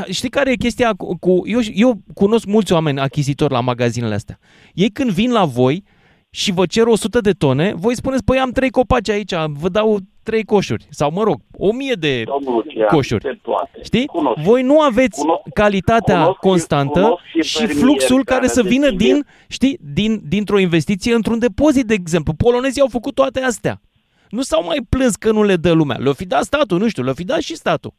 Știi 0.09 0.29
care 0.29 0.51
e 0.51 0.55
chestia 0.55 0.93
cu... 0.93 1.17
cu 1.19 1.41
eu, 1.45 1.59
eu 1.73 2.01
cunosc 2.13 2.45
mulți 2.45 2.73
oameni 2.73 2.99
achizitori 2.99 3.53
la 3.53 3.59
magazinele 3.59 4.13
astea. 4.13 4.39
Ei 4.73 4.89
când 4.89 5.09
vin 5.09 5.31
la 5.31 5.45
voi 5.45 5.83
și 6.29 6.51
vă 6.51 6.65
cer 6.65 6.85
100 6.85 7.19
de 7.21 7.31
tone, 7.31 7.73
voi 7.75 7.95
spuneți, 7.95 8.23
păi 8.23 8.39
am 8.39 8.51
trei 8.51 8.69
copaci 8.69 9.09
aici, 9.09 9.33
vă 9.47 9.69
dau 9.69 9.99
trei 10.23 10.43
coșuri. 10.43 10.85
Sau, 10.89 11.11
mă 11.11 11.23
rog, 11.23 11.41
o 11.51 11.71
mie 11.71 11.93
de 11.93 12.23
Domnul 12.23 12.53
Lucian, 12.65 12.87
coșuri. 12.87 13.23
se 13.23 13.39
poate. 13.41 13.79
Știi? 13.83 14.05
Cunosc. 14.05 14.41
Voi 14.41 14.61
nu 14.61 14.79
aveți 14.81 15.19
Cunosc- 15.19 15.53
calitatea 15.53 16.15
cunosc 16.19 16.33
și- 16.33 16.47
constantă 16.47 16.99
cunosc 16.99 17.21
și 17.25 17.41
și 17.41 17.57
fermieri 17.57 17.79
fluxul 17.79 18.23
care 18.23 18.39
care 18.39 18.51
să 18.51 18.61
vină 18.63 18.85
dețin- 18.89 18.97
din, 18.97 19.25
știi, 19.47 19.77
din, 19.93 20.21
dintr-o 20.27 20.59
investiție 20.59 21.13
într-un 21.13 21.39
depozit, 21.39 21.85
de 21.85 21.93
exemplu. 21.93 22.33
Polonezii 22.33 22.81
au 22.81 22.87
făcut 22.87 23.15
toate 23.15 23.39
astea. 23.39 23.81
Nu 24.29 24.41
s-au 24.41 24.63
mai 24.65 24.77
plâns 24.89 25.15
că 25.15 25.31
nu 25.31 25.43
le 25.43 25.55
dă 25.55 25.71
lumea. 25.71 25.97
Le-o 25.97 26.13
fi 26.13 26.25
dat 26.25 26.43
statul, 26.43 26.79
nu 26.79 26.87
știu, 26.87 27.03
le-o 27.03 27.13
fi 27.13 27.23
dat 27.23 27.39
și 27.39 27.55
statul. 27.55 27.93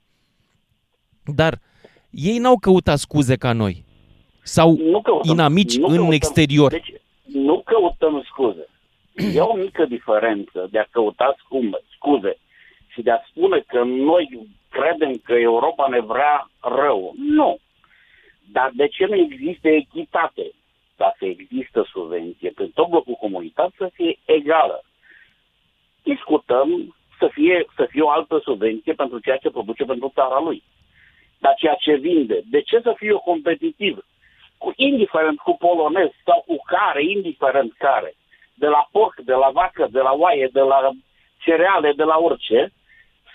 Dar 1.25 1.61
ei 2.15 2.39
n-au 2.39 2.57
căutat 2.59 2.99
scuze 2.99 3.37
ca 3.37 3.53
noi. 3.53 3.85
Sau 4.43 4.77
Nu 4.81 5.01
căutăm- 5.01 5.33
inamici 5.33 5.77
nu 5.77 5.87
în 5.87 5.95
căutăm- 5.97 6.13
exterior. 6.13 6.71
Deci, 6.71 6.93
nu 7.25 7.63
căutăm 7.65 8.23
scuze. 8.27 8.69
E 9.35 9.41
o 9.41 9.55
mică 9.57 9.85
diferență 9.85 10.69
de 10.71 10.79
a 10.79 10.87
căuta 10.91 11.35
scuze, 11.39 11.83
scuze 11.95 12.37
și 12.87 13.03
de 13.03 13.11
a 13.11 13.19
spune 13.31 13.65
că 13.67 13.83
noi 13.85 14.49
credem 14.69 15.21
că 15.25 15.33
Europa 15.33 15.87
ne 15.91 16.01
vrea 16.01 16.51
rău. 16.61 17.15
Nu. 17.17 17.59
Dar 18.53 18.71
de 18.75 18.87
ce 18.89 19.07
nu 19.07 19.15
există 19.15 19.69
echitate? 19.69 20.51
Dacă 20.97 21.25
există 21.25 21.89
subvenție 21.93 22.51
pe 22.51 22.71
tot 22.75 22.89
blocul 22.89 23.15
comunitar 23.15 23.71
să 23.77 23.91
fie 23.93 24.19
egală. 24.25 24.83
Discutăm 26.03 26.95
să 27.19 27.29
fie, 27.33 27.67
să 27.77 27.87
fie 27.91 28.03
o 28.03 28.11
altă 28.11 28.41
subvenție 28.45 28.93
pentru 28.93 29.19
ceea 29.19 29.37
ce 29.37 29.51
produce 29.51 29.85
pentru 29.85 30.11
țara 30.15 30.41
lui. 30.41 30.63
Dar 31.45 31.55
ceea 31.57 31.77
ce 31.85 31.95
vinde, 31.95 32.39
de 32.51 32.61
ce 32.61 32.81
să 32.83 32.93
fie 32.97 33.13
competitiv? 33.31 33.95
Cu, 34.59 34.73
indiferent 34.77 35.39
cu 35.39 35.57
polonez 35.65 36.11
sau 36.27 36.45
cu 36.47 36.57
care, 36.75 37.03
indiferent 37.17 37.73
care, 37.79 38.15
de 38.55 38.67
la 38.67 38.89
porc, 38.93 39.15
de 39.31 39.33
la 39.33 39.51
vacă, 39.53 39.89
de 39.91 40.01
la 40.01 40.13
oaie, 40.13 40.49
de 40.53 40.61
la 40.61 40.91
cereale, 41.39 41.93
de 41.97 42.03
la 42.03 42.17
orice, 42.19 42.73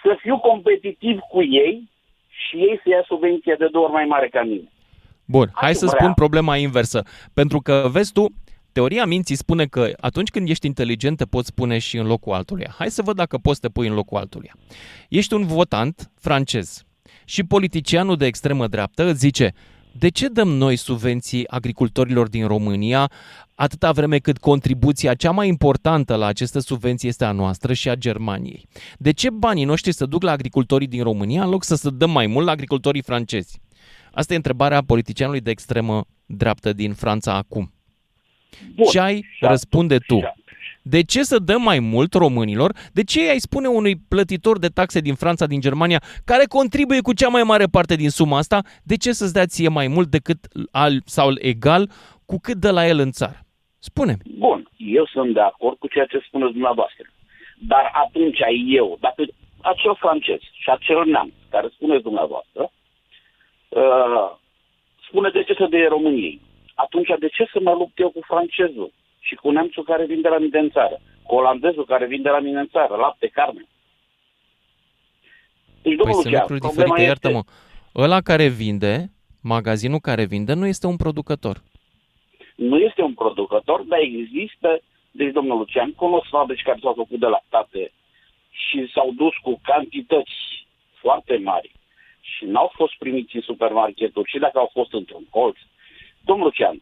să 0.04 0.18
fiu 0.20 0.38
competitiv 0.38 1.20
cu 1.20 1.44
ei 1.44 1.90
și 2.28 2.56
ei 2.56 2.80
să 2.84 2.90
ia 2.90 3.04
subvenție 3.08 3.56
de 3.60 3.68
două 3.72 3.86
ori 3.86 3.94
mai 3.94 4.06
mare 4.06 4.28
ca 4.28 4.44
mine. 4.44 4.70
Bun, 5.26 5.48
hai 5.54 5.74
să 5.74 5.86
vrea. 5.86 6.00
spun 6.00 6.14
problema 6.14 6.56
inversă. 6.56 7.04
Pentru 7.34 7.60
că, 7.60 7.88
vezi 7.92 8.14
tu, 8.14 8.26
teoria 8.72 9.06
minții 9.06 9.36
spune 9.36 9.66
că 9.66 9.92
atunci 10.00 10.30
când 10.30 10.50
ești 10.50 10.66
inteligent 10.66 11.18
te 11.18 11.26
poți 11.26 11.54
pune 11.54 11.78
și 11.78 11.98
în 11.98 12.08
locul 12.08 12.34
altuia. 12.34 12.72
Hai 12.78 12.90
să 12.90 13.02
văd 13.02 13.16
dacă 13.16 13.38
poți 13.38 13.60
să 13.60 13.68
te 13.68 13.74
pui 13.74 13.88
în 13.88 13.94
locul 13.94 14.18
altuia. 14.18 14.54
Ești 15.10 15.34
un 15.34 15.46
votant 15.46 16.12
francez 16.20 16.84
și 17.30 17.44
politicianul 17.44 18.16
de 18.18 18.26
extremă 18.26 18.68
dreaptă 18.68 19.04
îți 19.10 19.20
zice 19.20 19.54
de 19.92 20.10
ce 20.10 20.28
dăm 20.28 20.48
noi 20.48 20.76
subvenții 20.76 21.48
agricultorilor 21.48 22.30
din 22.30 22.48
România 22.48 23.12
atâta 23.56 23.92
vreme 23.92 24.18
cât 24.18 24.38
contribuția 24.38 25.14
cea 25.14 25.32
mai 25.32 25.48
importantă 25.48 26.16
la 26.16 26.26
aceste 26.26 26.60
subvenții 26.60 27.08
este 27.08 27.26
a 27.26 27.32
noastră 27.32 27.74
și 27.74 27.90
a 27.90 27.96
Germaniei? 27.96 28.66
De 28.98 29.12
ce 29.12 29.30
banii 29.30 29.64
noștri 29.64 29.92
se 29.92 30.06
duc 30.06 30.24
la 30.24 30.32
agricultorii 30.32 30.88
din 30.88 31.04
România 31.04 31.44
în 31.44 31.50
loc 31.50 31.64
să 31.64 31.76
se 31.76 31.90
dăm 31.90 32.12
mai 32.12 32.28
mult 32.28 32.46
la 32.46 32.52
agricultorii 32.52 33.02
francezi? 33.02 33.60
Asta 34.12 34.34
e 34.34 34.36
întrebarea 34.36 34.84
politicianului 34.84 35.42
de 35.42 35.50
extremă 35.50 36.06
dreaptă 36.26 36.74
din 36.74 36.94
Franța 36.94 37.34
acum. 37.34 37.74
Bun. 38.76 38.86
Ce 38.86 39.00
ai 39.00 39.26
răspunde 39.40 39.98
tu? 39.98 40.20
De 40.94 41.02
ce 41.04 41.22
să 41.32 41.38
dăm 41.40 41.62
mai 41.62 41.80
mult 41.80 42.14
românilor? 42.14 42.72
De 42.94 43.04
ce 43.04 43.30
ai 43.30 43.40
spune 43.48 43.68
unui 43.68 43.96
plătitor 44.10 44.60
de 44.60 44.68
taxe 44.68 45.00
din 45.00 45.16
Franța, 45.16 45.46
din 45.46 45.60
Germania, 45.60 46.02
care 46.26 46.46
contribuie 46.58 47.02
cu 47.02 47.14
cea 47.14 47.28
mai 47.28 47.44
mare 47.44 47.66
parte 47.72 47.96
din 47.96 48.10
suma 48.10 48.38
asta, 48.38 48.60
de 48.84 48.96
ce 48.98 49.12
să-ți 49.12 49.34
dea 49.34 49.46
ție 49.46 49.70
mai 49.70 49.88
mult 49.88 50.08
decât 50.08 50.40
al, 50.72 50.94
sau 51.06 51.28
egal 51.52 51.84
cu 52.26 52.38
cât 52.46 52.58
dă 52.64 52.72
la 52.72 52.88
el 52.88 53.00
în 53.00 53.12
țară? 53.12 53.40
spune 53.80 54.14
Bun, 54.38 54.70
eu 54.78 55.06
sunt 55.06 55.34
de 55.34 55.40
acord 55.52 55.78
cu 55.78 55.88
ceea 55.88 56.06
ce 56.06 56.26
spuneți 56.28 56.52
dumneavoastră. 56.52 57.06
Dar 57.72 57.92
atunci 58.06 58.40
eu, 58.66 58.98
dacă 59.00 59.22
acel 59.62 59.96
francez 59.96 60.40
și 60.62 60.70
acel 60.70 61.06
neam 61.06 61.32
care 61.50 61.68
spuneți 61.74 62.04
dumneavoastră, 62.04 62.72
uh, 63.70 64.30
spune 65.08 65.30
de 65.30 65.44
ce 65.44 65.54
să 65.54 65.68
de 65.70 65.86
României. 65.90 66.42
Atunci 66.74 67.12
de 67.20 67.28
ce 67.28 67.44
să 67.54 67.60
mă 67.62 67.74
lupt 67.80 68.00
eu 68.00 68.10
cu 68.10 68.22
francezul 68.32 68.92
și 69.20 69.36
cu 69.36 69.52
neamțul 69.52 69.84
care 69.84 70.06
vin 70.06 70.22
de 70.22 70.28
la 70.28 70.38
mine 70.38 70.60
în 70.60 70.70
țară, 70.70 71.02
cu 71.24 71.36
olandezul 71.36 71.86
care 71.86 72.06
vin 72.06 72.22
de 72.22 72.30
la 72.30 72.40
mine 72.40 72.60
în 72.60 72.68
țară, 72.68 72.96
lapte, 72.96 73.28
carne? 73.28 73.68
Deci, 75.82 75.96
Păi 75.96 75.96
domnul 75.96 76.14
sunt 76.14 76.26
Lucian, 76.26 76.40
lucruri 76.42 76.60
problema 76.60 76.96
diferite, 76.96 77.12
este- 77.12 77.28
iartă-mă. 77.28 78.02
Ăla 78.04 78.22
care 78.22 78.48
vinde, 78.48 79.12
magazinul 79.42 80.00
care 80.00 80.26
vinde, 80.26 80.54
nu 80.54 80.66
este 80.66 80.88
un 80.88 80.96
producător. 80.96 81.58
nu 82.56 82.78
este 82.78 83.02
un 83.02 83.14
producător, 83.14 83.82
dar 83.82 84.00
există, 84.00 84.80
deci 85.12 85.34
domnul 85.34 85.58
Lucian, 85.58 85.92
cunosc 85.92 86.28
fabrici 86.30 86.62
care 86.62 86.80
s-au 86.82 86.94
făcut 86.94 87.20
de 87.20 87.26
lactate 87.26 87.92
și 88.50 88.92
s-au 88.94 89.12
dus 89.16 89.36
cu 89.42 89.60
cantități 89.64 90.32
foarte 91.02 91.38
mari 91.38 91.72
și 92.22 92.46
n-au 92.46 92.72
fost 92.76 92.94
primiți 92.98 93.36
în 93.36 93.42
supermarketuri 93.42 94.30
și 94.30 94.38
dacă 94.40 94.58
au 94.60 94.70
fost 94.74 94.94
într-un 94.94 95.26
colț. 95.30 95.58
Domnul 96.22 96.46
Lucian, 96.46 96.82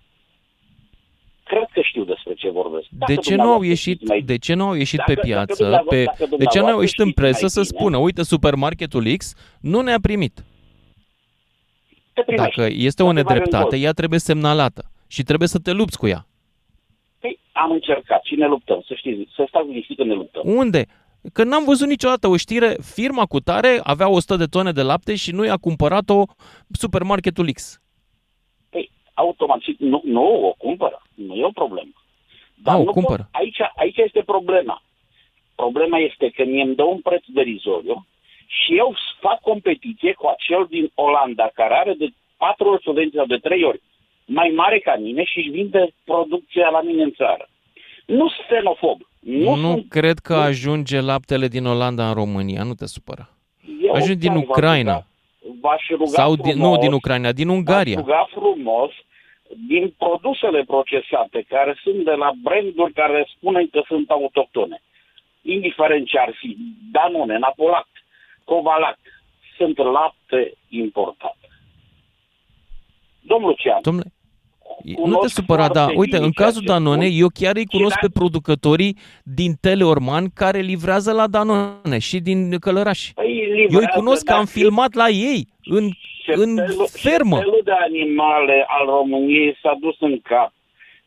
cred 1.47 1.67
că 1.73 1.81
știu 1.81 2.03
despre 2.03 2.33
ce 2.33 2.49
vorbesc. 2.49 2.85
Dacă 2.89 3.13
De 3.13 3.19
ce 3.19 3.35
nu 3.35 3.41
au 3.41 3.47
dumneavoastră 3.47 3.67
ieșit, 3.69 3.95
știți 3.95 4.11
mai- 4.11 4.21
de 4.21 4.37
ce 4.37 4.53
nu 4.53 4.65
au 4.65 4.73
ieșit 4.73 4.97
Dacă- 4.97 5.11
pe 5.13 5.15
dacă 5.15 5.27
piață? 5.27 5.63
dumneavoastră- 5.63 5.97
Pe, 5.97 6.03
dacă 6.03 6.17
de 6.17 6.25
ce 6.25 6.29
nu 6.35 6.37
au 6.43 6.45
dumneavoastră 6.45 6.81
ieșit 6.81 6.99
în 6.99 7.05
știți 7.07 7.21
mai 7.21 7.29
presă 7.31 7.47
să 7.47 7.61
bine- 7.61 7.71
spună, 7.77 7.97
uite, 7.97 8.23
supermarketul 8.23 9.05
X 9.17 9.33
nu 9.61 9.81
ne-a 9.81 9.99
primit? 10.01 10.43
Te 12.13 12.21
primești. 12.21 12.57
Dacă 12.59 12.73
este 12.73 13.03
o 13.03 13.05
Te 13.07 13.13
bagi 13.13 13.19
în 13.27 13.27
nedreptate, 13.33 13.69
colț. 13.69 13.81
ea 13.83 13.91
trebuie 13.91 14.19
semnalată 14.19 14.91
și 15.07 15.23
trebuie 15.23 15.47
să 15.47 15.59
te 15.59 15.71
lupți 15.71 15.97
cu 15.97 16.07
ea. 16.07 16.25
Păi, 17.19 17.39
am 17.51 17.71
încercat 17.71 18.23
și 18.23 18.35
ne 18.35 18.47
luptăm, 18.47 18.83
să 18.87 18.93
știți, 18.93 19.31
să 19.35 19.45
stați 19.47 19.67
liniștit 19.67 19.97
că 19.97 20.03
ne 20.03 20.13
luptăm. 20.13 20.41
Unde? 20.45 20.85
Că 21.33 21.43
n-am 21.43 21.63
văzut 21.65 21.87
niciodată 21.87 22.27
o 22.27 22.37
știre, 22.37 22.77
firma 22.81 23.25
cu 23.25 23.39
tare 23.39 23.79
avea 23.83 24.09
100 24.09 24.35
de 24.35 24.45
tone 24.45 24.71
de 24.71 24.81
lapte 24.81 25.15
și 25.15 25.31
nu 25.31 25.45
i-a 25.45 25.57
cumpărat-o 25.57 26.23
supermarketul 26.71 27.51
X. 27.51 27.79
Păi, 29.17 29.25
automat, 29.25 29.59
și 29.61 29.75
nu, 29.79 30.01
nu 30.05 30.45
o 30.47 30.53
cumpără, 30.57 31.01
nu 31.13 31.33
e 31.35 31.45
o 31.45 31.49
problemă. 31.61 31.91
Dar 32.63 32.73
Ah, 32.75 32.79
o 32.81 32.83
nu 32.83 32.91
cumpără. 32.91 33.23
Pot, 33.31 33.41
aici, 33.41 33.57
aici 33.75 33.97
este 33.97 34.21
problema. 34.25 34.81
Problema 35.55 35.97
este 35.97 36.29
că 36.35 36.43
mie 36.45 36.61
îmi 36.63 36.75
dă 36.75 36.83
un 36.83 36.99
preț 37.01 37.23
derizoriu 37.27 38.05
și 38.47 38.77
eu 38.77 38.95
fac 39.19 39.39
competiție 39.41 40.13
cu 40.13 40.27
acel 40.27 40.65
din 40.69 40.91
Olanda 40.95 41.49
care 41.53 41.73
are 41.73 41.93
de 41.93 42.07
patru 42.37 42.67
ori 42.69 42.81
subvenție 42.83 43.17
sau 43.17 43.25
de 43.27 43.37
trei 43.37 43.63
ori 43.63 43.81
mai 44.25 44.53
mare 44.55 44.79
ca 44.79 44.95
mine 44.95 45.23
și 45.23 45.37
își 45.39 45.49
vinde 45.49 45.93
producția 46.03 46.69
la 46.69 46.81
mine 46.81 47.03
în 47.03 47.11
țară. 47.11 47.49
Nu 48.05 48.27
sunt 48.29 48.45
xenofob. 48.49 48.99
Nu, 49.19 49.55
Nu, 49.55 49.71
sunt, 49.73 49.89
cred 49.89 50.17
că 50.19 50.33
ajunge 50.35 50.99
laptele 50.99 51.47
din 51.47 51.65
Olanda 51.65 52.07
în 52.07 52.13
România, 52.13 52.63
nu 52.63 52.73
te 52.73 52.85
supăra. 52.85 53.29
eu 53.81 53.93
Ajunge 53.93 54.13
din 54.13 54.29
chiar 54.33 54.37
v-aș 54.43 54.47
Ucraina. 54.49 54.93
ruga- 54.93 55.05
V-aș 55.61 55.87
ruga 55.89 56.05
Sau 56.05 56.35
din, 56.35 56.55
nu 56.57 56.61
frumos- 56.63 56.79
din 56.79 56.91
Ucraina, 56.91 57.31
din 57.31 57.47
V-aș 57.47 57.55
Ungaria. 57.57 57.99
ruga 57.99 58.27
frumos 58.31 58.91
din 59.67 59.93
produsele 59.97 60.63
procesate 60.63 61.45
care 61.47 61.79
sunt 61.83 62.03
de 62.03 62.11
la 62.11 62.31
branduri 62.43 62.93
care 62.93 63.27
spun 63.35 63.67
că 63.71 63.81
sunt 63.87 64.09
autohtone, 64.09 64.81
indiferent 65.41 66.07
ce 66.07 66.19
ar 66.19 66.33
fi, 66.39 66.57
Danone, 66.91 67.37
Napolac, 67.37 67.87
Covalac, 68.43 68.99
sunt 69.57 69.77
lapte 69.77 70.53
importat. 70.69 71.37
Domnul 73.21 73.49
Lucian, 73.49 73.81
Domnule, 73.81 74.11
nu 74.83 74.93
te 74.93 75.01
cunosc 75.01 75.33
supăra, 75.33 75.67
dar 75.67 75.83
foarte 75.83 75.99
uite, 75.99 76.15
bine 76.15 76.25
în 76.25 76.31
ceea 76.31 76.45
cazul 76.47 76.61
ce 76.61 76.67
Danone, 76.67 77.05
spun. 77.05 77.19
eu 77.19 77.27
chiar 77.33 77.55
îi 77.55 77.65
cunosc 77.65 77.93
Și 77.93 77.99
pe 78.01 78.09
producătorii 78.13 78.97
din 79.23 79.51
Teleorman 79.61 80.25
care 80.33 80.59
livrează 80.59 81.11
la 81.11 81.27
Danone 81.27 81.97
și 81.99 82.19
din 82.19 82.57
Călăraș. 82.59 83.11
Păi, 83.13 83.25
Eu 83.25 83.49
îi 83.49 83.55
livrează, 83.61 83.91
cunosc 83.95 84.23
că 84.23 84.31
dar 84.31 84.39
am 84.39 84.45
filmat 84.45 84.93
la 84.93 85.07
ei, 85.07 85.47
în, 85.63 85.89
în 86.25 86.49
fermă. 86.91 87.35
Șeptelul 87.35 87.61
de 87.63 87.71
animale 87.87 88.65
al 88.67 88.85
României 88.85 89.57
s-a 89.61 89.77
dus 89.79 89.95
în 89.99 90.19
cap. 90.21 90.51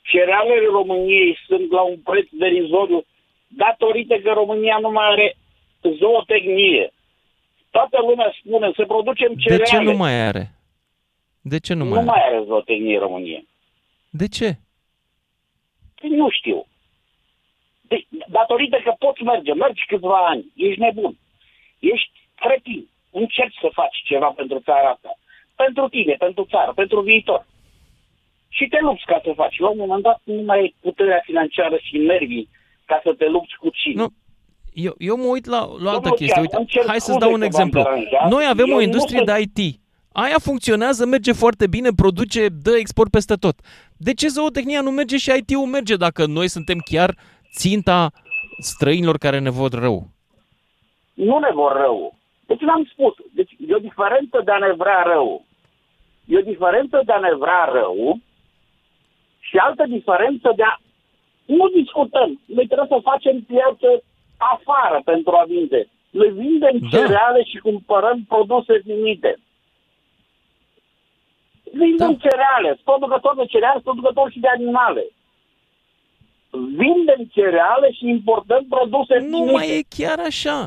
Cerealele 0.03 0.67
României 0.71 1.39
sunt 1.47 1.71
la 1.71 1.81
un 1.83 1.97
preț 2.05 2.27
derizoriu 2.31 3.05
datorită 3.49 4.15
că 4.25 4.31
România 4.35 4.79
nu 4.81 4.91
mai 4.91 5.07
are 5.11 5.37
zootehnie. 5.99 6.93
Toată 7.71 7.99
lumea 8.09 8.33
spune 8.45 8.71
să 8.77 8.85
producem 8.87 9.33
De 9.35 9.41
cereale. 9.41 9.65
ce 9.65 9.79
nu 9.79 9.97
mai 9.97 10.21
are? 10.29 10.55
De 11.41 11.59
ce 11.59 11.75
nu, 11.75 11.85
nu 11.85 11.91
mai 11.91 11.99
are? 11.99 12.07
mai 12.11 12.23
are 12.27 12.45
zootehnie 12.47 12.95
în 12.95 13.01
România. 13.01 13.41
De 14.11 14.29
ce? 14.29 14.59
Păi 16.01 16.11
nu 16.11 16.31
știu. 16.31 16.67
De, 17.89 18.07
dar 18.09 18.27
datorită 18.29 18.77
că 18.85 18.95
poți 18.99 19.23
merge, 19.23 19.53
mergi 19.53 19.85
câțiva 19.87 20.27
ani, 20.27 20.45
ești 20.57 20.81
nebun, 20.81 21.19
ești 21.79 22.11
cretin, 22.35 22.89
încerci 23.11 23.59
să 23.61 23.69
faci 23.73 23.97
ceva 24.05 24.27
pentru 24.27 24.59
țara 24.65 24.89
asta, 24.91 25.19
pentru 25.55 25.89
tine, 25.89 26.15
pentru 26.19 26.47
țară, 26.51 26.73
pentru 26.73 27.01
viitor. 27.01 27.47
Și 28.49 28.67
te 28.69 28.79
lupți 28.81 29.05
ca 29.05 29.21
să 29.25 29.33
faci. 29.37 29.59
La 29.59 29.69
un 29.69 29.77
moment 29.79 30.03
dat 30.03 30.21
nu 30.25 30.43
mai 30.43 30.59
ai 30.59 30.75
puterea 30.81 31.23
financiară 31.25 31.77
și 31.83 31.97
nervii 31.97 32.49
ca 32.85 33.01
să 33.05 33.15
te 33.19 33.29
lupți 33.29 33.57
cu 33.57 33.69
cine. 33.71 33.95
Nu. 34.03 34.09
Eu, 34.75 34.95
eu 34.99 35.17
mă 35.17 35.25
uit 35.25 35.45
la, 35.47 35.59
la 35.59 35.65
altă 35.91 35.91
Domnul 35.93 36.17
chestie. 36.17 36.33
Chiar, 36.35 36.41
Uite, 36.43 36.57
îmi 36.57 36.67
cer 36.67 36.85
hai 36.87 37.01
să-ți 37.01 37.11
scuze 37.11 37.19
dau 37.19 37.33
un 37.33 37.41
că 37.41 37.47
v-am 37.49 37.53
exemplu. 37.67 37.83
deranjat. 37.83 38.31
Noi 38.31 38.45
avem 38.51 38.67
Eu 38.69 38.73
o 38.75 38.77
nu 38.77 38.83
industrie 38.85 39.23
sunt- 39.25 39.31
de 39.55 39.63
IT. 39.63 39.79
Aia 40.13 40.39
funcționează, 40.39 41.07
merge 41.07 41.33
foarte 41.33 41.67
bine, 41.67 41.89
produce, 41.97 42.49
dă 42.49 42.77
export 42.77 43.11
peste 43.11 43.35
tot. 43.35 43.57
De 44.03 44.15
ce 44.15 44.29
zootehnia 44.29 44.81
nu 44.81 44.91
merge 44.91 45.17
și 45.17 45.31
IT-ul 45.39 45.67
merge 45.67 45.97
dacă 45.97 46.27
noi 46.27 46.49
suntem 46.49 46.79
chiar 46.91 47.11
ținta 47.57 48.11
străinilor 48.59 49.17
care 49.19 49.39
ne 49.39 49.51
vor 49.51 49.71
rău? 49.71 50.09
nu 51.15 51.39
ne 51.39 51.51
vor 51.53 51.73
rău. 51.73 52.15
Deci 52.47 52.61
l-am 52.61 52.85
spus. 52.93 53.15
Deci 53.39 53.53
e 53.69 53.75
o 53.75 53.79
diferență 53.89 54.41
de 54.45 54.51
a 54.53 54.59
ne 54.59 54.73
vrea 54.73 55.03
rău. 55.03 55.45
E 56.25 56.39
o 56.39 56.51
diferență 56.53 57.03
de 57.05 57.13
a 57.13 57.19
ne 57.19 57.35
vrea 57.43 57.65
rău 57.73 58.19
și 59.41 59.57
altă 59.57 59.85
diferență 59.89 60.53
de 60.57 60.63
a... 60.63 60.75
Nu 61.45 61.69
discutăm. 61.69 62.41
Noi 62.57 62.67
trebuie 62.67 62.89
să 62.95 63.09
facem 63.11 63.37
piață 63.41 63.89
afară 64.55 65.01
pentru 65.05 65.31
a 65.41 65.45
vinde. 65.49 65.89
Noi 66.11 66.31
vindem 66.31 66.77
Da. 66.81 66.89
cereale 66.89 67.43
și 67.45 67.59
cumpărăm 67.59 68.25
produse 68.29 68.75
finite. 68.85 69.37
Vindem 71.73 72.13
Da. 72.17 72.29
cereale, 72.29 72.69
sunt 72.75 72.85
producători 72.85 73.37
de 73.37 73.45
cereale, 73.53 73.81
sunt 73.83 73.85
producători 73.95 74.33
și 74.33 74.41
de 74.41 74.49
animale. 74.57 75.05
Vindem 76.51 77.21
cereale 77.37 77.89
și 77.93 78.09
importăm 78.09 78.67
produse 78.69 79.15
Nu 79.19 79.37
finite. 79.37 79.53
mai 79.53 79.69
e 79.79 79.83
chiar 79.97 80.19
așa. 80.31 80.59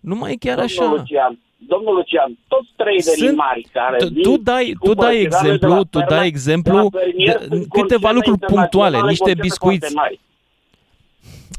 Nu 0.00 0.14
mai 0.14 0.32
e 0.32 0.36
chiar 0.44 0.56
Domnul 0.58 0.76
așa. 0.82 0.90
Lucian, 0.96 1.38
domnul 1.72 1.94
Lucian, 1.94 2.38
toți 2.48 2.68
traderii 2.76 3.02
Sunt- 3.26 3.36
mari 3.36 3.62
care 3.72 3.96
Tu, 3.96 4.06
vin 4.08 4.22
tu 4.22 4.36
dai, 4.36 4.64
și 4.64 4.72
tu 4.72 4.78
cumpără 4.78 5.06
dai 5.08 5.16
cereale 5.16 5.18
de 5.18 5.24
exemplu, 5.24 5.68
la 5.68 5.80
tu 5.82 5.98
ferme- 5.98 6.08
dai 6.14 6.20
de 6.20 6.26
exemplu 6.26 6.74
la 6.76 6.98
fermieri, 6.98 7.38
de, 7.38 7.44
sunt 7.54 7.66
câteva 7.68 8.08
concerne 8.08 8.12
lucruri 8.18 8.38
internaționale, 8.40 8.68
punctuale, 8.70 8.96
niște 9.08 9.22
concerne 9.24 9.42
biscuiți. 9.48 9.78
foarte 9.92 9.94
mari. 10.02 10.20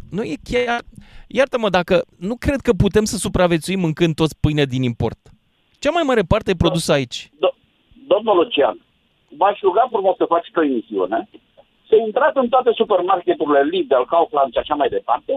Nu 0.10 0.24
e 0.24 0.36
chiar... 0.44 0.82
Iartă-mă, 1.28 1.70
dacă 1.70 2.06
nu 2.18 2.36
cred 2.36 2.60
că 2.62 2.74
putem 2.74 3.04
să 3.06 3.18
supraviețuim 3.18 3.80
mâncând 3.80 4.16
toți 4.16 4.36
pâine 4.40 4.66
din 4.66 4.84
import. 4.84 5.20
Cea 5.80 5.90
mai 5.92 6.04
mare 6.06 6.22
parte 6.22 6.52
e 6.52 6.56
produsă 6.56 6.92
aici. 6.92 7.30
Do- 7.34 7.56
Domnul 8.14 8.36
Lucian, 8.38 8.78
v-aș 9.40 9.58
ruga 9.68 9.86
frumos 9.94 10.16
să 10.18 10.26
faceți 10.34 10.58
o 10.60 10.64
emisiune, 10.64 11.20
să 11.90 11.96
intrați 11.96 12.38
în 12.44 12.50
toate 12.54 12.72
supermarketurile 12.80 13.62
Lidl, 13.72 14.04
Kaufland 14.14 14.52
și 14.52 14.62
așa 14.62 14.76
mai 14.76 14.90
departe 14.98 15.34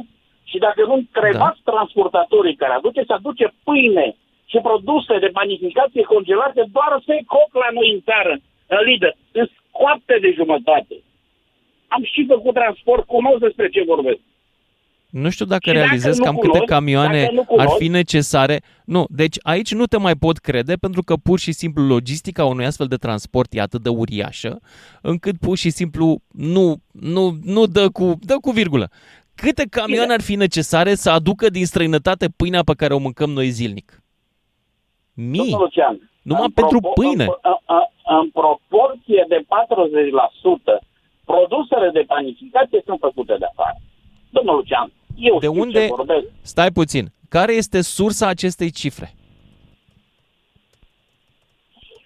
și 0.50 0.58
dacă 0.66 0.80
nu 0.86 0.94
întrebați 0.94 1.60
da. 1.64 1.70
transportatorii 1.72 2.60
care 2.62 2.72
aduceți, 2.72 3.12
aduce 3.12 3.46
pâine 3.64 4.06
și 4.50 4.58
produse 4.68 5.14
de 5.24 5.30
panificație 5.38 6.02
congelate 6.02 6.62
doar 6.76 6.92
să 7.06 7.12
coc 7.34 7.50
la 7.62 7.68
noi 7.76 7.88
în 7.94 8.00
țară, 8.08 8.34
în 8.74 8.80
Lidl, 8.86 9.12
în 9.32 9.46
scoapte 9.56 10.14
de 10.24 10.30
jumătate. 10.38 10.96
Am 11.94 12.02
și 12.12 12.26
făcut 12.32 12.54
transport, 12.54 13.04
cunosc 13.06 13.38
despre 13.38 13.68
ce 13.68 13.90
vorbesc. 13.92 14.22
Nu 15.20 15.30
știu 15.30 15.44
dacă 15.44 15.68
Și 15.68 15.74
dacă 15.74 15.84
realizezi 15.86 16.18
nu 16.18 16.24
cam 16.24 16.34
câte 16.34 16.48
cunoști, 16.48 16.70
camioane 16.72 17.20
dacă 17.20 17.32
nu 17.32 17.40
ar 17.40 17.46
cunoști- 17.46 17.76
fi 17.78 17.88
necesare. 17.88 18.60
Nu, 18.84 19.06
deci 19.08 19.36
aici 19.42 19.72
nu 19.74 19.86
te 19.86 19.96
mai 19.98 20.14
pot 20.14 20.38
crede 20.38 20.74
pentru 20.74 21.02
că 21.02 21.14
pur 21.16 21.38
și 21.38 21.52
simplu 21.52 21.82
logistica 21.86 22.44
unui 22.44 22.64
astfel 22.64 22.86
de 22.86 22.96
transport 22.96 23.52
e 23.54 23.60
atât 23.60 23.82
de 23.82 23.88
uriașă 23.88 24.60
încât 25.02 25.38
pur 25.38 25.56
și 25.56 25.70
simplu 25.70 26.18
nu, 26.32 26.76
nu, 26.92 27.36
nu 27.44 27.66
dă, 27.66 27.90
cu, 27.90 28.18
dă 28.20 28.36
cu 28.40 28.50
virgulă. 28.50 28.90
Câte 29.34 29.64
camioane 29.70 30.12
ar 30.12 30.20
fi 30.20 30.34
necesare 30.34 30.94
să 30.94 31.10
aducă 31.10 31.48
din 31.50 31.66
străinătate 31.66 32.28
pâinea 32.36 32.62
pe 32.62 32.74
care 32.74 32.94
o 32.94 32.98
mâncăm 32.98 33.30
noi 33.30 33.48
zilnic? 33.48 34.02
Mii. 35.14 35.38
Domnul 35.38 35.60
Lucian, 35.60 36.10
Numai 36.22 36.44
în 36.44 36.50
pentru 36.50 36.78
propo- 36.78 36.92
pâine. 36.94 37.24
În, 37.24 37.56
în, 37.76 37.84
în 38.20 38.30
proporție 38.30 39.24
de 39.28 39.38
40%, 39.48 40.86
produsele 41.24 41.90
de 41.92 42.04
panificație 42.06 42.82
sunt 42.84 42.98
făcute 43.00 43.34
de 43.38 43.44
afară. 43.52 43.76
Domnul 44.30 44.54
Lucian, 44.56 44.92
eu 45.16 45.38
De 45.38 45.46
știu 45.46 45.60
unde- 45.60 45.86
ce 45.86 45.94
vorbesc. 45.94 46.26
Stai 46.42 46.70
puțin. 46.70 47.12
Care 47.28 47.52
este 47.52 47.80
sursa 47.80 48.26
acestei 48.28 48.70
cifre? 48.70 49.14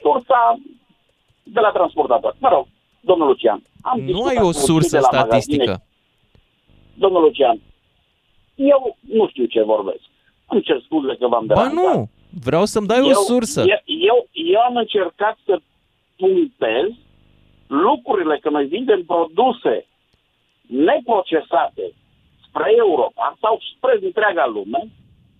Sursa 0.02 0.60
de 1.42 1.60
la 1.60 1.70
transportator. 1.70 2.36
Mă 2.38 2.48
rog, 2.48 2.66
domnul 3.00 3.26
Lucian, 3.26 3.62
am 3.82 3.98
Nu 4.00 4.04
discutat 4.06 4.28
ai 4.30 4.36
cu 4.36 4.46
o 4.46 4.52
cei 4.52 4.60
sursă 4.60 4.96
de 4.96 5.02
la 5.02 5.08
statistică. 5.18 5.62
magazine. 5.64 5.84
Domnul 6.94 7.22
Lucian, 7.22 7.60
eu 8.54 8.96
nu 9.00 9.28
știu 9.28 9.44
ce 9.44 9.62
vorbesc. 9.62 10.00
Îmi 10.48 10.62
cer 10.62 10.80
scuze 10.84 11.16
că 11.18 11.26
v-am 11.28 11.46
Ba 11.46 11.54
deranjat. 11.54 11.94
nu, 11.94 12.08
vreau 12.44 12.64
să-mi 12.64 12.86
dai 12.86 13.00
o 13.00 13.06
eu, 13.08 13.12
sursă. 13.14 13.60
Eu, 13.60 13.80
eu, 13.84 14.26
eu 14.32 14.60
am 14.60 14.76
încercat 14.76 15.38
să 15.44 15.60
punctez 16.16 16.86
lucrurile 17.66 18.38
că 18.38 18.50
noi 18.50 18.66
vindem 18.66 19.04
produse 19.04 19.86
neprocesate 20.66 21.92
spre 22.50 22.70
Europa 22.76 23.36
sau 23.40 23.60
spre 23.76 23.98
întreaga 24.06 24.46
lume 24.46 24.80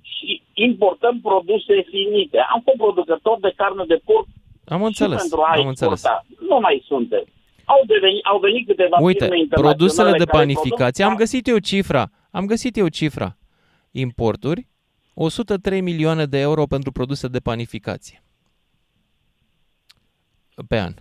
și 0.00 0.42
importăm 0.54 1.20
produse 1.20 1.74
finite. 1.94 2.38
Am 2.54 2.60
fost 2.64 2.76
producător 2.76 3.36
de 3.40 3.52
carne 3.56 3.84
de 3.92 3.98
porc 4.04 4.26
Am 4.64 4.78
și 4.80 4.84
înțeles, 4.84 5.20
pentru 5.20 5.40
a 5.42 5.50
am 5.56 5.66
înțeles. 5.66 5.92
exporta. 6.04 6.26
Nu 6.48 6.58
mai 6.60 6.82
suntem. 6.86 7.24
Au, 7.64 7.80
devenit, 7.86 8.24
au 8.24 8.38
venit 8.38 8.66
câteva 8.66 8.96
Uite, 9.00 9.24
firme 9.24 9.46
produsele 9.50 10.10
de 10.10 10.16
internaționale 10.18 10.24
care 10.24 10.38
panificație, 10.44 11.04
am 11.04 11.10
produc- 11.10 11.22
găsit 11.30 11.46
eu 11.46 11.58
cifra. 11.58 12.02
Am 12.30 12.46
găsit 12.46 12.76
eu 12.76 12.88
cifra. 12.88 13.36
Importuri, 13.90 14.66
103 15.14 15.80
milioane 15.80 16.24
de 16.26 16.38
euro 16.38 16.64
pentru 16.66 16.92
produse 16.92 17.28
de 17.28 17.38
panificație. 17.38 18.22
Pe 20.68 20.78
an. 20.78 20.92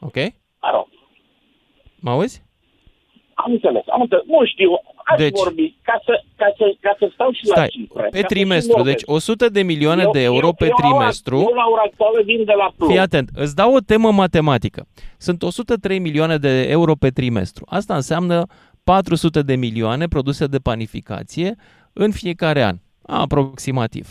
Ok? 0.00 0.14
Mă 0.60 0.70
rog, 0.72 0.86
Mă 2.00 2.10
auzi? 2.10 2.46
am 3.34 3.52
înțeles, 3.52 3.82
am 3.88 4.00
înțeles. 4.00 4.24
Nu 4.26 4.44
știu, 4.44 4.70
aș 5.12 5.18
Deci- 5.18 5.38
vorbi 5.44 5.76
ca 5.82 6.00
să, 6.04 6.22
ca, 6.36 6.46
să, 6.56 6.64
ca 6.80 6.96
să 6.98 7.10
stau 7.14 7.30
și 7.32 7.46
la 7.46 7.54
Stai, 7.54 7.68
cifre. 7.68 8.02
pe 8.02 8.08
ca 8.08 8.10
să 8.12 8.16
și 8.18 8.22
trimestru, 8.34 8.76
vorbesc. 8.76 8.96
deci 8.96 9.14
100 9.16 9.48
de 9.48 9.62
milioane 9.62 10.02
Eu- 10.02 10.10
de 10.10 10.22
euro 10.22 10.46
eu- 10.46 10.54
pe 10.54 10.64
eu 10.64 10.70
la 10.70 10.76
ora- 10.88 10.88
trimestru. 10.96 11.36
Eu 11.36 11.54
la 11.62 11.66
ora 11.72 11.82
actuală 11.84 12.22
vin 12.24 12.44
de 12.44 12.52
la 12.52 12.72
Plus. 12.76 12.88
Fii 12.88 12.98
atent, 12.98 13.28
îți 13.34 13.54
dau 13.54 13.74
o 13.74 13.80
temă 13.80 14.12
matematică. 14.12 14.86
Sunt 15.18 15.42
103 15.42 15.98
milioane 15.98 16.36
de 16.36 16.62
euro 16.68 16.94
pe 16.94 17.08
trimestru. 17.10 17.64
Asta 17.68 17.94
înseamnă 17.94 18.46
400 18.84 19.42
de 19.42 19.54
milioane 19.56 20.06
produse 20.08 20.46
de 20.46 20.58
panificație 20.58 21.54
în 21.92 22.10
fiecare 22.12 22.62
an, 22.62 22.76
aproximativ. 23.32 24.06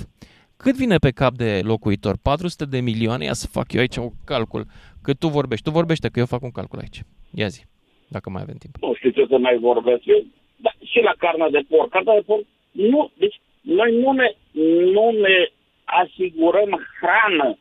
Cât 0.57 0.75
vine 0.75 0.97
pe 0.97 1.11
cap 1.11 1.33
de 1.33 1.59
locuitor? 1.63 2.15
400 2.21 2.65
de 2.65 2.79
milioane? 2.79 3.23
Ia 3.23 3.33
să 3.33 3.47
fac 3.47 3.73
eu 3.73 3.79
aici 3.79 3.95
un 3.95 4.09
calcul. 4.25 4.65
Cât 5.01 5.19
tu 5.19 5.27
vorbești? 5.27 5.63
Tu 5.65 5.71
vorbește 5.71 6.07
că 6.09 6.19
eu 6.19 6.25
fac 6.25 6.41
un 6.43 6.51
calcul 6.51 6.79
aici. 6.79 7.01
Ia 7.33 7.47
zi, 7.47 7.61
dacă 8.07 8.29
mai 8.29 8.41
avem 8.41 8.55
timp. 8.59 8.75
nu 8.81 8.93
știu 8.93 9.09
ce 9.09 9.25
să 9.29 9.37
mai 9.37 9.57
vorbesc 9.61 10.01
eu, 10.05 10.23
dar 10.57 10.75
și 10.91 10.99
la 10.99 11.13
carnea 11.17 11.49
de 11.49 11.61
porc. 11.69 11.89
Carnea 11.89 12.13
de 12.13 12.23
porc, 12.25 12.43
nu, 12.71 13.11
deci 13.17 13.39
noi 13.61 13.91
nu 13.95 14.11
ne, 14.11 14.31
nu 14.95 15.11
ne 15.11 15.37
asigurăm 15.83 16.71
hrană 16.99 17.57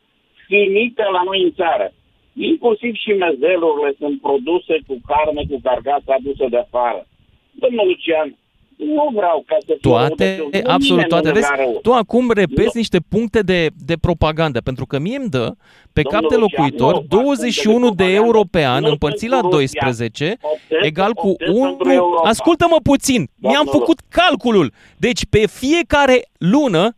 finită 0.47 1.05
la 1.13 1.23
noi 1.23 1.43
în 1.43 1.53
țară. 1.53 1.93
Inclusiv 2.35 2.95
și 2.95 3.13
mezelurile 3.13 3.95
sunt 3.99 4.21
produse 4.21 4.79
cu 4.87 5.01
carne, 5.07 5.43
cu 5.51 5.61
carcasă 5.63 6.11
adusă 6.13 6.47
de 6.51 6.59
afară. 6.59 7.07
Domnul 7.51 7.87
Lucian, 7.87 8.37
nu 8.77 9.11
vreau 9.15 9.43
ca 9.47 9.57
să 9.59 9.65
fiu 9.81 9.91
Toate, 9.91 10.37
răutăcios. 10.37 10.63
Nu, 10.65 10.71
absolut 10.73 10.89
nimeni 10.89 11.09
toate. 11.09 11.27
nu 11.29 11.33
ne 11.35 11.41
Vezi, 11.41 11.53
vrea 11.53 11.65
rău. 11.65 11.79
tu 11.83 11.93
acum 11.93 12.31
repeți 12.31 12.65
Nu. 12.65 12.71
niște 12.75 12.99
puncte 13.09 13.41
de, 13.41 13.69
de 13.77 13.97
propagandă, 13.97 14.61
pentru 14.61 14.87
că 14.87 14.99
mie 14.99 15.17
îmi 15.17 15.29
dă 15.29 15.55
pe 15.93 16.03
Domnul 16.03 16.21
cap 16.21 16.31
de 16.31 16.37
Lucian, 16.37 16.61
locuitor 16.63 16.93
nu 16.93 16.99
fac 17.01 17.09
21 17.09 17.79
puncte 17.79 18.03
de 18.03 18.09
de 18.09 18.15
euro 18.15 18.41
pe 18.41 18.49
propagandă. 18.51 18.77
an 18.77 18.83
Nu 18.83 18.89
împărțit 18.91 19.19
sunt 19.29 19.31
la 19.31 19.41
cu 19.41 19.47
Rusia. 19.55 19.81
12 19.83 20.37
Optez- 20.41 20.85
egal 20.87 21.13
cu 21.13 21.29
optez 21.29 21.49
1... 21.49 21.61
pentru 21.67 21.91
Europa. 21.93 22.29
Ascultă-mă 22.29 22.77
puțin, 22.83 23.29
mi-am 23.37 23.55
Domnul- 23.65 23.73
făcut 23.73 24.01
calculul. 24.09 24.73
Deci 24.97 25.27
pe 25.31 25.47
fiecare 25.47 26.29
lună 26.39 26.97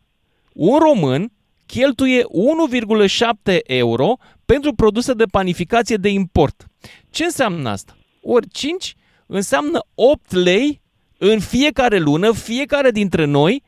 un 0.53 0.79
român 0.79 1.33
cheltuie 1.67 2.23
1,7 2.23 3.59
euro 3.67 4.17
pentru 4.45 4.73
produse 4.75 5.13
de 5.13 5.25
panificație 5.31 5.97
de 5.97 6.09
import. 6.09 6.67
Ce 7.11 7.25
înseamnă 7.25 7.69
asta? 7.69 7.97
Ori 8.23 8.49
5 8.49 8.95
înseamnă 9.27 9.79
8 9.95 10.33
lei 10.33 10.81
în 11.19 11.41
fiecare 11.41 11.99
lună, 11.99 12.33
fiecare 12.33 12.91
dintre 12.91 13.25
noi 13.25 13.63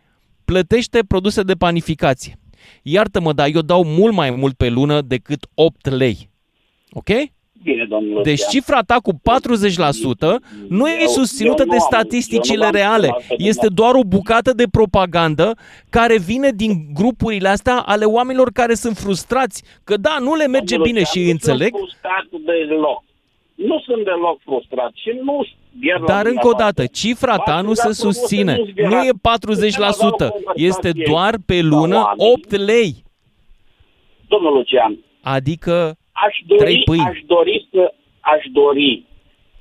plătește 0.45 1.01
produse 1.09 1.43
de 1.43 1.55
panificație. 1.55 2.35
Iartă-mă, 2.83 3.33
dar 3.33 3.49
eu 3.55 3.61
dau 3.61 3.85
mult 3.85 4.15
mai 4.15 4.31
mult 4.31 4.55
pe 4.57 4.69
lună 4.69 5.01
decât 5.01 5.47
8 5.55 5.89
lei. 5.91 6.31
Ok? 6.93 7.09
Bine, 7.63 7.87
domnul 7.89 8.23
Deci 8.23 8.31
Lucian. 8.39 8.51
cifra 8.51 8.81
ta 8.81 8.97
cu 9.03 9.13
40% 9.23 10.41
nu 10.69 10.89
e 10.89 10.97
Eu- 11.01 11.07
susținută 11.09 11.63
eu 11.63 11.67
nu 11.67 11.71
de 11.73 11.79
am- 11.79 11.87
statisticile 11.91 12.55
eu 12.55 12.61
nu 12.61 12.67
am 12.67 12.73
reale. 12.73 13.07
sunat 13.07 13.17
pe 13.17 13.23
Este 13.25 13.35
dumneavoastră. 13.67 13.69
doar 13.75 13.95
o 13.95 14.05
bucată 14.17 14.53
de 14.53 14.65
propagandă 14.71 15.57
care 15.91 16.19
vine 16.19 16.51
din 16.55 16.73
grupurile 16.95 17.49
astea 17.49 17.77
ale 17.79 18.05
oamenilor 18.05 18.51
care 18.53 18.75
sunt 18.75 18.97
frustrați 18.97 19.63
că 19.85 19.97
da, 19.97 20.17
nu 20.21 20.35
le 20.35 20.47
merge 20.47 20.75
Domnul 20.77 20.87
bine 20.93 20.99
Lucian, 21.05 21.23
și 21.23 21.27
nu 21.27 21.31
înțeleg. 21.33 21.73
sunt 21.77 21.89
frustrat 21.89 22.27
deloc. 22.69 23.05
Nu 23.69 23.81
sunt 23.87 24.05
deloc 24.05 24.41
frustrat 24.45 24.93
și 24.95 25.11
nu 25.23 25.47
iar 25.81 25.99
la 26.01 26.07
Dar 26.07 26.27
încă 26.27 26.47
o 26.47 26.51
dumneavoastră. 26.51 26.83
dată, 26.83 26.87
cifra 27.01 27.37
ta 27.37 27.53
V-ați 27.55 27.67
nu 27.67 27.75
se 27.75 27.83
rugat 27.83 27.97
frumos 27.97 28.17
să 28.17 28.27
susține. 28.27 28.57
nu 28.57 28.65
zbierați. 28.65 28.95
Nu 28.95 29.01
e 29.03 29.11
Putem 29.21 29.83
avea 29.83 30.09
o 30.09 30.15
40%, 30.17 30.31
este 30.55 30.91
conversație 30.91 31.05
doar 31.11 31.35
pe 31.47 31.59
ca 31.61 31.67
lună 31.67 31.97
oameni. 31.97 32.33
8 32.33 32.51
lei. 32.57 32.93
Domnul 34.29 34.53
Lucian, 34.53 34.99
Adică 35.23 35.97
aș 36.13 36.35
Trei 36.59 36.59
dori, 36.75 36.83
pâini. 36.85 37.05
aș 37.09 37.19
dori 37.27 37.69
să 37.73 37.95
aș 38.21 38.45
dori 38.53 39.05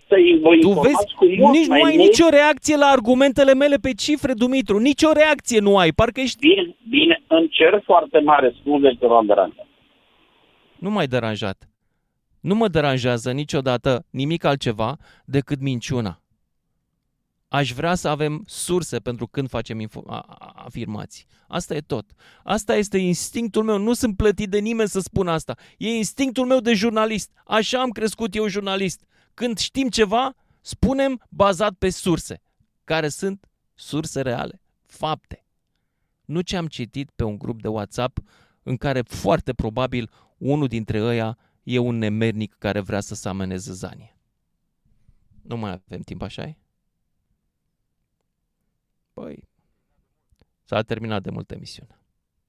să 0.07 0.15
vă 0.41 0.49
tu 0.49 0.55
informați 0.55 0.88
vezi, 0.88 1.13
cu 1.15 1.26
mult 1.26 1.53
nici 1.57 1.67
mai 1.67 1.80
nu 1.80 1.85
ai 1.85 1.95
mult. 1.95 2.07
nicio 2.09 2.30
reacție 2.30 2.77
la 2.77 2.85
argumentele 2.85 3.53
mele 3.53 3.76
pe 3.81 3.91
cifre, 3.93 4.34
Dumitru. 4.34 4.77
Nicio 4.77 5.11
reacție 5.11 5.59
nu 5.59 5.77
ai, 5.77 5.91
parcă 5.91 6.19
ești... 6.19 6.38
Bine, 6.47 6.76
bine, 6.89 7.21
îmi 7.27 7.47
cer 7.49 7.81
foarte 7.85 8.19
mare 8.19 8.55
scuze 8.61 8.97
că 8.99 9.07
v-am 9.07 9.26
deranjat. 9.26 9.67
Nu 10.77 10.89
m-ai 10.89 11.07
deranjat. 11.07 11.68
Nu 12.39 12.55
mă 12.55 12.67
deranjează 12.67 13.31
niciodată 13.31 14.05
nimic 14.09 14.43
altceva 14.43 14.97
decât 15.25 15.59
minciuna. 15.59 16.21
Aș 17.47 17.73
vrea 17.73 17.95
să 17.95 18.07
avem 18.07 18.43
surse 18.47 18.99
pentru 18.99 19.27
când 19.27 19.49
facem 19.49 19.87
info- 19.87 20.05
a- 20.07 20.19
a- 20.27 20.51
afirmații. 20.65 21.25
Asta 21.47 21.75
e 21.75 21.79
tot. 21.81 22.11
Asta 22.43 22.75
este 22.75 22.97
instinctul 22.97 23.63
meu. 23.63 23.77
Nu 23.77 23.93
sunt 23.93 24.15
plătit 24.15 24.49
de 24.49 24.59
nimeni 24.59 24.89
să 24.89 24.99
spun 24.99 25.27
asta. 25.27 25.55
E 25.77 25.95
instinctul 25.95 26.45
meu 26.45 26.59
de 26.59 26.73
jurnalist. 26.73 27.31
Așa 27.45 27.81
am 27.81 27.89
crescut 27.89 28.35
eu 28.35 28.47
jurnalist. 28.47 29.03
Când 29.33 29.57
știm 29.57 29.89
ceva, 29.89 30.35
spunem 30.61 31.21
bazat 31.29 31.73
pe 31.73 31.89
surse, 31.89 32.41
care 32.83 33.09
sunt 33.09 33.49
surse 33.73 34.21
reale, 34.21 34.61
fapte. 34.85 35.45
Nu 36.25 36.41
ce 36.41 36.57
am 36.57 36.67
citit 36.67 37.09
pe 37.15 37.23
un 37.23 37.37
grup 37.37 37.61
de 37.61 37.67
WhatsApp 37.67 38.19
în 38.63 38.77
care 38.77 39.01
foarte 39.01 39.53
probabil 39.53 40.09
unul 40.37 40.67
dintre 40.67 41.01
ăia 41.01 41.37
e 41.71 41.77
un 41.77 41.97
nemernic 41.97 42.55
care 42.57 42.79
vrea 42.79 42.99
să 42.99 43.15
se 43.15 43.29
ameneze 43.29 43.73
zanie. 43.73 44.17
Nu 45.41 45.57
mai 45.57 45.71
avem 45.71 46.01
timp, 46.01 46.21
așa 46.21 46.47
-i? 46.47 46.57
Păi, 49.13 49.49
s-a 50.63 50.81
terminat 50.81 51.21
de 51.21 51.29
mult 51.29 51.51
emisiunea. 51.51 52.03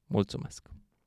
Mulțumesc! 0.07 0.69